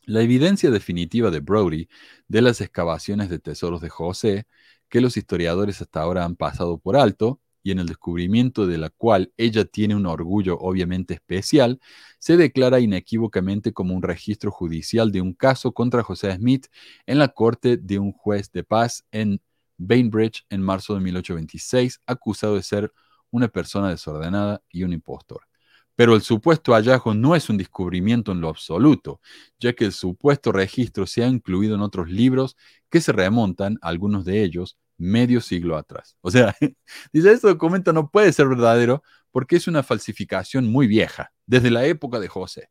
La 0.06 0.22
evidencia 0.22 0.70
definitiva 0.70 1.30
de 1.30 1.40
Brody 1.40 1.86
de 2.28 2.40
las 2.40 2.62
excavaciones 2.62 3.28
de 3.28 3.40
tesoros 3.40 3.82
de 3.82 3.90
José, 3.90 4.46
que 4.88 5.02
los 5.02 5.18
historiadores 5.18 5.82
hasta 5.82 6.00
ahora 6.00 6.24
han 6.24 6.34
pasado 6.34 6.78
por 6.78 6.96
alto, 6.96 7.42
y 7.62 7.70
en 7.70 7.78
el 7.78 7.86
descubrimiento 7.86 8.66
de 8.66 8.78
la 8.78 8.88
cual 8.88 9.34
ella 9.36 9.66
tiene 9.66 9.94
un 9.94 10.06
orgullo 10.06 10.58
obviamente 10.58 11.12
especial, 11.12 11.78
se 12.18 12.38
declara 12.38 12.80
inequívocamente 12.80 13.74
como 13.74 13.94
un 13.94 14.02
registro 14.02 14.50
judicial 14.50 15.12
de 15.12 15.20
un 15.20 15.34
caso 15.34 15.72
contra 15.72 16.02
José 16.02 16.34
Smith 16.34 16.68
en 17.04 17.18
la 17.18 17.28
corte 17.28 17.76
de 17.76 17.98
un 17.98 18.12
juez 18.12 18.50
de 18.50 18.64
paz 18.64 19.04
en 19.12 19.42
Bainbridge 19.78 20.44
en 20.50 20.62
marzo 20.62 20.94
de 20.94 21.00
1826, 21.00 22.00
acusado 22.06 22.56
de 22.56 22.62
ser 22.62 22.92
una 23.30 23.48
persona 23.48 23.90
desordenada 23.90 24.62
y 24.70 24.84
un 24.84 24.92
impostor. 24.92 25.42
Pero 25.96 26.14
el 26.14 26.22
supuesto 26.22 26.72
hallazgo 26.72 27.14
no 27.14 27.36
es 27.36 27.48
un 27.48 27.56
descubrimiento 27.56 28.32
en 28.32 28.40
lo 28.40 28.48
absoluto, 28.48 29.20
ya 29.60 29.74
que 29.74 29.84
el 29.84 29.92
supuesto 29.92 30.50
registro 30.52 31.06
se 31.06 31.22
ha 31.22 31.28
incluido 31.28 31.76
en 31.76 31.82
otros 31.82 32.10
libros 32.10 32.56
que 32.90 33.00
se 33.00 33.12
remontan, 33.12 33.78
algunos 33.80 34.24
de 34.24 34.42
ellos, 34.42 34.76
medio 34.96 35.40
siglo 35.40 35.76
atrás. 35.76 36.16
O 36.20 36.30
sea, 36.30 36.54
dice, 37.12 37.32
este 37.32 37.48
documento 37.48 37.92
no 37.92 38.10
puede 38.10 38.32
ser 38.32 38.48
verdadero 38.48 39.02
porque 39.30 39.56
es 39.56 39.68
una 39.68 39.82
falsificación 39.82 40.70
muy 40.70 40.86
vieja, 40.86 41.32
desde 41.46 41.70
la 41.70 41.84
época 41.86 42.20
de 42.20 42.28
José. 42.28 42.70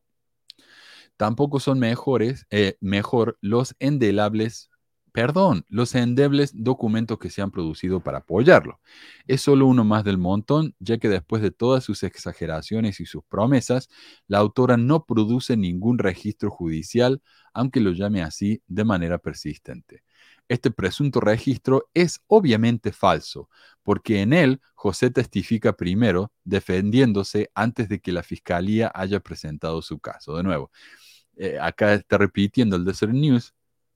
Tampoco 1.17 1.59
son 1.59 1.79
mejores, 1.79 2.45
eh, 2.49 2.77
mejor 2.81 3.37
los 3.41 3.75
endelables 3.79 4.69
perdón, 5.13 5.63
los 5.69 5.93
endebles 5.95 6.51
documentos 6.55 7.19
que 7.19 7.29
se 7.29 7.41
han 7.43 7.51
producido 7.51 8.01
para 8.01 8.19
apoyarlo. 8.19 8.79
Es 9.27 9.41
solo 9.41 9.67
uno 9.67 9.83
más 9.85 10.03
del 10.03 10.17
montón, 10.17 10.75
ya 10.79 10.97
que 10.97 11.07
después 11.07 11.41
de 11.43 11.51
todas 11.51 11.83
sus 11.83 12.03
exageraciones 12.03 12.99
y 12.99 13.05
sus 13.05 13.23
promesas, 13.23 13.89
la 14.27 14.39
autora 14.39 14.75
no 14.75 15.05
produce 15.05 15.55
ningún 15.55 15.99
registro 15.99 16.49
judicial, 16.49 17.21
aunque 17.53 17.79
lo 17.79 17.91
llame 17.91 18.23
así 18.23 18.61
de 18.67 18.83
manera 18.85 19.19
persistente. 19.19 20.03
este 20.49 20.71
presunto 20.71 21.19
registro 21.21 21.89
es 21.93 22.21
obviamente 22.27 22.91
falso, 22.91 23.49
porque 23.83 24.21
en 24.21 24.33
él 24.33 24.61
José 24.75 25.09
testifica 25.11 25.73
primero, 25.73 26.31
defendiéndose 26.43 27.49
antes 27.55 27.87
de 27.89 27.99
que 28.01 28.11
la 28.11 28.23
fiscalía 28.23 28.91
haya 28.93 29.19
presentado 29.21 29.81
su 29.81 29.99
caso. 29.99 30.35
De 30.37 30.43
nuevo, 30.43 30.71
eh, 31.37 31.57
acá 31.59 31.93
está 31.93 32.17
repitiendo 32.17 32.75
el 32.75 32.85
Desert 32.85 33.13
News, 33.13 33.53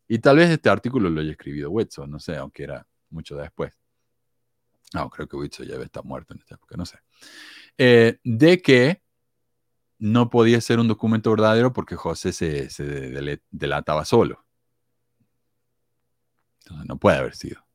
y 0.07 0.19
tal 0.19 0.37
vez 0.37 0.49
este 0.49 0.69
artículo 0.69 1.09
lo 1.09 1.21
haya 1.21 1.31
escrito 1.31 1.69
Whitson, 1.69 2.09
no 2.09 2.19
sé, 2.19 2.37
aunque 2.37 2.63
era 2.63 2.87
mucho 3.09 3.35
después. 3.35 3.73
No, 4.93 5.09
creo 5.09 5.27
que 5.27 5.35
Whitson 5.35 5.65
ya 5.67 5.75
estar 5.75 6.03
muerto 6.03 6.33
en 6.33 6.39
esta 6.39 6.55
época, 6.55 6.75
no 6.77 6.85
sé. 6.85 6.99
Eh, 7.77 8.19
de 8.23 8.61
que 8.61 9.01
no 9.99 10.29
podía 10.29 10.61
ser 10.61 10.79
un 10.79 10.87
documento 10.87 11.31
verdadero 11.31 11.73
porque 11.73 11.95
José 11.95 12.31
se, 12.31 12.69
se 12.69 13.41
delataba 13.49 14.05
solo. 14.05 14.45
Entonces 16.61 16.87
no 16.87 16.97
puede 16.97 17.17
haber 17.17 17.35
sido. 17.35 17.67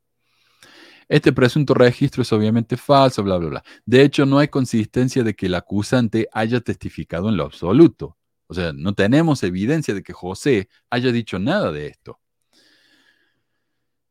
Este 1.09 1.33
presunto 1.33 1.75
registro 1.75 2.23
es 2.23 2.33
obviamente 2.33 2.79
falso, 2.79 3.23
bla, 3.23 3.37
bla, 3.37 3.49
bla. 3.49 3.65
De 3.85 4.03
hecho, 4.03 4.25
no 4.25 4.39
hay 4.39 4.49
consistencia 4.49 5.23
de 5.23 5.35
que 5.35 5.45
el 5.47 5.55
acusante 5.55 6.27
haya 6.33 6.61
testificado 6.61 7.29
en 7.29 7.37
lo 7.37 7.45
absoluto. 7.45 8.17
O 8.47 8.55
sea, 8.55 8.73
no 8.73 8.95
tenemos 8.95 9.43
evidencia 9.43 9.93
de 9.93 10.03
que 10.03 10.15
José 10.15 10.69
haya 10.89 11.13
dicho 11.13 11.39
nada 11.39 11.71
de 11.71 11.89
esto. 11.89 12.22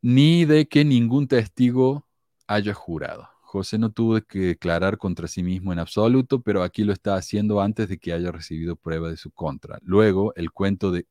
Ni 0.03 0.45
de 0.45 0.67
que 0.67 0.83
ningún 0.83 1.27
testigo 1.27 2.07
haya 2.47 2.73
jurado. 2.73 3.29
José 3.41 3.77
no 3.77 3.91
tuvo 3.91 4.19
que 4.21 4.39
declarar 4.39 4.97
contra 4.97 5.27
sí 5.27 5.43
mismo 5.43 5.73
en 5.73 5.79
absoluto, 5.79 6.41
pero 6.41 6.63
aquí 6.63 6.83
lo 6.83 6.91
está 6.93 7.15
haciendo 7.15 7.61
antes 7.61 7.87
de 7.87 7.99
que 7.99 8.13
haya 8.13 8.31
recibido 8.31 8.75
prueba 8.75 9.09
de 9.09 9.17
su 9.17 9.29
contra. 9.31 9.77
Luego, 9.83 10.33
el 10.35 10.51
cuento 10.51 10.91
de, 10.91 11.05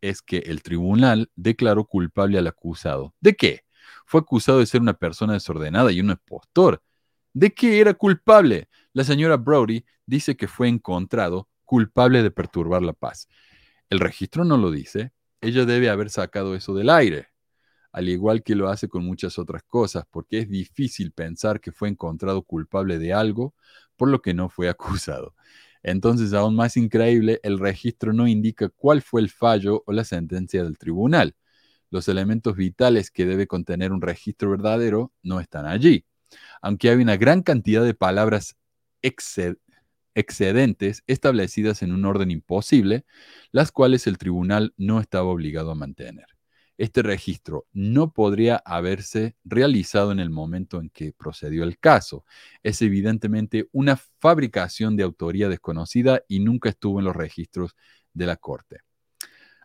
es 0.00 0.22
que 0.22 0.38
el 0.38 0.62
tribunal 0.62 1.30
declaró 1.36 1.84
culpable 1.84 2.38
al 2.38 2.46
acusado. 2.46 3.14
¿De 3.20 3.36
qué? 3.36 3.64
Fue 4.06 4.20
acusado 4.20 4.60
de 4.60 4.66
ser 4.66 4.80
una 4.80 4.94
persona 4.94 5.34
desordenada 5.34 5.92
y 5.92 6.00
un 6.00 6.10
impostor. 6.10 6.82
¿De 7.34 7.52
qué 7.52 7.80
era 7.80 7.92
culpable? 7.92 8.68
La 8.94 9.04
señora 9.04 9.36
Brody 9.36 9.84
dice 10.06 10.36
que 10.36 10.48
fue 10.48 10.68
encontrado 10.68 11.48
culpable 11.66 12.22
de 12.22 12.30
perturbar 12.30 12.82
la 12.82 12.94
paz. 12.94 13.28
El 13.90 14.00
registro 14.00 14.44
no 14.44 14.56
lo 14.56 14.70
dice. 14.70 15.12
Ella 15.42 15.66
debe 15.66 15.90
haber 15.90 16.08
sacado 16.08 16.54
eso 16.54 16.72
del 16.74 16.88
aire 16.88 17.29
al 17.92 18.08
igual 18.08 18.42
que 18.42 18.54
lo 18.54 18.68
hace 18.68 18.88
con 18.88 19.04
muchas 19.04 19.38
otras 19.38 19.62
cosas, 19.64 20.04
porque 20.10 20.38
es 20.40 20.48
difícil 20.48 21.12
pensar 21.12 21.60
que 21.60 21.72
fue 21.72 21.88
encontrado 21.88 22.42
culpable 22.42 22.98
de 22.98 23.12
algo 23.12 23.54
por 23.96 24.08
lo 24.08 24.22
que 24.22 24.34
no 24.34 24.48
fue 24.48 24.68
acusado. 24.70 25.34
Entonces, 25.82 26.32
aún 26.34 26.56
más 26.56 26.76
increíble, 26.76 27.40
el 27.42 27.58
registro 27.58 28.12
no 28.12 28.28
indica 28.28 28.68
cuál 28.68 29.02
fue 29.02 29.20
el 29.22 29.30
fallo 29.30 29.82
o 29.86 29.92
la 29.92 30.04
sentencia 30.04 30.62
del 30.62 30.78
tribunal. 30.78 31.34
Los 31.90 32.08
elementos 32.08 32.56
vitales 32.56 33.10
que 33.10 33.26
debe 33.26 33.46
contener 33.46 33.92
un 33.92 34.02
registro 34.02 34.50
verdadero 34.50 35.12
no 35.22 35.40
están 35.40 35.66
allí. 35.66 36.04
Aunque 36.62 36.90
hay 36.90 36.96
una 36.98 37.16
gran 37.16 37.42
cantidad 37.42 37.84
de 37.84 37.94
palabras 37.94 38.56
exced- 39.02 39.58
excedentes 40.14 41.02
establecidas 41.06 41.82
en 41.82 41.92
un 41.92 42.04
orden 42.04 42.30
imposible, 42.30 43.04
las 43.52 43.72
cuales 43.72 44.06
el 44.06 44.18
tribunal 44.18 44.74
no 44.76 45.00
estaba 45.00 45.28
obligado 45.28 45.70
a 45.72 45.74
mantener 45.74 46.26
este 46.80 47.02
registro 47.02 47.66
no 47.74 48.10
podría 48.14 48.56
haberse 48.64 49.36
realizado 49.44 50.12
en 50.12 50.18
el 50.18 50.30
momento 50.30 50.80
en 50.80 50.88
que 50.88 51.12
procedió 51.12 51.62
el 51.62 51.78
caso. 51.78 52.24
Es 52.62 52.80
evidentemente 52.80 53.68
una 53.72 53.96
fabricación 53.96 54.96
de 54.96 55.02
autoría 55.02 55.50
desconocida 55.50 56.22
y 56.26 56.40
nunca 56.40 56.70
estuvo 56.70 56.98
en 56.98 57.04
los 57.04 57.14
registros 57.14 57.76
de 58.14 58.24
la 58.24 58.36
Corte. 58.36 58.78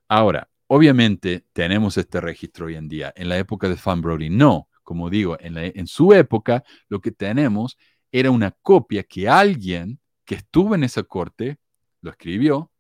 Ahora, 0.10 0.50
obviamente 0.68 1.46
tenemos 1.54 1.98
este 1.98 2.20
registro 2.20 2.66
hoy 2.66 2.76
en 2.76 2.90
día. 2.90 3.14
En 3.16 3.30
la 3.30 3.38
época 3.38 3.70
de 3.70 3.78
Fan 3.78 4.02
Brody 4.02 4.30
no. 4.30 4.68
Como 4.84 5.10
digo, 5.10 5.38
en, 5.40 5.58
en 5.58 5.88
su 5.88 6.12
época 6.12 6.66
lo 6.90 7.00
que 7.00 7.12
tenemos 7.12 7.78
era 8.12 8.30
una 8.30 8.52
copia 8.52 9.04
que 9.04 9.30
alguien 9.30 10.02
que 10.26 10.36
estuvo 10.36 10.76
en 10.76 10.84
esa 10.84 11.04
corte 11.04 11.60
lo 12.02 12.12
escribió 12.12 12.72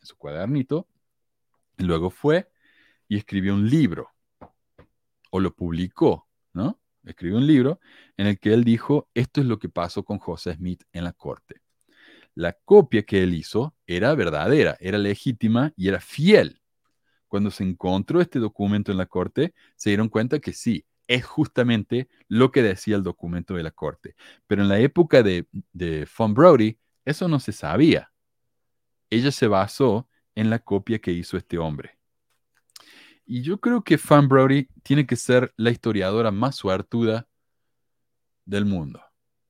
en 0.00 0.06
su 0.06 0.16
cuadernito, 0.16 0.88
y 1.76 1.84
luego 1.84 2.10
fue 2.10 2.51
y 3.12 3.18
escribió 3.18 3.52
un 3.52 3.68
libro, 3.68 4.08
o 5.30 5.38
lo 5.38 5.54
publicó, 5.54 6.28
¿no? 6.54 6.80
Escribió 7.04 7.36
un 7.36 7.46
libro 7.46 7.78
en 8.16 8.26
el 8.26 8.38
que 8.38 8.54
él 8.54 8.64
dijo, 8.64 9.10
esto 9.12 9.42
es 9.42 9.46
lo 9.46 9.58
que 9.58 9.68
pasó 9.68 10.02
con 10.02 10.18
José 10.18 10.54
Smith 10.54 10.84
en 10.94 11.04
la 11.04 11.12
corte. 11.12 11.60
La 12.34 12.54
copia 12.54 13.02
que 13.02 13.22
él 13.22 13.34
hizo 13.34 13.74
era 13.86 14.14
verdadera, 14.14 14.78
era 14.80 14.96
legítima 14.96 15.74
y 15.76 15.88
era 15.88 16.00
fiel. 16.00 16.62
Cuando 17.28 17.50
se 17.50 17.64
encontró 17.64 18.22
este 18.22 18.38
documento 18.38 18.92
en 18.92 18.96
la 18.96 19.04
corte, 19.04 19.52
se 19.76 19.90
dieron 19.90 20.08
cuenta 20.08 20.38
que 20.38 20.54
sí, 20.54 20.86
es 21.06 21.26
justamente 21.26 22.08
lo 22.28 22.50
que 22.50 22.62
decía 22.62 22.96
el 22.96 23.02
documento 23.02 23.52
de 23.52 23.62
la 23.62 23.72
corte. 23.72 24.14
Pero 24.46 24.62
en 24.62 24.70
la 24.70 24.78
época 24.78 25.22
de, 25.22 25.46
de 25.74 26.08
Von 26.16 26.32
Brody, 26.32 26.78
eso 27.04 27.28
no 27.28 27.40
se 27.40 27.52
sabía. 27.52 28.10
Ella 29.10 29.32
se 29.32 29.48
basó 29.48 30.08
en 30.34 30.48
la 30.48 30.60
copia 30.60 30.98
que 30.98 31.12
hizo 31.12 31.36
este 31.36 31.58
hombre. 31.58 31.98
Y 33.24 33.42
yo 33.42 33.60
creo 33.60 33.82
que 33.82 33.98
Fan 33.98 34.28
Brody 34.28 34.68
tiene 34.82 35.06
que 35.06 35.16
ser 35.16 35.52
la 35.56 35.70
historiadora 35.70 36.30
más 36.30 36.56
suertuda 36.56 37.26
del 38.44 38.64
mundo, 38.64 39.00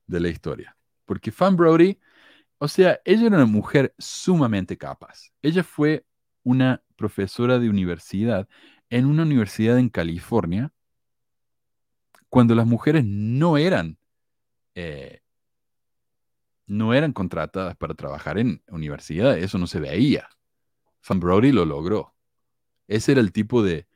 de 0.06 0.20
la 0.20 0.28
historia. 0.28 0.76
Porque 1.04 1.32
Fan 1.32 1.56
Brody, 1.56 1.98
o 2.58 2.68
sea, 2.68 3.00
ella 3.04 3.26
era 3.26 3.36
una 3.36 3.46
mujer 3.46 3.94
sumamente 3.98 4.76
capaz. 4.76 5.32
Ella 5.42 5.64
fue 5.64 6.04
una 6.42 6.82
profesora 6.96 7.58
de 7.58 7.68
universidad 7.68 8.48
en 8.90 9.06
una 9.06 9.22
universidad 9.22 9.78
en 9.78 9.88
California 9.88 10.70
cuando 12.28 12.54
las 12.54 12.66
mujeres 12.66 13.04
no 13.06 13.56
eran, 13.58 13.98
eh, 14.74 15.20
no 16.66 16.94
eran 16.94 17.12
contratadas 17.12 17.76
para 17.76 17.94
trabajar 17.94 18.38
en 18.38 18.62
universidades. 18.68 19.44
Eso 19.44 19.58
no 19.58 19.66
se 19.66 19.80
veía. 19.80 20.28
Fan 21.00 21.20
Brody 21.20 21.52
lo 21.52 21.64
logró. 21.64 22.14
Ese 22.92 23.12
era 23.12 23.20
el 23.20 23.32
tipo 23.32 23.62
de, 23.62 23.86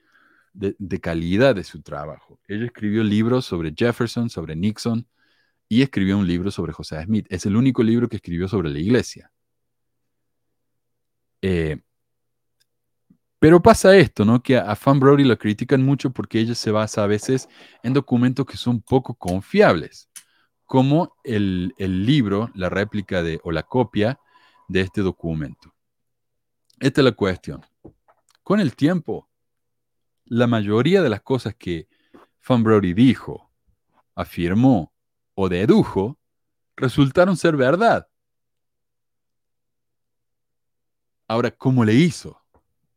de, 0.55 1.01
calidad 1.01 1.55
de 1.55 1.65
su 1.65 1.83
trabajo. 1.83 2.41
Ella 2.49 2.67
escribió 2.67 3.05
libros 3.05 3.45
sobre 3.45 3.75
Jefferson, 3.77 4.31
sobre 4.31 4.57
Nixon, 4.57 5.07
y 5.69 5.83
escribió 5.83 6.17
un 6.17 6.27
libro 6.27 6.51
sobre 6.51 6.73
José 6.73 7.03
Smith. 7.05 7.27
Es 7.29 7.45
el 7.47 7.57
único 7.57 7.83
libro 7.83 8.09
que 8.09 8.17
escribió 8.17 8.49
sobre 8.49 8.71
la 8.71 8.79
iglesia. 8.79 9.31
Eh, 11.43 11.79
pero 13.39 13.61
pasa 13.61 13.97
esto, 13.97 14.25
¿no? 14.25 14.43
Que 14.43 14.57
a, 14.57 14.71
a 14.71 14.77
Fan 14.77 14.99
Brody 14.99 15.25
lo 15.25 15.37
critican 15.39 15.83
mucho 15.83 16.11
porque 16.11 16.41
ella 16.41 16.55
se 16.55 16.71
basa 16.71 17.05
a 17.05 17.07
veces 17.07 17.49
en 17.83 17.93
documentos 17.93 18.47
que 18.47 18.57
son 18.57 18.81
poco 18.81 19.15
confiables, 19.15 20.09
como 20.65 21.15
el, 21.23 21.75
el 21.77 22.07
libro, 22.07 22.51
la 22.55 22.71
réplica 22.71 23.23
de, 23.23 23.41
o 23.45 23.53
la 23.53 23.63
copia 23.63 24.19
de 24.69 24.81
este 24.81 25.03
documento. 25.03 25.75
Esta 26.81 27.01
es 27.01 27.05
la 27.05 27.13
cuestión. 27.13 27.63
Con 28.47 28.61
el 28.61 28.77
tiempo, 28.77 29.29
la 30.25 30.47
mayoría 30.47 31.03
de 31.03 31.09
las 31.11 31.21
cosas 31.21 31.57
que 31.57 31.89
Fan 32.39 32.63
Brody 32.63 32.95
dijo, 32.95 33.51
afirmó 34.15 34.95
o 35.35 35.49
dedujo 35.49 36.17
resultaron 36.77 37.37
ser 37.37 37.57
verdad. 37.57 38.07
Ahora, 41.27 41.51
¿cómo 41.51 41.85
le 41.85 41.95
hizo? 41.95 42.41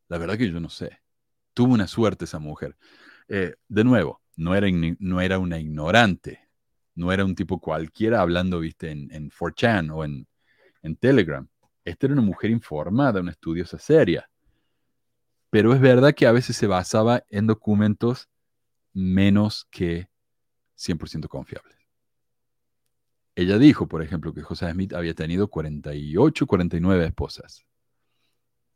La 0.07 0.19
verdad 0.19 0.37
que 0.37 0.51
yo 0.51 0.59
no 0.59 0.69
sé. 0.69 1.01
Tuvo 1.55 1.73
una 1.73 1.87
suerte 1.87 2.25
esa 2.25 2.37
mujer. 2.37 2.77
Eh, 3.27 3.55
de 3.67 3.83
nuevo, 3.83 4.21
no 4.35 4.53
era, 4.53 4.67
no 4.99 5.19
era 5.19 5.39
una 5.39 5.57
ignorante. 5.57 6.47
No 6.93 7.11
era 7.11 7.25
un 7.25 7.33
tipo 7.33 7.59
cualquiera 7.59 8.21
hablando, 8.21 8.59
viste, 8.59 8.91
en, 8.91 9.11
en 9.11 9.31
4chan 9.31 9.89
o 9.95 10.05
en, 10.05 10.27
en 10.83 10.95
Telegram. 10.95 11.49
Esta 11.83 12.05
era 12.05 12.13
una 12.13 12.21
mujer 12.21 12.51
informada, 12.51 13.19
una 13.19 13.31
estudiosa 13.31 13.79
seria. 13.79 14.29
Pero 15.49 15.73
es 15.73 15.81
verdad 15.81 16.13
que 16.13 16.27
a 16.27 16.31
veces 16.31 16.55
se 16.55 16.67
basaba 16.67 17.23
en 17.29 17.47
documentos 17.47 18.29
menos 18.93 19.67
que 19.71 20.09
100% 20.77 21.27
confiables. 21.27 21.77
Ella 23.35 23.57
dijo, 23.57 23.87
por 23.87 24.03
ejemplo, 24.03 24.33
que 24.33 24.41
José 24.41 24.69
Smith 24.71 24.93
había 24.93 25.13
tenido 25.13 25.47
48, 25.47 26.45
49 26.45 27.05
esposas. 27.05 27.65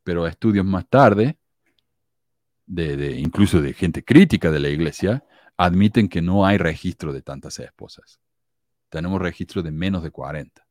Pero 0.04 0.26
estudios 0.26 0.66
más 0.66 0.88
tarde, 0.88 1.38
de, 2.66 3.20
incluso 3.20 3.62
de 3.62 3.74
gente 3.74 4.04
crítica 4.04 4.52
de 4.52 4.60
la 4.60 4.70
iglesia, 4.70 5.26
admiten 5.58 6.08
que 6.08 6.22
no 6.22 6.46
hay 6.46 6.58
registro 6.58 7.14
de 7.14 7.22
tantas 7.22 7.60
esposas. 7.60 8.20
Tenemos 8.90 9.22
registro 9.22 9.62
de 9.62 9.72
menos 9.72 10.04
de 10.04 10.12
40. 10.12 10.63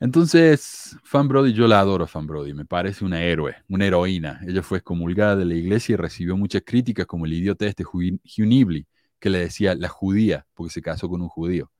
Entonces, 0.00 0.96
Fan 1.04 1.28
Brody, 1.28 1.52
yo 1.52 1.68
la 1.68 1.80
adoro, 1.80 2.06
Fan 2.06 2.26
Brody, 2.26 2.54
me 2.54 2.64
parece 2.64 3.04
una 3.04 3.22
héroe, 3.22 3.56
una 3.68 3.84
heroína. 3.86 4.40
Ella 4.46 4.62
fue 4.62 4.78
excomulgada 4.78 5.36
de 5.36 5.44
la 5.44 5.54
iglesia 5.54 5.92
y 5.94 5.96
recibió 5.96 6.36
muchas 6.38 6.62
críticas, 6.64 7.06
como 7.06 7.26
el 7.26 7.34
idiota 7.34 7.66
este 7.66 7.84
Nibley, 8.38 8.86
que 9.18 9.30
le 9.30 9.40
decía 9.40 9.74
la 9.74 9.88
judía, 9.88 10.46
porque 10.54 10.72
se 10.72 10.82
casó 10.82 11.08
con 11.08 11.20
un 11.22 11.28
judío. 11.28 11.70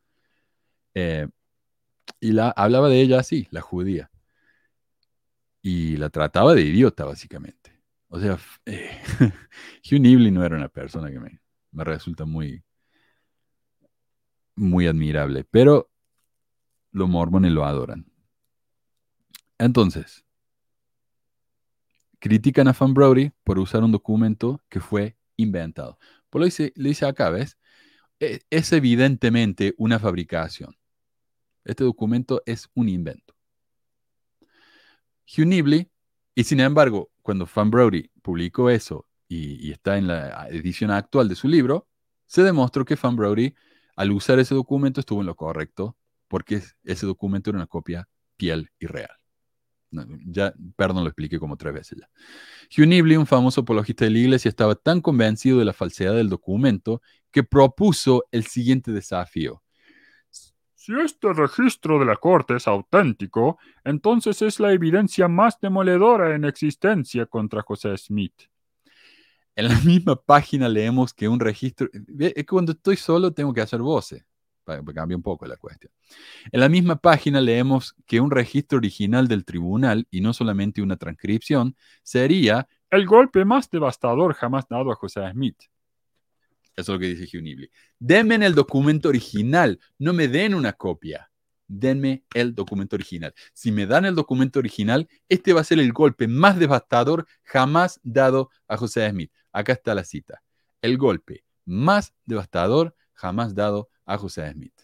Eh, 0.94 1.28
y 2.20 2.32
la, 2.32 2.50
hablaba 2.50 2.88
de 2.88 3.00
ella 3.00 3.20
así, 3.20 3.48
la 3.50 3.60
judía. 3.62 4.10
Y 5.62 5.96
la 5.96 6.10
trataba 6.10 6.54
de 6.54 6.62
idiota, 6.62 7.04
básicamente. 7.04 7.80
O 8.08 8.20
sea, 8.20 8.38
eh, 8.66 9.00
no 10.32 10.44
era 10.44 10.56
una 10.56 10.68
persona 10.68 11.10
que 11.10 11.20
me, 11.20 11.40
me 11.72 11.84
resulta 11.84 12.24
muy, 12.24 12.62
muy 14.56 14.86
admirable, 14.86 15.44
pero 15.50 15.90
los 16.92 17.08
mormones 17.08 17.52
lo 17.52 17.64
adoran. 17.64 18.09
Entonces, 19.61 20.24
critican 22.18 22.66
a 22.68 22.74
Fan 22.74 22.94
Brody 22.94 23.30
por 23.44 23.58
usar 23.58 23.84
un 23.84 23.92
documento 23.92 24.62
que 24.70 24.80
fue 24.80 25.16
inventado. 25.36 25.98
Por 26.30 26.40
lo 26.40 26.46
dice, 26.46 26.72
le 26.76 26.88
dice 26.90 27.06
acá, 27.06 27.28
¿ves? 27.28 27.58
E- 28.20 28.40
Es 28.50 28.72
evidentemente 28.72 29.74
una 29.78 29.98
fabricación. 29.98 30.76
Este 31.64 31.84
documento 31.84 32.42
es 32.46 32.70
un 32.74 32.88
invento. 32.88 33.34
Hugh 35.26 35.46
Nibley, 35.46 35.90
y 36.34 36.44
sin 36.44 36.61
embargo, 36.61 37.11
cuando 37.22 37.46
Fan 37.46 37.70
Brody 37.70 38.11
publicó 38.22 38.70
eso 38.70 39.06
y, 39.28 39.70
está 39.70 39.98
en 39.98 40.08
la 40.08 40.48
edición 40.48 40.90
actual 40.90 41.28
de 41.28 41.36
su 41.36 41.48
libro, 41.48 41.86
se 42.26 42.42
demostró 42.42 42.84
que 42.84 42.96
Fan 42.96 43.16
Brody, 43.16 43.54
al 43.96 44.11
usar 44.12 44.38
ese 44.38 44.54
documento, 44.54 45.00
estuvo 45.00 45.20
en 45.20 45.26
lo 45.26 45.36
correcto, 45.36 45.96
porque 46.28 46.56
es- 46.56 46.76
ese 46.84 47.06
documento 47.06 47.50
era 47.50 47.58
una 47.58 47.66
copia 47.66 48.08
piel 48.36 48.70
y 48.78 48.86
real. 48.86 49.19
Ya, 50.26 50.55
perdón, 50.76 51.05
lo 51.05 51.11
expliqué 51.11 51.38
como 51.38 51.57
tres 51.57 51.74
veces 51.74 51.99
ya. 52.01 52.09
Hugh 52.76 52.86
Nibley, 52.86 53.16
un 53.16 53.26
famoso 53.26 53.62
apologista 53.62 54.05
de 54.05 54.12
la 54.12 54.18
iglesia, 54.18 54.49
estaba 54.49 54.74
tan 54.74 55.01
convencido 55.01 55.59
de 55.59 55.64
la 55.64 55.72
falsedad 55.72 56.14
del 56.14 56.28
documento 56.28 57.03
que 57.30 57.43
propuso 57.43 58.24
el 58.30 58.45
siguiente 58.47 58.93
desafío. 58.93 59.62
Si 60.30 60.93
este 60.99 61.32
registro 61.34 61.99
de 61.99 62.07
la 62.07 62.16
corte 62.16 62.57
es 62.57 62.66
auténtico, 62.66 63.59
entonces 63.84 64.41
es 64.41 64.61
la 64.61 64.72
evidencia 64.72 65.28
más 65.28 65.61
demoledora 65.61 66.34
en 66.34 66.45
existencia 66.45 67.26
contra 67.26 67.62
José 67.62 67.97
Smith. 67.99 68.45
En 69.55 69.68
la 69.68 69.78
misma 69.80 70.16
página 70.16 70.68
leemos 70.68 71.12
que 71.12 71.28
un 71.28 71.38
registro... 71.38 71.88
ve, 71.93 72.28
Es 72.28 72.34
que 72.34 72.47
cuando 72.47 72.72
estoy 72.72 72.97
solo 72.97 73.32
tengo 73.32 73.53
que 73.53 73.61
hacer 73.61 73.80
voces, 73.80 74.24
cambie 74.94 75.16
un 75.16 75.22
poco 75.22 75.46
la 75.46 75.56
cuestión. 75.56 75.92
En 76.50 76.60
la 76.60 76.68
misma 76.68 76.96
página 76.96 77.40
leemos 77.40 77.94
que 78.06 78.20
un 78.20 78.30
registro 78.30 78.78
original 78.78 79.28
del 79.28 79.44
tribunal, 79.44 80.06
y 80.10 80.20
no 80.20 80.32
solamente 80.32 80.82
una 80.82 80.96
transcripción, 80.96 81.76
sería... 82.02 82.68
El 82.90 83.06
golpe 83.06 83.44
más 83.44 83.70
devastador 83.70 84.34
jamás 84.34 84.66
dado 84.68 84.90
a 84.90 84.96
José 84.96 85.20
Smith. 85.30 85.58
Eso 86.76 86.92
es 86.92 86.96
lo 86.96 86.98
que 86.98 87.14
dice 87.14 87.38
Hugh. 87.38 87.70
Denme 87.98 88.34
el 88.36 88.54
documento 88.54 89.08
original, 89.08 89.78
no 89.98 90.12
me 90.12 90.28
den 90.28 90.54
una 90.54 90.72
copia. 90.72 91.30
Denme 91.68 92.24
el 92.34 92.54
documento 92.54 92.96
original. 92.96 93.32
Si 93.52 93.70
me 93.70 93.86
dan 93.86 94.04
el 94.04 94.14
documento 94.14 94.58
original, 94.58 95.08
este 95.28 95.52
va 95.52 95.60
a 95.60 95.64
ser 95.64 95.78
el 95.78 95.92
golpe 95.92 96.26
más 96.26 96.58
devastador 96.58 97.26
jamás 97.44 98.00
dado 98.02 98.50
a 98.66 98.76
José 98.76 99.08
Smith. 99.08 99.30
Acá 99.52 99.74
está 99.74 99.94
la 99.94 100.04
cita. 100.04 100.42
El 100.82 100.96
golpe 100.96 101.44
más 101.64 102.12
devastador 102.24 102.96
jamás 103.12 103.54
dado 103.54 103.88
a 104.11 104.18
José 104.18 104.50
Smith. 104.52 104.74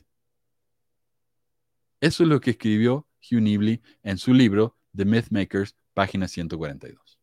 Eso 2.00 2.22
es 2.22 2.28
lo 2.28 2.40
que 2.40 2.50
escribió 2.50 3.06
Hugh 3.20 3.40
Nibley 3.40 3.82
en 4.02 4.18
su 4.18 4.32
libro 4.32 4.76
The 4.94 5.04
Mythmakers, 5.04 5.74
página 5.94 6.28
142. 6.28 7.18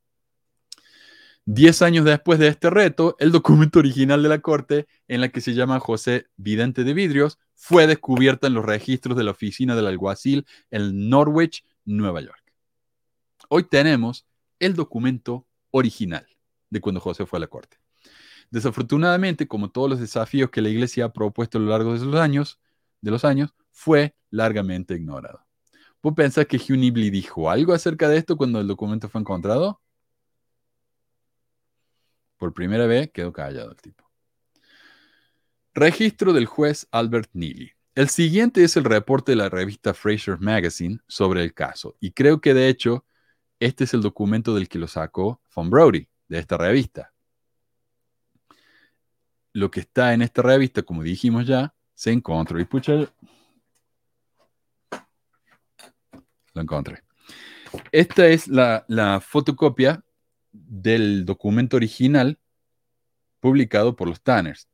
Diez 1.45 1.81
años 1.81 2.05
después 2.05 2.39
de 2.39 2.47
este 2.47 2.69
reto, 2.69 3.15
el 3.19 3.31
documento 3.31 3.79
original 3.79 4.23
de 4.23 4.29
la 4.29 4.39
corte, 4.39 4.87
en 5.07 5.21
la 5.21 5.29
que 5.29 5.41
se 5.41 5.53
llama 5.53 5.79
José 5.79 6.27
Vidente 6.37 6.83
de 6.83 6.93
Vidrios, 6.93 7.37
fue 7.53 7.85
descubierta 7.85 8.47
en 8.47 8.53
los 8.53 8.65
registros 8.65 9.17
de 9.17 9.23
la 9.23 9.31
oficina 9.31 9.75
del 9.75 9.87
alguacil 9.87 10.45
en 10.71 11.09
Norwich, 11.09 11.65
Nueva 11.85 12.21
York. 12.21 12.53
Hoy 13.49 13.63
tenemos 13.63 14.25
el 14.59 14.73
documento 14.73 15.45
original 15.71 16.25
de 16.69 16.81
cuando 16.81 17.01
José 17.01 17.25
fue 17.25 17.37
a 17.37 17.41
la 17.41 17.47
corte. 17.47 17.82
Desafortunadamente, 18.53 19.47
como 19.47 19.71
todos 19.71 19.89
los 19.89 19.99
desafíos 19.99 20.51
que 20.51 20.61
la 20.61 20.69
iglesia 20.69 21.05
ha 21.05 21.11
propuesto 21.11 21.57
a 21.57 21.61
lo 21.61 21.71
largo 21.71 21.97
de 21.97 22.05
los 22.05 22.21
años, 22.21 22.59
de 23.01 23.09
los 23.09 23.25
años 23.25 23.51
fue 23.71 24.15
largamente 24.29 24.93
ignorado. 24.93 25.43
¿Vos 26.03 26.13
pensás 26.13 26.45
que 26.45 26.57
Hugh 26.57 26.77
Nibley 26.77 27.09
dijo 27.09 27.49
algo 27.49 27.73
acerca 27.73 28.07
de 28.07 28.17
esto 28.17 28.37
cuando 28.37 28.59
el 28.59 28.67
documento 28.67 29.09
fue 29.09 29.21
encontrado? 29.21 29.81
Por 32.37 32.53
primera 32.53 32.85
vez 32.85 33.09
quedó 33.11 33.33
callado 33.33 33.71
el 33.71 33.81
tipo. 33.81 34.07
Registro 35.73 36.31
del 36.31 36.45
juez 36.45 36.87
Albert 36.91 37.31
Neely. 37.33 37.71
El 37.95 38.09
siguiente 38.09 38.63
es 38.63 38.77
el 38.77 38.83
reporte 38.83 39.31
de 39.31 39.37
la 39.37 39.49
revista 39.49 39.95
Fraser 39.95 40.39
Magazine 40.39 40.99
sobre 41.07 41.43
el 41.43 41.55
caso. 41.55 41.95
Y 41.99 42.11
creo 42.11 42.39
que 42.39 42.53
de 42.53 42.69
hecho, 42.69 43.03
este 43.59 43.85
es 43.85 43.95
el 43.95 44.01
documento 44.01 44.53
del 44.53 44.69
que 44.69 44.77
lo 44.77 44.87
sacó 44.87 45.41
Von 45.55 45.71
Brody, 45.71 46.07
de 46.27 46.37
esta 46.37 46.55
revista. 46.55 47.12
Lo 49.53 49.71
que 49.71 49.81
está 49.81 50.13
en 50.13 50.21
esta 50.21 50.41
revista, 50.41 50.81
como 50.81 51.03
dijimos 51.03 51.45
ya, 51.45 51.73
se 51.93 52.11
encontró. 52.11 52.59
Y 52.59 52.65
pucha, 52.65 52.93
lo 56.53 56.61
encontré. 56.61 57.03
Esta 57.91 58.27
es 58.27 58.47
la, 58.47 58.85
la 58.87 59.21
fotocopia 59.21 60.03
del 60.51 61.25
documento 61.25 61.77
original 61.77 62.37
publicado 63.39 63.95
por 63.95 64.07
los 64.07 64.21
Tanners. 64.21 64.67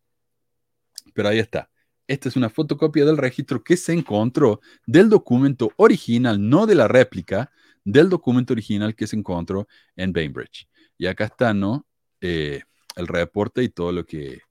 Pero 1.14 1.30
ahí 1.30 1.40
está. 1.40 1.70
Esta 2.08 2.28
es 2.28 2.36
una 2.36 2.50
fotocopia 2.50 3.06
del 3.06 3.18
registro 3.18 3.64
que 3.64 3.78
se 3.78 3.94
encontró 3.94 4.62
del 4.86 5.10
documento 5.10 5.72
original, 5.78 6.50
no 6.50 6.66
de 6.66 6.76
la 6.76 6.88
réplica, 6.88 7.52
del 7.84 8.10
documento 8.10 8.54
original 8.54 8.96
que 8.96 9.08
se 9.08 9.16
encontró 9.16 9.68
en 9.96 10.12
Bainbridge. 10.12 10.68
Y 10.98 11.06
acá 11.08 11.26
está, 11.26 11.54
¿no? 11.54 11.86
Eh, 12.22 12.62
el 12.96 13.08
reporte 13.08 13.64
y 13.64 13.70
todo 13.70 13.92
lo 13.92 14.06
que, 14.06 14.42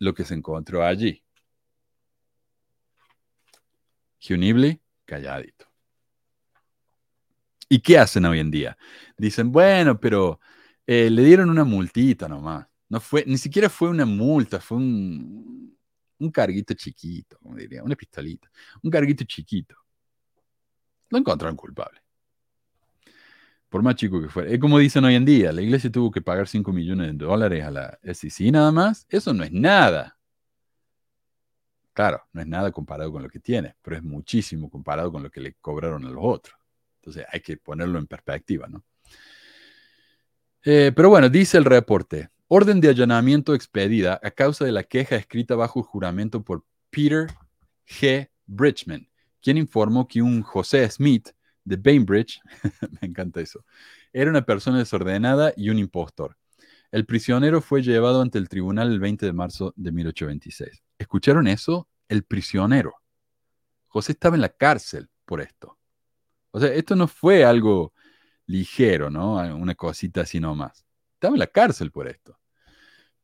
lo 0.00 0.14
que 0.14 0.24
se 0.24 0.34
encontró 0.34 0.84
allí. 0.84 1.22
Hugh 4.18 4.38
Nibley, 4.38 4.80
calladito. 5.04 5.66
¿Y 7.68 7.80
qué 7.80 7.98
hacen 7.98 8.24
hoy 8.24 8.40
en 8.40 8.50
día? 8.50 8.76
Dicen, 9.16 9.52
bueno, 9.52 10.00
pero 10.00 10.40
eh, 10.86 11.08
le 11.08 11.22
dieron 11.22 11.48
una 11.50 11.64
multita 11.64 12.28
nomás. 12.28 12.66
No 12.88 12.98
fue, 13.00 13.24
ni 13.26 13.38
siquiera 13.38 13.70
fue 13.70 13.88
una 13.88 14.04
multa, 14.04 14.60
fue 14.60 14.78
un, 14.78 15.78
un 16.18 16.30
carguito 16.30 16.74
chiquito, 16.74 17.38
como 17.38 17.54
diría, 17.56 17.84
una 17.84 17.94
pistolita. 17.94 18.50
Un 18.82 18.90
carguito 18.90 19.24
chiquito. 19.24 19.76
Lo 21.10 21.18
encontraron 21.18 21.56
culpable. 21.56 21.99
Por 23.70 23.82
más 23.82 23.94
chico 23.94 24.20
que 24.20 24.28
fuera. 24.28 24.50
Es 24.50 24.58
como 24.58 24.78
dicen 24.78 25.04
hoy 25.04 25.14
en 25.14 25.24
día, 25.24 25.52
la 25.52 25.62
iglesia 25.62 25.90
tuvo 25.90 26.10
que 26.10 26.20
pagar 26.20 26.48
5 26.48 26.72
millones 26.72 27.16
de 27.16 27.24
dólares 27.24 27.64
a 27.64 27.70
la 27.70 27.98
SEC 28.02 28.50
nada 28.52 28.72
más. 28.72 29.06
Eso 29.08 29.32
no 29.32 29.44
es 29.44 29.52
nada. 29.52 30.18
Claro, 31.92 32.22
no 32.32 32.40
es 32.40 32.46
nada 32.48 32.72
comparado 32.72 33.12
con 33.12 33.22
lo 33.22 33.28
que 33.28 33.38
tiene, 33.38 33.76
pero 33.80 33.96
es 33.96 34.02
muchísimo 34.02 34.68
comparado 34.68 35.12
con 35.12 35.22
lo 35.22 35.30
que 35.30 35.40
le 35.40 35.54
cobraron 35.54 36.04
a 36.04 36.10
los 36.10 36.22
otros. 36.22 36.56
Entonces 36.96 37.24
hay 37.32 37.40
que 37.40 37.56
ponerlo 37.56 37.98
en 37.98 38.06
perspectiva, 38.06 38.66
¿no? 38.68 38.84
Eh, 40.64 40.92
pero 40.94 41.08
bueno, 41.08 41.28
dice 41.28 41.56
el 41.56 41.64
reporte. 41.64 42.28
Orden 42.48 42.80
de 42.80 42.88
allanamiento 42.88 43.54
expedida 43.54 44.18
a 44.20 44.32
causa 44.32 44.64
de 44.64 44.72
la 44.72 44.82
queja 44.82 45.14
escrita 45.14 45.54
bajo 45.54 45.84
juramento 45.84 46.42
por 46.42 46.64
Peter 46.90 47.28
G. 47.86 48.28
Bridgman, 48.46 49.08
quien 49.40 49.56
informó 49.56 50.08
que 50.08 50.20
un 50.20 50.42
José 50.42 50.90
Smith 50.90 51.28
de 51.70 51.76
Bainbridge, 51.76 52.40
me 53.00 53.08
encanta 53.08 53.40
eso, 53.40 53.64
era 54.12 54.28
una 54.28 54.42
persona 54.42 54.78
desordenada 54.78 55.52
y 55.56 55.70
un 55.70 55.78
impostor. 55.78 56.36
El 56.90 57.06
prisionero 57.06 57.60
fue 57.60 57.82
llevado 57.82 58.20
ante 58.20 58.38
el 58.38 58.48
tribunal 58.48 58.90
el 58.90 58.98
20 58.98 59.24
de 59.24 59.32
marzo 59.32 59.72
de 59.76 59.92
1826. 59.92 60.82
¿Escucharon 60.98 61.46
eso? 61.46 61.88
El 62.08 62.24
prisionero. 62.24 62.94
José 63.86 64.12
estaba 64.12 64.34
en 64.34 64.42
la 64.42 64.48
cárcel 64.48 65.08
por 65.24 65.40
esto. 65.40 65.78
O 66.50 66.58
sea, 66.58 66.74
esto 66.74 66.96
no 66.96 67.06
fue 67.06 67.44
algo 67.44 67.92
ligero, 68.46 69.08
¿no? 69.08 69.34
Una 69.54 69.76
cosita 69.76 70.22
así 70.22 70.40
nomás. 70.40 70.84
Estaba 71.14 71.36
en 71.36 71.38
la 71.38 71.46
cárcel 71.46 71.92
por 71.92 72.08
esto. 72.08 72.36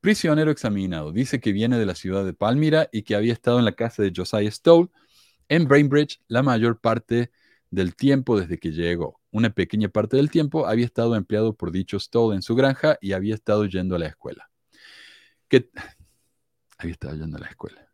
Prisionero 0.01 0.53
examinado. 0.53 1.11
Dice 1.11 1.41
que 1.41 1.51
viene 1.51 1.77
de 1.77 1.87
la 1.87 1.97
ciudad 1.97 2.25
de 2.25 2.33
Palmira 2.33 2.89
y 2.93 3.03
que 3.03 3.17
había 3.17 3.33
estado 3.33 3.59
en 3.59 3.65
la 3.65 3.73
casa 3.73 4.05
de 4.05 4.13
Josiah 4.15 4.49
Stoll 4.53 4.93
en 5.49 5.67
Bainbridge 5.67 6.21
la 6.29 6.45
mayor 6.45 6.81
parte 6.81 7.33
del 7.71 7.95
tiempo 7.95 8.39
desde 8.39 8.59
que 8.59 8.73
llegó. 8.73 9.21
Una 9.31 9.51
pequeña 9.51 9.89
parte 9.89 10.17
del 10.17 10.31
tiempo 10.31 10.67
había 10.67 10.85
estado 10.85 11.17
empleado 11.17 11.55
por 11.55 11.73
dicho 11.73 11.99
Stoll 11.99 12.35
en 12.35 12.43
su 12.43 12.55
granja 12.55 12.99
y 13.01 13.13
había 13.13 13.35
estado 13.35 13.65
yendo 13.67 13.97
a 13.97 13.99
la 13.99 14.07
escuela. 14.07 14.51
Que 15.49 15.71
había 16.79 16.93
estado 16.93 17.17
yendo 17.17 17.37
a 17.37 17.41
la 17.41 17.49
escuela. 17.49 17.93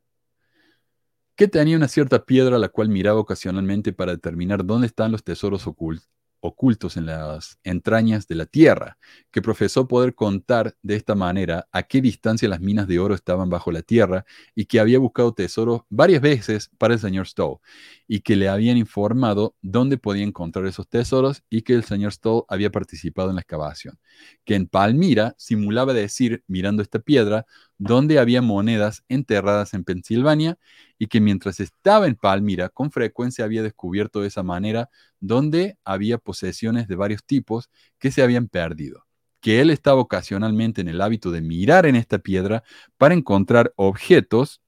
Que 1.35 1.49
tenía 1.49 1.77
una 1.77 1.89
cierta 1.89 2.25
piedra 2.25 2.57
a 2.57 2.59
la 2.59 2.69
cual 2.69 2.89
miraba 2.89 3.19
ocasionalmente 3.19 3.93
para 3.93 4.13
determinar 4.13 4.65
dónde 4.65 4.87
están 4.87 5.11
los 5.11 5.25
tesoros 5.25 5.67
ocultos 5.67 6.12
ocultos 6.43 6.97
en 6.97 7.07
las 7.07 7.59
entrañas 7.63 8.27
de 8.27 8.35
la 8.35 8.47
tierra, 8.47 8.99
que 9.31 9.41
profesó 9.41 9.87
poder 9.87 10.15
contar 10.15 10.77
de 10.83 10.97
esta 10.97 11.15
manera 11.15 11.69
a 11.71 11.85
qué 11.85 12.01
distancia 12.01 12.49
las 12.49 12.61
minas 12.61 12.89
de 12.89 12.99
oro 12.99 13.15
estaban 13.15 13.49
bajo 13.49 13.71
la 13.71 13.83
tierra 13.83 14.25
y 14.55 14.67
que 14.67 14.81
había 14.81 14.99
buscado 14.99 15.33
tesoros 15.33 15.83
varias 15.89 16.21
veces 16.21 16.69
para 16.79 16.95
el 16.95 17.01
señor 17.01 17.29
Stowe 17.29 17.61
y 18.09 18.21
que 18.21 18.35
le 18.35 18.49
habían 18.49 18.77
informado 18.77 19.55
dónde 19.63 19.99
podía 19.99 20.25
encontrar 20.25 20.67
esos 20.67 20.89
tesoros 20.89 21.45
y 21.49 21.63
que 21.63 21.75
el 21.75 21.85
señor 21.85 22.13
Stowe 22.13 22.45
había 22.49 22.71
participado 22.71 23.31
en 23.31 23.37
la 23.37 23.43
excavación, 23.43 23.99
que 24.45 24.57
en 24.57 24.67
Palmira 24.67 25.35
simulaba 25.39 25.95
decir, 25.95 26.43
mirando 26.49 26.83
esta 26.83 26.99
piedra, 26.99 27.47
dónde 27.83 28.21
había 28.21 28.43
monedas 28.43 29.05
enterradas 29.09 29.75
en 29.75 29.83
Pensilvania 29.83 30.57
y 30.99 31.09
que 31.09 31.21
mientras 31.21 31.59
estaba 31.59 32.07
en 32.07 32.15
Palmira 32.15 32.69
con 32.69 32.93
frecuencia 32.93 33.45
había 33.45 33.63
descubierto 33.63 34.21
de 34.21 34.29
esa 34.29 34.45
manera 34.45 34.89
dónde 35.19 35.77
había 35.85 36.19
posesiones 36.19 36.87
de 36.87 36.95
varios 36.95 37.25
tipos 37.25 37.71
que 37.99 38.13
se 38.13 38.23
habían 38.23 38.49
perdido 38.49 39.05
que 39.41 39.61
él 39.61 39.71
estaba 39.71 40.01
ocasionalmente 40.01 40.81
en 40.81 40.89
el 40.89 41.01
hábito 41.01 41.33
de 41.33 41.41
mirar 41.41 41.85
en 41.85 41.97
esta 41.97 42.21
piedra 42.21 42.63
para 42.97 43.13
encontrar 43.13 43.73
objetos, 43.75 44.63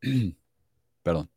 perdón, 1.02 1.30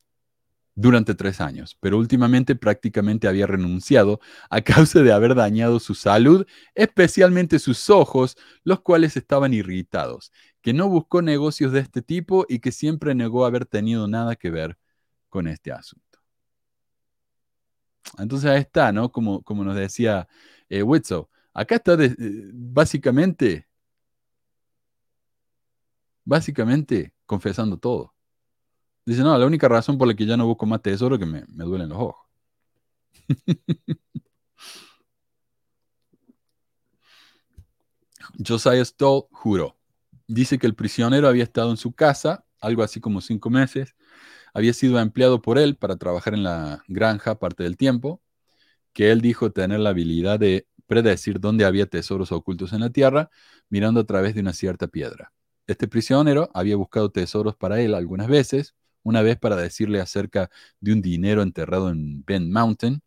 durante 0.75 1.13
tres 1.15 1.39
años, 1.39 1.77
pero 1.79 1.97
últimamente 1.97 2.55
prácticamente 2.55 3.27
había 3.27 3.47
renunciado 3.47 4.19
a 4.49 4.61
causa 4.61 5.01
de 5.03 5.11
haber 5.13 5.35
dañado 5.35 5.79
su 5.79 5.95
salud, 5.95 6.45
especialmente 6.73 7.59
sus 7.59 7.89
ojos, 7.89 8.37
los 8.63 8.81
cuales 8.81 9.15
estaban 9.17 9.53
irritados, 9.53 10.31
que 10.61 10.73
no 10.73 10.89
buscó 10.89 11.21
negocios 11.21 11.71
de 11.71 11.79
este 11.81 12.01
tipo 12.01 12.45
y 12.49 12.59
que 12.59 12.71
siempre 12.71 13.13
negó 13.15 13.45
haber 13.45 13.65
tenido 13.65 14.07
nada 14.07 14.35
que 14.35 14.49
ver 14.49 14.77
con 15.29 15.47
este 15.47 15.71
asunto. 15.71 16.19
Entonces 18.17 18.49
ahí 18.49 18.59
está, 18.61 18.91
¿no? 18.91 19.11
Como, 19.11 19.41
como 19.43 19.63
nos 19.63 19.75
decía 19.75 20.27
eh, 20.69 20.83
acá 21.53 21.75
está 21.75 21.93
eh, 21.93 22.15
básicamente, 22.53 23.67
básicamente 26.25 27.13
confesando 27.25 27.77
todo. 27.77 28.12
Dice, 29.05 29.21
no, 29.21 29.37
la 29.37 29.45
única 29.45 29.67
razón 29.67 29.97
por 29.97 30.07
la 30.07 30.13
que 30.15 30.25
ya 30.25 30.37
no 30.37 30.45
busco 30.45 30.65
más 30.65 30.81
tesoro 30.81 31.15
es 31.15 31.19
que 31.19 31.25
me, 31.25 31.43
duelen 31.47 31.89
los 31.89 31.97
ojos. 31.99 32.25
Josiah 38.45 38.83
Stoll 38.85 39.25
juró. 39.31 39.77
Dice 40.27 40.57
que 40.57 40.67
el 40.67 40.75
prisionero 40.75 41.27
había 41.27 41.43
estado 41.43 41.71
en 41.71 41.77
su 41.77 41.93
casa, 41.93 42.45
algo 42.61 42.83
así 42.83 42.99
como 43.01 43.21
cinco 43.21 43.49
meses, 43.49 43.95
había 44.53 44.73
sido 44.73 44.99
empleado 44.99 45.41
por 45.41 45.57
él 45.57 45.75
para 45.75 45.97
trabajar 45.97 46.33
en 46.33 46.43
la 46.43 46.83
granja 46.87 47.39
parte 47.39 47.63
del 47.63 47.77
tiempo, 47.77 48.21
que 48.93 49.11
él 49.11 49.21
dijo 49.21 49.51
tener 49.51 49.79
la 49.79 49.89
habilidad 49.89 50.39
de 50.39 50.67
predecir 50.87 51.39
dónde 51.39 51.65
había 51.65 51.87
tesoros 51.87 52.31
ocultos 52.31 52.73
en 52.73 52.81
la 52.81 52.89
tierra, 52.91 53.29
mirando 53.69 54.01
a 54.01 54.05
través 54.05 54.35
de 54.35 54.41
una 54.41 54.53
cierta 54.53 54.87
piedra. 54.87 55.33
Este 55.67 55.87
prisionero 55.87 56.49
había 56.53 56.75
buscado 56.75 57.09
tesoros 57.11 57.55
para 57.55 57.81
él 57.81 57.95
algunas 57.95 58.27
veces, 58.27 58.75
una 59.03 59.21
vez 59.21 59.37
para 59.37 59.55
decirle 59.55 59.99
acerca 60.01 60.49
de 60.79 60.93
un 60.93 61.01
dinero 61.01 61.41
enterrado 61.41 61.89
en 61.89 62.23
Bend 62.25 62.51
Mountain, 62.51 63.01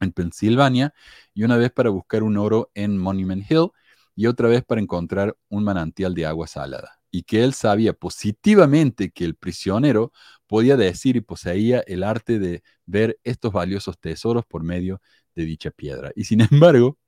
en 0.00 0.12
Pensilvania, 0.12 0.94
y 1.34 1.44
una 1.44 1.56
vez 1.56 1.70
para 1.70 1.90
buscar 1.90 2.22
un 2.22 2.36
oro 2.36 2.70
en 2.74 2.96
Monument 2.96 3.44
Hill, 3.50 3.68
y 4.16 4.26
otra 4.26 4.48
vez 4.48 4.64
para 4.64 4.80
encontrar 4.80 5.36
un 5.48 5.64
manantial 5.64 6.14
de 6.14 6.26
agua 6.26 6.46
salada. 6.46 7.00
Y 7.10 7.22
que 7.24 7.42
él 7.42 7.54
sabía 7.54 7.92
positivamente 7.92 9.10
que 9.10 9.24
el 9.24 9.34
prisionero 9.34 10.12
podía 10.46 10.76
decir 10.76 11.16
y 11.16 11.20
poseía 11.20 11.80
el 11.86 12.02
arte 12.02 12.38
de 12.38 12.62
ver 12.86 13.18
estos 13.24 13.52
valiosos 13.52 13.98
tesoros 13.98 14.44
por 14.46 14.62
medio 14.62 15.00
de 15.34 15.44
dicha 15.44 15.70
piedra. 15.70 16.12
Y 16.14 16.24
sin 16.24 16.40
embargo, 16.50 16.98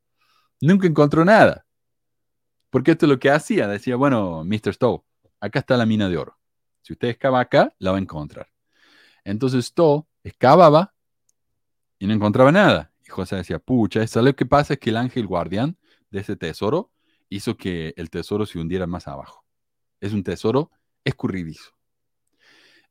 nunca 0.61 0.87
encontró 0.87 1.25
nada. 1.25 1.67
Porque 2.71 2.93
esto 2.93 3.07
es 3.07 3.11
lo 3.11 3.19
que 3.19 3.31
hacía. 3.31 3.69
Decía, 3.69 3.97
bueno, 3.97 4.45
Mr. 4.45 4.73
Stowe, 4.73 5.05
acá 5.41 5.59
está 5.61 5.77
la 5.77 5.87
mina 5.87 6.09
de 6.09 6.17
oro. 6.17 6.39
Si 6.83 6.93
usted 6.93 7.09
excava 7.09 7.41
acá, 7.41 7.75
la 7.79 7.93
va 7.93 7.99
a 7.99 8.01
encontrar. 8.01 8.49
Entonces 9.25 9.73
todo 9.73 10.09
excavaba 10.25 10.95
y 11.99 12.07
no 12.07 12.15
encontraba 12.15 12.53
nada. 12.53 12.93
Y 13.07 13.11
José 13.11 13.37
decía, 13.37 13.59
pucha, 13.59 14.03
eso 14.03 14.21
lo 14.23 14.35
que 14.35 14.47
pasa 14.47 14.75
es 14.75 14.81
que 14.81 14.91
el 14.91 14.97
ángel 14.97 15.27
guardián 15.27 15.77
de 16.11 16.21
ese 16.21 16.37
tesoro 16.37 16.91
hizo 17.29 17.57
que 17.57 17.95
el 17.97 18.11
tesoro 18.11 18.45
se 18.47 18.59
hundiera 18.59 18.87
más 18.87 19.09
abajo. 19.09 19.45
Es 20.01 20.13
un 20.13 20.23
tesoro 20.23 20.71
escurridizo. 21.05 21.73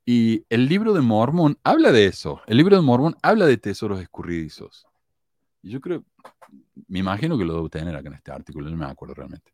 Y 0.05 0.45
el 0.49 0.67
libro 0.67 0.93
de 0.93 1.01
Mormón 1.01 1.59
habla 1.63 1.91
de 1.91 2.05
eso. 2.05 2.41
El 2.47 2.57
libro 2.57 2.75
de 2.75 2.81
Mormón 2.81 3.15
habla 3.21 3.45
de 3.45 3.57
tesoros 3.57 4.01
escurridizos. 4.01 4.87
Yo 5.61 5.79
creo, 5.79 6.03
me 6.87 6.99
imagino 6.99 7.37
que 7.37 7.45
lo 7.45 7.53
debo 7.53 7.69
tener 7.69 7.95
acá 7.95 8.07
en 8.07 8.15
este 8.15 8.31
artículo, 8.31 8.69
no 8.69 8.77
me 8.77 8.85
acuerdo 8.85 9.13
realmente. 9.13 9.53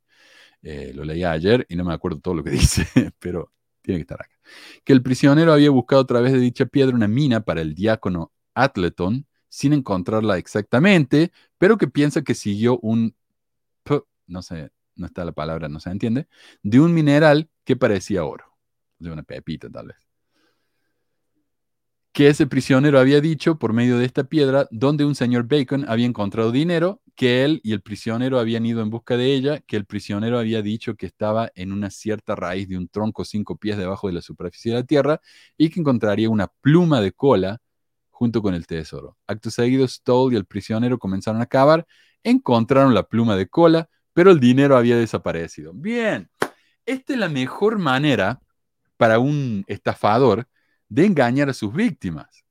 Eh, 0.62 0.92
lo 0.96 1.04
leí 1.04 1.24
ayer 1.24 1.66
y 1.70 1.76
no 1.76 1.84
me 1.84 1.94
acuerdo 1.94 2.20
todo 2.20 2.36
lo 2.36 2.44
que 2.44 2.50
dice, 2.62 2.88
pero 3.20 3.52
tiene 3.88 4.00
que 4.00 4.02
estar 4.02 4.22
acá. 4.22 4.36
Que 4.84 4.92
el 4.92 5.02
prisionero 5.02 5.54
había 5.54 5.70
buscado 5.70 6.02
a 6.02 6.06
través 6.08 6.34
de 6.34 6.40
dicha 6.40 6.66
piedra 6.66 6.94
una 6.94 7.08
mina 7.08 7.40
para 7.40 7.62
el 7.62 7.74
diácono 7.74 8.34
Atleton 8.54 9.26
sin 9.48 9.72
encontrarla 9.72 10.38
exactamente, 10.38 11.32
pero 11.58 11.78
que 11.78 11.88
piensa 11.88 12.22
que 12.22 12.36
siguió 12.36 12.80
un, 12.80 13.16
no 14.28 14.42
sé, 14.42 14.72
no 14.96 15.06
está 15.06 15.24
la 15.24 15.32
palabra, 15.32 15.70
no 15.70 15.80
se 15.80 15.90
entiende, 15.90 16.28
de 16.64 16.82
un 16.82 16.94
mineral 16.94 17.50
que 17.64 17.78
parecía 17.78 18.26
oro, 18.26 18.58
de 19.00 19.10
una 19.10 19.24
pepita 19.24 19.70
tal 19.70 19.88
vez 19.88 19.98
que 22.12 22.30
ese 22.30 22.48
prisionero 22.48 22.98
había 23.00 23.22
dicho 23.22 23.60
por 23.60 23.74
medio 23.74 24.00
de 24.00 24.06
esta 24.06 24.24
piedra, 24.24 24.68
donde 24.72 25.06
un 25.06 25.14
señor 25.14 25.48
Bacon 25.48 25.86
había 25.88 26.08
encontrado 26.08 26.52
dinero, 26.52 27.00
que 27.18 27.44
él 27.44 27.62
y 27.64 27.74
el 27.74 27.82
prisionero 27.82 28.40
habían 28.40 28.66
ido 28.68 28.82
en 28.82 28.92
busca 28.92 29.18
de 29.18 29.34
ella, 29.34 29.60
que 29.62 29.76
el 29.76 29.86
prisionero 29.86 30.38
había 30.38 30.62
dicho 30.62 30.96
que 30.96 31.08
estaba 31.08 31.52
en 31.56 31.72
una 31.74 31.90
cierta 31.90 32.36
raíz 32.36 32.70
de 32.70 32.78
un 32.78 32.88
tronco 32.88 33.26
cinco 33.26 33.58
pies 33.58 33.76
debajo 33.76 34.08
de 34.08 34.14
la 34.14 34.22
superficie 34.22 34.72
de 34.72 34.80
la 34.82 34.86
tierra 34.86 35.20
y 35.58 35.72
que 35.72 35.80
encontraría 35.80 36.30
una 36.30 36.48
pluma 36.48 37.02
de 37.02 37.12
cola 37.12 37.60
junto 38.12 38.44
con 38.44 38.54
el 38.54 38.68
tesoro. 38.68 39.18
Acto 39.26 39.50
seguido, 39.50 39.88
Stoll 39.88 40.34
y 40.34 40.36
el 40.36 40.46
prisionero 40.46 41.00
comenzaron 41.00 41.42
a 41.42 41.48
cavar, 41.48 41.88
encontraron 42.24 42.94
la 42.94 43.02
pluma 43.02 43.36
de 43.36 43.48
cola, 43.48 43.90
pero 44.14 44.30
el 44.30 44.40
dinero 44.40 44.78
había 44.78 44.96
desaparecido. 44.96 45.74
Bien, 45.74 46.30
esta 46.86 47.14
es 47.14 47.20
la 47.20 47.30
mejor 47.30 47.80
manera 47.80 48.40
para 48.96 49.18
un 49.18 49.64
estafador 49.66 50.48
de 50.88 51.08
engañar 51.08 51.50
a 51.50 51.54
sus 51.54 51.74
víctimas. 51.74 52.46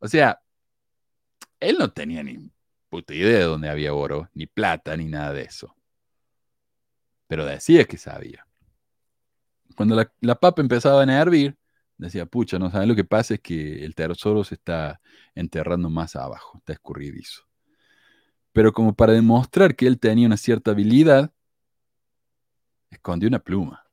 O 0.00 0.08
sea, 0.08 0.40
él 1.60 1.76
no 1.78 1.92
tenía 1.92 2.24
ni 2.24 2.50
puta 2.94 3.12
idea 3.12 3.40
de 3.40 3.44
dónde 3.44 3.68
había 3.68 3.92
oro, 3.92 4.30
ni 4.34 4.46
plata, 4.46 4.96
ni 4.96 5.06
nada 5.06 5.32
de 5.32 5.42
eso. 5.42 5.74
Pero 7.26 7.44
decía 7.44 7.86
que 7.86 7.98
sabía. 7.98 8.46
Cuando 9.74 9.96
la, 10.20 10.34
papa 10.36 10.62
empezaba 10.62 11.02
a 11.02 11.20
hervir, 11.20 11.56
decía, 11.98 12.24
pucha, 12.24 12.56
no 12.60 12.70
sabes 12.70 12.86
lo 12.86 12.94
que 12.94 13.02
pasa 13.02 13.34
es 13.34 13.40
que 13.40 13.84
el 13.84 13.96
tesoro 13.96 14.44
se 14.44 14.54
está 14.54 15.00
enterrando 15.34 15.90
más 15.90 16.14
abajo, 16.14 16.58
está 16.58 16.72
escurridizo. 16.72 17.42
Pero 18.52 18.72
como 18.72 18.94
para 18.94 19.12
demostrar 19.12 19.74
que 19.74 19.88
él 19.88 19.98
tenía 19.98 20.28
una 20.28 20.36
cierta 20.36 20.70
habilidad, 20.70 21.32
escondió 22.90 23.28
una 23.28 23.40
pluma. 23.40 23.84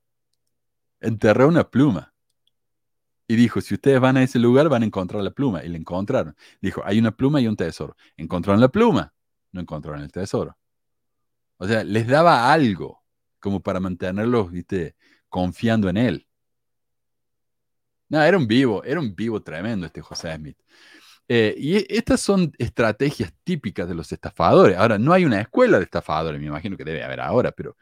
Enterró 1.00 1.48
una 1.48 1.68
pluma. 1.68 2.11
Y 3.32 3.36
dijo, 3.36 3.62
si 3.62 3.72
ustedes 3.72 3.98
van 3.98 4.18
a 4.18 4.22
ese 4.22 4.38
lugar 4.38 4.68
van 4.68 4.82
a 4.82 4.84
encontrar 4.84 5.22
la 5.22 5.30
pluma. 5.30 5.64
Y 5.64 5.68
la 5.70 5.78
encontraron. 5.78 6.36
Dijo, 6.60 6.82
hay 6.84 6.98
una 6.98 7.12
pluma 7.12 7.40
y 7.40 7.48
un 7.48 7.56
tesoro. 7.56 7.96
Encontraron 8.14 8.60
la 8.60 8.68
pluma, 8.68 9.14
no 9.52 9.62
encontraron 9.62 10.02
el 10.02 10.12
tesoro. 10.12 10.54
O 11.56 11.66
sea, 11.66 11.82
les 11.82 12.06
daba 12.06 12.52
algo 12.52 13.02
como 13.40 13.62
para 13.62 13.80
mantenerlos, 13.80 14.50
viste, 14.50 14.96
confiando 15.30 15.88
en 15.88 15.96
él. 15.96 16.26
No, 18.10 18.22
era 18.22 18.36
un 18.36 18.46
vivo, 18.46 18.84
era 18.84 19.00
un 19.00 19.14
vivo 19.14 19.42
tremendo 19.42 19.86
este 19.86 20.02
José 20.02 20.36
Smith. 20.36 20.58
Eh, 21.26 21.54
y 21.56 21.76
e, 21.76 21.86
estas 21.88 22.20
son 22.20 22.52
estrategias 22.58 23.32
típicas 23.44 23.88
de 23.88 23.94
los 23.94 24.12
estafadores. 24.12 24.76
Ahora, 24.76 24.98
no 24.98 25.14
hay 25.14 25.24
una 25.24 25.40
escuela 25.40 25.78
de 25.78 25.84
estafadores, 25.84 26.38
me 26.38 26.48
imagino 26.48 26.76
que 26.76 26.84
debe 26.84 27.02
haber 27.02 27.20
ahora, 27.20 27.50
pero... 27.50 27.78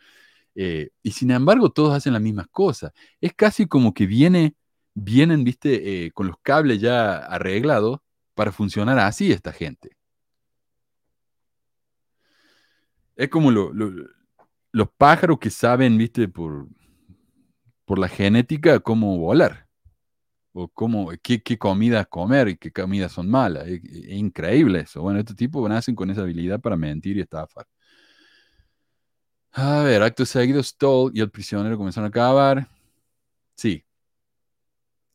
Eh, 0.54 0.90
y 1.02 1.10
sin 1.10 1.32
embargo, 1.32 1.70
todos 1.70 1.92
hacen 1.92 2.12
las 2.12 2.22
mismas 2.22 2.46
cosas. 2.52 2.92
Es 3.20 3.32
casi 3.34 3.66
como 3.66 3.94
que 3.94 4.06
viene 4.06 4.54
vienen, 4.94 5.44
viste, 5.44 6.06
eh, 6.06 6.12
con 6.12 6.26
los 6.26 6.36
cables 6.42 6.80
ya 6.80 7.18
arreglados 7.18 8.00
para 8.34 8.52
funcionar 8.52 8.98
así 8.98 9.32
esta 9.32 9.52
gente. 9.52 9.96
Es 13.16 13.28
como 13.28 13.50
los 13.50 14.88
pájaros 14.96 15.38
que 15.38 15.50
saben, 15.50 15.98
viste, 15.98 16.28
por, 16.28 16.68
por 17.84 17.98
la 17.98 18.08
genética 18.08 18.80
cómo 18.80 19.18
volar. 19.18 19.66
O 20.52 20.68
cómo, 20.68 21.10
qué, 21.22 21.42
qué 21.42 21.58
comidas 21.58 22.06
comer 22.08 22.48
y 22.48 22.56
qué 22.56 22.72
comidas 22.72 23.12
son 23.12 23.28
malas. 23.28 23.68
Es, 23.68 23.80
increíble 24.08 24.80
eso. 24.80 25.02
Bueno, 25.02 25.20
estos 25.20 25.36
tipos 25.36 25.68
nacen 25.68 25.94
con 25.94 26.10
esa 26.10 26.22
habilidad 26.22 26.60
para 26.60 26.76
mentir 26.76 27.16
y 27.18 27.20
estafar. 27.20 27.66
A 29.52 29.82
ver, 29.82 30.02
acto 30.02 30.24
seguido, 30.24 30.62
Stoll 30.62 31.12
y 31.14 31.20
el 31.20 31.30
prisionero 31.30 31.76
comenzaron 31.76 32.08
a 32.08 32.10
cavar. 32.10 32.68
Sí, 33.54 33.84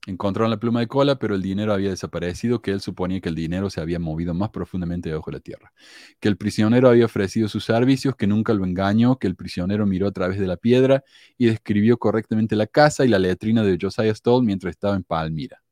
Encontraron 0.08 0.52
la 0.52 0.60
pluma 0.60 0.82
de 0.82 0.88
cola, 0.88 1.18
pero 1.18 1.34
el 1.34 1.42
dinero 1.42 1.74
había 1.74 1.90
desaparecido, 1.90 2.62
que 2.62 2.72
él 2.72 2.80
suponía 2.80 3.20
que 3.22 3.30
el 3.30 3.36
dinero 3.36 3.72
se 3.72 3.82
había 3.82 3.98
movido 3.98 4.36
más 4.36 4.50
profundamente 4.50 5.10
debajo 5.10 5.32
de 5.32 5.38
la 5.38 5.42
tierra. 5.42 5.74
Que 6.20 6.28
el 6.28 6.38
prisionero 6.38 6.90
había 6.90 7.06
ofrecido 7.06 7.48
sus 7.48 7.66
servicios, 7.66 8.16
que 8.16 8.28
nunca 8.28 8.54
lo 8.54 8.66
engañó, 8.66 9.18
que 9.18 9.26
el 9.26 9.36
prisionero 9.36 9.88
miró 9.88 10.08
a 10.08 10.12
través 10.12 10.40
de 10.40 10.46
la 10.46 10.58
piedra 10.58 11.04
y 11.38 11.48
describió 11.48 11.98
correctamente 11.98 12.56
la 12.56 12.68
casa 12.68 13.04
y 13.04 13.08
la 13.08 13.18
letrina 13.18 13.64
de 13.64 13.78
Josiah 13.82 14.14
Stoll 14.14 14.44
mientras 14.44 14.72
estaba 14.72 14.96
en 14.96 15.04
Palmira. 15.04 15.64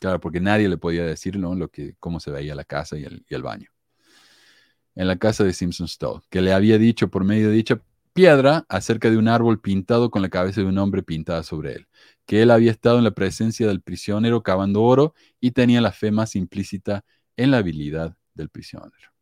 Claro, 0.00 0.20
porque 0.20 0.40
nadie 0.40 0.68
le 0.68 0.78
podía 0.78 1.04
decir 1.04 1.36
lo 1.36 1.68
que, 1.68 1.94
cómo 2.00 2.20
se 2.20 2.30
veía 2.30 2.54
la 2.54 2.64
casa 2.64 2.98
y 2.98 3.04
el, 3.04 3.24
y 3.28 3.34
el 3.34 3.42
baño. 3.42 3.70
En 4.94 5.08
la 5.08 5.16
casa 5.16 5.44
de 5.44 5.52
Simpson 5.52 5.88
Stoll, 5.88 6.22
que 6.30 6.40
le 6.40 6.54
había 6.54 6.78
dicho 6.78 7.08
por 7.08 7.22
medio 7.24 7.50
de 7.50 7.54
dicha 7.54 7.82
piedra 8.14 8.64
acerca 8.70 9.10
de 9.10 9.18
un 9.18 9.28
árbol 9.28 9.60
pintado 9.60 10.10
con 10.10 10.22
la 10.22 10.30
cabeza 10.30 10.62
de 10.62 10.66
un 10.66 10.78
hombre 10.78 11.02
pintada 11.02 11.42
sobre 11.42 11.74
él, 11.74 11.86
que 12.26 12.42
él 12.42 12.50
había 12.50 12.72
estado 12.72 12.98
en 12.98 13.04
la 13.04 13.12
presencia 13.12 13.66
del 13.68 13.80
prisionero 13.80 14.42
cavando 14.42 14.82
oro 14.82 15.14
y 15.40 15.52
tenía 15.52 15.80
la 15.80 15.92
fe 15.92 16.10
más 16.10 16.36
implícita 16.36 17.04
en 17.36 17.52
la 17.52 17.58
habilidad 17.58 18.16
del 18.34 18.50
prisionero. 18.50 19.12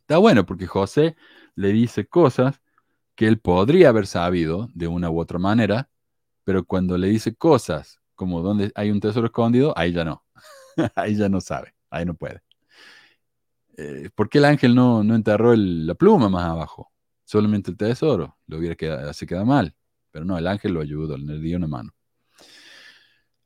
Está 0.00 0.18
bueno 0.18 0.46
porque 0.46 0.66
José 0.66 1.16
le 1.56 1.72
dice 1.72 2.06
cosas 2.06 2.60
que 3.16 3.26
él 3.26 3.40
podría 3.40 3.88
haber 3.88 4.06
sabido 4.06 4.68
de 4.74 4.86
una 4.86 5.10
u 5.10 5.18
otra 5.18 5.38
manera, 5.38 5.88
pero 6.44 6.64
cuando 6.64 6.98
le 6.98 7.08
dice 7.08 7.34
cosas 7.34 8.00
como 8.14 8.42
donde 8.42 8.70
hay 8.74 8.90
un 8.90 9.00
tesoro 9.00 9.26
escondido, 9.26 9.72
ahí 9.76 9.92
ya 9.92 10.04
no, 10.04 10.24
ahí 10.94 11.16
ya 11.16 11.28
no 11.28 11.40
sabe, 11.40 11.74
ahí 11.90 12.04
no 12.04 12.14
puede. 12.14 12.42
Eh, 13.78 14.10
¿Por 14.14 14.28
qué 14.28 14.38
el 14.38 14.44
ángel 14.44 14.74
no, 14.74 15.02
no 15.02 15.14
enterró 15.14 15.54
la 15.56 15.94
pluma 15.94 16.28
más 16.28 16.44
abajo? 16.44 16.92
Solamente 17.24 17.70
el 17.70 17.76
tesoro, 17.76 18.38
lo 18.46 18.58
hubiera 18.58 18.74
quedado, 18.74 19.12
se 19.12 19.26
queda 19.26 19.44
mal. 19.44 19.74
Pero 20.16 20.24
no, 20.24 20.38
el 20.38 20.46
ángel 20.46 20.72
lo 20.72 20.80
ayudó, 20.80 21.18
le 21.18 21.38
dio 21.40 21.58
una 21.58 21.66
mano. 21.66 21.94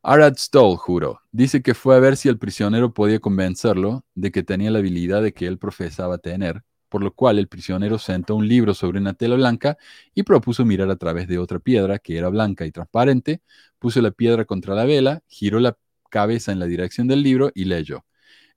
Arad 0.05 0.37
Stoll 0.37 0.77
juró. 0.77 1.21
Dice 1.33 1.63
que 1.63 1.75
fue 1.75 1.97
a 1.97 1.99
ver 1.99 2.17
si 2.17 2.29
el 2.29 2.39
prisionero 2.39 2.95
podía 2.95 3.19
convencerlo 3.19 4.05
de 4.15 4.31
que 4.31 4.45
tenía 4.45 4.71
la 4.71 4.79
habilidad 4.79 5.21
de 5.21 5.33
que 5.35 5.49
él 5.49 5.59
profesaba 5.59 6.19
tener, 6.19 6.63
por 6.89 7.03
lo 7.03 7.13
cual 7.13 7.41
el 7.41 7.49
prisionero 7.49 7.99
sentó 7.99 8.37
un 8.37 8.47
libro 8.47 8.73
sobre 8.73 9.01
una 9.01 9.15
tela 9.15 9.35
blanca 9.35 9.79
y 10.15 10.23
propuso 10.23 10.65
mirar 10.65 10.89
a 10.91 10.97
través 10.97 11.27
de 11.27 11.39
otra 11.39 11.59
piedra 11.59 11.99
que 11.99 12.17
era 12.17 12.29
blanca 12.29 12.65
y 12.65 12.71
transparente, 12.71 13.43
puso 13.81 14.01
la 14.01 14.13
piedra 14.13 14.45
contra 14.45 14.77
la 14.77 14.85
vela, 14.85 15.25
giró 15.27 15.59
la 15.59 15.77
cabeza 16.09 16.53
en 16.53 16.61
la 16.61 16.67
dirección 16.67 17.09
del 17.09 17.25
libro 17.25 17.51
y 17.53 17.65
leyó. 17.65 18.07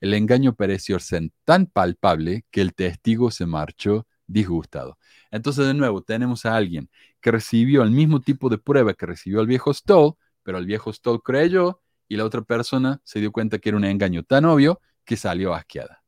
El 0.01 0.13
engaño 0.13 0.53
pareció 0.53 0.99
ser 0.99 1.31
tan 1.45 1.65
palpable 1.65 2.45
que 2.51 2.61
el 2.61 2.75
testigo 2.75 3.31
se 3.31 3.47
marchó 3.47 4.05
disgustado. 4.27 4.99
Entonces, 5.31 5.65
de 5.65 5.73
nuevo, 5.73 6.03
tenemos 6.03 6.45
a 6.45 6.55
alguien 6.55 6.89
que 7.23 7.31
recibió 7.31 7.83
el 7.83 7.91
mismo 7.91 8.19
tipo 8.19 8.49
de 8.49 8.57
prueba 8.57 8.93
que 8.93 9.05
recibió 9.05 9.39
el 9.39 9.47
viejo 9.47 9.73
Stoll, 9.73 10.15
pero 10.43 10.57
el 10.57 10.65
viejo 10.65 10.91
Stoll 10.91 11.23
creyó 11.23 11.81
y 12.09 12.17
la 12.17 12.25
otra 12.25 12.41
persona 12.41 12.99
se 13.05 13.21
dio 13.21 13.31
cuenta 13.31 13.59
que 13.59 13.69
era 13.69 13.77
un 13.77 13.85
engaño 13.85 14.23
tan 14.23 14.43
obvio 14.43 14.81
que 15.05 15.15
salió 15.15 15.53
asqueada. 15.55 16.03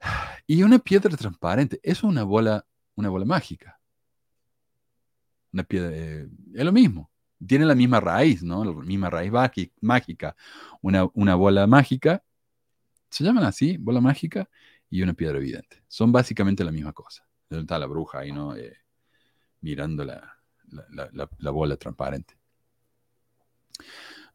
Y 0.46 0.62
una 0.62 0.78
piedra 0.78 1.16
transparente, 1.16 1.80
es 1.82 2.02
una 2.02 2.22
bola, 2.22 2.66
una 2.96 3.08
bola 3.08 3.24
mágica. 3.24 3.80
Una 5.50 5.62
piedra, 5.62 5.88
eh, 5.90 6.28
es 6.52 6.64
lo 6.66 6.72
mismo. 6.72 7.10
Tiene 7.46 7.64
la 7.64 7.74
misma 7.74 7.98
raíz, 7.98 8.42
¿no? 8.42 8.62
La 8.62 8.72
misma 8.72 9.08
raíz 9.08 9.32
mágica. 9.80 10.36
Una, 10.82 11.08
una 11.14 11.34
bola 11.34 11.66
mágica, 11.66 12.22
se 13.08 13.24
llaman 13.24 13.44
así, 13.44 13.78
bola 13.78 14.02
mágica, 14.02 14.50
y 14.90 15.00
una 15.00 15.14
piedra 15.14 15.38
evidente. 15.38 15.82
Son 15.88 16.12
básicamente 16.12 16.62
la 16.62 16.72
misma 16.72 16.92
cosa. 16.92 17.26
Está 17.50 17.78
la 17.78 17.86
bruja 17.86 18.20
ahí, 18.20 18.32
¿no? 18.32 18.56
Eh, 18.56 18.76
mirando 19.60 20.04
la, 20.04 20.38
la- 20.70 20.86
la- 20.90 21.10
la- 21.12 21.30
la 21.38 21.50
bola 21.50 21.76
transparente. 21.76 22.36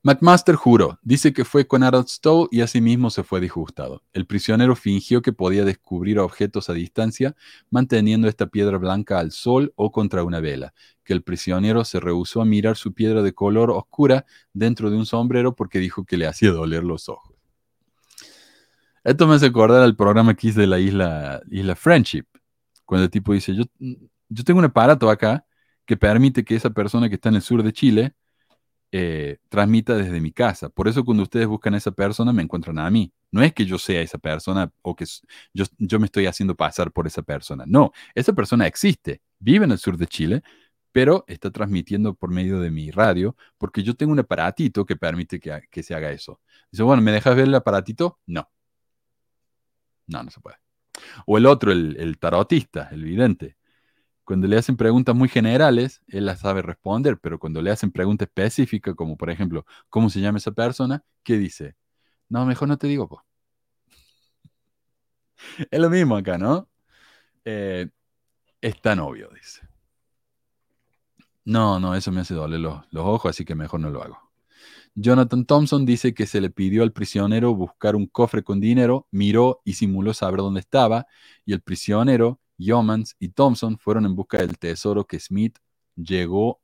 McMaster 0.01 0.55
juró, 0.55 0.97
dice 1.01 1.33
que 1.33 1.43
fue 1.43 1.67
con 1.67 1.83
Harold 1.83 2.07
Stowe 2.07 2.47
y 2.51 2.61
asimismo 2.61 3.09
se 3.09 3.23
fue 3.23 3.41
disgustado. 3.41 4.01
El 4.13 4.25
prisionero 4.25 4.77
fingió 4.77 5.21
que 5.21 5.33
podía 5.33 5.65
descubrir 5.65 6.19
objetos 6.19 6.69
a 6.69 6.73
distancia 6.73 7.35
manteniendo 7.69 8.29
esta 8.29 8.47
piedra 8.47 8.77
blanca 8.77 9.19
al 9.19 9.31
sol 9.33 9.73
o 9.75 9.91
contra 9.91 10.23
una 10.23 10.39
vela, 10.39 10.73
que 11.03 11.11
el 11.11 11.21
prisionero 11.21 11.83
se 11.83 11.99
rehusó 11.99 12.41
a 12.41 12.45
mirar 12.45 12.77
su 12.77 12.93
piedra 12.93 13.21
de 13.23 13.33
color 13.33 13.71
oscura 13.71 14.25
dentro 14.53 14.89
de 14.89 14.95
un 14.95 15.05
sombrero 15.05 15.53
porque 15.53 15.79
dijo 15.79 16.05
que 16.05 16.15
le 16.15 16.27
hacía 16.27 16.51
doler 16.51 16.85
los 16.85 17.09
ojos. 17.09 17.35
Esto 19.03 19.27
me 19.27 19.35
hace 19.35 19.47
acordar 19.47 19.81
al 19.83 19.97
programa 19.97 20.33
hice 20.41 20.61
de 20.61 20.67
la 20.67 20.79
isla, 20.79 21.41
isla 21.51 21.75
Friendship, 21.75 22.25
cuando 22.89 23.05
el 23.05 23.11
tipo 23.11 23.33
dice, 23.33 23.53
yo, 23.55 23.65
yo 23.77 24.43
tengo 24.43 24.57
un 24.57 24.65
aparato 24.65 25.11
acá 25.11 25.45
que 25.85 25.95
permite 25.95 26.43
que 26.43 26.55
esa 26.55 26.71
persona 26.71 27.07
que 27.07 27.15
está 27.15 27.29
en 27.29 27.35
el 27.35 27.43
sur 27.43 27.61
de 27.61 27.71
Chile 27.71 28.15
eh, 28.91 29.37
transmita 29.47 29.95
desde 29.95 30.19
mi 30.19 30.31
casa. 30.31 30.69
Por 30.69 30.87
eso 30.87 31.05
cuando 31.05 31.21
ustedes 31.21 31.45
buscan 31.45 31.75
a 31.75 31.77
esa 31.77 31.91
persona 31.91 32.33
me 32.33 32.41
encuentran 32.41 32.79
a 32.79 32.89
mí. 32.89 33.13
No 33.29 33.43
es 33.43 33.53
que 33.53 33.67
yo 33.67 33.77
sea 33.77 34.01
esa 34.01 34.17
persona 34.17 34.71
o 34.81 34.95
que 34.95 35.05
yo, 35.53 35.65
yo 35.77 35.99
me 35.99 36.07
estoy 36.07 36.25
haciendo 36.25 36.55
pasar 36.55 36.91
por 36.91 37.05
esa 37.05 37.21
persona. 37.21 37.63
No, 37.67 37.91
esa 38.15 38.33
persona 38.33 38.65
existe, 38.65 39.21
vive 39.37 39.65
en 39.65 39.71
el 39.71 39.77
sur 39.77 39.95
de 39.95 40.07
Chile, 40.07 40.41
pero 40.91 41.25
está 41.27 41.51
transmitiendo 41.51 42.15
por 42.15 42.31
medio 42.31 42.59
de 42.59 42.71
mi 42.71 42.89
radio 42.89 43.35
porque 43.59 43.83
yo 43.83 43.93
tengo 43.95 44.13
un 44.13 44.19
aparatito 44.19 44.83
que 44.83 44.95
permite 44.95 45.39
que, 45.39 45.61
que 45.69 45.83
se 45.83 45.93
haga 45.93 46.11
eso. 46.11 46.41
Dice, 46.71 46.81
bueno, 46.81 47.03
¿me 47.03 47.11
dejas 47.11 47.35
ver 47.35 47.45
el 47.45 47.53
aparatito? 47.55 48.19
No. 48.25 48.49
No, 50.07 50.23
no 50.23 50.31
se 50.31 50.41
puede. 50.41 50.68
O 51.25 51.37
el 51.37 51.45
otro, 51.45 51.71
el, 51.71 51.97
el 51.99 52.17
tarotista, 52.19 52.89
el 52.91 53.03
vidente. 53.03 53.57
Cuando 54.23 54.47
le 54.47 54.57
hacen 54.57 54.77
preguntas 54.77 55.15
muy 55.15 55.29
generales, 55.29 56.03
él 56.07 56.25
las 56.25 56.39
sabe 56.41 56.61
responder, 56.61 57.19
pero 57.19 57.39
cuando 57.39 57.61
le 57.61 57.71
hacen 57.71 57.91
preguntas 57.91 58.27
específicas, 58.27 58.95
como 58.95 59.17
por 59.17 59.29
ejemplo, 59.31 59.65
¿cómo 59.89 60.09
se 60.09 60.21
llama 60.21 60.37
esa 60.39 60.51
persona? 60.51 61.03
¿Qué 61.23 61.37
dice? 61.37 61.75
No, 62.29 62.45
mejor 62.45 62.67
no 62.67 62.77
te 62.77 62.87
digo, 62.87 63.07
po. 63.09 63.25
Es 65.71 65.79
lo 65.79 65.89
mismo 65.89 66.15
acá, 66.15 66.37
¿no? 66.37 66.69
Eh, 67.45 67.89
es 68.61 68.81
tan 68.81 68.99
obvio, 68.99 69.29
dice. 69.33 69.61
No, 71.45 71.79
no, 71.79 71.95
eso 71.95 72.11
me 72.11 72.21
hace 72.21 72.33
doler 72.33 72.59
los, 72.59 72.85
los 72.91 73.05
ojos, 73.05 73.31
así 73.31 73.43
que 73.45 73.55
mejor 73.55 73.79
no 73.79 73.89
lo 73.89 74.03
hago. 74.03 74.28
Jonathan 75.01 75.45
Thompson 75.45 75.85
dice 75.85 76.13
que 76.13 76.25
se 76.25 76.41
le 76.41 76.49
pidió 76.49 76.83
al 76.83 76.91
prisionero 76.91 77.55
buscar 77.55 77.95
un 77.95 78.05
cofre 78.05 78.43
con 78.43 78.59
dinero, 78.59 79.07
miró 79.11 79.61
y 79.63 79.73
simuló 79.73 80.13
saber 80.13 80.41
dónde 80.41 80.59
estaba, 80.59 81.07
y 81.45 81.53
el 81.53 81.61
prisionero, 81.61 82.41
Yeomans 82.57 83.15
y 83.17 83.29
Thompson 83.29 83.77
fueron 83.77 84.05
en 84.05 84.13
busca 84.13 84.39
del 84.39 84.57
tesoro 84.57 85.05
que 85.05 85.17
Smith 85.17 85.57
llegó. 85.95 86.59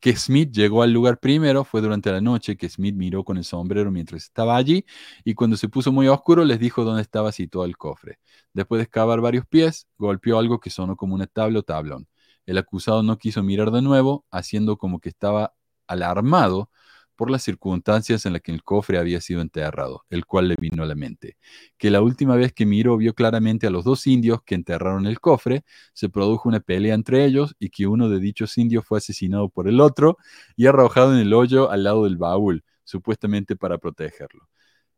Que 0.00 0.14
Smith 0.14 0.50
llegó 0.52 0.82
al 0.82 0.92
lugar 0.92 1.18
primero 1.18 1.64
fue 1.64 1.80
durante 1.80 2.12
la 2.12 2.20
noche 2.20 2.58
que 2.58 2.68
Smith 2.68 2.94
miró 2.94 3.24
con 3.24 3.38
el 3.38 3.44
sombrero 3.44 3.90
mientras 3.90 4.24
estaba 4.24 4.56
allí 4.56 4.84
y 5.24 5.32
cuando 5.32 5.56
se 5.56 5.70
puso 5.70 5.92
muy 5.92 6.08
oscuro 6.08 6.44
les 6.44 6.60
dijo 6.60 6.84
dónde 6.84 7.00
estaba 7.00 7.32
situado 7.32 7.64
el 7.64 7.78
cofre. 7.78 8.18
Después 8.52 8.80
de 8.80 8.82
excavar 8.82 9.22
varios 9.22 9.46
pies, 9.46 9.86
golpeó 9.96 10.38
algo 10.38 10.60
que 10.60 10.68
sonó 10.68 10.96
como 10.96 11.14
una 11.14 11.26
tabla 11.26 11.60
o 11.60 11.62
tablón. 11.62 12.06
El 12.44 12.58
acusado 12.58 13.02
no 13.02 13.16
quiso 13.16 13.42
mirar 13.42 13.70
de 13.70 13.80
nuevo, 13.80 14.26
haciendo 14.30 14.76
como 14.76 15.00
que 15.00 15.08
estaba 15.08 15.54
alarmado 15.86 16.68
por 17.16 17.30
las 17.30 17.42
circunstancias 17.42 18.26
en 18.26 18.32
las 18.34 18.42
que 18.42 18.52
el 18.52 18.62
cofre 18.62 18.98
había 18.98 19.20
sido 19.20 19.40
enterrado, 19.40 20.04
el 20.10 20.26
cual 20.26 20.48
le 20.48 20.56
vino 20.56 20.82
a 20.82 20.86
la 20.86 20.94
mente. 20.94 21.36
Que 21.78 21.90
la 21.90 22.00
última 22.00 22.36
vez 22.36 22.52
que 22.52 22.66
miró 22.66 22.96
vio 22.96 23.14
claramente 23.14 23.66
a 23.66 23.70
los 23.70 23.84
dos 23.84 24.06
indios 24.06 24.42
que 24.42 24.54
enterraron 24.54 25.06
el 25.06 25.20
cofre, 25.20 25.64
se 25.92 26.08
produjo 26.08 26.48
una 26.48 26.60
pelea 26.60 26.94
entre 26.94 27.24
ellos 27.24 27.54
y 27.58 27.70
que 27.70 27.86
uno 27.86 28.08
de 28.08 28.20
dichos 28.20 28.56
indios 28.58 28.84
fue 28.84 28.98
asesinado 28.98 29.48
por 29.48 29.68
el 29.68 29.80
otro 29.80 30.16
y 30.56 30.66
arrojado 30.66 31.14
en 31.14 31.20
el 31.20 31.32
hoyo 31.34 31.70
al 31.70 31.84
lado 31.84 32.04
del 32.04 32.16
baúl, 32.16 32.64
supuestamente 32.84 33.56
para 33.56 33.78
protegerlo. 33.78 34.48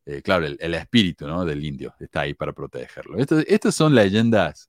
Eh, 0.06 0.22
claro, 0.22 0.46
el, 0.46 0.74
espíritu 0.74 1.26
¿no? 1.26 1.44
del 1.44 1.64
indio 1.64 1.94
está 1.98 2.22
ahí 2.22 2.34
para 2.34 2.52
protegerlo. 2.52 3.18
Estas, 3.18 3.44
estas 3.48 3.74
son 3.74 3.94
leyendas 3.94 4.68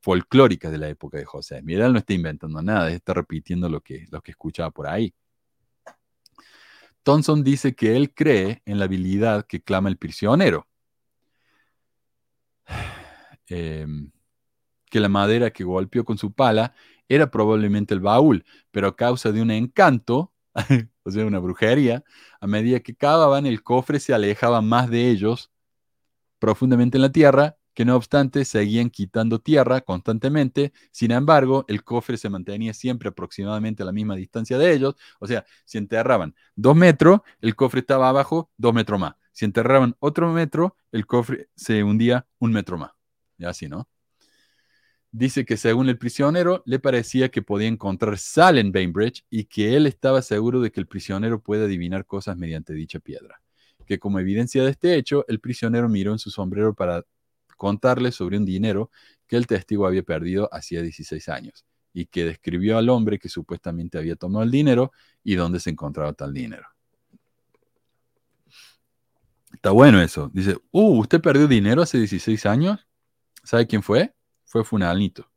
folclóricas 0.00 0.72
de 0.72 0.78
la 0.78 0.88
época 0.88 1.18
de 1.18 1.24
José. 1.24 1.62
Mira, 1.62 1.86
él 1.86 1.92
no 1.92 1.98
está 1.98 2.14
inventando 2.14 2.62
nada, 2.62 2.90
está 2.90 3.14
repitiendo 3.14 3.68
lo 3.68 3.80
que, 3.80 4.06
lo 4.10 4.20
que 4.22 4.32
escuchaba 4.32 4.70
por 4.70 4.86
ahí. 4.88 5.14
Thompson 7.02 7.42
dice 7.44 7.74
que 7.74 7.96
él 7.96 8.14
cree 8.14 8.62
en 8.66 8.78
la 8.78 8.84
habilidad 8.86 9.46
que 9.46 9.62
clama 9.62 9.88
el 9.88 9.96
prisionero. 9.98 10.66
Eh, 13.52 13.84
que 14.90 15.00
la 15.00 15.08
madera 15.08 15.50
que 15.50 15.64
golpeó 15.64 16.04
con 16.04 16.18
su 16.18 16.32
pala 16.32 16.74
era 17.08 17.30
probablemente 17.30 17.94
el 17.94 18.00
baúl, 18.00 18.44
pero 18.70 18.88
a 18.88 18.96
causa 18.96 19.32
de 19.32 19.42
un 19.42 19.50
encanto, 19.50 20.32
o 21.04 21.10
sea, 21.10 21.26
una 21.26 21.38
brujería, 21.38 22.04
a 22.40 22.46
medida 22.46 22.80
que 22.80 22.94
cavaban, 22.94 23.46
el 23.46 23.62
cofre 23.62 23.98
se 24.00 24.14
alejaba 24.14 24.60
más 24.60 24.90
de 24.90 25.08
ellos 25.10 25.50
profundamente 26.38 26.98
en 26.98 27.02
la 27.02 27.12
tierra, 27.12 27.56
que 27.74 27.84
no 27.84 27.96
obstante 27.96 28.44
seguían 28.44 28.90
quitando 28.90 29.40
tierra 29.40 29.80
constantemente. 29.80 30.72
Sin 30.90 31.10
embargo, 31.10 31.64
el 31.68 31.84
cofre 31.84 32.16
se 32.16 32.30
mantenía 32.30 32.74
siempre 32.74 33.08
aproximadamente 33.08 33.82
a 33.82 33.86
la 33.86 33.92
misma 33.92 34.16
distancia 34.16 34.58
de 34.58 34.72
ellos. 34.72 34.94
O 35.18 35.26
sea, 35.26 35.44
si 35.64 35.78
enterraban 35.78 36.34
dos 36.54 36.76
metros, 36.76 37.20
el 37.40 37.54
cofre 37.56 37.80
estaba 37.80 38.08
abajo 38.08 38.50
dos 38.56 38.74
metros 38.74 39.00
más. 39.00 39.14
Si 39.32 39.44
enterraban 39.44 39.96
otro 40.00 40.32
metro, 40.32 40.76
el 40.92 41.06
cofre 41.06 41.48
se 41.54 41.82
hundía 41.84 42.26
un 42.38 42.52
metro 42.52 42.78
más. 42.78 42.92
Y 43.38 43.44
así, 43.44 43.68
¿no? 43.68 43.88
dice 45.12 45.44
que 45.44 45.56
según 45.56 45.88
el 45.88 45.98
prisionero 45.98 46.62
le 46.66 46.78
parecía 46.78 47.30
que 47.30 47.42
podía 47.42 47.68
encontrar 47.68 48.18
sal 48.18 48.58
en 48.58 48.72
Bainbridge 48.72 49.24
y 49.30 49.44
que 49.44 49.76
él 49.76 49.86
estaba 49.86 50.22
seguro 50.22 50.60
de 50.60 50.70
que 50.70 50.80
el 50.80 50.86
prisionero 50.86 51.42
puede 51.42 51.64
adivinar 51.64 52.06
cosas 52.06 52.36
mediante 52.36 52.72
dicha 52.72 53.00
piedra. 53.00 53.42
Que 53.86 53.98
como 53.98 54.20
evidencia 54.20 54.62
de 54.62 54.70
este 54.70 54.94
hecho, 54.94 55.24
el 55.28 55.40
prisionero 55.40 55.88
miró 55.88 56.12
en 56.12 56.18
su 56.18 56.30
sombrero 56.30 56.74
para 56.74 57.04
contarle 57.60 58.10
sobre 58.10 58.38
un 58.38 58.46
dinero 58.46 58.90
que 59.26 59.36
el 59.36 59.46
testigo 59.46 59.86
había 59.86 60.02
perdido 60.02 60.48
hacía 60.50 60.80
16 60.80 61.28
años 61.28 61.66
y 61.92 62.06
que 62.06 62.24
describió 62.24 62.78
al 62.78 62.88
hombre 62.88 63.18
que 63.18 63.28
supuestamente 63.28 63.98
había 63.98 64.16
tomado 64.16 64.42
el 64.42 64.50
dinero 64.50 64.92
y 65.22 65.34
dónde 65.34 65.60
se 65.60 65.68
encontraba 65.68 66.14
tal 66.14 66.32
dinero. 66.32 66.66
Está 69.52 69.72
bueno 69.72 70.00
eso. 70.00 70.30
Dice, 70.32 70.56
uh, 70.70 71.00
¿usted 71.00 71.20
perdió 71.20 71.46
dinero 71.46 71.82
hace 71.82 71.98
16 71.98 72.46
años? 72.46 72.80
¿Sabe 73.44 73.66
quién 73.66 73.82
fue? 73.82 74.14
Fue 74.46 74.64
Funalito. 74.64 75.30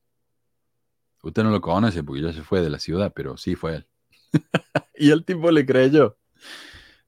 Usted 1.23 1.43
no 1.43 1.51
lo 1.51 1.59
conoce 1.59 2.03
porque 2.03 2.21
ya 2.21 2.31
se 2.31 2.41
fue 2.41 2.61
de 2.61 2.69
la 2.69 2.79
ciudad, 2.79 3.11
pero 3.13 3.35
sí 3.35 3.55
fue 3.55 3.75
él. 3.75 3.87
y 4.95 5.11
el 5.11 5.25
tipo 5.25 5.51
le 5.51 5.65
creyó. 5.65 6.17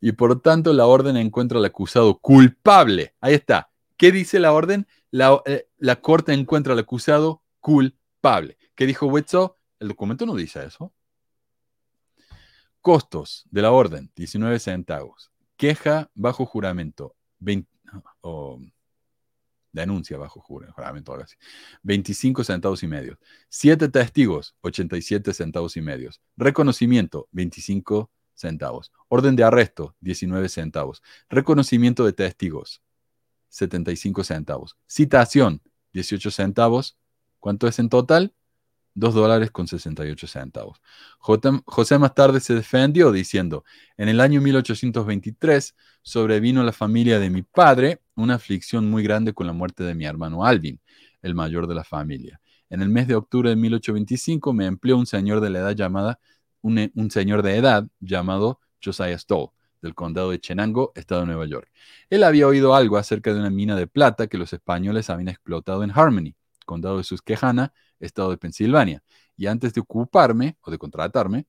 Y 0.02 0.12
por 0.12 0.42
tanto 0.42 0.74
la 0.74 0.88
orden 0.88 1.16
encuentra 1.16 1.58
al 1.58 1.66
acusado 1.66 2.18
culpable. 2.20 3.16
Ahí 3.22 3.34
está. 3.34 3.72
¿Qué 3.98 4.12
dice 4.12 4.40
la 4.40 4.52
orden? 4.52 4.88
La, 5.16 5.42
eh, 5.46 5.70
la 5.78 6.02
corte 6.02 6.34
encuentra 6.34 6.74
al 6.74 6.80
acusado 6.80 7.42
culpable. 7.62 8.58
¿Qué 8.76 8.86
dijo 8.86 9.06
Wetzel? 9.06 9.48
El 9.80 9.88
documento 9.88 10.26
no 10.26 10.36
dice 10.36 10.66
eso. 10.66 10.94
Costos 12.82 13.46
de 13.50 13.62
la 13.62 13.72
orden, 13.72 14.12
19 14.18 14.60
centavos. 14.60 15.32
Queja 15.56 16.12
bajo 16.16 16.46
juramento, 16.46 17.16
20, 17.40 17.72
o 18.20 18.60
denuncia 19.72 20.18
bajo 20.18 20.42
juramento, 20.42 21.14
algo 21.14 21.24
así, 21.24 21.38
25 21.84 22.44
centavos 22.44 22.84
y 22.84 22.88
medio. 22.88 23.18
Siete 23.48 23.88
testigos, 23.88 24.54
87 24.64 25.34
centavos 25.34 25.78
y 25.78 25.82
medio. 25.82 26.10
Reconocimiento, 26.36 27.30
25 27.32 28.12
centavos. 28.34 28.92
Orden 29.08 29.38
de 29.38 29.46
arresto, 29.46 29.96
19 30.02 30.50
centavos. 30.50 31.02
Reconocimiento 31.30 32.04
de 32.04 32.12
testigos, 32.12 32.82
75 33.56 34.26
centavos. 34.26 34.78
Citación, 34.86 35.62
18 35.94 36.30
centavos. 36.30 36.98
¿Cuánto 37.40 37.68
es 37.68 37.80
en 37.80 37.88
total? 37.88 38.34
2 38.96 39.14
dólares 39.14 39.52
con 39.52 39.68
68 39.68 40.28
centavos. 40.28 40.82
José 41.20 41.98
más 41.98 42.14
tarde 42.14 42.40
se 42.40 42.54
defendió 42.54 43.12
diciendo, 43.12 43.64
en 43.98 44.10
el 44.10 44.20
año 44.20 44.42
1823 44.42 45.76
sobrevino 46.02 46.62
a 46.62 46.64
la 46.64 46.72
familia 46.72 47.20
de 47.20 47.30
mi 47.30 47.42
padre 47.42 48.02
una 48.16 48.36
aflicción 48.36 48.90
muy 48.90 49.04
grande 49.04 49.34
con 49.34 49.48
la 49.48 49.54
muerte 49.54 49.84
de 49.84 49.96
mi 49.96 50.06
hermano 50.06 50.46
Alvin, 50.46 50.80
el 51.22 51.36
mayor 51.36 51.68
de 51.68 51.76
la 51.76 51.84
familia. 51.84 52.42
En 52.70 52.82
el 52.82 52.90
mes 52.90 53.08
de 53.08 53.16
octubre 53.16 53.50
de 53.50 53.56
1825 53.56 54.54
me 54.54 54.66
empleó 54.66 54.98
un 54.98 55.06
señor 55.06 55.40
de 55.40 55.50
la 55.50 55.60
edad 55.60 55.76
llamada, 55.76 56.20
un, 56.62 56.92
un 56.94 57.12
señor 57.12 57.42
de 57.42 57.58
edad 57.58 57.88
llamado 58.00 58.60
Josiah 58.84 59.18
Stoll, 59.18 59.50
del 59.86 59.96
condado 59.96 60.32
de 60.32 60.40
Chenango, 60.40 60.92
estado 60.96 61.22
de 61.22 61.28
Nueva 61.28 61.46
York. 61.46 61.72
Él 62.10 62.24
había 62.24 62.48
oído 62.48 62.76
algo 62.76 62.98
acerca 62.98 63.34
de 63.34 63.40
una 63.40 63.50
mina 63.50 63.76
de 63.76 63.88
plata 63.88 64.28
que 64.28 64.38
los 64.38 64.52
españoles 64.52 65.10
habían 65.10 65.30
explotado 65.30 65.84
en 65.84 65.92
Harmony, 65.92 66.36
condado 66.66 66.98
de 66.98 67.04
Susquehanna, 67.04 67.72
estado 68.00 68.32
de 68.32 68.38
Pensilvania. 68.38 69.04
Y 69.38 69.46
antes 69.46 69.74
de 69.74 69.82
ocuparme 69.82 70.58
o 70.62 70.72
de 70.72 70.78
contratarme, 70.78 71.48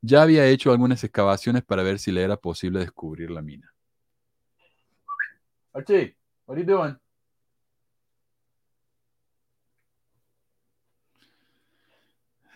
ya 0.00 0.22
había 0.22 0.46
hecho 0.46 0.70
algunas 0.70 1.02
excavaciones 1.02 1.64
para 1.64 1.82
ver 1.82 1.98
si 1.98 2.12
le 2.12 2.22
era 2.22 2.36
posible 2.36 2.78
descubrir 2.80 3.30
la 3.30 3.42
mina. 3.42 3.74
Archie, 5.72 6.16
what 6.46 6.56
are 6.56 6.64
you 6.64 6.66
doing? 6.66 6.96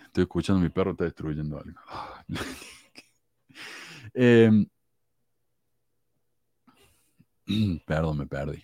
Estoy 0.07 0.23
escuchando, 0.23 0.61
mi 0.61 0.69
perro 0.69 0.93
está 0.93 1.05
destruyendo 1.05 1.59
algo. 1.59 1.81
Em, 4.14 4.66
perdón, 7.86 8.18
me 8.18 8.26
perdí. 8.26 8.62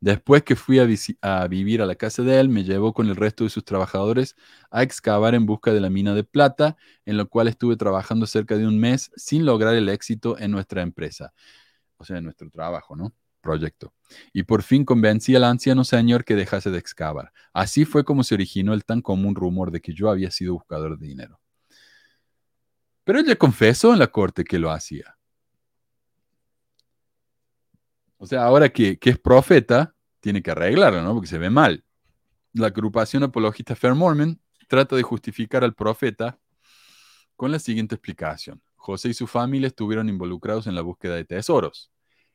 Después 0.00 0.42
que 0.42 0.56
fui 0.56 0.78
a, 0.78 1.46
vivir 1.48 1.80
a 1.82 1.86
la 1.86 1.94
casa 1.94 2.22
de 2.22 2.38
él, 2.38 2.48
me 2.48 2.64
llevó 2.64 2.92
con 2.92 3.08
el 3.08 3.16
resto 3.16 3.44
de 3.44 3.50
sus 3.50 3.64
trabajadores 3.64 4.36
a 4.70 4.82
excavar 4.82 5.34
en 5.34 5.46
busca 5.46 5.72
de 5.72 5.80
la 5.80 5.90
mina 5.90 6.14
de 6.14 6.22
plata, 6.22 6.76
en 7.06 7.16
lo 7.16 7.28
cual 7.28 7.48
estuve 7.48 7.76
trabajando 7.76 8.26
cerca 8.26 8.58
de 8.58 8.66
un 8.66 8.78
mes 8.78 9.10
sin 9.16 9.46
lograr 9.46 9.74
el 9.74 9.88
éxito 9.88 10.38
en 10.38 10.50
nuestra 10.50 10.82
empresa, 10.82 11.32
o 11.96 12.04
sea, 12.04 12.18
en 12.18 12.24
nuestro 12.24 12.50
trabajo, 12.50 12.94
¿no? 12.94 13.14
Proyecto. 13.40 13.94
Y 14.32 14.42
por 14.42 14.62
fin 14.62 14.84
convencí 14.84 15.34
al 15.34 15.44
anciano 15.44 15.82
señor 15.84 16.24
que 16.24 16.36
dejase 16.36 16.70
de 16.70 16.78
excavar. 16.78 17.32
Así 17.52 17.84
fue 17.84 18.04
como 18.04 18.22
se 18.22 18.34
originó 18.34 18.74
el 18.74 18.84
tan 18.84 19.00
común 19.02 19.34
rumor 19.34 19.70
de 19.70 19.80
que 19.80 19.94
yo 19.94 20.10
había 20.10 20.30
sido 20.30 20.54
buscador 20.54 20.98
de 20.98 21.06
dinero. 21.06 21.40
Pero 23.06 23.20
ella 23.20 23.36
confesó 23.36 23.92
en 23.92 24.00
la 24.00 24.08
corte 24.08 24.42
que 24.42 24.58
lo 24.58 24.68
hacía. 24.68 25.16
O 28.16 28.26
sea, 28.26 28.42
ahora 28.42 28.68
que, 28.68 28.98
es 29.00 29.18
profeta, 29.20 29.94
tiene 30.18 30.42
que 30.42 30.50
arreglarlo, 30.50 31.00
¿no? 31.02 31.14
Porque 31.14 31.28
se 31.28 31.38
ve 31.38 31.48
mal. 31.48 31.84
La 32.52 32.66
agrupación 32.66 33.22
apologista 33.22 33.76
Fair 33.76 33.94
Mormon 33.94 34.40
trata 34.66 34.96
de 34.96 35.04
justificar 35.04 35.62
al 35.62 35.72
profeta 35.72 36.36
con 37.36 37.52
la 37.52 37.60
siguiente 37.60 37.94
explicación. 37.94 38.60
José 38.74 39.10
y 39.10 39.14
su 39.14 39.28
familia 39.28 39.68
estuvieron 39.68 40.08
involucrados 40.08 40.66
en 40.66 40.74
la 40.74 40.80
búsqueda 40.82 41.14
de 41.14 41.24
tesoros. 41.24 41.92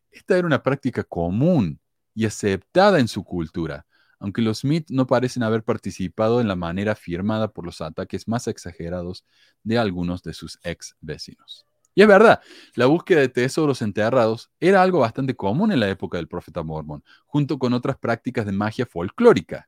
Esta 0.10 0.38
era 0.38 0.48
una 0.48 0.64
práctica 0.64 1.04
común 1.04 1.82
y 2.16 2.26
aceptada 2.26 2.98
en 3.02 3.10
su 3.10 3.26
cultura, 3.26 3.86
aunque 4.22 4.44
los 4.44 4.60
Smith 4.60 4.86
no 4.92 5.08
parecen 5.08 5.42
haber 5.42 5.64
participado 5.64 6.42
en 6.42 6.48
la 6.48 6.56
manera 6.56 6.96
firmada 6.96 7.52
por 7.52 7.66
los 7.66 7.82
ataques 7.82 8.28
más 8.28 8.48
exagerados 8.48 9.26
de 9.64 9.80
algunos 9.80 10.22
de 10.22 10.34
sus 10.34 10.60
ex 10.64 10.96
vecinos. 11.02 11.66
Y 11.96 12.04
es 12.04 12.08
verdad, 12.08 12.40
la 12.76 12.86
búsqueda 12.86 13.20
de 13.20 13.30
tesoros 13.30 13.82
enterrados 13.82 14.52
era 14.60 14.84
algo 14.84 15.00
bastante 15.00 15.36
común 15.36 15.72
en 15.72 15.80
la 15.80 15.90
época 15.90 16.18
del 16.18 16.28
profeta 16.28 16.62
Mormon, 16.62 17.04
junto 17.26 17.58
con 17.58 17.74
otras 17.74 17.98
prácticas 17.98 18.46
de 18.46 18.52
magia 18.52 18.86
folclórica. 18.86 19.68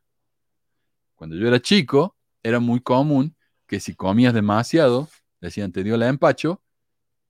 Cuando 1.16 1.36
yo 1.36 1.48
era 1.48 1.60
chico, 1.60 2.16
era 2.44 2.60
muy 2.60 2.80
común 2.80 3.36
que 3.66 3.80
si 3.80 3.96
comías 3.96 4.36
demasiado, 4.36 5.10
decían, 5.42 5.72
te 5.72 5.84
dio 5.84 5.98
la 5.98 6.08
empacho, 6.08 6.62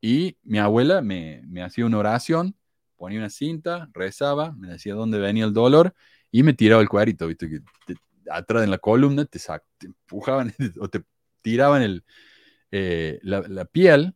y 0.01 0.37
mi 0.43 0.59
abuela 0.59 1.01
me, 1.01 1.41
hacía 1.63 1.85
una 1.85 1.99
oración, 1.99 2.57
ponía 2.97 3.19
una 3.19 3.29
cinta, 3.29 3.89
rezaba, 3.93 4.51
me 4.51 4.67
decía 4.67 4.93
dónde 4.93 5.19
venía 5.19 5.45
el 5.45 5.53
dolor, 5.53 5.95
y 6.33 6.43
me 6.43 6.53
tiraba 6.53 6.81
el 6.81 6.89
cuadrito, 6.89 7.27
¿viste? 7.27 7.49
Que 7.49 7.61
atrás 8.29 8.65
en 8.65 8.71
la 8.71 8.79
columna 8.79 9.23
te, 9.23 9.39
empujaban 9.85 10.53
o 10.81 10.89
te 10.89 11.01
tiraban 11.41 11.81
el, 11.81 12.03
eh, 12.71 13.19
la 13.23 13.63
piel 13.63 14.13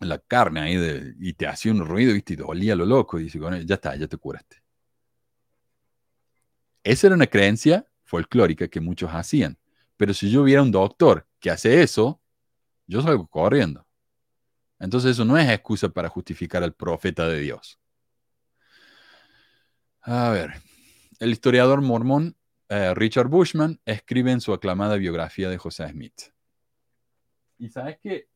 la 0.00 0.18
carne 0.18 0.60
ahí 0.60 0.76
de, 0.76 1.14
y 1.18 1.32
te 1.32 1.46
hacía 1.46 1.72
un 1.72 1.84
ruido, 1.86 2.12
¿viste? 2.12 2.34
Y 2.34 2.36
dolía 2.36 2.76
lo 2.76 2.84
loco. 2.84 3.18
Y 3.18 3.24
dice, 3.24 3.38
ya 3.64 3.74
está, 3.74 3.96
ya 3.96 4.06
te 4.06 4.16
curaste. 4.16 4.62
Esa 6.84 7.08
era 7.08 7.16
una 7.16 7.26
creencia 7.26 7.86
folclórica 8.04 8.68
que 8.68 8.80
muchos 8.80 9.10
hacían. 9.10 9.58
Pero 9.96 10.14
si 10.14 10.30
yo 10.30 10.42
hubiera 10.42 10.62
un 10.62 10.70
doctor 10.70 11.26
que 11.40 11.50
hace 11.50 11.82
eso, 11.82 12.20
yo 12.86 13.02
salgo 13.02 13.26
corriendo. 13.26 13.86
Entonces 14.78 15.12
eso 15.12 15.24
no 15.24 15.38
es 15.38 15.48
excusa 15.48 15.88
para 15.88 16.08
justificar 16.08 16.62
al 16.62 16.74
profeta 16.74 17.26
de 17.26 17.40
Dios. 17.40 17.80
A 20.02 20.30
ver, 20.30 20.62
el 21.20 21.30
historiador 21.30 21.82
mormón 21.82 22.36
eh, 22.68 22.94
Richard 22.94 23.28
Bushman 23.28 23.80
escribe 23.84 24.32
en 24.32 24.40
su 24.40 24.52
aclamada 24.52 24.96
biografía 24.96 25.48
de 25.48 25.58
José 25.58 25.88
Smith. 25.88 26.32
Y 27.58 27.68
sabes 27.68 27.98
que 28.02 28.28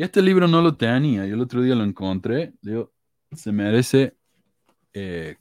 Y 0.00 0.02
este 0.02 0.22
libro 0.22 0.48
no 0.48 0.62
lo 0.62 0.78
tenía, 0.78 1.26
yo 1.26 1.34
el 1.34 1.42
otro 1.42 1.60
día 1.60 1.74
lo 1.74 1.84
encontré, 1.84 2.54
digo, 2.62 2.90
se 3.32 3.52
merece 3.52 4.16
eh, 4.94 5.36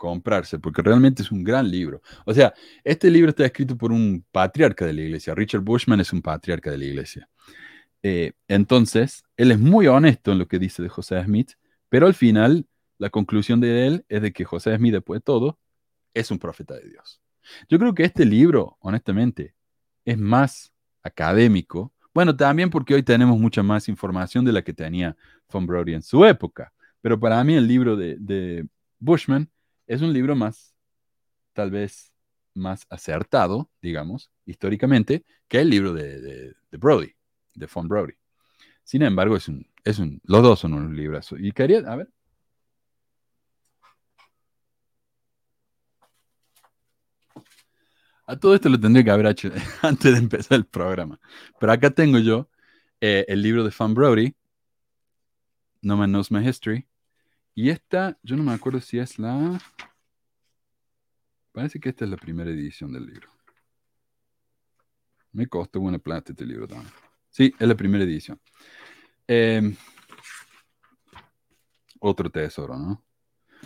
comprarse, 0.00 0.58
porque 0.58 0.82
realmente 0.82 1.22
es 1.22 1.30
un 1.30 1.44
gran 1.44 1.70
libro. 1.70 2.00
O 2.24 2.34
sea, 2.34 2.54
este 2.82 3.10
libro 3.10 3.30
está 3.30 3.44
escrito 3.44 3.76
por 3.76 3.92
un 3.92 4.24
patriarca 4.32 4.86
de 4.86 4.94
la 4.94 5.02
iglesia, 5.02 5.34
Richard 5.34 5.60
Bushman 5.60 6.00
es 6.00 6.12
un 6.12 6.22
patriarca 6.22 6.70
de 6.70 6.78
la 6.78 6.84
iglesia. 6.86 7.28
Eh, 8.02 8.32
entonces, 8.48 9.22
él 9.36 9.52
es 9.52 9.58
muy 9.58 9.86
honesto 9.86 10.32
en 10.32 10.38
lo 10.38 10.48
que 10.48 10.58
dice 10.58 10.82
de 10.82 10.88
José 10.88 11.22
Smith, 11.22 11.52
pero 11.88 12.06
al 12.06 12.14
final, 12.14 12.66
la 12.98 13.10
conclusión 13.10 13.60
de 13.60 13.86
él 13.86 14.04
es 14.08 14.22
de 14.22 14.32
que 14.32 14.44
José 14.44 14.76
Smith, 14.76 14.92
después 14.92 15.18
de 15.20 15.24
todo, 15.24 15.58
es 16.14 16.30
un 16.30 16.38
profeta 16.38 16.74
de 16.74 16.88
Dios. 16.88 17.20
Yo 17.68 17.78
creo 17.78 17.94
que 17.94 18.04
este 18.04 18.24
libro, 18.24 18.76
honestamente, 18.80 19.54
es 20.04 20.18
más 20.18 20.72
académico 21.02 21.92
bueno, 22.12 22.36
también 22.36 22.70
porque 22.70 22.94
hoy 22.94 23.02
tenemos 23.02 23.38
mucha 23.38 23.62
más 23.62 23.88
información 23.88 24.44
de 24.44 24.52
la 24.52 24.62
que 24.62 24.72
tenía 24.72 25.16
Von 25.52 25.66
Brody 25.66 25.94
en 25.94 26.02
su 26.02 26.24
época. 26.24 26.72
Pero 27.00 27.18
para 27.18 27.42
mí 27.44 27.54
el 27.54 27.66
libro 27.66 27.96
de, 27.96 28.66
Bushman 28.98 29.48
es 29.90 30.02
un 30.02 30.12
libro 30.12 30.36
más, 30.36 30.72
tal 31.52 31.72
vez, 31.72 32.12
más 32.54 32.86
acertado, 32.90 33.70
digamos, 33.82 34.30
históricamente, 34.46 35.24
que 35.48 35.60
el 35.60 35.70
libro 35.70 35.92
de, 35.92 36.54
Brody, 36.70 37.12
de 37.54 37.66
Von 37.66 37.88
Brody. 37.88 38.14
Sin 38.84 39.02
embargo, 39.02 39.36
es 39.36 39.48
un, 39.48 39.66
es 39.84 39.98
un, 39.98 40.20
los 40.24 40.42
dos 40.44 40.60
son 40.60 40.74
unos 40.74 40.92
libros. 40.92 41.34
Y 41.38 41.50
quería, 41.50 41.80
a 41.80 41.96
ver. 41.96 42.08
A 48.26 48.36
todo 48.38 48.54
esto 48.54 48.68
lo 48.68 48.78
tendría 48.78 49.04
que 49.04 49.10
haber 49.10 49.26
hecho 49.26 49.50
antes 49.82 50.12
de 50.12 50.18
empezar 50.18 50.56
el 50.56 50.66
programa. 50.66 51.18
Pero 51.58 51.72
acá 51.72 51.90
tengo 51.90 52.18
yo 52.20 52.48
eh, 53.00 53.24
el 53.28 53.42
libro 53.42 53.64
de 53.64 53.72
Fan 53.72 53.94
Brody, 53.94 54.34
No 55.82 55.96
Man 55.96 56.10
Knows 56.10 56.30
My 56.30 56.46
History. 56.46 56.89
Y 57.60 57.68
esta, 57.68 58.18
yo 58.22 58.36
no 58.36 58.42
me 58.42 58.54
acuerdo 58.54 58.80
si 58.80 58.98
es 58.98 59.18
la... 59.18 59.60
Parece 61.52 61.78
que 61.78 61.90
esta 61.90 62.06
es 62.06 62.10
la 62.10 62.16
primera 62.16 62.50
edición 62.50 62.90
del 62.90 63.04
libro. 63.04 63.28
Me 65.32 65.46
costó 65.46 65.78
buena 65.78 65.98
plata 65.98 66.32
este 66.32 66.46
libro 66.46 66.66
también. 66.66 66.90
Sí, 67.28 67.52
es 67.58 67.68
la 67.68 67.74
primera 67.74 68.02
edición. 68.02 68.40
Eh, 69.28 69.76
otro 71.98 72.30
tesoro, 72.30 72.78
¿no? 72.78 73.04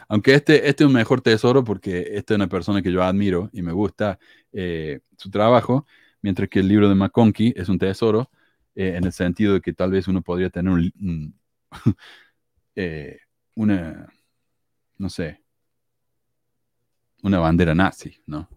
Aunque 0.09 0.35
este, 0.35 0.69
este 0.69 0.83
es 0.83 0.89
un 0.89 0.95
mejor 0.95 1.21
tesoro 1.21 1.62
porque 1.62 2.16
esta 2.16 2.35
es 2.35 2.37
una 2.37 2.49
persona 2.49 2.83
que 2.83 2.91
yo 2.91 3.01
admiro 3.01 3.49
y 3.53 3.62
me 3.62 3.71
gusta 3.71 4.19
eh, 4.51 5.03
su 5.16 5.31
trabajo, 5.31 5.87
mientras 6.21 6.49
que 6.49 6.59
el 6.59 6.66
libro 6.66 6.89
de 6.89 6.97
McConkie 6.97 7.55
es 7.57 7.69
un 7.69 7.79
tesoro 7.79 8.29
eh, 8.75 8.97
en 8.97 9.05
el 9.05 9.12
sentido 9.12 9.55
de 9.55 9.61
que 9.61 9.73
tal 9.73 9.93
vez 9.93 10.09
uno 10.09 10.21
podría 10.21 10.51
tener 10.51 10.73
un, 10.73 10.93
un 10.99 11.41
eh, 12.75 13.21
una, 13.55 14.09
no 14.98 15.10
sé, 15.10 15.43
una 17.22 17.39
bandera 17.39 17.74
nazi, 17.74 18.14
¿no? 18.26 18.48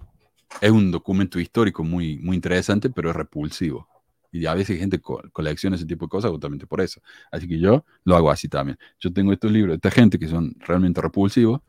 Es 0.61 0.71
un 0.71 0.91
documento 0.91 1.39
histórico 1.39 1.83
muy, 1.83 2.17
muy 2.19 2.35
interesante, 2.35 2.89
pero 2.89 3.09
es 3.11 3.15
repulsivo. 3.15 3.87
Y 4.31 4.45
a 4.47 4.53
veces 4.55 4.79
gente 4.79 4.99
co- 5.01 5.23
colecciona 5.33 5.75
ese 5.75 5.85
tipo 5.85 6.05
de 6.05 6.09
cosas 6.09 6.31
justamente 6.31 6.67
por 6.67 6.81
eso. 6.81 7.01
Así 7.31 7.47
que 7.47 7.59
yo 7.59 7.85
lo 8.05 8.15
hago 8.15 8.31
así 8.31 8.49
también. 8.49 8.77
Yo 8.99 9.13
tengo 9.13 9.33
estos 9.33 9.51
libros 9.51 9.71
de 9.73 9.75
esta 9.77 9.91
gente 9.91 10.19
que 10.19 10.27
son 10.27 10.55
realmente 10.59 11.01
repulsivos 11.01 11.61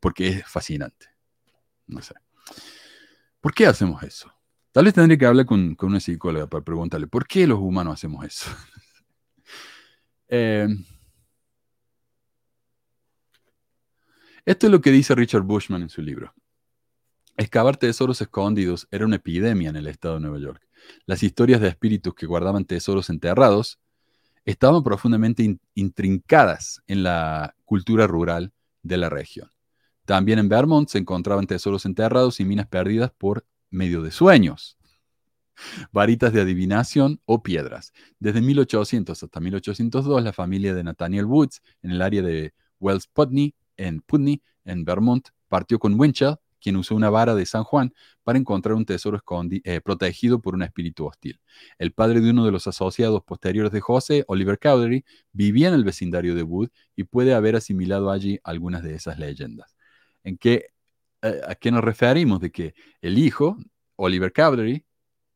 porque 0.00 0.28
es 0.28 0.46
fascinante. 0.48 1.06
No 1.88 2.02
sé. 2.02 2.14
¿Por 3.40 3.54
qué 3.54 3.66
hacemos 3.66 4.02
eso? 4.02 4.32
Tal 4.72 4.84
vez 4.84 4.94
tendría 4.94 5.16
que 5.18 5.26
hablar 5.26 5.46
con, 5.46 5.74
con 5.74 5.90
una 5.90 6.00
psicóloga 6.00 6.46
para 6.48 6.64
preguntarle, 6.64 7.06
¿por 7.06 7.26
qué 7.26 7.46
los 7.46 7.58
humanos 7.58 7.94
hacemos 7.94 8.24
eso? 8.24 8.50
Eh, 10.28 10.66
esto 14.46 14.66
es 14.66 14.72
lo 14.72 14.80
que 14.80 14.90
dice 14.90 15.14
Richard 15.14 15.42
Bushman 15.42 15.82
en 15.82 15.88
su 15.90 16.00
libro. 16.00 16.32
Excavar 17.36 17.76
tesoros 17.76 18.20
escondidos 18.22 18.88
era 18.90 19.04
una 19.04 19.16
epidemia 19.16 19.68
en 19.68 19.76
el 19.76 19.86
estado 19.88 20.14
de 20.14 20.20
Nueva 20.20 20.38
York. 20.38 20.66
Las 21.04 21.22
historias 21.22 21.60
de 21.60 21.68
espíritus 21.68 22.14
que 22.14 22.26
guardaban 22.26 22.64
tesoros 22.64 23.10
enterrados 23.10 23.78
estaban 24.44 24.82
profundamente 24.82 25.42
in- 25.42 25.60
intrincadas 25.74 26.80
en 26.86 27.02
la 27.02 27.54
cultura 27.64 28.06
rural 28.06 28.52
de 28.82 28.96
la 28.96 29.10
región. 29.10 29.50
También 30.04 30.38
en 30.38 30.48
Vermont 30.48 30.88
se 30.88 30.98
encontraban 30.98 31.46
tesoros 31.46 31.84
enterrados 31.84 32.38
y 32.40 32.44
minas 32.44 32.68
perdidas 32.68 33.10
por 33.18 33.44
medio 33.70 34.00
de 34.02 34.12
sueños, 34.12 34.78
varitas 35.90 36.32
de 36.32 36.40
adivinación 36.42 37.20
o 37.24 37.42
piedras. 37.42 37.92
Desde 38.20 38.40
1800 38.40 39.20
hasta 39.20 39.40
1802, 39.40 40.22
la 40.22 40.32
familia 40.32 40.72
de 40.74 40.84
Nathaniel 40.84 41.24
Woods, 41.24 41.60
en 41.82 41.90
el 41.90 42.00
área 42.00 42.22
de 42.22 42.54
Wells 42.78 43.08
Putney, 43.08 43.54
en 43.76 44.00
Putney, 44.00 44.42
en 44.64 44.84
Vermont, 44.84 45.28
partió 45.48 45.78
con 45.78 45.98
Winchell, 45.98 46.36
quien 46.60 46.76
usó 46.76 46.94
una 46.96 47.10
vara 47.10 47.34
de 47.34 47.46
San 47.46 47.64
Juan 47.64 47.94
para 48.24 48.38
encontrar 48.38 48.74
un 48.74 48.84
tesoro 48.84 49.22
eh, 49.50 49.80
protegido 49.80 50.40
por 50.40 50.54
un 50.54 50.62
espíritu 50.62 51.06
hostil. 51.06 51.40
El 51.78 51.92
padre 51.92 52.20
de 52.20 52.30
uno 52.30 52.44
de 52.44 52.52
los 52.52 52.66
asociados 52.66 53.22
posteriores 53.22 53.70
de 53.70 53.80
José, 53.80 54.24
Oliver 54.26 54.58
Cowdery, 54.58 55.04
vivía 55.32 55.68
en 55.68 55.74
el 55.74 55.84
vecindario 55.84 56.34
de 56.34 56.42
Wood 56.42 56.70
y 56.96 57.04
puede 57.04 57.34
haber 57.34 57.56
asimilado 57.56 58.10
allí 58.10 58.40
algunas 58.42 58.82
de 58.82 58.94
esas 58.94 59.18
leyendas. 59.18 59.76
¿En 60.24 60.38
qué, 60.38 60.66
eh, 61.22 61.40
¿A 61.46 61.54
qué 61.54 61.70
nos 61.70 61.84
referimos? 61.84 62.40
De 62.40 62.50
que 62.50 62.74
el 63.00 63.18
hijo, 63.18 63.56
Oliver 63.94 64.32
Cowdery, 64.32 64.84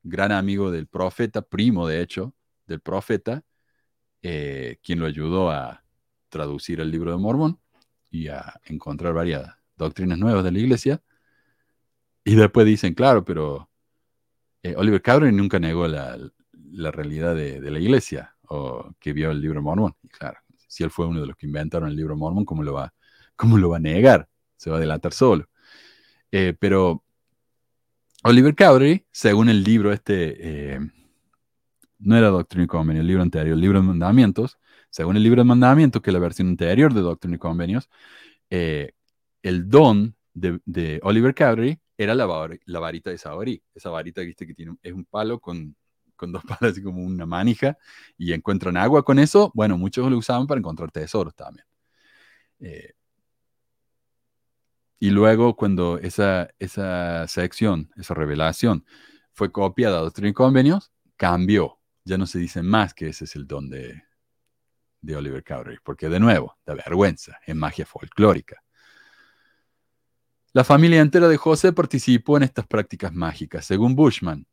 gran 0.02 0.32
amigo 0.32 0.70
del 0.70 0.88
profeta, 0.88 1.42
primo 1.42 1.86
de 1.86 2.00
hecho 2.00 2.34
del 2.66 2.80
profeta, 2.80 3.44
eh, 4.22 4.78
quien 4.82 4.98
lo 4.98 5.06
ayudó 5.06 5.50
a 5.50 5.84
traducir 6.28 6.80
el 6.80 6.90
libro 6.90 7.12
de 7.12 7.18
Mormón 7.18 7.60
y 8.10 8.28
a 8.28 8.60
encontrar 8.64 9.14
varias 9.14 9.48
doctrinas 9.76 10.18
nuevas 10.18 10.44
de 10.44 10.52
la 10.52 10.58
iglesia. 10.58 11.02
Y 12.24 12.34
después 12.34 12.66
dicen, 12.66 12.94
claro, 12.94 13.24
pero 13.24 13.70
eh, 14.62 14.74
Oliver 14.76 15.02
Cowdery 15.02 15.32
nunca 15.32 15.58
negó 15.58 15.88
la, 15.88 16.18
la 16.72 16.90
realidad 16.90 17.34
de, 17.34 17.60
la 17.60 17.78
iglesia 17.78 18.36
o 18.48 18.92
que 18.98 19.12
vio 19.12 19.30
el 19.30 19.40
libro 19.40 19.62
Mormón. 19.62 19.94
Claro, 20.10 20.38
si 20.68 20.84
él 20.84 20.90
fue 20.90 21.06
uno 21.06 21.20
de 21.20 21.26
los 21.26 21.36
que 21.36 21.46
inventaron 21.46 21.88
el 21.88 21.96
libro 21.96 22.16
Mormón, 22.16 22.44
¿cómo 22.44 22.62
lo 22.62 22.74
va, 22.74 22.92
cómo 23.36 23.58
lo 23.58 23.70
va 23.70 23.76
a 23.76 23.80
negar? 23.80 24.28
Se 24.56 24.70
va 24.70 24.76
a 24.76 24.80
delatar 24.80 25.12
solo. 25.12 25.48
Eh, 26.30 26.54
pero 26.58 27.02
Oliver 28.24 28.54
Cowdery, 28.54 29.06
según 29.10 29.48
el 29.48 29.62
libro 29.64 29.92
este, 29.92 30.74
eh, 30.74 30.80
no 31.98 32.16
era 32.16 32.28
Doctrina 32.28 32.64
y 32.64 32.66
Convenios, 32.66 33.02
el 33.02 33.06
libro 33.06 33.22
anterior, 33.22 33.54
el 33.54 33.60
libro 33.60 33.80
de 33.80 33.86
mandamientos, 33.86 34.58
según 34.90 35.16
el 35.16 35.22
libro 35.22 35.40
de 35.42 35.48
mandamientos, 35.48 36.02
que 36.02 36.10
es 36.10 36.14
la 36.14 36.20
versión 36.20 36.48
anterior 36.48 36.92
de 36.94 37.00
Doctrina 37.00 37.36
y 37.36 37.38
Convenios, 37.38 37.88
eh, 38.50 38.92
el 39.42 39.68
don 39.68 40.16
de, 40.34 41.00
Oliver 41.02 41.34
Cowdery 41.34 41.78
era 41.96 42.14
la, 42.14 42.26
var- 42.26 42.58
la 42.66 42.80
varita 42.80 43.10
de 43.10 43.18
Saborí. 43.18 43.62
Esa 43.74 43.90
varita 43.90 44.22
¿viste? 44.22 44.46
que 44.46 44.54
tiene, 44.54 44.76
es 44.82 44.92
un 44.92 45.04
palo 45.04 45.40
con, 45.40 45.76
con 46.16 46.32
dos 46.32 46.42
palos, 46.48 46.72
así 46.72 46.82
como 46.82 47.02
una 47.04 47.26
manija, 47.26 47.76
y 48.18 48.32
encuentran 48.32 48.76
agua 48.76 49.04
con 49.04 49.18
eso. 49.18 49.50
Bueno, 49.54 49.78
muchos 49.78 50.10
lo 50.10 50.18
usaban 50.18 50.46
para 50.46 50.58
encontrar 50.58 50.90
tesoros 50.90 51.34
también. 51.34 51.66
Eh, 52.60 52.92
y 54.98 55.10
luego, 55.10 55.56
cuando 55.56 55.98
esa, 55.98 56.50
esa 56.58 57.26
sección, 57.28 57.90
esa 57.96 58.14
revelación, 58.14 58.84
fue 59.32 59.50
copiada 59.52 59.98
a 59.98 60.02
Doctrina 60.02 60.30
y 60.30 60.34
Convenios, 60.34 60.92
cambió. 61.16 61.78
Ya 62.04 62.18
no 62.18 62.26
se 62.26 62.38
dice 62.38 62.62
más 62.62 62.92
que 62.94 63.08
ese 63.08 63.24
es 63.24 63.36
el 63.36 63.46
don 63.46 63.70
de, 63.70 64.02
de 65.00 65.16
Oliver 65.16 65.42
Cowdery, 65.44 65.78
porque 65.82 66.08
de 66.08 66.20
nuevo, 66.20 66.58
da 66.64 66.74
vergüenza, 66.74 67.38
es 67.46 67.54
magia 67.54 67.86
folclórica. 67.86 68.62
La 70.52 70.64
familia 70.64 71.00
entera 71.00 71.28
de 71.28 71.36
José 71.36 71.72
participó 71.72 72.36
en 72.36 72.42
estas 72.42 72.66
prácticas 72.66 73.12
mágicas. 73.12 73.64
Según 73.64 73.94
Bushman, 73.94 74.48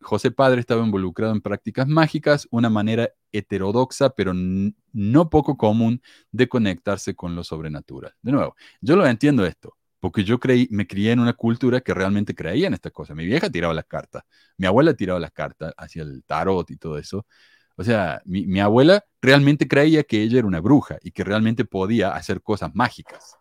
José 0.00 0.30
padre 0.30 0.60
estaba 0.60 0.82
involucrado 0.82 1.34
en 1.34 1.42
prácticas 1.42 1.86
mágicas, 1.86 2.48
una 2.50 2.70
manera 2.70 3.10
heterodoxa, 3.32 4.10
pero 4.14 4.32
no 4.34 5.28
poco 5.28 5.58
común 5.58 6.00
de 6.30 6.48
conectarse 6.48 7.14
con 7.14 7.36
lo 7.36 7.44
sobrenatural. 7.44 8.14
De 8.22 8.32
nuevo, 8.32 8.56
yo 8.80 8.96
lo 8.96 9.06
entiendo 9.06 9.44
esto, 9.44 9.76
porque 10.00 10.24
yo 10.24 10.40
creí, 10.40 10.68
me 10.70 10.86
crié 10.86 11.12
en 11.12 11.20
una 11.20 11.34
cultura 11.34 11.82
que 11.82 11.92
realmente 11.92 12.34
creía 12.34 12.66
en 12.66 12.72
estas 12.72 12.92
cosas. 12.92 13.14
Mi 13.14 13.26
vieja 13.26 13.50
tiraba 13.50 13.74
las 13.74 13.84
cartas, 13.84 14.22
mi 14.56 14.66
abuela 14.66 14.94
tiraba 14.94 15.20
las 15.20 15.32
cartas 15.32 15.74
hacia 15.76 16.02
el 16.02 16.24
tarot 16.24 16.70
y 16.70 16.78
todo 16.78 16.96
eso. 16.96 17.26
O 17.76 17.84
sea, 17.84 18.22
mi, 18.24 18.60
abuela 18.60 19.04
realmente 19.20 19.66
creía 19.68 20.02
que 20.04 20.22
ella 20.22 20.38
era 20.38 20.46
una 20.46 20.60
bruja 20.60 20.98
y 21.02 21.10
que 21.12 21.24
realmente 21.24 21.64
podía 21.64 22.10
hacer 22.14 22.42
cosas 22.42 22.74
mágicas. 22.74 23.36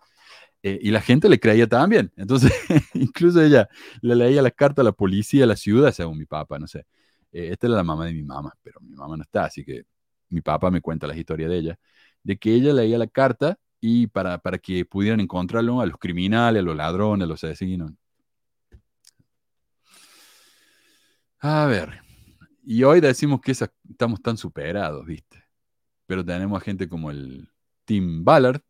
Eh, 0.63 0.79
y 0.81 0.91
la 0.91 1.01
gente 1.01 1.27
le 1.29 1.39
creía 1.39 1.67
también. 1.67 2.11
Entonces, 2.15 2.51
incluso 2.93 3.41
ella 3.41 3.67
le 4.01 4.15
leía 4.15 4.41
las 4.41 4.53
cartas 4.53 4.83
a 4.83 4.85
la 4.85 4.91
policía 4.91 5.41
de 5.41 5.47
la 5.47 5.55
ciudad, 5.55 5.91
según 5.91 6.17
mi 6.17 6.25
papá, 6.25 6.59
no 6.59 6.67
sé. 6.67 6.85
Eh, 7.31 7.49
esta 7.51 7.67
era 7.67 7.77
la 7.77 7.83
mamá 7.83 8.05
de 8.05 8.13
mi 8.13 8.23
mamá, 8.23 8.53
pero 8.61 8.79
mi 8.81 8.95
mamá 8.95 9.17
no 9.17 9.23
está, 9.23 9.45
así 9.45 9.63
que 9.65 9.83
mi 10.29 10.41
papá 10.41 10.71
me 10.71 10.81
cuenta 10.81 11.07
la 11.07 11.15
historia 11.15 11.47
de 11.47 11.57
ella, 11.57 11.79
de 12.23 12.37
que 12.37 12.53
ella 12.53 12.73
leía 12.73 12.97
la 12.97 13.07
carta 13.07 13.57
y 13.79 14.07
para, 14.07 14.37
para 14.39 14.57
que 14.59 14.85
pudieran 14.85 15.19
encontrarlo 15.19 15.81
a 15.81 15.85
los 15.85 15.97
criminales, 15.97 16.61
a 16.61 16.63
los 16.63 16.75
ladrones, 16.75 17.25
a 17.25 17.27
los 17.27 17.43
asesinos. 17.43 17.91
A 21.39 21.65
ver, 21.65 22.01
y 22.63 22.83
hoy 22.83 23.01
decimos 23.01 23.41
que 23.41 23.51
estamos 23.51 24.21
tan 24.21 24.37
superados, 24.37 25.05
¿viste? 25.05 25.43
Pero 26.05 26.25
tenemos 26.25 26.61
a 26.61 26.63
gente 26.63 26.87
como 26.87 27.11
el 27.11 27.49
Tim 27.85 28.23
Ballard, 28.23 28.61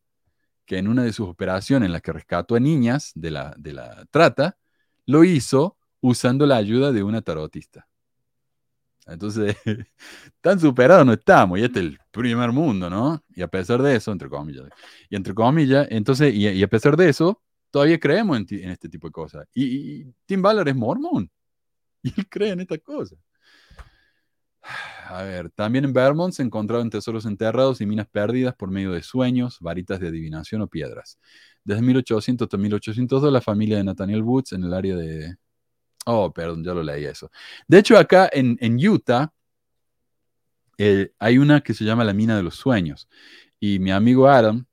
que 0.66 0.78
en 0.78 0.88
una 0.88 1.04
de 1.04 1.14
sus 1.14 1.28
operaciones 1.28 1.88
en 1.88 1.94
las 1.94 2.02
que 2.02 2.14
rescató 2.14 2.56
a 2.56 2.60
niñas 2.60 3.12
de 3.16 3.32
la, 3.32 3.54
de 3.58 3.74
la 3.74 4.06
trata, 4.12 4.58
lo 5.06 5.24
hizo 5.24 5.78
usando 6.02 6.46
la 6.46 6.58
ayuda 6.58 6.92
de 6.92 7.04
una 7.04 7.22
tarotista. 7.22 7.88
Entonces, 9.08 9.56
tan 10.42 10.60
superados 10.60 11.06
no 11.06 11.14
estamos, 11.14 11.60
y 11.60 11.64
este 11.64 11.80
es 11.80 11.86
el 11.88 12.00
primer 12.12 12.52
mundo, 12.52 12.90
¿no? 12.90 13.24
Y 13.36 13.42
a 13.42 13.48
pesar 13.48 13.82
de 13.82 13.96
eso, 13.96 14.12
entre 14.12 14.30
comillas, 14.30 14.66
y 15.10 15.16
entre 15.16 15.34
comillas, 15.34 15.88
entonces, 15.90 16.34
y, 16.34 16.64
a 16.64 16.68
pesar 16.68 16.96
de 16.96 17.10
eso, 17.10 17.42
todavía 17.72 18.00
creemos 18.00 18.38
en 18.52 18.70
este 18.70 18.90
tipo 18.90 19.08
de 19.08 19.12
cosas. 19.12 19.48
Y, 19.54 19.66
y 20.02 20.14
Tim 20.26 20.42
Ballard 20.42 20.68
es 20.68 20.76
mormón, 20.76 21.30
y 22.04 22.14
él 22.16 22.30
cree 22.30 22.52
en 22.52 22.62
estas 22.62 22.80
cosas. 22.80 23.18
A 25.08 25.24
ver, 25.24 25.50
también 25.52 25.86
en 25.86 25.94
Vermont 25.94 26.34
se 26.34 26.44
encontraban 26.44 26.90
tesoros 26.90 27.26
enterrados 27.26 27.82
y 27.82 27.86
minas 27.86 28.08
perdidas 28.08 28.56
por 28.56 28.72
medio 28.72 28.92
de 28.92 29.04
sueños, 29.04 29.58
varitas 29.60 30.00
de 30.00 30.08
adivinación 30.10 30.62
o 30.62 30.68
piedras. 30.68 31.20
Desde 31.64 31.82
1800 31.82 32.46
hasta 32.46 32.58
1802, 32.58 33.32
la 33.32 33.42
familia 33.42 33.78
de 33.78 33.84
Nathaniel 33.84 34.24
Woods 34.24 34.54
en 34.54 34.64
el 34.64 34.74
área 34.74 34.96
de... 34.96 35.36
Oh, 36.06 36.32
perdón, 36.34 36.64
ya 36.64 36.74
lo 36.74 36.84
leí 36.84 37.06
eso. 37.06 37.32
De 37.68 37.80
hecho, 37.80 37.98
acá 37.98 38.30
en, 38.34 38.58
Utah, 38.88 39.34
Eh, 40.78 41.12
hay 41.20 41.38
una 41.38 41.62
que 41.62 41.74
se 41.74 41.84
llama 41.86 42.04
la 42.04 42.14
mina 42.14 42.36
de 42.36 42.44
los 42.44 42.56
sueños. 42.56 43.08
Y 43.60 43.80
mi 43.80 43.92
amigo 43.92 44.28
Adam, 44.28 44.66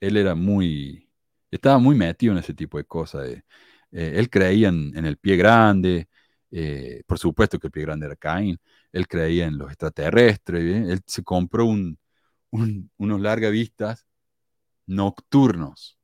él 0.00 0.16
era 0.16 0.34
muy, 0.34 1.08
estaba 1.50 1.78
muy 1.78 1.96
metido 1.96 2.32
en 2.32 2.38
ese 2.40 2.54
tipo 2.54 2.78
de 2.78 2.84
cosas. 2.84 3.28
eh. 3.28 3.44
Eh, 3.92 4.14
él 4.16 4.28
creía 4.30 4.68
en 4.68 5.06
el 5.06 5.16
pie 5.18 5.36
grande, 5.36 6.08
eh, 6.54 7.02
por 7.06 7.18
supuesto 7.18 7.58
que 7.60 7.68
el 7.68 7.72
pie 7.72 7.82
grande 7.84 8.06
era 8.06 8.16
Caín, 8.16 8.58
él 8.92 9.08
creía 9.08 9.46
en 9.46 9.58
los 9.58 9.68
extraterrestres, 9.70 10.90
él 10.90 11.02
se 11.06 11.24
compró 11.24 11.66
un, 11.66 11.98
un- 12.50 12.90
unos 12.98 13.20
largavistas 13.20 14.06
nocturnos. 14.86 15.98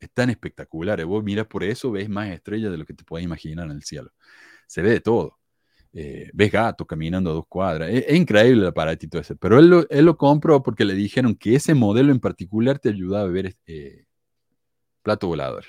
Están 0.00 0.30
espectaculares. 0.30 1.06
Vos 1.06 1.22
miras 1.24 1.46
por 1.46 1.62
eso, 1.64 1.92
ves 1.92 2.08
más 2.08 2.28
estrellas 2.30 2.72
de 2.72 2.78
lo 2.78 2.84
que 2.84 2.94
te 2.94 3.04
puedes 3.04 3.24
imaginar 3.24 3.66
en 3.66 3.72
el 3.72 3.82
cielo. 3.84 4.10
Se 4.66 4.82
ve 4.82 4.90
de 4.90 5.00
todo. 5.00 5.38
Eh, 5.94 6.30
ves 6.34 6.52
gatos 6.52 6.86
caminando 6.86 7.30
a 7.30 7.34
dos 7.34 7.46
cuadras. 7.48 7.90
Es, 7.90 8.04
es 8.08 8.16
increíble 8.16 8.62
el 8.62 8.68
aparatito 8.68 9.18
ese. 9.18 9.36
Pero 9.36 9.58
él 9.60 9.68
lo, 9.70 9.88
él 9.90 10.16
compró 10.16 10.62
porque 10.62 10.84
le 10.86 10.94
dijeron 10.94 11.34
que 11.36 11.56
ese 11.56 11.74
modelo 11.74 12.12
en 12.12 12.20
particular 12.20 12.78
te 12.80 12.90
ayudaba 12.90 13.24
a 13.28 13.32
ver 13.32 13.56
eh, 13.66 14.06
plato 15.02 15.28
voladores. 15.28 15.68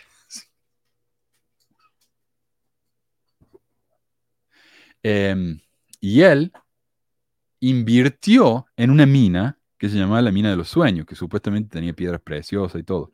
Em, 5.03 5.59
y 5.99 6.21
él 6.21 6.51
invirtió 7.59 8.65
en 8.77 8.89
una 8.89 9.05
mina 9.05 9.59
que 9.77 9.89
se 9.89 9.97
llamaba 9.97 10.21
la 10.21 10.31
mina 10.31 10.49
de 10.49 10.55
los 10.55 10.69
sueños, 10.69 11.05
que 11.05 11.15
supuestamente 11.15 11.69
tenía 11.69 11.93
piedras 11.93 12.21
preciosas 12.21 12.79
y 12.81 12.83
todo. 12.83 13.11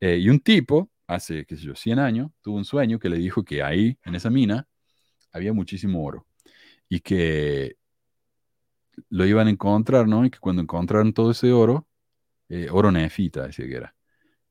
Eh, 0.00 0.18
y 0.18 0.28
un 0.28 0.40
tipo, 0.40 0.90
hace, 1.06 1.44
qué 1.46 1.56
sé 1.56 1.62
yo, 1.62 1.74
100 1.74 1.98
años, 1.98 2.30
tuvo 2.40 2.56
un 2.56 2.64
sueño 2.64 2.98
que 2.98 3.08
le 3.08 3.16
dijo 3.18 3.44
que 3.44 3.62
ahí, 3.62 3.98
en 4.04 4.14
esa 4.16 4.30
mina, 4.30 4.68
había 5.32 5.52
muchísimo 5.52 6.04
oro. 6.04 6.26
Y 6.88 7.00
que 7.00 7.76
lo 9.08 9.24
iban 9.26 9.46
a 9.46 9.50
encontrar, 9.50 10.08
¿no? 10.08 10.24
Y 10.24 10.30
que 10.30 10.38
cuando 10.38 10.62
encontraron 10.62 11.12
todo 11.12 11.30
ese 11.30 11.52
oro, 11.52 11.86
eh, 12.48 12.68
oro 12.70 12.90
nefita, 12.90 13.46
decía 13.46 13.66
que 13.66 13.76
era, 13.76 13.94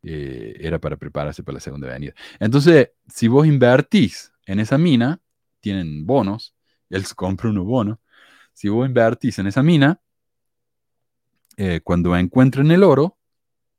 eh, 0.03 0.55
era 0.61 0.79
para 0.79 0.97
prepararse 0.97 1.43
para 1.43 1.55
la 1.55 1.59
segunda 1.59 1.87
venida. 1.89 2.13
Entonces, 2.39 2.91
si 3.07 3.27
vos 3.27 3.45
invertís 3.45 4.31
en 4.45 4.59
esa 4.59 4.77
mina, 4.77 5.21
tienen 5.59 6.05
bonos, 6.05 6.55
él 6.89 7.05
se 7.05 7.15
compra 7.15 7.49
unos 7.49 7.65
bonos, 7.65 7.97
si 8.53 8.69
vos 8.69 8.87
invertís 8.87 9.39
en 9.39 9.47
esa 9.47 9.63
mina, 9.63 9.99
eh, 11.57 11.81
cuando 11.83 12.15
encuentren 12.15 12.71
el 12.71 12.83
oro, 12.83 13.17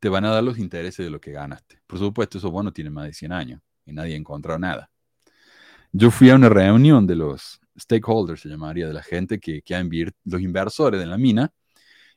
te 0.01 0.09
van 0.09 0.25
a 0.25 0.31
dar 0.31 0.43
los 0.43 0.59
intereses 0.59 1.05
de 1.05 1.11
lo 1.11 1.21
que 1.21 1.33
ganaste. 1.33 1.81
Por 1.87 1.99
supuesto, 1.99 2.39
esos 2.39 2.51
bonos 2.51 2.73
tienen 2.73 2.93
más 2.93 3.07
de 3.07 3.13
100 3.13 3.33
años 3.33 3.61
y 3.85 3.93
nadie 3.93 4.15
ha 4.15 4.17
encontrado 4.17 4.59
nada. 4.59 4.91
Yo 5.93 6.11
fui 6.11 6.31
a 6.31 6.37
una 6.37 6.49
reunión 6.49 7.07
de 7.07 7.17
los 7.17 7.61
stakeholders, 7.79 8.41
se 8.41 8.49
llamaría, 8.49 8.87
de 8.87 8.95
la 8.95 9.03
gente 9.03 9.39
que, 9.41 9.63
que 9.63 9.75
ha 9.75 9.83
los 10.25 10.41
inversores 10.41 11.01
de 11.01 11.07
la 11.07 11.19
mina, 11.19 11.53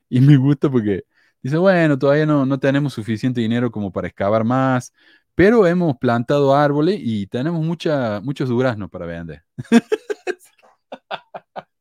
y 0.10 0.22
me 0.22 0.38
gusta 0.38 0.70
porque 0.70 1.04
dice, 1.42 1.58
bueno, 1.58 1.98
todavía 1.98 2.26
no, 2.26 2.46
no 2.46 2.60
tenemos 2.60 2.94
suficiente 2.94 3.42
dinero 3.42 3.72
como 3.72 3.92
para 3.92 4.08
excavar 4.08 4.44
más, 4.44 4.94
pero 5.36 5.66
hemos 5.66 5.98
plantado 5.98 6.56
árboles 6.56 7.00
y 7.02 7.28
tenemos 7.28 7.64
mucha, 7.66 8.22
muchos 8.22 8.50
duraznos 8.50 8.90
para 8.90 9.06
vender. 9.06 9.44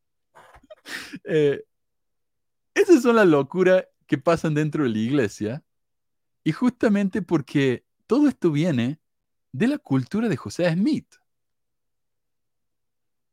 Eh, 1.24 1.62
esas 2.74 3.02
son 3.02 3.16
las 3.16 3.26
locuras 3.26 3.84
que 4.06 4.18
pasan 4.18 4.54
dentro 4.54 4.84
de 4.84 4.90
la 4.90 4.98
iglesia 4.98 5.64
y 6.44 6.52
justamente 6.52 7.22
porque 7.22 7.84
todo 8.06 8.28
esto 8.28 8.50
viene 8.50 9.00
de 9.52 9.68
la 9.68 9.78
cultura 9.78 10.28
de 10.28 10.36
José 10.36 10.70
Smith. 10.72 11.14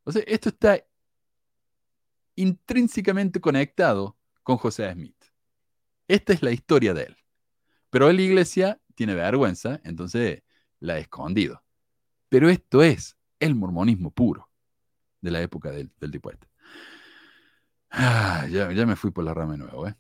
O 0.03 0.11
sea, 0.11 0.23
esto 0.27 0.49
está 0.49 0.84
intrínsecamente 2.35 3.39
conectado 3.39 4.18
con 4.43 4.57
José 4.57 4.91
Smith. 4.93 5.26
Esta 6.07 6.34
es 6.34 6.41
la 6.41 6.51
historia 6.51 6.93
de 6.93 7.03
él. 7.03 7.18
Pero 7.89 8.11
la 8.11 8.22
iglesia 8.22 8.80
tiene 8.95 9.15
vergüenza, 9.15 9.81
entonces 9.84 10.43
la 10.80 10.93
ha 10.93 10.99
escondido. 10.99 11.64
Pero 12.30 12.49
esto 12.49 12.84
es 12.84 13.18
el 13.39 13.56
mormonismo 13.56 14.11
puro 14.11 14.48
de 15.21 15.31
la 15.31 15.41
época 15.41 15.71
del, 15.71 15.91
del 15.99 16.11
tipo 16.11 16.31
este. 16.31 16.47
Ah, 17.91 18.47
ya, 18.49 18.71
ya 18.71 18.85
me 18.85 18.95
fui 18.95 19.11
por 19.11 19.23
la 19.23 19.33
rama 19.33 19.53
de 19.53 19.59
nuevo, 19.59 19.87
¿eh? 19.87 19.95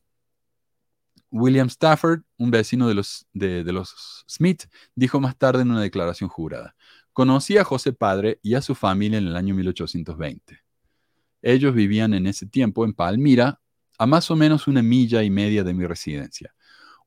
William 1.31 1.67
Stafford, 1.67 2.21
un 2.37 2.51
vecino 2.51 2.87
de 2.87 2.95
los, 2.95 3.27
de, 3.33 3.63
de 3.63 3.71
los 3.71 4.25
Smith, 4.27 4.63
dijo 4.95 5.19
más 5.19 5.37
tarde 5.37 5.61
en 5.61 5.71
una 5.71 5.81
declaración 5.81 6.29
jurada, 6.29 6.75
conocí 7.13 7.57
a 7.57 7.63
José 7.63 7.93
Padre 7.93 8.39
y 8.41 8.55
a 8.55 8.61
su 8.61 8.75
familia 8.75 9.19
en 9.19 9.27
el 9.27 9.35
año 9.35 9.53
1820. 9.55 10.59
Ellos 11.41 11.73
vivían 11.73 12.13
en 12.13 12.27
ese 12.27 12.45
tiempo 12.45 12.83
en 12.83 12.93
Palmira, 12.93 13.61
a 13.97 14.05
más 14.05 14.31
o 14.31 14.35
menos 14.35 14.67
una 14.67 14.81
milla 14.81 15.23
y 15.23 15.29
media 15.29 15.63
de 15.63 15.73
mi 15.73 15.85
residencia. 15.85 16.55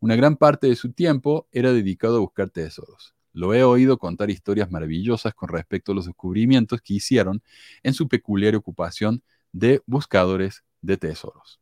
Una 0.00 0.16
gran 0.16 0.36
parte 0.36 0.66
de 0.66 0.76
su 0.76 0.92
tiempo 0.92 1.48
era 1.52 1.72
dedicado 1.72 2.16
a 2.16 2.20
buscar 2.20 2.50
tesoros. 2.50 3.14
Lo 3.32 3.54
he 3.54 3.64
oído 3.64 3.98
contar 3.98 4.30
historias 4.30 4.70
maravillosas 4.70 5.34
con 5.34 5.48
respecto 5.48 5.92
a 5.92 5.94
los 5.94 6.06
descubrimientos 6.06 6.80
que 6.82 6.94
hicieron 6.94 7.42
en 7.82 7.94
su 7.94 8.08
peculiar 8.08 8.54
ocupación 8.56 9.22
de 9.52 9.82
buscadores 9.86 10.64
de 10.80 10.96
tesoros. 10.96 11.60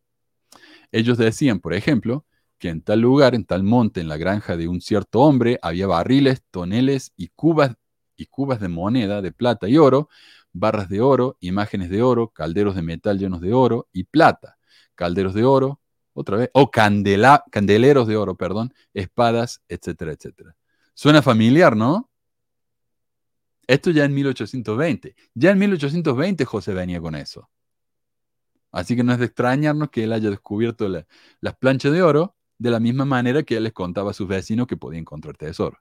Ellos 0.92 1.18
decían, 1.18 1.60
por 1.60 1.74
ejemplo, 1.74 2.24
que 2.58 2.68
en 2.68 2.82
tal 2.82 3.00
lugar, 3.00 3.34
en 3.34 3.44
tal 3.44 3.62
monte, 3.62 4.00
en 4.00 4.08
la 4.08 4.16
granja 4.16 4.56
de 4.56 4.68
un 4.68 4.80
cierto 4.80 5.20
hombre, 5.20 5.58
había 5.62 5.86
barriles, 5.86 6.42
toneles 6.50 7.12
y 7.16 7.28
cubas, 7.28 7.76
y 8.16 8.26
cubas 8.26 8.60
de 8.60 8.68
moneda 8.68 9.22
de 9.22 9.32
plata 9.32 9.68
y 9.68 9.78
oro, 9.78 10.08
barras 10.52 10.88
de 10.88 11.00
oro, 11.00 11.36
imágenes 11.40 11.88
de 11.90 12.02
oro, 12.02 12.28
calderos 12.28 12.74
de 12.74 12.82
metal 12.82 13.18
llenos 13.18 13.40
de 13.40 13.54
oro 13.54 13.88
y 13.92 14.04
plata, 14.04 14.58
calderos 14.94 15.34
de 15.34 15.44
oro, 15.44 15.80
otra 16.12 16.36
vez, 16.36 16.50
o 16.52 16.70
candela, 16.70 17.44
candeleros 17.50 18.06
de 18.06 18.16
oro, 18.16 18.34
perdón, 18.34 18.74
espadas, 18.92 19.62
etcétera, 19.68 20.12
etcétera. 20.12 20.56
Suena 21.00 21.22
familiar, 21.22 21.74
¿no? 21.78 22.10
Esto 23.66 23.90
ya 23.90 24.04
en 24.04 24.12
1820. 24.12 25.16
Ya 25.32 25.52
en 25.52 25.58
1820 25.58 26.44
José 26.44 26.74
venía 26.74 27.00
con 27.00 27.14
eso. 27.14 27.48
Así 28.70 28.94
que 28.94 29.02
no 29.02 29.14
es 29.14 29.18
de 29.18 29.24
extrañarnos 29.24 29.88
que 29.88 30.04
él 30.04 30.12
haya 30.12 30.28
descubierto 30.28 30.86
la, 30.90 31.06
las 31.40 31.56
planchas 31.56 31.92
de 31.92 32.02
oro 32.02 32.36
de 32.58 32.70
la 32.70 32.80
misma 32.80 33.06
manera 33.06 33.42
que 33.44 33.56
él 33.56 33.62
les 33.62 33.72
contaba 33.72 34.10
a 34.10 34.12
sus 34.12 34.28
vecinos 34.28 34.66
que 34.66 34.76
podía 34.76 35.00
encontrar 35.00 35.38
tesoro. 35.38 35.78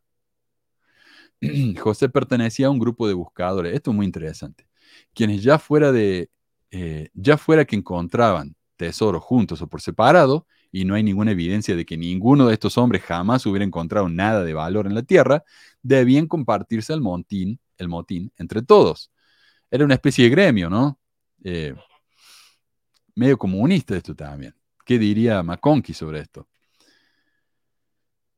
José 1.82 2.08
pertenecía 2.08 2.68
a 2.68 2.70
un 2.70 2.80
grupo 2.80 3.06
de 3.06 3.14
buscadores, 3.14 3.74
esto 3.74 3.92
es 3.92 3.98
muy 3.98 4.06
interesante, 4.06 4.70
quienes 5.14 5.44
ya 5.44 5.60
fuera 5.60 5.92
de, 5.92 6.30
eh, 6.72 7.10
ya 7.14 7.38
fuera 7.38 7.66
que 7.66 7.76
encontraban 7.76 8.56
tesoros 8.78 9.22
juntos 9.22 9.62
o 9.62 9.68
por 9.68 9.82
separado, 9.82 10.48
y 10.72 10.86
no 10.86 10.96
hay 10.96 11.04
ninguna 11.04 11.32
evidencia 11.32 11.76
de 11.76 11.86
que 11.86 11.98
ninguno 11.98 12.48
de 12.48 12.54
estos 12.54 12.78
hombres 12.78 13.02
jamás 13.04 13.46
hubiera 13.46 13.66
encontrado 13.66 14.10
nada 14.10 14.44
de 14.44 14.54
valor 14.54 14.88
en 14.88 14.96
la 14.96 15.04
tierra, 15.04 15.44
debían 15.82 16.28
compartirse 16.28 16.94
el 16.94 17.02
motín, 17.02 17.60
el 17.78 17.88
motín 17.90 18.32
entre 18.38 18.62
todos. 18.62 19.12
Era 19.72 19.86
una 19.86 19.96
especie 19.96 20.26
de 20.26 20.30
gremio, 20.32 20.70
¿no? 20.70 21.00
Eh, 21.44 21.74
medio 23.16 23.38
comunista 23.38 23.96
esto 23.96 24.16
también. 24.16 24.56
¿Qué 24.86 24.98
diría 24.98 25.44
McConkie 25.44 25.94
sobre 25.94 26.20
esto? 26.22 26.48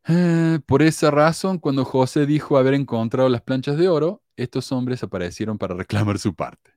Eh, 0.08 0.60
por 0.66 0.82
esa 0.82 1.12
razón, 1.12 1.60
cuando 1.60 1.86
José 1.86 2.26
dijo 2.26 2.58
haber 2.58 2.74
encontrado 2.74 3.30
las 3.30 3.42
planchas 3.42 3.78
de 3.78 3.88
oro, 3.88 4.24
estos 4.36 4.72
hombres 4.72 5.04
aparecieron 5.04 5.58
para 5.58 5.76
reclamar 5.76 6.18
su 6.20 6.34
parte. 6.34 6.72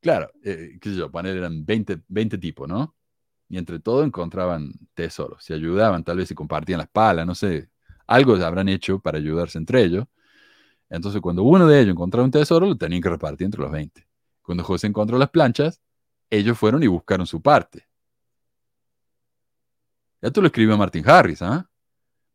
Claro, 0.00 0.30
eh, 0.44 0.78
qué 0.80 0.90
sé 0.90 0.96
yo, 0.96 1.10
eran 1.14 1.64
20, 1.64 2.02
20 2.08 2.38
tipos, 2.38 2.68
¿no? 2.68 2.94
Y 3.52 3.58
entre 3.58 3.78
todos 3.78 4.06
encontraban 4.06 4.72
tesoros, 4.94 5.44
se 5.44 5.52
ayudaban, 5.52 6.02
tal 6.04 6.16
vez 6.16 6.26
se 6.26 6.34
compartían 6.34 6.78
las 6.78 6.88
palas, 6.88 7.26
no 7.26 7.34
sé, 7.34 7.68
algo 8.06 8.34
habrán 8.36 8.70
hecho 8.70 8.98
para 8.98 9.18
ayudarse 9.18 9.58
entre 9.58 9.82
ellos. 9.82 10.06
Entonces, 10.88 11.20
cuando 11.20 11.42
uno 11.42 11.66
de 11.66 11.80
ellos 11.80 11.92
encontraba 11.92 12.24
un 12.24 12.30
tesoro, 12.30 12.64
lo 12.64 12.78
tenían 12.78 13.02
que 13.02 13.10
repartir 13.10 13.44
entre 13.44 13.60
los 13.60 13.70
20. 13.70 14.08
Cuando 14.40 14.64
José 14.64 14.86
encontró 14.86 15.18
las 15.18 15.28
planchas, 15.28 15.82
ellos 16.30 16.56
fueron 16.56 16.82
y 16.82 16.86
buscaron 16.86 17.26
su 17.26 17.42
parte. 17.42 17.86
Esto 20.22 20.40
lo 20.40 20.46
escribió 20.46 20.78
Martin 20.78 21.06
Harris, 21.06 21.42
¿ah? 21.42 21.68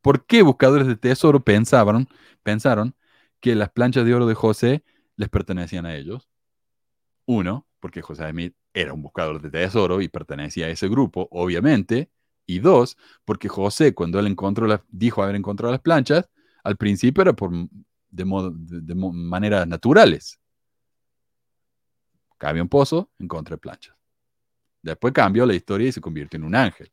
¿Por 0.04 0.24
qué 0.28 0.44
buscadores 0.44 0.86
de 0.86 0.98
tesoro 0.98 1.44
pensaban, 1.44 2.08
pensaron 2.44 2.94
que 3.40 3.56
las 3.56 3.72
planchas 3.72 4.06
de 4.06 4.14
oro 4.14 4.28
de 4.28 4.36
José 4.36 4.84
les 5.16 5.30
pertenecían 5.30 5.88
a 5.88 5.96
ellos? 5.96 6.30
Uno, 7.26 7.66
porque 7.80 8.02
José 8.02 8.30
Smith 8.30 8.56
era 8.74 8.94
un 8.94 9.02
buscador 9.02 9.42
de 9.42 9.50
tesoro 9.50 10.02
y 10.02 10.08
pertenecía 10.10 10.68
a 10.68 10.70
ese 10.70 10.88
grupo, 10.88 11.28
obviamente. 11.32 12.10
Y 12.46 12.60
dos, 12.60 12.98
porque 13.26 13.50
José, 13.50 13.94
cuando 13.94 14.20
él 14.20 14.28
encontró 14.28 14.68
las, 14.68 14.82
dijo 14.88 15.22
haber 15.22 15.36
encontrado 15.36 15.72
las 15.72 15.82
planchas, 15.82 16.30
al 16.64 16.78
principio 16.78 17.22
era 17.22 17.34
por, 17.34 17.52
de, 18.10 18.26
modo, 18.26 18.52
de, 18.54 18.96
maneras 18.96 19.68
naturales. 19.68 20.40
Cabía 22.38 22.62
un 22.62 22.70
pozo, 22.70 23.10
encontré 23.20 23.58
planchas. 23.58 23.96
Después 24.82 25.14
cambió 25.14 25.46
la 25.46 25.56
historia 25.56 25.90
y 25.90 25.92
se 25.92 26.02
convirtió 26.02 26.38
en 26.38 26.46
un 26.46 26.56
ángel. 26.56 26.92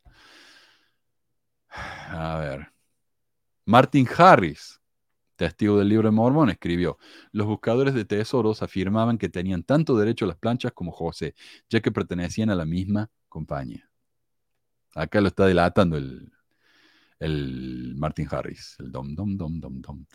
A 1.69 2.37
ver. 2.39 2.71
Martin 3.65 4.07
Harris, 4.17 4.79
testigo 5.35 5.77
del 5.77 5.89
libro 5.89 6.09
de 6.09 6.15
Mormón, 6.15 6.49
escribió, 6.49 6.97
los 7.31 7.47
buscadores 7.47 7.93
de 7.93 8.05
tesoros 8.05 8.61
afirmaban 8.61 9.17
que 9.17 9.29
tenían 9.29 9.63
tanto 9.63 9.97
derecho 9.97 10.25
a 10.25 10.29
las 10.29 10.37
planchas 10.37 10.71
como 10.73 10.91
José, 10.91 11.35
ya 11.69 11.81
que 11.81 11.91
pertenecían 11.91 12.49
a 12.49 12.55
la 12.55 12.65
misma 12.65 13.09
compañía. 13.29 13.89
Acá 14.93 15.19
lo 15.21 15.27
está 15.27 15.45
delatando 15.45 15.97
el, 15.97 16.31
el 17.19 17.95
Martin 17.97 18.27
Harris, 18.31 18.75
el 18.79 18.91
dom, 18.91 19.15
dom, 19.15 19.37
dom, 19.37 19.59
dom, 19.59 19.81
dom. 19.81 20.05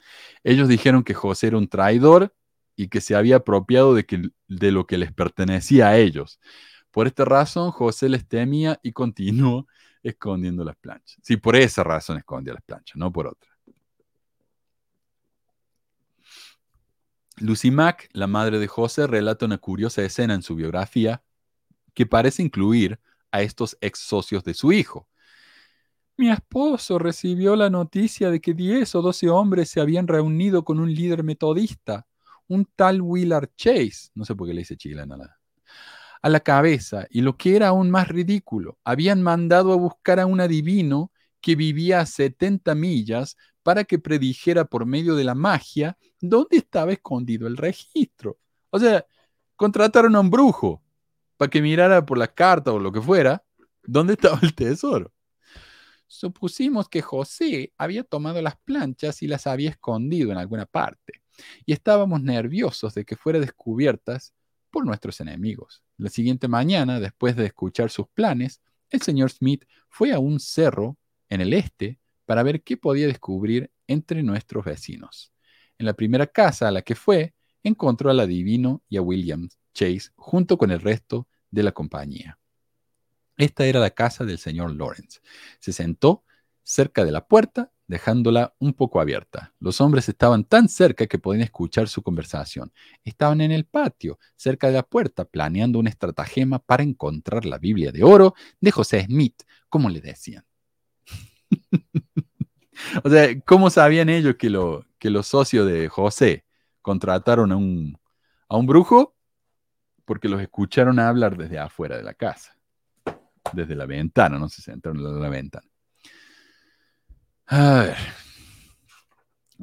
Ellos 0.45 0.69
dijeron 0.69 1.03
que 1.05 1.15
José 1.15 1.49
era 1.49 1.59
un 1.59 1.69
traidor 1.69 2.35
y 2.77 2.89
que 2.89 3.01
se 3.01 3.15
había 3.15 3.37
apropiado 3.37 3.95
de, 3.95 4.05
que, 4.07 4.31
de 4.49 4.73
lo 4.73 4.87
que 4.87 4.99
les 4.99 5.13
pertenecía 5.13 5.89
a 5.89 5.99
ellos. 5.99 6.41
Por 6.91 7.07
esta 7.07 7.25
razón, 7.25 7.71
José 7.71 8.09
les 8.09 8.27
temía 8.27 8.81
y 8.83 8.93
continuó 8.93 9.67
escondiendo 10.03 10.65
las 10.65 10.77
planchas. 10.77 11.19
Sí, 11.23 11.37
por 11.37 11.57
esa 11.57 11.85
razón 11.85 12.17
escondía 12.19 12.55
las 12.55 12.63
planchas, 12.63 12.97
no 12.97 13.13
por 13.13 13.27
otra. 13.27 13.50
Lucy 17.41 17.71
Mack, 17.71 18.09
la 18.13 18.27
madre 18.27 18.59
de 18.59 18.67
José, 18.67 19.07
relata 19.07 19.47
una 19.47 19.59
curiosa 19.59 20.03
escena 20.03 20.35
en 20.35 20.43
su 20.43 20.55
biografía 20.55 21.23
que 21.95 22.07
parece 22.07 22.43
incluir 22.43 23.01
a 23.33 23.43
estos 23.43 23.77
ex 23.81 23.99
socios 24.01 24.45
de 24.45 24.55
su 24.55 24.73
hijo. 24.73 25.09
Mi 26.17 26.31
esposo 26.31 26.99
recibió 26.99 27.57
la 27.57 27.71
noticia 27.71 28.31
de 28.31 28.41
que 28.41 28.53
10 28.53 28.95
o 28.95 29.03
12 29.03 29.31
hombres 29.31 29.71
se 29.71 29.81
habían 29.81 30.07
reunido 30.07 30.65
con 30.65 30.79
un 30.79 30.93
líder 30.93 31.25
metodista, 31.25 32.07
un 32.47 32.67
tal 32.77 33.01
Willard 33.01 33.51
Chase, 33.57 34.11
no 34.15 34.27
sé 34.27 34.35
por 34.35 34.47
qué 34.47 34.53
le 34.53 34.61
dice 34.61 34.77
chilena 34.77 35.17
a 36.23 36.29
la 36.29 36.41
cabeza, 36.41 37.07
y 37.09 37.23
lo 37.23 37.39
que 37.39 37.57
era 37.57 37.69
aún 37.69 37.91
más 37.91 38.09
ridículo, 38.09 38.79
habían 38.85 39.23
mandado 39.23 39.73
a 39.73 39.77
buscar 39.77 40.21
a 40.21 40.27
un 40.27 40.41
adivino 40.41 41.11
que 41.41 41.57
vivía 41.57 42.01
a 42.01 42.07
70 42.07 42.75
millas 42.75 43.39
para 43.63 43.85
que 43.85 43.99
predijera 43.99 44.65
por 44.65 44.87
medio 44.87 45.15
de 45.15 45.25
la 45.25 45.35
magia 45.35 45.99
dónde 46.21 46.57
estaba 46.59 46.93
escondido 46.93 47.47
el 47.47 47.57
registro. 47.57 48.39
O 48.71 48.79
sea, 48.79 49.05
contrataron 49.57 50.17
a 50.17 50.21
un 50.21 50.31
brujo 50.31 50.83
para 51.37 51.51
que 51.51 51.63
mirara 51.63 52.05
por 52.05 52.19
la 52.19 52.29
carta 52.29 52.73
o 52.73 52.79
lo 52.79 52.93
que 52.93 53.01
fuera 53.01 53.45
dónde 53.83 54.15
estaba 54.15 54.39
el 54.43 54.55
tesoro. 54.55 55.13
Supusimos 56.07 56.89
que 56.89 57.03
José 57.03 57.73
había 57.79 58.03
tomado 58.03 58.43
las 58.43 58.57
planchas 58.57 59.23
y 59.23 59.29
las 59.29 59.47
había 59.47 59.71
escondido 59.71 60.33
en 60.33 60.39
alguna 60.39 60.67
parte, 60.67 61.23
y 61.65 61.73
estábamos 61.73 62.21
nerviosos 62.21 62.95
de 62.95 63.05
que 63.05 63.15
fueran 63.15 63.43
descubiertas 63.43 64.35
por 64.71 64.85
nuestros 64.85 65.21
enemigos. 65.21 65.85
La 65.99 66.11
siguiente 66.11 66.49
mañana, 66.49 66.99
después 66.99 67.37
de 67.37 67.47
escuchar 67.47 67.91
sus 67.91 68.09
planes, 68.09 68.61
el 68.91 69.03
señor 69.03 69.31
Smith 69.31 69.65
fue 69.89 70.13
a 70.13 70.19
un 70.19 70.41
cerro 70.41 70.99
en 71.29 71.41
el 71.43 71.55
este 71.55 72.00
para 72.31 72.45
ver 72.45 72.63
qué 72.63 72.77
podía 72.77 73.09
descubrir 73.09 73.73
entre 73.89 74.23
nuestros 74.23 74.65
vecinos. 74.65 75.33
En 75.79 75.87
la 75.87 75.95
primera 75.95 76.29
casa 76.29 76.69
a 76.69 76.71
la 76.71 76.83
que 76.83 76.95
fue, 76.95 77.35
encontró 77.65 78.09
al 78.09 78.21
adivino 78.21 78.85
y 78.89 78.99
a 78.99 79.03
William 79.03 79.49
Chase 79.75 80.13
junto 80.15 80.57
con 80.57 80.71
el 80.71 80.81
resto 80.81 81.27
de 81.51 81.65
la 81.65 81.73
compañía. 81.73 82.39
Esta 83.37 83.67
era 83.67 83.81
la 83.81 83.91
casa 83.91 84.25
del 84.25 84.39
señor 84.39 84.77
Lawrence. 84.77 85.19
Se 85.59 85.73
sentó 85.73 86.23
cerca 86.63 87.05
de 87.05 87.11
la 87.11 87.27
puerta, 87.27 87.73
dejándola 87.89 88.55
un 88.61 88.75
poco 88.75 89.01
abierta. 89.01 89.53
Los 89.59 89.81
hombres 89.81 90.09
estaban 90.09 90.45
tan 90.45 90.69
cerca 90.69 91.09
que 91.09 91.19
podían 91.19 91.43
escuchar 91.43 91.89
su 91.89 92.01
conversación. 92.01 92.73
Estaban 93.03 93.41
en 93.41 93.51
el 93.51 93.65
patio, 93.65 94.21
cerca 94.37 94.69
de 94.69 94.75
la 94.75 94.85
puerta, 94.85 95.25
planeando 95.25 95.81
un 95.81 95.89
estratagema 95.89 96.61
para 96.61 96.85
encontrar 96.85 97.45
la 97.45 97.59
Biblia 97.59 97.91
de 97.91 98.05
oro 98.05 98.35
de 98.61 98.71
José 98.71 99.05
Smith, 99.07 99.43
como 99.69 99.91
le 99.91 100.01
decían. 100.01 100.45
o 103.05 103.11
sea, 103.11 103.41
¿cómo 103.43 103.71
sabían 103.71 104.09
ellos 104.09 104.37
que, 104.37 104.51
lo, 104.51 104.87
que 104.99 105.11
los 105.11 105.27
socios 105.27 105.67
de 105.67 105.89
José 105.89 106.45
contrataron 106.83 107.53
a 107.53 107.57
un, 107.57 107.99
a 108.49 108.57
un 108.57 108.67
brujo? 108.67 109.17
Porque 110.05 110.29
los 110.29 110.41
escucharon 110.41 110.99
hablar 110.99 111.37
desde 111.37 111.59
afuera 111.59 111.97
de 111.97 112.03
la 112.03 112.15
casa, 112.15 112.57
desde 113.53 113.75
la 113.75 113.87
ventana, 113.87 114.39
no 114.39 114.49
se 114.49 114.63
sentaron 114.63 114.99
en 114.99 115.21
la 115.21 115.29
ventana. 115.29 115.69
A 117.47 117.81
ver, 117.83 117.97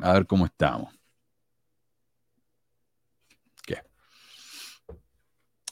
a 0.01 0.13
ver 0.13 0.27
cómo 0.27 0.45
estamos. 0.45 0.97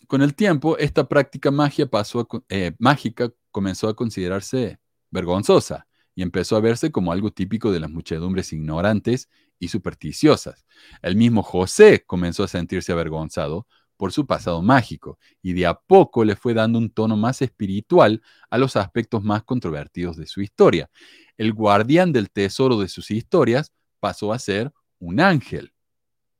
Con 0.08 0.22
el 0.22 0.36
tiempo, 0.36 0.78
esta 0.78 1.08
práctica 1.08 1.50
magia 1.50 1.88
pasó 1.88 2.28
eh, 2.50 2.74
mágica 2.78 3.32
comenzó 3.52 3.88
a 3.88 3.96
considerarse 3.96 4.80
vergonzosa 5.10 5.88
y 6.16 6.22
empezó 6.22 6.56
a 6.56 6.62
verse 6.62 6.92
como 6.92 7.12
algo 7.12 7.32
típico 7.32 7.72
de 7.72 7.82
las 7.82 7.92
muchedumbres 7.92 8.54
ignorantes 8.54 9.30
y 9.60 9.68
supersticiosas. 9.68 10.66
El 11.02 11.16
mismo 11.16 11.44
José 11.44 12.04
comenzó 12.06 12.44
a 12.44 12.48
sentirse 12.48 12.92
avergonzado 12.92 13.68
por 13.98 14.12
su 14.12 14.26
pasado 14.26 14.62
mágico 14.62 15.20
y 15.42 15.54
de 15.54 15.66
a 15.68 15.76
poco 15.76 16.24
le 16.26 16.36
fue 16.36 16.54
dando 16.54 16.80
un 16.80 16.90
tono 16.90 17.16
más 17.16 17.42
espiritual 17.42 18.22
a 18.50 18.58
los 18.58 18.76
aspectos 18.76 19.24
más 19.24 19.44
controvertidos 19.44 20.18
de 20.18 20.26
su 20.26 20.42
historia. 20.42 20.90
El 21.38 21.54
guardián 21.54 22.12
del 22.12 22.30
tesoro 22.30 22.80
de 22.80 22.88
sus 22.88 23.12
historias 23.12 23.72
pasó 24.00 24.34
a 24.34 24.40
ser 24.40 24.72
un 25.00 25.20
ángel. 25.20 25.74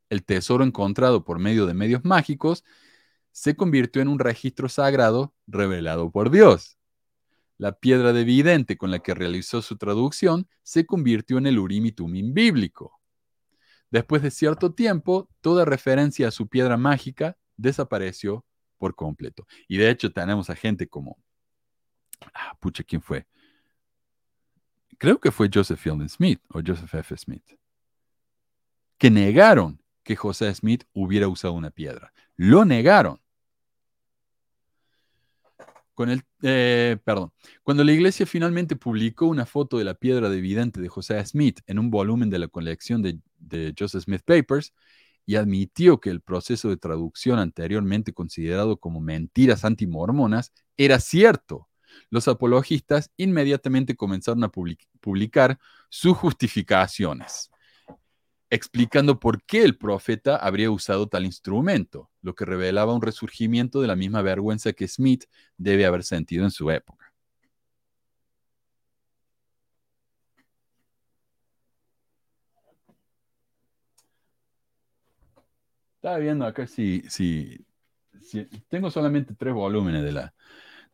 El 0.10 0.24
tesoro 0.24 0.64
encontrado 0.64 1.24
por 1.24 1.40
medio 1.40 1.66
de 1.66 1.74
medios 1.74 2.04
mágicos 2.04 2.64
se 3.32 3.56
convirtió 3.56 4.02
en 4.02 4.08
un 4.08 4.20
registro 4.20 4.70
sagrado 4.70 5.34
revelado 5.48 6.12
por 6.12 6.30
Dios. 6.30 6.78
La 7.58 7.74
piedra 7.74 8.12
de 8.12 8.24
vidente 8.24 8.78
con 8.78 8.92
la 8.92 9.00
que 9.00 9.14
realizó 9.14 9.62
su 9.62 9.78
traducción 9.78 10.48
se 10.64 10.86
convirtió 10.86 11.38
en 11.38 11.48
el 11.48 11.60
Urim 11.60 11.86
y 11.86 11.92
Tumim 11.92 12.34
bíblico. 12.34 13.00
Después 13.92 14.22
de 14.22 14.32
cierto 14.32 14.74
tiempo, 14.74 15.30
toda 15.42 15.64
referencia 15.64 16.28
a 16.28 16.32
su 16.32 16.48
piedra 16.48 16.76
mágica 16.76 17.38
desapareció 17.56 18.46
por 18.78 18.96
completo. 18.96 19.48
Y 19.68 19.78
de 19.78 19.90
hecho 19.90 20.12
tenemos 20.12 20.50
a 20.50 20.56
gente 20.56 20.88
como, 20.88 21.18
ah, 22.34 22.58
pucha, 22.60 22.84
¿quién 22.84 23.02
fue? 23.02 23.26
Creo 24.98 25.20
que 25.20 25.32
fue 25.32 25.50
Joseph 25.54 25.80
Fielding 25.80 26.10
Smith 26.10 26.42
o 26.50 26.62
Joseph 26.66 26.94
F. 26.94 27.18
Smith, 27.18 27.58
que 28.98 29.10
negaron 29.10 29.82
que 30.04 30.16
José 30.16 30.54
Smith 30.54 30.84
hubiera 30.94 31.28
usado 31.28 31.54
una 31.54 31.72
piedra. 31.72 32.14
Lo 32.36 32.64
negaron. 32.64 33.20
Con 35.96 36.10
el, 36.10 36.22
eh, 36.44 36.98
perdón. 37.04 37.32
Cuando 37.64 37.84
la 37.84 37.94
iglesia 37.94 38.26
finalmente 38.26 38.76
publicó 38.76 39.26
una 39.28 39.46
foto 39.46 39.78
de 39.78 39.86
la 39.86 39.96
piedra 39.96 40.30
de 40.30 40.42
vidente 40.42 40.82
de 40.82 40.90
José 40.90 41.26
Smith 41.26 41.62
en 41.66 41.80
un 41.80 41.90
volumen 41.90 42.30
de 42.30 42.38
la 42.38 42.48
colección 42.48 43.02
de, 43.02 43.20
de 43.40 43.74
Joseph 43.78 44.04
Smith 44.04 44.22
Papers 44.26 44.74
y 45.26 45.36
admitió 45.36 46.00
que 46.00 46.10
el 46.10 46.22
proceso 46.22 46.70
de 46.70 46.78
traducción 46.78 47.40
anteriormente 47.40 48.14
considerado 48.14 48.78
como 48.78 49.00
mentiras 49.00 49.66
antimormonas 49.66 50.52
era 50.78 51.00
cierto, 51.00 51.70
los 52.10 52.28
apologistas 52.28 53.10
inmediatamente 53.18 53.96
comenzaron 53.96 54.44
a 54.44 54.52
publicar 54.52 55.60
sus 55.90 56.18
justificaciones 56.18 57.50
explicando 58.56 59.20
por 59.20 59.44
qué 59.44 59.64
el 59.64 59.78
profeta 59.78 60.38
habría 60.38 60.72
usado 60.72 61.08
tal 61.08 61.26
instrumento, 61.26 62.10
lo 62.22 62.36
que 62.36 62.46
revelaba 62.46 62.94
un 62.94 63.02
resurgimiento 63.02 63.82
de 63.82 63.88
la 63.88 63.96
misma 63.96 64.22
vergüenza 64.22 64.74
que 64.74 64.88
Smith 64.88 65.26
debe 65.58 65.86
haber 65.86 66.04
sentido 66.04 66.44
en 66.46 66.52
su 66.52 66.72
época. 66.72 67.14
Estaba 75.98 76.18
viendo 76.20 76.46
acá 76.46 76.68
si, 76.68 77.02
si, 77.10 77.66
tengo 78.70 78.92
solamente 78.92 79.34
tres 79.34 79.54
volúmenes 79.54 80.04
de 80.04 80.12
la, 80.12 80.34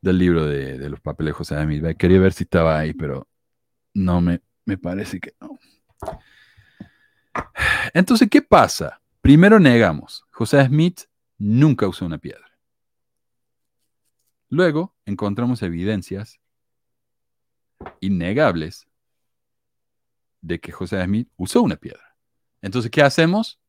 del 0.02 0.18
libro 0.18 0.46
de, 0.46 0.90
los 0.90 1.02
papeles 1.02 1.32
de 1.32 1.38
José. 1.38 1.96
Quería 1.98 2.20
ver 2.20 2.34
si 2.34 2.44
estaba 2.46 2.80
ahí, 2.80 2.94
pero 2.94 3.28
no 3.94 4.22
me, 4.22 4.42
me 4.66 4.78
parece 4.78 5.20
que 5.20 5.34
no. 5.42 5.60
Entonces, 7.94 8.30
¿qué 8.30 8.42
pasa? 8.42 9.02
Primero 9.22 9.60
negamos, 9.60 10.26
José 10.32 10.66
Smith 10.66 11.02
nunca 11.38 11.88
usó 11.88 12.06
una 12.06 12.18
piedra. 12.18 12.52
Luego 14.50 14.96
encontramos 15.06 15.62
evidencias 15.62 16.40
innegables 18.00 18.88
de 20.42 20.60
que 20.60 20.72
José 20.72 21.04
Smith 21.04 21.30
usó 21.38 21.62
una 21.62 21.76
piedra. 21.76 22.16
Entonces, 22.62 22.92
¿qué 22.92 23.02
hacemos? 23.02 23.60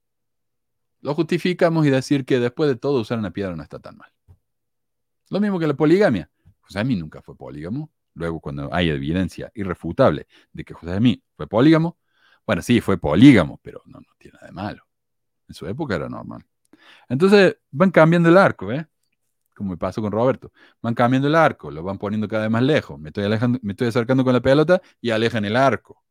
Lo 1.01 1.15
justificamos 1.15 1.87
y 1.87 1.91
decir 1.91 2.25
que 2.25 2.39
después 2.39 2.69
de 2.69 2.77
todo 2.77 3.01
usar 3.01 3.19
una 3.19 3.31
piedra 3.31 3.55
no 3.55 3.63
está 3.63 3.79
tan 3.79 3.97
mal. 3.97 4.11
Lo 5.31 5.41
mismo 5.41 5.59
que 5.59 5.67
la 5.67 5.75
poligamia. 5.75 6.31
José 6.61 6.83
Smith 6.83 6.99
nunca 6.99 7.23
fue 7.23 7.37
polígamo. 7.37 7.91
Luego, 8.15 8.41
cuando 8.41 8.73
hay 8.73 8.91
evidencia 8.91 9.51
irrefutable 9.55 10.27
de 10.53 10.65
que 10.65 10.75
José 10.75 10.97
Smith 10.99 11.23
fue 11.37 11.47
polígamo, 11.47 11.97
bueno, 12.47 12.63
sí, 12.63 12.81
fue 12.81 12.99
polígamo, 12.99 13.61
pero 13.63 13.83
no, 13.87 14.01
no 14.01 14.15
tiene 14.19 14.35
nada 14.35 14.47
de 14.47 14.53
malo. 14.53 14.85
En 15.49 15.55
su 15.55 15.67
época 15.67 15.97
era 15.97 16.09
normal. 16.09 16.45
Entonces 17.09 17.57
van 17.71 17.91
cambiando 17.91 18.29
el 18.29 18.37
arco, 18.37 18.73
¿eh? 18.73 18.87
Como 19.55 19.71
me 19.71 19.77
pasó 19.77 20.01
con 20.03 20.13
Roberto. 20.13 20.53
Van 20.81 20.95
cambiando 20.95 21.29
el 21.29 21.35
arco, 21.35 21.71
lo 21.71 21.83
van 21.83 21.99
poniendo 21.99 22.27
cada 22.29 22.45
vez 22.45 22.51
más 22.51 22.63
lejos. 22.63 22.99
Me 22.99 23.11
estoy, 23.11 23.25
alejando, 23.25 23.59
me 23.63 23.73
estoy 23.73 23.89
acercando 23.89 24.25
con 24.25 24.33
la 24.33 24.41
pelota 24.41 24.81
y 25.01 25.11
alejan 25.11 25.45
el 25.45 25.57
arco. 25.57 26.03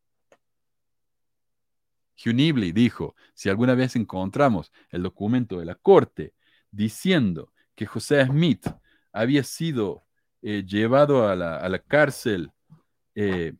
Hugh 2.23 2.35
Nibley 2.35 2.71
dijo, 2.71 3.15
si 3.33 3.49
alguna 3.49 3.73
vez 3.73 3.95
encontramos 3.95 4.71
el 4.89 5.03
documento 5.03 5.59
de 5.59 5.65
la 5.65 5.75
corte 5.75 6.35
diciendo 6.69 7.51
que 7.75 7.87
José 7.87 8.25
Smith 8.25 8.67
había 9.11 9.43
sido 9.43 10.05
eh, 10.41 10.63
llevado 10.65 11.27
a 11.27 11.35
la, 11.35 11.57
a 11.57 11.67
la 11.67 11.79
cárcel 11.79 12.51
eh, 13.15 13.53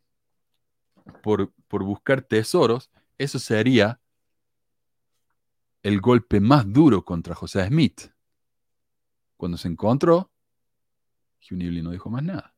por, 1.21 1.51
por 1.67 1.83
buscar 1.83 2.21
tesoros, 2.21 2.89
eso 3.17 3.39
sería 3.39 3.99
el 5.83 5.99
golpe 5.99 6.39
más 6.39 6.71
duro 6.71 7.03
contra 7.03 7.35
José 7.35 7.67
Smith. 7.67 8.11
Cuando 9.37 9.57
se 9.57 9.67
encontró, 9.67 10.31
Hugh 11.41 11.57
Nibley 11.57 11.81
no 11.81 11.91
dijo 11.91 12.09
más 12.09 12.23
nada. 12.23 12.53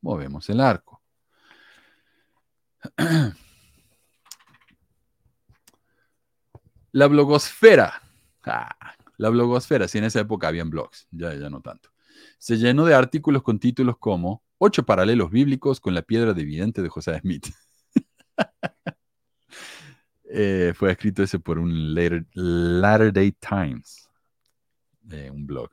Movemos 0.00 0.48
el 0.50 0.60
arco. 0.60 1.02
La 6.92 7.06
blogosfera. 7.06 8.02
Ah, 8.44 8.96
la 9.18 9.28
blogosfera, 9.28 9.88
si 9.88 9.98
en 9.98 10.04
esa 10.04 10.20
época 10.20 10.48
habían 10.48 10.70
blogs, 10.70 11.06
ya, 11.10 11.34
ya 11.34 11.50
no 11.50 11.60
tanto. 11.60 11.90
Se 12.38 12.56
llenó 12.56 12.84
de 12.86 12.94
artículos 12.94 13.42
con 13.42 13.58
títulos 13.58 13.98
como 13.98 14.42
Ocho 14.58 14.84
paralelos 14.84 15.30
bíblicos 15.30 15.80
con 15.80 15.94
la 15.94 16.02
piedra 16.02 16.34
dividente 16.34 16.82
de 16.82 16.88
José 16.88 17.18
Smith. 17.20 17.46
Eh, 20.30 20.74
fue 20.74 20.92
escrito 20.92 21.22
ese 21.22 21.38
por 21.38 21.58
un 21.58 21.94
Latter, 21.94 22.26
Latter 22.34 23.12
Day 23.14 23.32
Times, 23.32 24.10
eh, 25.10 25.30
un 25.30 25.46
blog. 25.46 25.70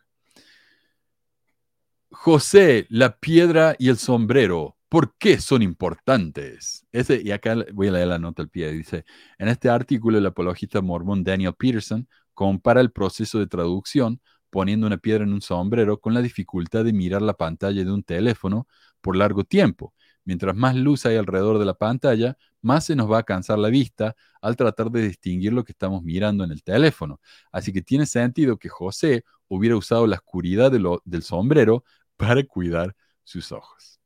José, 2.09 2.87
la 2.89 3.17
piedra 3.17 3.75
y 3.77 3.89
el 3.89 3.97
sombrero, 3.97 4.77
¿por 4.87 5.13
qué 5.17 5.41
son 5.41 5.61
importantes? 5.61 6.85
Ese, 6.93 7.21
y 7.21 7.31
acá 7.31 7.55
voy 7.73 7.89
a 7.89 7.91
leer 7.91 8.07
la 8.07 8.17
nota 8.17 8.41
al 8.43 8.49
pie. 8.49 8.71
Dice, 8.71 9.03
en 9.37 9.49
este 9.49 9.67
artículo 9.69 10.17
el 10.17 10.25
apologista 10.25 10.81
mormón 10.81 11.23
Daniel 11.25 11.53
Peterson 11.53 12.07
compara 12.33 12.79
el 12.79 12.91
proceso 12.91 13.39
de 13.39 13.47
traducción 13.47 14.21
poniendo 14.55 14.87
una 14.87 14.97
piedra 14.97 15.25
en 15.25 15.33
un 15.33 15.41
sombrero 15.41 15.99
con 15.99 16.13
la 16.13 16.21
dificultad 16.21 16.85
de 16.85 16.93
mirar 16.93 17.21
la 17.21 17.33
pantalla 17.33 17.83
de 17.83 17.91
un 17.91 18.03
teléfono 18.03 18.69
por 19.01 19.17
largo 19.17 19.43
tiempo. 19.43 19.93
Mientras 20.23 20.55
más 20.55 20.77
luz 20.77 21.05
hay 21.05 21.17
alrededor 21.17 21.59
de 21.59 21.65
la 21.65 21.73
pantalla, 21.73 22.37
más 22.61 22.85
se 22.85 22.95
nos 22.95 23.11
va 23.11 23.17
a 23.17 23.23
cansar 23.23 23.59
la 23.59 23.67
vista 23.67 24.15
al 24.41 24.55
tratar 24.55 24.89
de 24.91 25.01
distinguir 25.01 25.51
lo 25.51 25.65
que 25.65 25.73
estamos 25.73 26.03
mirando 26.03 26.45
en 26.45 26.51
el 26.51 26.63
teléfono. 26.63 27.19
Así 27.51 27.73
que 27.73 27.81
tiene 27.81 28.05
sentido 28.05 28.57
que 28.57 28.69
José 28.69 29.25
hubiera 29.49 29.75
usado 29.75 30.07
la 30.07 30.15
oscuridad 30.15 30.71
del 30.71 31.21
sombrero 31.21 31.83
para 32.15 32.41
cuidar 32.45 32.95
sus 33.25 33.51
ojos. 33.51 33.99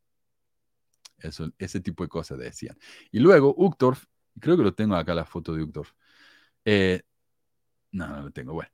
Eso, 1.20 1.52
ese 1.60 1.80
tipo 1.80 2.02
de 2.02 2.10
cosas 2.10 2.40
decían. 2.40 2.76
Y 3.12 3.20
luego 3.20 3.54
Uchtdorf, 3.56 4.04
creo 4.40 4.58
que 4.58 4.64
lo 4.64 4.74
tengo 4.74 4.96
acá 4.96 5.14
la 5.14 5.26
foto 5.26 5.54
de 5.54 5.62
Uchtdorf. 5.62 5.92
Eh, 6.66 7.04
no, 7.92 8.08
no 8.08 8.24
lo 8.24 8.32
tengo. 8.32 8.54
Bueno, 8.54 8.72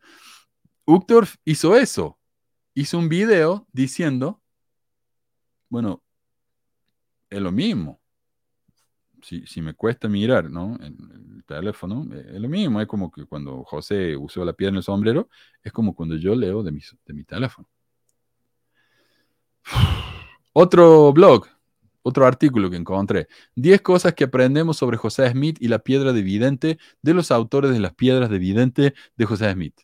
Uchtdorf 0.86 1.36
hizo 1.46 1.76
eso. 1.76 2.18
Hizo 2.74 2.98
un 2.98 3.10
video 3.10 3.68
diciendo, 3.72 4.42
bueno, 5.70 6.04
es 7.30 7.42
lo 7.42 7.52
mismo. 7.52 8.00
Si, 9.22 9.46
si 9.48 9.62
me 9.62 9.74
cuesta 9.74 10.08
mirar, 10.08 10.52
¿no? 10.52 10.76
En 10.82 10.98
el 11.38 11.44
teléfono, 11.46 12.06
eh, 12.14 12.34
es 12.36 12.40
lo 12.42 12.48
mismo. 12.48 12.80
Es 12.80 12.88
como 12.88 13.10
que 13.12 13.26
cuando 13.26 13.64
José 13.64 14.16
usó 14.16 14.46
la 14.46 14.54
piedra 14.54 14.72
en 14.72 14.78
el 14.78 14.84
sombrero, 14.84 15.30
es 15.64 15.72
como 15.72 15.96
cuando 15.96 16.16
yo 16.16 16.36
leo 16.36 16.62
de 16.62 16.72
mi, 16.72 16.82
de 17.06 17.14
mi 17.14 17.24
teléfono. 17.24 17.68
Otro 20.54 21.12
blog, 21.12 21.48
otro 22.04 22.26
artículo 22.28 22.70
que 22.70 22.78
encontré. 22.78 23.28
10 23.56 23.82
cosas 23.82 24.14
que 24.14 24.26
aprendemos 24.26 24.78
sobre 24.78 24.96
José 24.96 25.30
Smith 25.32 25.58
y 25.60 25.68
la 25.68 25.80
piedra 25.80 26.14
de 26.14 26.22
vidente 26.22 26.78
de 27.02 27.14
los 27.16 27.32
autores 27.32 27.72
de 27.72 27.80
las 27.80 27.94
piedras 27.96 28.30
de 28.30 28.38
vidente 28.38 28.94
de 29.18 29.26
José 29.26 29.52
Smith. 29.52 29.76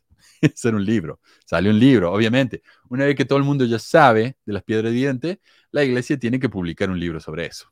Ese 0.56 0.70
era 0.70 0.78
un 0.78 0.86
libro. 0.86 1.20
Salió 1.46 1.72
un 1.72 1.80
libro, 1.80 2.12
obviamente. 2.12 2.64
Una 2.90 3.06
vez 3.06 3.16
que 3.16 3.26
todo 3.26 3.38
el 3.38 3.46
mundo 3.46 3.66
ya 3.66 3.80
sabe 3.80 4.38
de 4.46 4.54
las 4.54 4.64
piedras 4.64 4.92
de 4.92 4.96
vidente, 4.96 5.42
la 5.72 5.84
iglesia 5.84 6.18
tiene 6.18 6.40
que 6.40 6.50
publicar 6.50 6.90
un 6.90 7.00
libro 7.00 7.20
sobre 7.20 7.46
eso. 7.46 7.72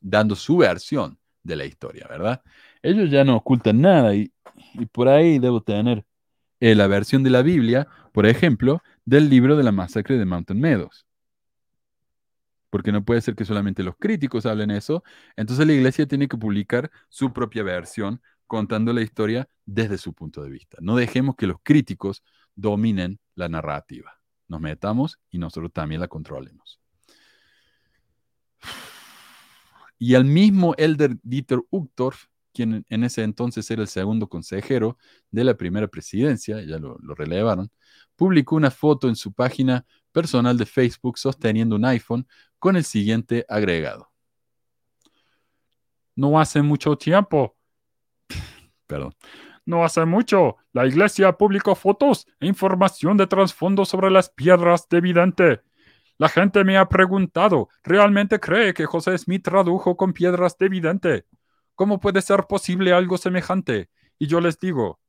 Dando 0.00 0.34
su 0.34 0.58
versión 0.58 1.18
de 1.42 1.56
la 1.56 1.64
historia, 1.64 2.06
¿verdad? 2.08 2.42
Ellos 2.82 3.10
ya 3.10 3.24
no 3.24 3.36
ocultan 3.36 3.80
nada 3.80 4.14
y, 4.14 4.32
y 4.74 4.86
por 4.86 5.08
ahí 5.08 5.38
debo 5.38 5.62
tener 5.62 6.04
eh, 6.60 6.74
la 6.74 6.86
versión 6.86 7.22
de 7.22 7.30
la 7.30 7.42
Biblia, 7.42 7.88
por 8.12 8.26
ejemplo, 8.26 8.82
del 9.04 9.30
libro 9.30 9.56
de 9.56 9.64
la 9.64 9.72
masacre 9.72 10.18
de 10.18 10.26
Mountain 10.26 10.60
Meadows. 10.60 11.06
Porque 12.68 12.92
no 12.92 13.04
puede 13.04 13.20
ser 13.22 13.34
que 13.34 13.44
solamente 13.44 13.82
los 13.82 13.96
críticos 13.96 14.46
hablen 14.46 14.70
eso. 14.70 15.02
Entonces 15.36 15.66
la 15.66 15.72
iglesia 15.72 16.06
tiene 16.06 16.28
que 16.28 16.36
publicar 16.36 16.90
su 17.08 17.32
propia 17.32 17.62
versión 17.62 18.20
contando 18.50 18.92
la 18.92 19.00
historia 19.00 19.48
desde 19.64 19.96
su 19.96 20.12
punto 20.12 20.42
de 20.42 20.50
vista. 20.50 20.76
No 20.80 20.96
dejemos 20.96 21.36
que 21.36 21.46
los 21.46 21.58
críticos 21.62 22.24
dominen 22.56 23.20
la 23.36 23.48
narrativa. 23.48 24.20
Nos 24.48 24.60
metamos 24.60 25.20
y 25.30 25.38
nosotros 25.38 25.72
también 25.72 26.00
la 26.00 26.08
controlemos. 26.08 26.80
Y 30.00 30.16
al 30.16 30.24
mismo 30.24 30.74
Elder 30.76 31.16
Dieter 31.22 31.60
Uchtdorf, 31.70 32.24
quien 32.52 32.84
en 32.88 33.04
ese 33.04 33.22
entonces 33.22 33.70
era 33.70 33.82
el 33.82 33.88
segundo 33.88 34.28
consejero 34.28 34.98
de 35.30 35.44
la 35.44 35.56
primera 35.56 35.86
presidencia, 35.86 36.60
ya 36.60 36.80
lo, 36.80 36.98
lo 36.98 37.14
relevaron, 37.14 37.70
publicó 38.16 38.56
una 38.56 38.72
foto 38.72 39.08
en 39.08 39.14
su 39.14 39.32
página 39.32 39.86
personal 40.10 40.58
de 40.58 40.66
Facebook 40.66 41.18
sosteniendo 41.18 41.76
un 41.76 41.84
iPhone 41.84 42.26
con 42.58 42.74
el 42.74 42.82
siguiente 42.82 43.46
agregado. 43.48 44.10
No 46.16 46.40
hace 46.40 46.62
mucho 46.62 46.96
tiempo, 46.98 47.56
No 49.66 49.84
hace 49.84 50.04
mucho, 50.04 50.56
la 50.72 50.86
iglesia 50.86 51.32
publicó 51.32 51.74
fotos 51.74 52.26
e 52.40 52.46
información 52.46 53.16
de 53.16 53.26
trasfondo 53.26 53.84
sobre 53.84 54.10
las 54.10 54.30
piedras 54.30 54.88
de 54.88 55.00
vidente. 55.00 55.60
La 56.18 56.28
gente 56.28 56.64
me 56.64 56.76
ha 56.76 56.88
preguntado, 56.88 57.68
¿realmente 57.82 58.40
cree 58.40 58.74
que 58.74 58.86
José 58.86 59.16
Smith 59.16 59.44
tradujo 59.44 59.96
con 59.96 60.12
piedras 60.12 60.58
de 60.58 60.68
vidente? 60.68 61.26
¿Cómo 61.74 62.00
puede 62.00 62.20
ser 62.20 62.46
posible 62.46 62.92
algo 62.92 63.16
semejante? 63.16 63.88
Y 64.18 64.26
yo 64.26 64.40
les 64.40 64.58
digo, 64.58 65.00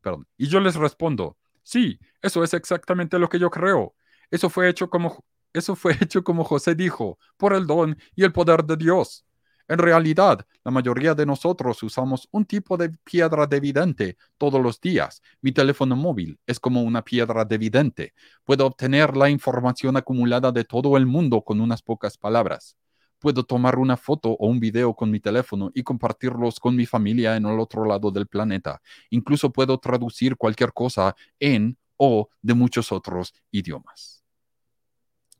perdón, 0.00 0.28
y 0.36 0.46
yo 0.46 0.60
les 0.60 0.76
respondo, 0.76 1.36
sí, 1.62 1.98
eso 2.22 2.44
es 2.44 2.54
exactamente 2.54 3.18
lo 3.18 3.28
que 3.28 3.38
yo 3.38 3.50
creo. 3.50 3.94
Eso 4.30 4.48
fue 4.48 4.68
hecho 4.68 4.88
como 4.88 5.24
eso 5.52 5.74
fue 5.74 5.96
hecho 6.00 6.22
como 6.22 6.44
José 6.44 6.74
dijo, 6.74 7.18
por 7.36 7.52
el 7.52 7.66
don 7.66 7.98
y 8.14 8.24
el 8.24 8.32
poder 8.32 8.64
de 8.64 8.76
Dios. 8.76 9.24
En 9.70 9.78
realidad, 9.78 10.44
la 10.64 10.72
mayoría 10.72 11.14
de 11.14 11.24
nosotros 11.24 11.80
usamos 11.84 12.28
un 12.32 12.44
tipo 12.44 12.76
de 12.76 12.90
piedra 12.90 13.46
de 13.46 13.60
vidente 13.60 14.16
todos 14.36 14.60
los 14.60 14.80
días. 14.80 15.22
Mi 15.42 15.52
teléfono 15.52 15.94
móvil 15.94 16.40
es 16.44 16.58
como 16.58 16.82
una 16.82 17.04
piedra 17.04 17.44
de 17.44 17.56
vidente. 17.56 18.14
Puedo 18.42 18.66
obtener 18.66 19.16
la 19.16 19.30
información 19.30 19.96
acumulada 19.96 20.50
de 20.50 20.64
todo 20.64 20.96
el 20.96 21.06
mundo 21.06 21.42
con 21.42 21.60
unas 21.60 21.82
pocas 21.82 22.18
palabras. 22.18 22.76
Puedo 23.20 23.44
tomar 23.44 23.78
una 23.78 23.96
foto 23.96 24.30
o 24.30 24.48
un 24.48 24.58
video 24.58 24.92
con 24.92 25.08
mi 25.08 25.20
teléfono 25.20 25.70
y 25.72 25.84
compartirlos 25.84 26.58
con 26.58 26.74
mi 26.74 26.84
familia 26.84 27.36
en 27.36 27.46
el 27.46 27.60
otro 27.60 27.84
lado 27.84 28.10
del 28.10 28.26
planeta. 28.26 28.82
Incluso 29.10 29.52
puedo 29.52 29.78
traducir 29.78 30.36
cualquier 30.36 30.72
cosa 30.72 31.14
en 31.38 31.78
o 31.96 32.28
de 32.42 32.54
muchos 32.54 32.90
otros 32.90 33.32
idiomas. 33.52 34.19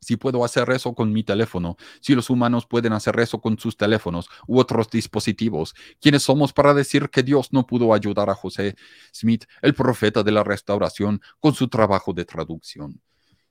Si 0.01 0.17
puedo 0.17 0.43
hacer 0.43 0.67
eso 0.71 0.95
con 0.95 1.13
mi 1.13 1.23
teléfono, 1.23 1.77
si 1.99 2.15
los 2.15 2.31
humanos 2.31 2.65
pueden 2.65 2.93
hacer 2.93 3.19
eso 3.19 3.39
con 3.39 3.59
sus 3.59 3.77
teléfonos 3.77 4.29
u 4.47 4.59
otros 4.59 4.89
dispositivos, 4.89 5.75
¿quiénes 6.01 6.23
somos 6.23 6.53
para 6.53 6.73
decir 6.73 7.09
que 7.09 7.21
Dios 7.21 7.53
no 7.53 7.67
pudo 7.67 7.93
ayudar 7.93 8.29
a 8.31 8.33
José 8.33 8.75
Smith, 9.13 9.45
el 9.61 9.75
profeta 9.75 10.23
de 10.23 10.31
la 10.31 10.43
restauración, 10.43 11.21
con 11.39 11.53
su 11.53 11.67
trabajo 11.67 12.13
de 12.13 12.25
traducción? 12.25 12.99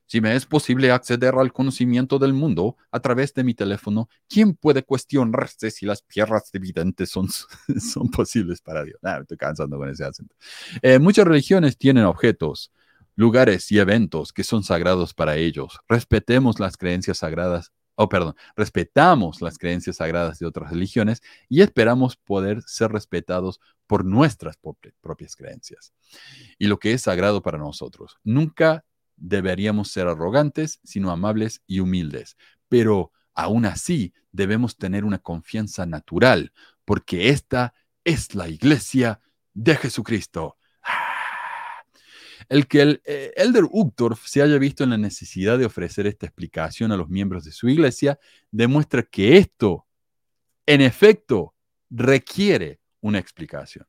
Si 0.07 0.21
me 0.21 0.35
es 0.35 0.45
posible 0.45 0.91
acceder 0.91 1.37
al 1.37 1.53
conocimiento 1.53 2.19
del 2.19 2.33
mundo 2.33 2.77
a 2.91 2.99
través 2.99 3.33
de 3.33 3.45
mi 3.45 3.55
teléfono, 3.55 4.09
¿quién 4.29 4.57
puede 4.57 4.83
cuestionarse 4.83 5.71
si 5.71 5.87
las 5.87 6.03
piedras 6.03 6.51
evidentes 6.53 7.11
son, 7.11 7.29
son 7.81 8.11
posibles 8.11 8.61
para 8.61 8.83
Dios? 8.83 8.99
Ah, 9.05 9.19
me 9.19 9.21
estoy 9.21 9.37
cansando 9.37 9.79
con 9.79 9.89
ese 9.89 10.05
acento. 10.05 10.35
Eh, 10.83 10.99
muchas 10.99 11.25
religiones 11.29 11.79
tienen 11.79 12.07
objetos, 12.07 12.73
lugares 13.21 13.71
y 13.71 13.79
eventos 13.79 14.33
que 14.33 14.45
son 14.45 14.63
sagrados 14.63 15.13
para 15.13 15.37
ellos. 15.37 15.79
Respetemos 15.91 16.59
las 16.59 16.79
creencias 16.79 17.19
sagradas, 17.19 17.71
oh, 17.95 18.09
perdón, 18.09 18.35
respetamos 18.57 19.43
las 19.43 19.59
creencias 19.59 19.97
sagradas 19.97 20.39
de 20.39 20.47
otras 20.47 20.71
religiones 20.71 21.21
y 21.47 21.61
esperamos 21.61 22.17
poder 22.17 22.63
ser 22.63 22.93
respetados 22.93 23.61
por 23.87 24.07
nuestras 24.07 24.57
propias 25.03 25.37
creencias. 25.37 25.93
Y 26.59 26.69
lo 26.69 26.79
que 26.79 26.95
es 26.95 27.03
sagrado 27.03 27.43
para 27.43 27.59
nosotros. 27.59 28.17
Nunca 28.25 28.87
deberíamos 29.17 29.91
ser 29.91 30.07
arrogantes, 30.09 30.81
sino 30.83 31.11
amables 31.11 31.61
y 31.67 31.81
humildes. 31.81 32.39
Pero 32.71 33.13
aún 33.35 33.67
así 33.67 34.15
debemos 34.33 34.79
tener 34.79 35.05
una 35.05 35.19
confianza 35.19 35.85
natural, 35.85 36.55
porque 36.87 37.29
esta 37.29 37.75
es 38.03 38.35
la 38.35 38.49
iglesia 38.49 39.21
de 39.53 39.77
Jesucristo. 39.77 40.57
El 42.51 42.67
que 42.67 42.83
el 42.83 43.03
eh, 43.05 43.33
Elder 43.37 43.65
Uchtdorf 43.71 44.27
se 44.27 44.43
haya 44.43 44.59
visto 44.59 44.83
en 44.83 44.91
la 44.91 44.99
necesidad 44.99 45.57
de 45.57 45.67
ofrecer 45.67 46.09
esta 46.09 46.27
explicación 46.27 46.91
a 46.91 46.97
los 46.97 47.09
miembros 47.09 47.45
de 47.45 47.53
su 47.53 47.69
iglesia 47.69 48.19
demuestra 48.51 49.05
que 49.05 49.37
esto, 49.37 49.87
en 50.67 50.81
efecto, 50.81 51.55
requiere 51.91 52.81
una 53.01 53.21
explicación. 53.21 53.87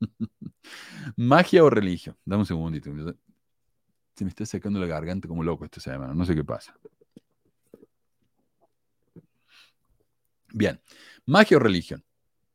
Magia 1.16 1.64
o 1.64 1.68
religión. 1.68 2.16
Dame 2.24 2.42
un 2.42 2.46
segundito. 2.46 2.90
Se 4.14 4.24
me 4.24 4.30
está 4.30 4.46
secando 4.46 4.78
la 4.78 4.86
garganta 4.86 5.26
como 5.26 5.42
loco 5.42 5.64
esta 5.64 5.80
semana. 5.80 6.14
No 6.14 6.24
sé 6.24 6.36
qué 6.36 6.44
pasa. 6.44 6.78
Bien. 10.52 10.80
Magia 11.26 11.56
o 11.56 11.60
religión. 11.60 12.04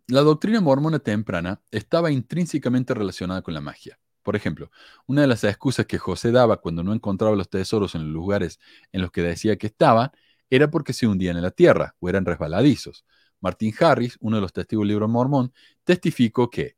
La 0.07 0.21
doctrina 0.21 0.61
mormona 0.61 0.99
temprana 0.99 1.61
estaba 1.71 2.09
intrínsecamente 2.09 2.93
relacionada 2.93 3.41
con 3.41 3.53
la 3.53 3.59
magia. 3.59 3.99
Por 4.29 4.35
ejemplo, 4.35 4.69
una 5.07 5.21
de 5.21 5.27
las 5.27 5.43
excusas 5.43 5.87
que 5.87 5.97
José 5.97 6.31
daba 6.31 6.57
cuando 6.57 6.83
no 6.83 6.93
encontraba 6.93 7.35
los 7.35 7.49
tesoros 7.49 7.95
en 7.95 8.03
los 8.03 8.11
lugares 8.11 8.59
en 8.91 9.01
los 9.01 9.09
que 9.09 9.23
decía 9.23 9.57
que 9.57 9.65
estaban 9.65 10.11
era 10.51 10.69
porque 10.69 10.93
se 10.93 11.07
hundían 11.07 11.37
en 11.37 11.41
la 11.41 11.49
tierra 11.49 11.95
o 11.99 12.09
eran 12.09 12.25
resbaladizos. 12.25 13.05
Martin 13.41 13.73
Harris, 13.79 14.17
uno 14.19 14.35
de 14.35 14.43
los 14.43 14.53
testigos 14.53 14.83
del 14.83 14.89
libro 14.89 15.07
mormón, 15.07 15.51
testificó 15.83 16.51
que 16.51 16.75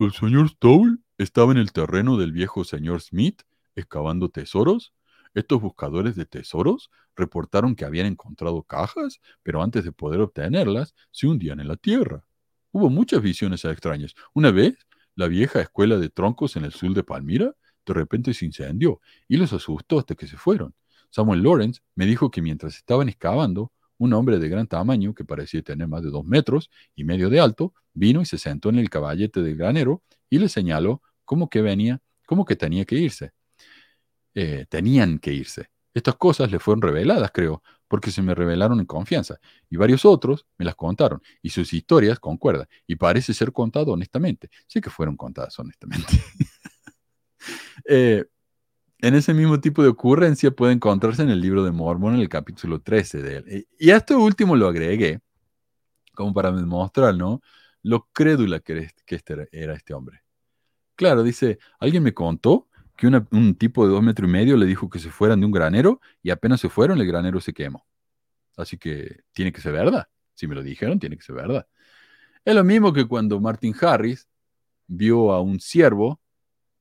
el 0.00 0.10
señor 0.10 0.48
Stowl 0.48 1.00
estaba 1.16 1.52
en 1.52 1.58
el 1.58 1.70
terreno 1.70 2.16
del 2.16 2.32
viejo 2.32 2.64
señor 2.64 3.02
Smith 3.02 3.42
excavando 3.76 4.28
tesoros. 4.28 4.92
Estos 5.34 5.60
buscadores 5.60 6.16
de 6.16 6.26
tesoros 6.26 6.90
reportaron 7.14 7.76
que 7.76 7.84
habían 7.84 8.06
encontrado 8.06 8.64
cajas, 8.64 9.20
pero 9.44 9.62
antes 9.62 9.84
de 9.84 9.92
poder 9.92 10.20
obtenerlas, 10.20 10.96
se 11.12 11.28
hundían 11.28 11.60
en 11.60 11.68
la 11.68 11.76
tierra. 11.76 12.24
Hubo 12.72 12.90
muchas 12.90 13.22
visiones 13.22 13.64
extrañas. 13.64 14.16
Una 14.34 14.50
vez, 14.50 14.76
la 15.18 15.26
vieja 15.26 15.60
escuela 15.60 15.98
de 15.98 16.10
troncos 16.10 16.54
en 16.54 16.64
el 16.64 16.70
sur 16.70 16.94
de 16.94 17.02
Palmira 17.02 17.52
de 17.84 17.92
repente 17.92 18.32
se 18.34 18.44
incendió 18.44 19.00
y 19.26 19.36
los 19.36 19.52
asustó 19.52 19.98
hasta 19.98 20.14
que 20.14 20.28
se 20.28 20.36
fueron. 20.36 20.74
Samuel 21.10 21.42
Lawrence 21.42 21.80
me 21.96 22.06
dijo 22.06 22.30
que 22.30 22.40
mientras 22.40 22.76
estaban 22.76 23.08
excavando, 23.08 23.72
un 23.96 24.12
hombre 24.12 24.38
de 24.38 24.48
gran 24.48 24.68
tamaño, 24.68 25.12
que 25.14 25.24
parecía 25.24 25.60
tener 25.62 25.88
más 25.88 26.04
de 26.04 26.10
dos 26.10 26.24
metros 26.24 26.70
y 26.94 27.02
medio 27.02 27.30
de 27.30 27.40
alto, 27.40 27.74
vino 27.94 28.22
y 28.22 28.26
se 28.26 28.38
sentó 28.38 28.68
en 28.68 28.78
el 28.78 28.90
caballete 28.90 29.42
del 29.42 29.56
granero 29.56 30.04
y 30.30 30.38
le 30.38 30.48
señaló 30.48 31.02
cómo 31.24 31.50
que 31.50 31.62
venía, 31.62 32.00
cómo 32.24 32.44
que 32.44 32.54
tenía 32.54 32.84
que 32.84 32.94
irse. 32.94 33.32
Eh, 34.34 34.66
tenían 34.68 35.18
que 35.18 35.32
irse. 35.32 35.68
Estas 35.94 36.14
cosas 36.14 36.52
le 36.52 36.60
fueron 36.60 36.80
reveladas, 36.80 37.32
creo, 37.34 37.60
porque 37.88 38.10
se 38.10 38.22
me 38.22 38.34
revelaron 38.34 38.80
en 38.80 38.86
confianza, 38.86 39.38
y 39.68 39.76
varios 39.76 40.04
otros 40.04 40.46
me 40.58 40.64
las 40.64 40.74
contaron, 40.74 41.22
y 41.42 41.50
sus 41.50 41.72
historias 41.72 42.20
concuerdan, 42.20 42.68
y 42.86 42.96
parece 42.96 43.34
ser 43.34 43.52
contado 43.52 43.92
honestamente. 43.92 44.50
Sí 44.66 44.80
que 44.80 44.90
fueron 44.90 45.16
contadas 45.16 45.58
honestamente. 45.58 46.06
eh, 47.86 48.24
en 49.00 49.14
ese 49.14 49.32
mismo 49.32 49.60
tipo 49.60 49.82
de 49.82 49.88
ocurrencia 49.88 50.50
puede 50.50 50.72
encontrarse 50.72 51.22
en 51.22 51.30
el 51.30 51.40
libro 51.40 51.64
de 51.64 51.70
Mormon, 51.70 52.14
en 52.14 52.20
el 52.20 52.28
capítulo 52.28 52.80
13 52.80 53.22
de 53.22 53.36
él. 53.36 53.68
Y 53.78 53.90
esto 53.90 54.18
último 54.18 54.56
lo 54.56 54.68
agregué 54.68 55.20
como 56.14 56.34
para 56.34 56.50
demostrar, 56.50 57.14
¿no? 57.14 57.40
Lo 57.82 58.08
crédula 58.12 58.58
que, 58.58 58.90
este 59.06 59.48
era 59.52 59.74
este 59.74 59.94
hombre. 59.94 60.22
Claro, 60.96 61.22
dice, 61.22 61.60
alguien 61.78 62.02
me 62.02 62.12
contó 62.12 62.67
que 62.98 63.06
un 63.06 63.54
tipo 63.54 63.86
de 63.86 63.92
dos 63.92 64.02
metros 64.02 64.28
y 64.28 64.32
medio 64.32 64.56
le 64.56 64.66
dijo 64.66 64.90
que 64.90 64.98
se 64.98 65.08
fueran 65.08 65.38
de 65.38 65.46
un 65.46 65.52
granero 65.52 66.00
y 66.20 66.30
apenas 66.30 66.60
se 66.60 66.68
fueron, 66.68 67.00
el 67.00 67.06
granero 67.06 67.40
se 67.40 67.54
quemó. 67.54 67.86
Así 68.56 68.76
que 68.76 69.20
tiene 69.32 69.52
que 69.52 69.60
ser 69.60 69.72
verdad. 69.72 70.08
Si 70.34 70.48
me 70.48 70.56
lo 70.56 70.64
dijeron, 70.64 70.98
tiene 70.98 71.16
que 71.16 71.22
ser 71.22 71.36
verdad. 71.36 71.68
Es 72.44 72.56
lo 72.56 72.64
mismo 72.64 72.92
que 72.92 73.06
cuando 73.06 73.40
Martin 73.40 73.72
Harris 73.80 74.28
vio 74.88 75.30
a 75.30 75.40
un 75.40 75.60
ciervo 75.60 76.20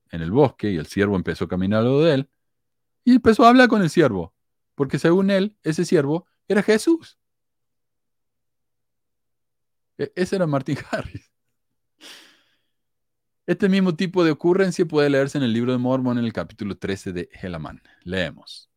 en 0.09 0.23
el 0.23 0.31
bosque 0.31 0.71
y 0.71 0.77
el 0.77 0.87
siervo 0.87 1.15
empezó 1.15 1.45
a 1.45 1.49
caminar 1.49 1.81
a 1.81 1.83
lo 1.83 2.01
de 2.01 2.15
él 2.15 2.29
y 3.03 3.13
empezó 3.13 3.45
a 3.45 3.49
hablar 3.49 3.67
con 3.69 3.83
el 3.83 3.91
siervo, 3.91 4.33
porque 4.73 4.97
según 4.97 5.29
él, 5.29 5.55
ese 5.61 5.85
siervo 5.85 6.25
era 6.47 6.63
Jesús. 6.63 7.19
E, 9.99 10.11
ese 10.15 10.35
era 10.35 10.47
Martin 10.47 10.77
Harris. 10.91 11.26
Este 13.47 13.69
mismo 13.69 13.95
tipo 13.95 14.25
de 14.25 14.31
ocurrencia 14.31 14.85
puede 14.85 15.09
leerse 15.09 15.37
en 15.37 15.43
el 15.45 15.53
libro 15.53 15.71
de 15.71 15.77
Mormon 15.77 16.17
en 16.17 16.25
el 16.25 16.33
capítulo 16.33 16.77
13 16.77 17.13
de 17.13 17.29
Helaman. 17.31 17.81
Leemos. 18.03 18.69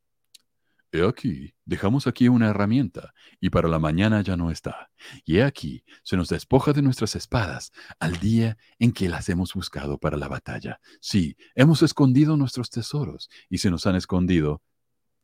He 0.93 1.05
aquí, 1.05 1.53
dejamos 1.65 2.07
aquí 2.07 2.29
una 2.29 2.51
herramienta, 2.51 3.13
y 3.41 3.51
para 3.51 3.69
la 3.69 3.81
mañana 3.81 4.23
ya 4.23 4.37
no 4.37 4.53
está. 4.53 4.93
Y 5.25 5.39
he 5.39 5.43
aquí, 5.43 5.83
se 6.05 6.17
nos 6.17 6.29
despoja 6.29 6.73
de 6.73 6.83
nuestras 6.83 7.17
espadas 7.17 7.73
al 7.99 8.21
día 8.21 8.59
en 8.79 8.93
que 8.93 9.09
las 9.09 9.29
hemos 9.29 9.55
buscado 9.55 9.99
para 9.99 10.17
la 10.17 10.29
batalla. 10.29 10.79
Sí, 11.01 11.37
hemos 11.57 11.83
escondido 11.83 12.37
nuestros 12.37 12.71
tesoros, 12.71 13.29
y 13.49 13.59
se 13.59 13.73
nos 13.73 13.89
han 13.89 13.97
escondido, 13.97 14.63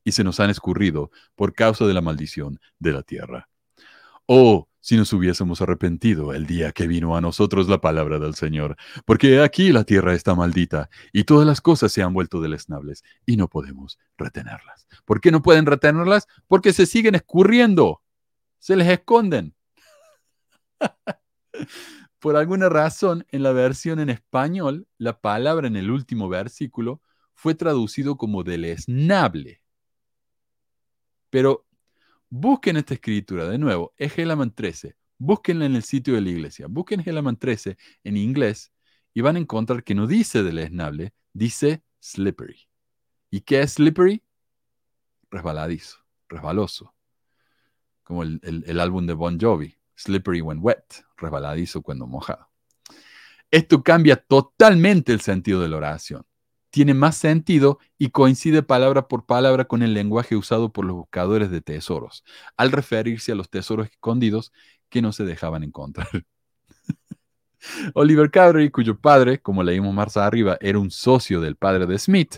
y 0.02 0.10
se 0.10 0.24
nos 0.24 0.40
han 0.40 0.50
escurrido 0.50 1.12
por 1.36 1.52
causa 1.52 1.86
de 1.86 1.94
la 1.94 2.00
maldición 2.00 2.58
de 2.80 2.92
la 2.92 3.04
tierra. 3.04 3.48
Oh, 4.26 4.68
si 4.86 4.96
nos 4.96 5.12
hubiésemos 5.12 5.60
arrepentido 5.60 6.32
el 6.32 6.46
día 6.46 6.70
que 6.70 6.86
vino 6.86 7.16
a 7.16 7.20
nosotros 7.20 7.68
la 7.68 7.80
palabra 7.80 8.20
del 8.20 8.36
Señor, 8.36 8.76
porque 9.04 9.40
aquí 9.40 9.72
la 9.72 9.82
tierra 9.82 10.14
está 10.14 10.36
maldita 10.36 10.90
y 11.12 11.24
todas 11.24 11.44
las 11.44 11.60
cosas 11.60 11.90
se 11.90 12.04
han 12.04 12.14
vuelto 12.14 12.40
deleznables 12.40 13.02
y 13.26 13.36
no 13.36 13.48
podemos 13.48 13.98
retenerlas. 14.16 14.86
¿Por 15.04 15.20
qué 15.20 15.32
no 15.32 15.42
pueden 15.42 15.66
retenerlas? 15.66 16.28
Porque 16.46 16.72
se 16.72 16.86
siguen 16.86 17.16
escurriendo, 17.16 18.00
se 18.60 18.76
les 18.76 18.86
esconden. 18.86 19.56
Por 22.20 22.36
alguna 22.36 22.68
razón, 22.68 23.26
en 23.32 23.42
la 23.42 23.50
versión 23.50 23.98
en 23.98 24.08
español, 24.08 24.86
la 24.98 25.20
palabra 25.20 25.66
en 25.66 25.74
el 25.74 25.90
último 25.90 26.28
versículo 26.28 27.00
fue 27.34 27.56
traducido 27.56 28.16
como 28.16 28.44
deleznable. 28.44 29.60
Pero 31.30 31.66
Busquen 32.28 32.76
esta 32.76 32.94
escritura 32.94 33.48
de 33.48 33.58
nuevo, 33.58 33.94
es 33.96 34.18
Helaman 34.18 34.54
13. 34.54 34.96
Búsquenla 35.18 35.66
en 35.66 35.76
el 35.76 35.82
sitio 35.82 36.14
de 36.14 36.20
la 36.20 36.30
iglesia. 36.30 36.66
Busquen 36.68 37.02
Helaman 37.04 37.36
13 37.36 37.76
en 38.04 38.16
inglés 38.16 38.72
y 39.14 39.20
van 39.20 39.36
a 39.36 39.38
encontrar 39.38 39.84
que 39.84 39.94
no 39.94 40.06
dice 40.06 40.42
deleznable, 40.42 41.14
dice 41.32 41.82
slippery. 42.00 42.68
¿Y 43.30 43.40
qué 43.40 43.60
es 43.60 43.74
slippery? 43.74 44.22
Resbaladizo, 45.30 45.98
resbaloso. 46.28 46.94
Como 48.02 48.22
el, 48.22 48.40
el 48.42 48.80
álbum 48.80 49.06
de 49.06 49.14
Bon 49.14 49.38
Jovi, 49.40 49.76
Slippery 49.96 50.40
When 50.40 50.58
Wet, 50.60 51.04
resbaladizo 51.16 51.82
cuando 51.82 52.06
mojado. 52.06 52.48
Esto 53.50 53.82
cambia 53.82 54.16
totalmente 54.16 55.12
el 55.12 55.20
sentido 55.20 55.60
de 55.60 55.68
la 55.68 55.76
oración 55.76 56.26
tiene 56.70 56.94
más 56.94 57.16
sentido 57.16 57.78
y 57.98 58.10
coincide 58.10 58.62
palabra 58.62 59.08
por 59.08 59.26
palabra 59.26 59.66
con 59.66 59.82
el 59.82 59.94
lenguaje 59.94 60.36
usado 60.36 60.72
por 60.72 60.84
los 60.84 60.96
buscadores 60.96 61.50
de 61.50 61.60
tesoros, 61.60 62.24
al 62.56 62.72
referirse 62.72 63.32
a 63.32 63.34
los 63.34 63.50
tesoros 63.50 63.88
escondidos 63.88 64.52
que 64.88 65.02
no 65.02 65.12
se 65.12 65.24
dejaban 65.24 65.62
encontrar. 65.62 66.08
Oliver 67.94 68.30
Cowdery, 68.30 68.70
cuyo 68.70 68.98
padre, 68.98 69.40
como 69.40 69.62
leímos 69.62 69.94
más 69.94 70.16
arriba, 70.16 70.58
era 70.60 70.78
un 70.78 70.90
socio 70.90 71.40
del 71.40 71.56
padre 71.56 71.86
de 71.86 71.98
Smith, 71.98 72.36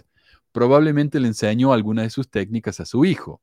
probablemente 0.52 1.20
le 1.20 1.28
enseñó 1.28 1.72
alguna 1.72 2.02
de 2.02 2.10
sus 2.10 2.30
técnicas 2.30 2.80
a 2.80 2.86
su 2.86 3.04
hijo. 3.04 3.42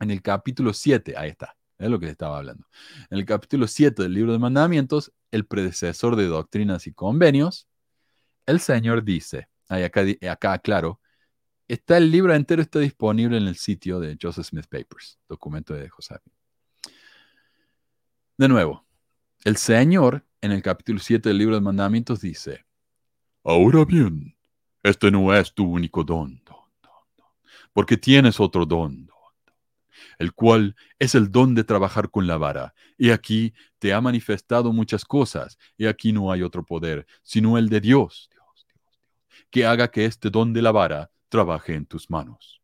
En 0.00 0.10
el 0.10 0.22
capítulo 0.22 0.72
7, 0.72 1.14
ahí 1.16 1.30
está, 1.30 1.56
es 1.78 1.90
lo 1.90 1.98
que 1.98 2.08
estaba 2.08 2.38
hablando. 2.38 2.66
En 3.10 3.18
el 3.18 3.24
capítulo 3.24 3.66
7 3.66 4.02
del 4.02 4.14
libro 4.14 4.32
de 4.32 4.38
mandamientos, 4.38 5.12
el 5.30 5.46
predecesor 5.46 6.16
de 6.16 6.26
doctrinas 6.26 6.86
y 6.86 6.92
convenios, 6.92 7.68
el 8.46 8.60
Señor 8.60 9.02
dice, 9.04 9.48
acá, 9.68 10.04
acá 10.30 10.58
claro, 10.58 11.00
está 11.68 11.96
el 11.98 12.10
libro 12.10 12.34
entero, 12.34 12.62
está 12.62 12.78
disponible 12.78 13.36
en 13.36 13.46
el 13.46 13.56
sitio 13.56 14.00
de 14.00 14.16
Joseph 14.20 14.46
Smith 14.46 14.66
Papers, 14.68 15.18
documento 15.28 15.74
de 15.74 15.88
José. 15.88 16.16
De 18.36 18.48
nuevo, 18.48 18.84
el 19.44 19.56
Señor 19.56 20.24
en 20.40 20.52
el 20.52 20.62
capítulo 20.62 20.98
7 20.98 21.28
del 21.28 21.38
libro 21.38 21.54
de 21.54 21.60
mandamientos 21.60 22.20
dice, 22.20 22.64
ahora 23.42 23.84
bien, 23.84 24.36
este 24.82 25.10
no 25.10 25.34
es 25.34 25.52
tu 25.52 25.64
único 25.64 26.04
don, 26.04 26.42
don, 26.44 26.56
don, 26.82 27.26
porque 27.72 27.96
tienes 27.96 28.38
otro 28.38 28.66
don, 28.66 29.06
don, 29.06 29.16
el 30.18 30.32
cual 30.32 30.76
es 30.98 31.14
el 31.14 31.30
don 31.30 31.54
de 31.54 31.64
trabajar 31.64 32.10
con 32.10 32.26
la 32.26 32.36
vara. 32.36 32.74
Y 32.96 33.10
aquí 33.10 33.54
te 33.78 33.92
ha 33.92 34.00
manifestado 34.00 34.72
muchas 34.72 35.04
cosas, 35.04 35.58
y 35.76 35.86
aquí 35.86 36.12
no 36.12 36.30
hay 36.30 36.42
otro 36.42 36.64
poder, 36.64 37.06
sino 37.22 37.58
el 37.58 37.68
de 37.68 37.80
Dios 37.80 38.30
que 39.50 39.66
haga 39.66 39.88
que 39.88 40.04
este 40.04 40.30
don 40.30 40.52
de 40.52 40.62
la 40.62 40.72
vara 40.72 41.10
trabaje 41.28 41.74
en 41.74 41.86
tus 41.86 42.10
manos. 42.10 42.60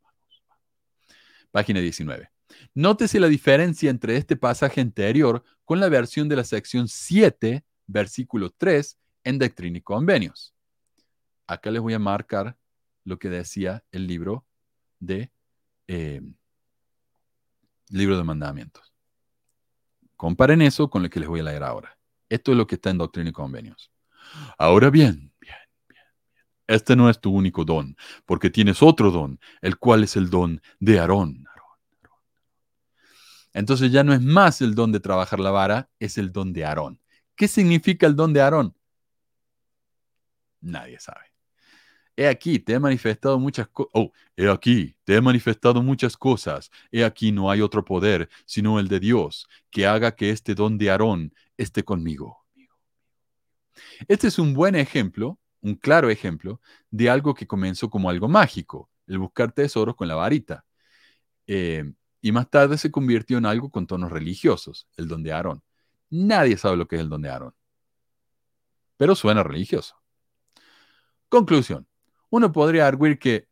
Página 1.50 1.80
19. 1.80 2.30
Nótese 2.74 3.20
la 3.20 3.28
diferencia 3.28 3.90
entre 3.90 4.16
este 4.16 4.36
pasaje 4.36 4.80
anterior 4.80 5.42
con 5.64 5.80
la 5.80 5.88
versión 5.88 6.28
de 6.28 6.36
la 6.36 6.44
sección 6.44 6.88
7, 6.88 7.64
versículo 7.86 8.50
3, 8.50 8.98
en 9.24 9.38
Doctrina 9.38 9.78
y 9.78 9.82
Convenios. 9.82 10.54
Acá 11.46 11.70
les 11.70 11.82
voy 11.82 11.94
a 11.94 11.98
marcar 11.98 12.56
lo 13.04 13.18
que 13.18 13.28
decía 13.28 13.84
el 13.90 14.06
libro 14.06 14.44
de 15.00 15.30
eh, 15.88 16.22
libro 17.88 18.16
de 18.16 18.24
mandamientos. 18.24 18.92
Comparen 20.16 20.62
eso 20.62 20.88
con 20.88 21.02
lo 21.02 21.10
que 21.10 21.20
les 21.20 21.28
voy 21.28 21.40
a 21.40 21.44
leer 21.44 21.62
ahora. 21.62 21.98
Esto 22.28 22.52
es 22.52 22.58
lo 22.58 22.66
que 22.66 22.76
está 22.76 22.90
en 22.90 22.98
Doctrina 22.98 23.30
y 23.30 23.32
Convenios. 23.32 23.92
Ahora 24.56 24.88
bien, 24.88 25.31
este 26.74 26.96
no 26.96 27.08
es 27.10 27.20
tu 27.20 27.30
único 27.32 27.64
don, 27.64 27.96
porque 28.26 28.50
tienes 28.50 28.82
otro 28.82 29.10
don, 29.10 29.38
el 29.60 29.78
cual 29.78 30.04
es 30.04 30.16
el 30.16 30.30
don 30.30 30.60
de 30.80 30.98
Aarón. 30.98 31.46
Entonces 33.54 33.92
ya 33.92 34.02
no 34.02 34.14
es 34.14 34.22
más 34.22 34.60
el 34.62 34.74
don 34.74 34.92
de 34.92 35.00
trabajar 35.00 35.38
la 35.38 35.50
vara, 35.50 35.90
es 35.98 36.18
el 36.18 36.32
don 36.32 36.52
de 36.52 36.64
Aarón. 36.64 37.00
¿Qué 37.36 37.48
significa 37.48 38.06
el 38.06 38.16
don 38.16 38.32
de 38.32 38.40
Aarón? 38.40 38.74
Nadie 40.60 40.98
sabe. 40.98 41.32
He 42.16 42.28
aquí, 42.28 42.58
te 42.58 42.74
he 42.74 42.78
manifestado 42.78 43.38
muchas 43.38 43.68
cosas. 43.68 43.90
Oh, 43.94 44.12
he 44.36 44.48
aquí, 44.48 44.94
te 45.04 45.16
he 45.16 45.20
manifestado 45.20 45.82
muchas 45.82 46.16
cosas. 46.16 46.70
He 46.90 47.04
aquí 47.04 47.32
no 47.32 47.50
hay 47.50 47.62
otro 47.62 47.84
poder, 47.84 48.28
sino 48.44 48.78
el 48.78 48.88
de 48.88 49.00
Dios, 49.00 49.48
que 49.70 49.86
haga 49.86 50.14
que 50.14 50.30
este 50.30 50.54
don 50.54 50.76
de 50.76 50.90
Aarón 50.90 51.34
esté 51.56 51.82
conmigo. 51.82 52.44
Este 54.08 54.28
es 54.28 54.38
un 54.38 54.52
buen 54.52 54.74
ejemplo, 54.74 55.38
un 55.62 55.76
claro 55.76 56.10
ejemplo, 56.10 56.60
de 56.90 57.08
algo 57.08 57.34
que 57.34 57.46
comenzó 57.46 57.88
como 57.88 58.10
algo 58.10 58.28
mágico, 58.28 58.90
el 59.06 59.18
buscar 59.18 59.52
tesoros 59.52 59.96
con 59.96 60.08
la 60.08 60.16
varita. 60.16 60.64
Eh, 61.46 61.84
y 62.20 62.32
más 62.32 62.50
tarde 62.50 62.78
se 62.78 62.90
convirtió 62.90 63.38
en 63.38 63.46
algo 63.46 63.70
con 63.70 63.86
tonos 63.86 64.12
religiosos, 64.12 64.88
el 64.96 65.08
don 65.08 65.22
de 65.22 65.32
Aarón. 65.32 65.62
Nadie 66.10 66.56
sabe 66.56 66.76
lo 66.76 66.86
que 66.86 66.96
es 66.96 67.02
el 67.02 67.08
don 67.08 67.22
de 67.22 67.30
Aarón, 67.30 67.54
pero 68.96 69.14
suena 69.14 69.42
religioso. 69.42 69.96
Conclusión. 71.28 71.86
Uno 72.28 72.52
podría 72.52 72.86
arguir 72.86 73.18
que, 73.18 73.48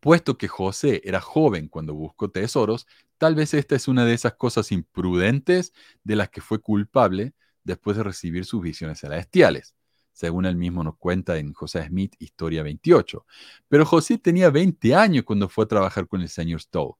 puesto 0.00 0.36
que 0.36 0.48
José 0.48 1.00
era 1.04 1.20
joven 1.20 1.68
cuando 1.68 1.94
buscó 1.94 2.30
tesoros, 2.30 2.86
tal 3.18 3.34
vez 3.34 3.54
esta 3.54 3.76
es 3.76 3.86
una 3.86 4.04
de 4.04 4.14
esas 4.14 4.34
cosas 4.34 4.72
imprudentes 4.72 5.72
de 6.02 6.16
las 6.16 6.28
que 6.30 6.40
fue 6.40 6.60
culpable 6.60 7.34
después 7.62 7.96
de 7.96 8.02
recibir 8.02 8.44
sus 8.44 8.62
visiones 8.62 9.00
celestiales, 9.00 9.75
según 10.16 10.46
él 10.46 10.56
mismo 10.56 10.82
nos 10.82 10.96
cuenta 10.96 11.36
en 11.36 11.52
José 11.52 11.84
Smith, 11.88 12.14
Historia 12.18 12.62
28. 12.62 13.26
Pero 13.68 13.84
José 13.84 14.16
tenía 14.16 14.48
20 14.48 14.94
años 14.94 15.24
cuando 15.24 15.46
fue 15.50 15.66
a 15.66 15.68
trabajar 15.68 16.08
con 16.08 16.22
el 16.22 16.30
señor 16.30 16.62
Stowe. 16.62 16.96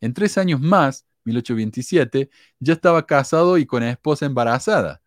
En 0.00 0.14
tres 0.14 0.38
años 0.38 0.60
más, 0.60 1.04
1827, 1.24 2.30
ya 2.60 2.72
estaba 2.74 3.06
casado 3.06 3.58
y 3.58 3.66
con 3.66 3.82
esposa 3.82 4.26
embarazada. 4.26 5.02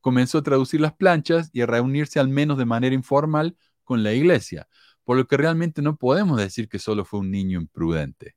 Comenzó 0.00 0.38
a 0.38 0.42
traducir 0.42 0.80
las 0.80 0.92
planchas 0.92 1.50
y 1.52 1.60
a 1.60 1.66
reunirse 1.66 2.18
al 2.18 2.28
menos 2.28 2.58
de 2.58 2.64
manera 2.64 2.96
informal 2.96 3.56
con 3.84 4.02
la 4.02 4.12
iglesia, 4.12 4.66
por 5.04 5.16
lo 5.16 5.28
que 5.28 5.36
realmente 5.36 5.82
no 5.82 5.96
podemos 5.96 6.36
decir 6.36 6.68
que 6.68 6.80
solo 6.80 7.04
fue 7.04 7.20
un 7.20 7.30
niño 7.30 7.60
imprudente. 7.60 8.34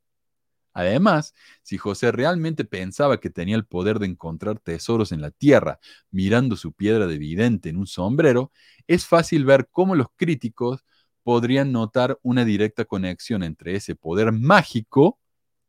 Además, 0.73 1.33
si 1.63 1.77
José 1.77 2.11
realmente 2.11 2.65
pensaba 2.65 3.19
que 3.19 3.29
tenía 3.29 3.55
el 3.55 3.65
poder 3.65 3.99
de 3.99 4.07
encontrar 4.07 4.59
tesoros 4.59 5.11
en 5.11 5.21
la 5.21 5.31
tierra 5.31 5.79
mirando 6.11 6.55
su 6.55 6.71
piedra 6.73 7.07
de 7.07 7.17
vidente 7.17 7.69
en 7.69 7.77
un 7.77 7.87
sombrero, 7.87 8.51
es 8.87 9.05
fácil 9.05 9.45
ver 9.45 9.67
cómo 9.71 9.95
los 9.95 10.07
críticos 10.15 10.83
podrían 11.23 11.71
notar 11.71 12.17
una 12.23 12.45
directa 12.45 12.85
conexión 12.85 13.43
entre 13.43 13.75
ese 13.75 13.95
poder 13.95 14.31
mágico 14.31 15.19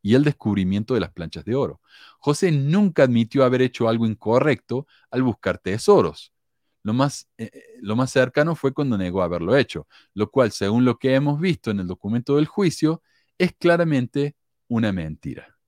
y 0.02 0.14
el 0.14 0.24
descubrimiento 0.24 0.94
de 0.94 1.00
las 1.00 1.12
planchas 1.12 1.44
de 1.44 1.54
oro. 1.54 1.80
José 2.18 2.50
nunca 2.52 3.04
admitió 3.04 3.44
haber 3.44 3.62
hecho 3.62 3.88
algo 3.88 4.06
incorrecto 4.06 4.86
al 5.10 5.22
buscar 5.22 5.58
tesoros. 5.58 6.32
Lo 6.82 6.92
más, 6.92 7.28
eh, 7.38 7.50
eh, 7.52 7.62
lo 7.80 7.94
más 7.94 8.10
cercano 8.10 8.56
fue 8.56 8.72
cuando 8.72 8.98
negó 8.98 9.22
haberlo 9.22 9.56
hecho, 9.56 9.86
lo 10.14 10.30
cual, 10.30 10.50
según 10.50 10.84
lo 10.84 10.98
que 10.98 11.14
hemos 11.14 11.40
visto 11.40 11.70
en 11.70 11.80
el 11.80 11.86
documento 11.86 12.36
del 12.36 12.46
juicio, 12.46 13.02
es 13.38 13.52
claramente 13.56 14.34
una 14.72 14.90
mentira. 14.90 15.58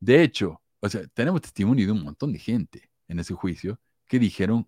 De 0.00 0.22
hecho, 0.22 0.62
o 0.80 0.88
sea, 0.88 1.06
tenemos 1.08 1.42
testimonio 1.42 1.84
de 1.84 1.92
un 1.92 2.02
montón 2.02 2.32
de 2.32 2.38
gente 2.38 2.90
en 3.08 3.18
ese 3.18 3.34
juicio 3.34 3.78
que 4.06 4.18
dijeron 4.18 4.66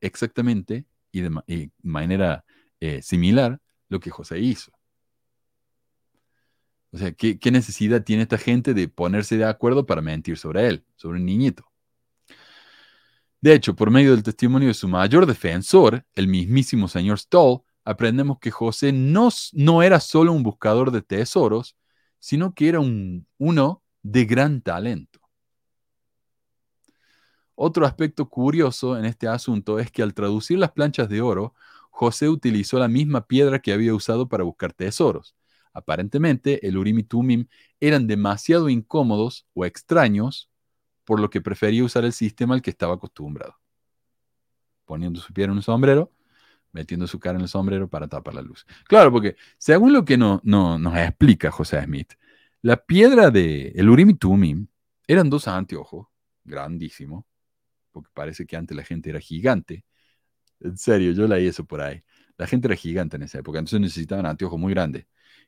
exactamente 0.00 0.84
y 1.12 1.20
de 1.20 1.70
manera 1.82 2.44
eh, 2.80 3.00
similar 3.00 3.60
lo 3.88 4.00
que 4.00 4.10
José 4.10 4.40
hizo. 4.40 4.72
O 6.90 6.98
sea, 6.98 7.12
¿qué, 7.12 7.38
¿qué, 7.38 7.52
necesidad 7.52 8.02
tiene 8.02 8.22
esta 8.22 8.38
gente 8.38 8.74
de 8.74 8.88
ponerse 8.88 9.36
de 9.36 9.44
acuerdo 9.44 9.86
para 9.86 10.00
mentir 10.00 10.36
sobre 10.36 10.66
él, 10.66 10.84
sobre 10.96 11.18
un 11.18 11.26
niñito? 11.26 11.70
De 13.40 13.54
hecho, 13.54 13.76
por 13.76 13.92
medio 13.92 14.10
del 14.10 14.24
testimonio 14.24 14.68
de 14.68 14.74
su 14.74 14.88
mayor 14.88 15.26
defensor, 15.26 16.04
el 16.14 16.26
mismísimo 16.26 16.88
señor 16.88 17.20
Stoll, 17.20 17.60
aprendemos 17.84 18.38
que 18.40 18.50
José 18.50 18.92
no, 18.92 19.28
no 19.52 19.82
era 19.84 20.00
solo 20.00 20.32
un 20.32 20.42
buscador 20.42 20.90
de 20.90 21.02
tesoros, 21.02 21.76
sino 22.18 22.54
que 22.54 22.68
era 22.68 22.80
un, 22.80 23.26
uno 23.38 23.82
de 24.02 24.24
gran 24.24 24.60
talento. 24.60 25.20
Otro 27.54 27.86
aspecto 27.86 28.28
curioso 28.28 28.96
en 28.96 29.04
este 29.04 29.26
asunto 29.26 29.78
es 29.80 29.90
que 29.90 30.02
al 30.02 30.14
traducir 30.14 30.58
las 30.58 30.70
planchas 30.70 31.08
de 31.08 31.20
oro, 31.20 31.54
José 31.90 32.28
utilizó 32.28 32.78
la 32.78 32.86
misma 32.86 33.26
piedra 33.26 33.58
que 33.58 33.72
había 33.72 33.94
usado 33.94 34.28
para 34.28 34.44
buscar 34.44 34.72
tesoros. 34.72 35.34
Aparentemente, 35.72 36.66
el 36.66 36.78
Urim 36.78 37.00
y 37.00 37.02
Tumim 37.02 37.46
eran 37.80 38.06
demasiado 38.06 38.68
incómodos 38.68 39.46
o 39.54 39.64
extraños 39.64 40.50
por 41.04 41.20
lo 41.20 41.30
que 41.30 41.40
prefería 41.40 41.82
usar 41.82 42.04
el 42.04 42.12
sistema 42.12 42.54
al 42.54 42.62
que 42.62 42.70
estaba 42.70 42.94
acostumbrado. 42.94 43.56
Poniendo 44.84 45.20
su 45.20 45.32
pie 45.32 45.46
en 45.46 45.50
un 45.50 45.62
sombrero, 45.62 46.12
metiendo 46.72 47.06
su 47.06 47.18
cara 47.18 47.36
en 47.36 47.42
el 47.42 47.48
sombrero 47.48 47.88
para 47.88 48.08
tapar 48.08 48.34
la 48.34 48.42
luz. 48.42 48.66
Claro, 48.86 49.10
porque 49.10 49.36
según 49.56 49.92
lo 49.92 50.04
que 50.04 50.16
no, 50.16 50.40
nos 50.44 50.96
explica 50.96 51.50
José 51.50 51.82
Smith, 51.82 52.14
la 52.62 52.76
piedra 52.76 53.30
de 53.30 53.68
el 53.74 53.88
Urim 53.88 54.10
y 54.10 54.14
Tumim 54.14 54.66
eran 55.06 55.30
dos 55.30 55.48
anteojos, 55.48 56.06
grandísimos, 56.44 57.24
porque 57.92 58.10
parece 58.12 58.46
que 58.46 58.56
antes 58.56 58.76
la 58.76 58.84
gente 58.84 59.10
era 59.10 59.20
gigante. 59.20 59.84
En 60.60 60.76
serio, 60.76 61.12
yo 61.12 61.26
leí 61.26 61.46
eso 61.46 61.64
por 61.64 61.80
ahí. 61.80 62.02
La 62.36 62.46
gente 62.46 62.68
era 62.68 62.76
gigante 62.76 63.16
en 63.16 63.22
esa 63.22 63.38
época, 63.38 63.58
entonces 63.58 63.80
necesitaban 63.80 64.26
anteojos 64.26 64.58
muy 64.58 64.72
grandes. 64.72 65.06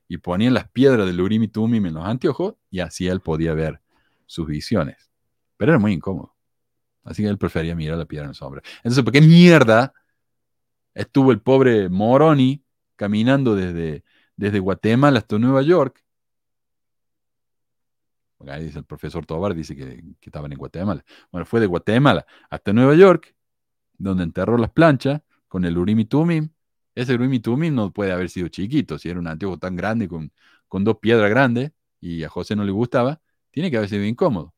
Y 0.08 0.18
ponían 0.18 0.54
las 0.54 0.68
piedras 0.68 1.06
del 1.06 1.20
Urim 1.20 1.44
y 1.44 1.48
Tumim 1.48 1.86
en 1.86 1.94
los 1.94 2.04
anteojos 2.04 2.54
y 2.70 2.80
así 2.80 3.06
él 3.06 3.20
podía 3.20 3.54
ver 3.54 3.80
sus 4.26 4.46
visiones. 4.46 5.10
Pero 5.56 5.72
era 5.72 5.78
muy 5.78 5.92
incómodo. 5.92 6.34
Así 7.04 7.22
que 7.22 7.28
él 7.28 7.38
prefería 7.38 7.74
mirar 7.74 7.98
la 7.98 8.06
piedra 8.06 8.24
en 8.24 8.30
el 8.30 8.34
sombrero. 8.34 8.66
Entonces, 8.78 9.04
¿por 9.04 9.12
qué 9.12 9.20
mierda 9.20 9.92
estuvo 10.94 11.32
el 11.32 11.40
pobre 11.40 11.88
Moroni 11.88 12.64
caminando 12.96 13.54
desde, 13.54 14.04
desde 14.36 14.58
Guatemala 14.58 15.18
hasta 15.18 15.38
Nueva 15.38 15.62
York? 15.62 16.02
Ahí 18.48 18.64
dice 18.64 18.78
el 18.78 18.84
profesor 18.84 19.26
Tobar, 19.26 19.54
dice 19.54 19.76
que, 19.76 20.02
que 20.18 20.30
estaban 20.30 20.50
en 20.52 20.58
Guatemala. 20.58 21.04
Bueno, 21.30 21.44
fue 21.44 21.60
de 21.60 21.66
Guatemala 21.66 22.24
hasta 22.48 22.72
Nueva 22.72 22.94
York, 22.94 23.34
donde 23.98 24.24
enterró 24.24 24.56
las 24.56 24.70
planchas 24.70 25.20
con 25.46 25.64
el 25.64 25.76
Urim 25.76 26.00
y 26.00 26.04
Tumim. 26.06 26.48
Ese 26.94 27.14
Urim 27.14 27.34
y 27.34 27.40
Tumim 27.40 27.74
no 27.74 27.92
puede 27.92 28.12
haber 28.12 28.30
sido 28.30 28.48
chiquito, 28.48 28.98
si 28.98 29.10
era 29.10 29.20
un 29.20 29.26
antiguo 29.26 29.58
tan 29.58 29.76
grande 29.76 30.08
con, 30.08 30.32
con 30.68 30.84
dos 30.84 30.98
piedras 30.98 31.28
grandes 31.28 31.72
y 32.00 32.24
a 32.24 32.28
José 32.30 32.56
no 32.56 32.64
le 32.64 32.72
gustaba, 32.72 33.20
tiene 33.50 33.70
que 33.70 33.76
haber 33.76 33.90
sido 33.90 34.04
incómodo. 34.04 34.54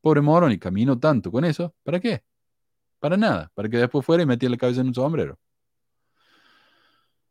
Pobre 0.00 0.20
morón, 0.20 0.52
y 0.52 0.58
caminó 0.58 0.98
tanto 0.98 1.30
con 1.30 1.44
eso. 1.44 1.74
¿Para 1.82 2.00
qué? 2.00 2.22
Para 2.98 3.16
nada. 3.16 3.50
Para 3.54 3.68
que 3.68 3.76
después 3.76 4.06
fuera 4.06 4.22
y 4.22 4.26
metiera 4.26 4.52
la 4.52 4.56
cabeza 4.56 4.80
en 4.80 4.88
un 4.88 4.94
sombrero. 4.94 5.38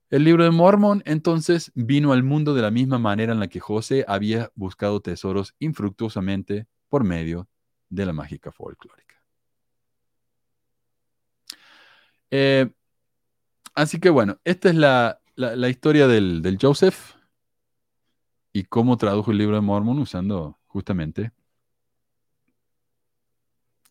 El 0.10 0.24
libro 0.24 0.46
de 0.46 0.52
Mormón 0.52 1.04
entonces 1.06 1.72
vino 1.76 2.14
al 2.14 2.24
mundo 2.24 2.54
de 2.54 2.62
la 2.62 2.72
misma 2.72 2.98
manera 2.98 3.34
en 3.34 3.40
la 3.42 3.50
que 3.50 3.60
José 3.60 4.06
había 4.08 4.52
buscado 4.56 5.02
tesoros 5.02 5.54
infructuosamente 5.60 6.68
por 6.88 7.04
medio 7.04 7.50
de 7.90 8.06
la 8.06 8.14
mágica 8.14 8.52
folclórica. 8.52 9.22
Eh, 12.32 12.70
así 13.74 14.00
que 14.00 14.10
bueno, 14.10 14.40
esta 14.46 14.70
es 14.70 14.76
la, 14.76 15.20
historia 15.70 16.08
del, 16.08 16.42
del, 16.42 16.58
Joseph 16.60 17.16
y 18.54 18.64
cómo 18.64 18.98
tradujo 18.98 19.32
el 19.32 19.38
libro 19.38 19.56
de 19.56 19.62
Mormón 19.62 20.00
usando 20.00 20.58
justamente 20.68 21.32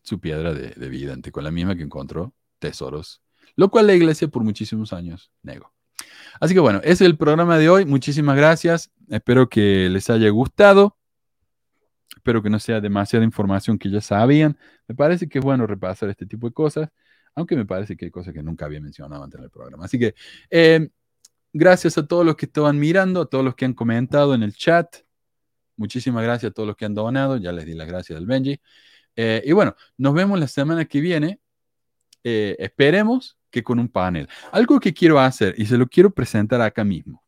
su 0.01 0.19
piedra 0.19 0.53
de, 0.53 0.69
de 0.71 1.31
con 1.31 1.43
la 1.43 1.51
misma 1.51 1.75
que 1.75 1.83
encontró 1.83 2.33
tesoros, 2.59 3.21
lo 3.55 3.69
cual 3.69 3.87
la 3.87 3.93
iglesia 3.93 4.27
por 4.27 4.43
muchísimos 4.43 4.93
años 4.93 5.31
negó. 5.43 5.76
Así 6.39 6.53
que 6.53 6.59
bueno, 6.59 6.79
ese 6.83 6.91
es 6.91 7.01
el 7.01 7.17
programa 7.17 7.57
de 7.57 7.69
hoy. 7.69 7.85
Muchísimas 7.85 8.35
gracias. 8.35 8.91
Espero 9.09 9.49
que 9.49 9.89
les 9.89 10.09
haya 10.09 10.29
gustado. 10.29 10.97
Espero 12.15 12.43
que 12.43 12.49
no 12.49 12.59
sea 12.59 12.81
demasiada 12.81 13.25
información 13.25 13.77
que 13.77 13.89
ya 13.89 14.01
sabían. 14.01 14.57
Me 14.87 14.95
parece 14.95 15.27
que 15.27 15.39
es 15.39 15.45
bueno 15.45 15.65
repasar 15.65 16.09
este 16.09 16.25
tipo 16.25 16.47
de 16.47 16.53
cosas, 16.53 16.89
aunque 17.35 17.55
me 17.55 17.65
parece 17.65 17.95
que 17.95 18.05
hay 18.05 18.11
cosas 18.11 18.33
que 18.33 18.43
nunca 18.43 18.65
había 18.65 18.81
mencionado 18.81 19.23
antes 19.23 19.37
en 19.37 19.45
el 19.45 19.49
programa. 19.49 19.85
Así 19.85 19.97
que 19.97 20.13
eh, 20.49 20.89
gracias 21.53 21.97
a 21.97 22.05
todos 22.05 22.25
los 22.25 22.35
que 22.35 22.45
estaban 22.45 22.77
mirando, 22.79 23.21
a 23.21 23.25
todos 23.27 23.45
los 23.45 23.55
que 23.55 23.65
han 23.65 23.73
comentado 23.73 24.33
en 24.35 24.43
el 24.43 24.53
chat. 24.53 24.97
Muchísimas 25.77 26.23
gracias 26.23 26.51
a 26.51 26.53
todos 26.53 26.67
los 26.67 26.75
que 26.75 26.85
han 26.85 26.93
donado. 26.93 27.37
Ya 27.37 27.51
les 27.51 27.65
di 27.65 27.73
las 27.73 27.87
gracias 27.87 28.17
al 28.17 28.25
Benji. 28.25 28.59
Eh, 29.15 29.41
y 29.45 29.51
bueno, 29.53 29.75
nos 29.97 30.13
vemos 30.13 30.39
la 30.39 30.47
semana 30.47 30.85
que 30.85 30.99
viene. 30.99 31.39
Eh, 32.23 32.55
esperemos 32.59 33.36
que 33.49 33.63
con 33.63 33.79
un 33.79 33.87
panel. 33.87 34.27
Algo 34.51 34.79
que 34.79 34.93
quiero 34.93 35.19
hacer 35.19 35.55
y 35.57 35.65
se 35.65 35.77
lo 35.77 35.87
quiero 35.87 36.09
presentar 36.11 36.61
acá 36.61 36.83
mismo. 36.83 37.23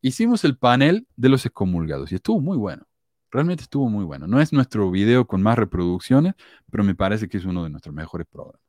Hicimos 0.00 0.44
el 0.44 0.56
panel 0.56 1.06
de 1.16 1.28
los 1.28 1.46
excomulgados 1.46 2.10
y 2.12 2.16
estuvo 2.16 2.40
muy 2.40 2.56
bueno. 2.56 2.86
Realmente 3.30 3.62
estuvo 3.62 3.88
muy 3.88 4.04
bueno. 4.04 4.26
No 4.26 4.40
es 4.40 4.52
nuestro 4.52 4.90
video 4.90 5.26
con 5.26 5.42
más 5.42 5.56
reproducciones, 5.56 6.34
pero 6.70 6.84
me 6.84 6.94
parece 6.94 7.28
que 7.28 7.38
es 7.38 7.44
uno 7.44 7.64
de 7.64 7.70
nuestros 7.70 7.94
mejores 7.94 8.26
programas. 8.26 8.60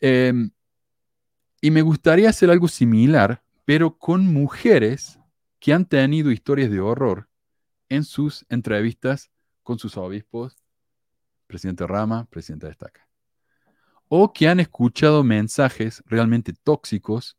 Em, 0.00 0.50
y 1.60 1.70
me 1.70 1.82
gustaría 1.82 2.30
hacer 2.30 2.50
algo 2.50 2.66
similar, 2.66 3.42
pero 3.64 3.96
con 3.96 4.26
mujeres 4.32 5.20
que 5.60 5.74
han 5.74 5.84
tenido 5.84 6.30
historias 6.30 6.70
de 6.70 6.80
horror 6.80 7.28
en 7.90 8.04
sus 8.04 8.46
entrevistas 8.48 9.30
con 9.62 9.78
sus 9.78 9.96
obispos, 9.98 10.56
presidente 11.46 11.86
Rama, 11.86 12.26
presidente 12.30 12.66
Destaca. 12.66 13.09
O 14.12 14.32
que 14.32 14.48
han 14.48 14.58
escuchado 14.58 15.22
mensajes 15.22 16.02
realmente 16.04 16.52
tóxicos 16.52 17.36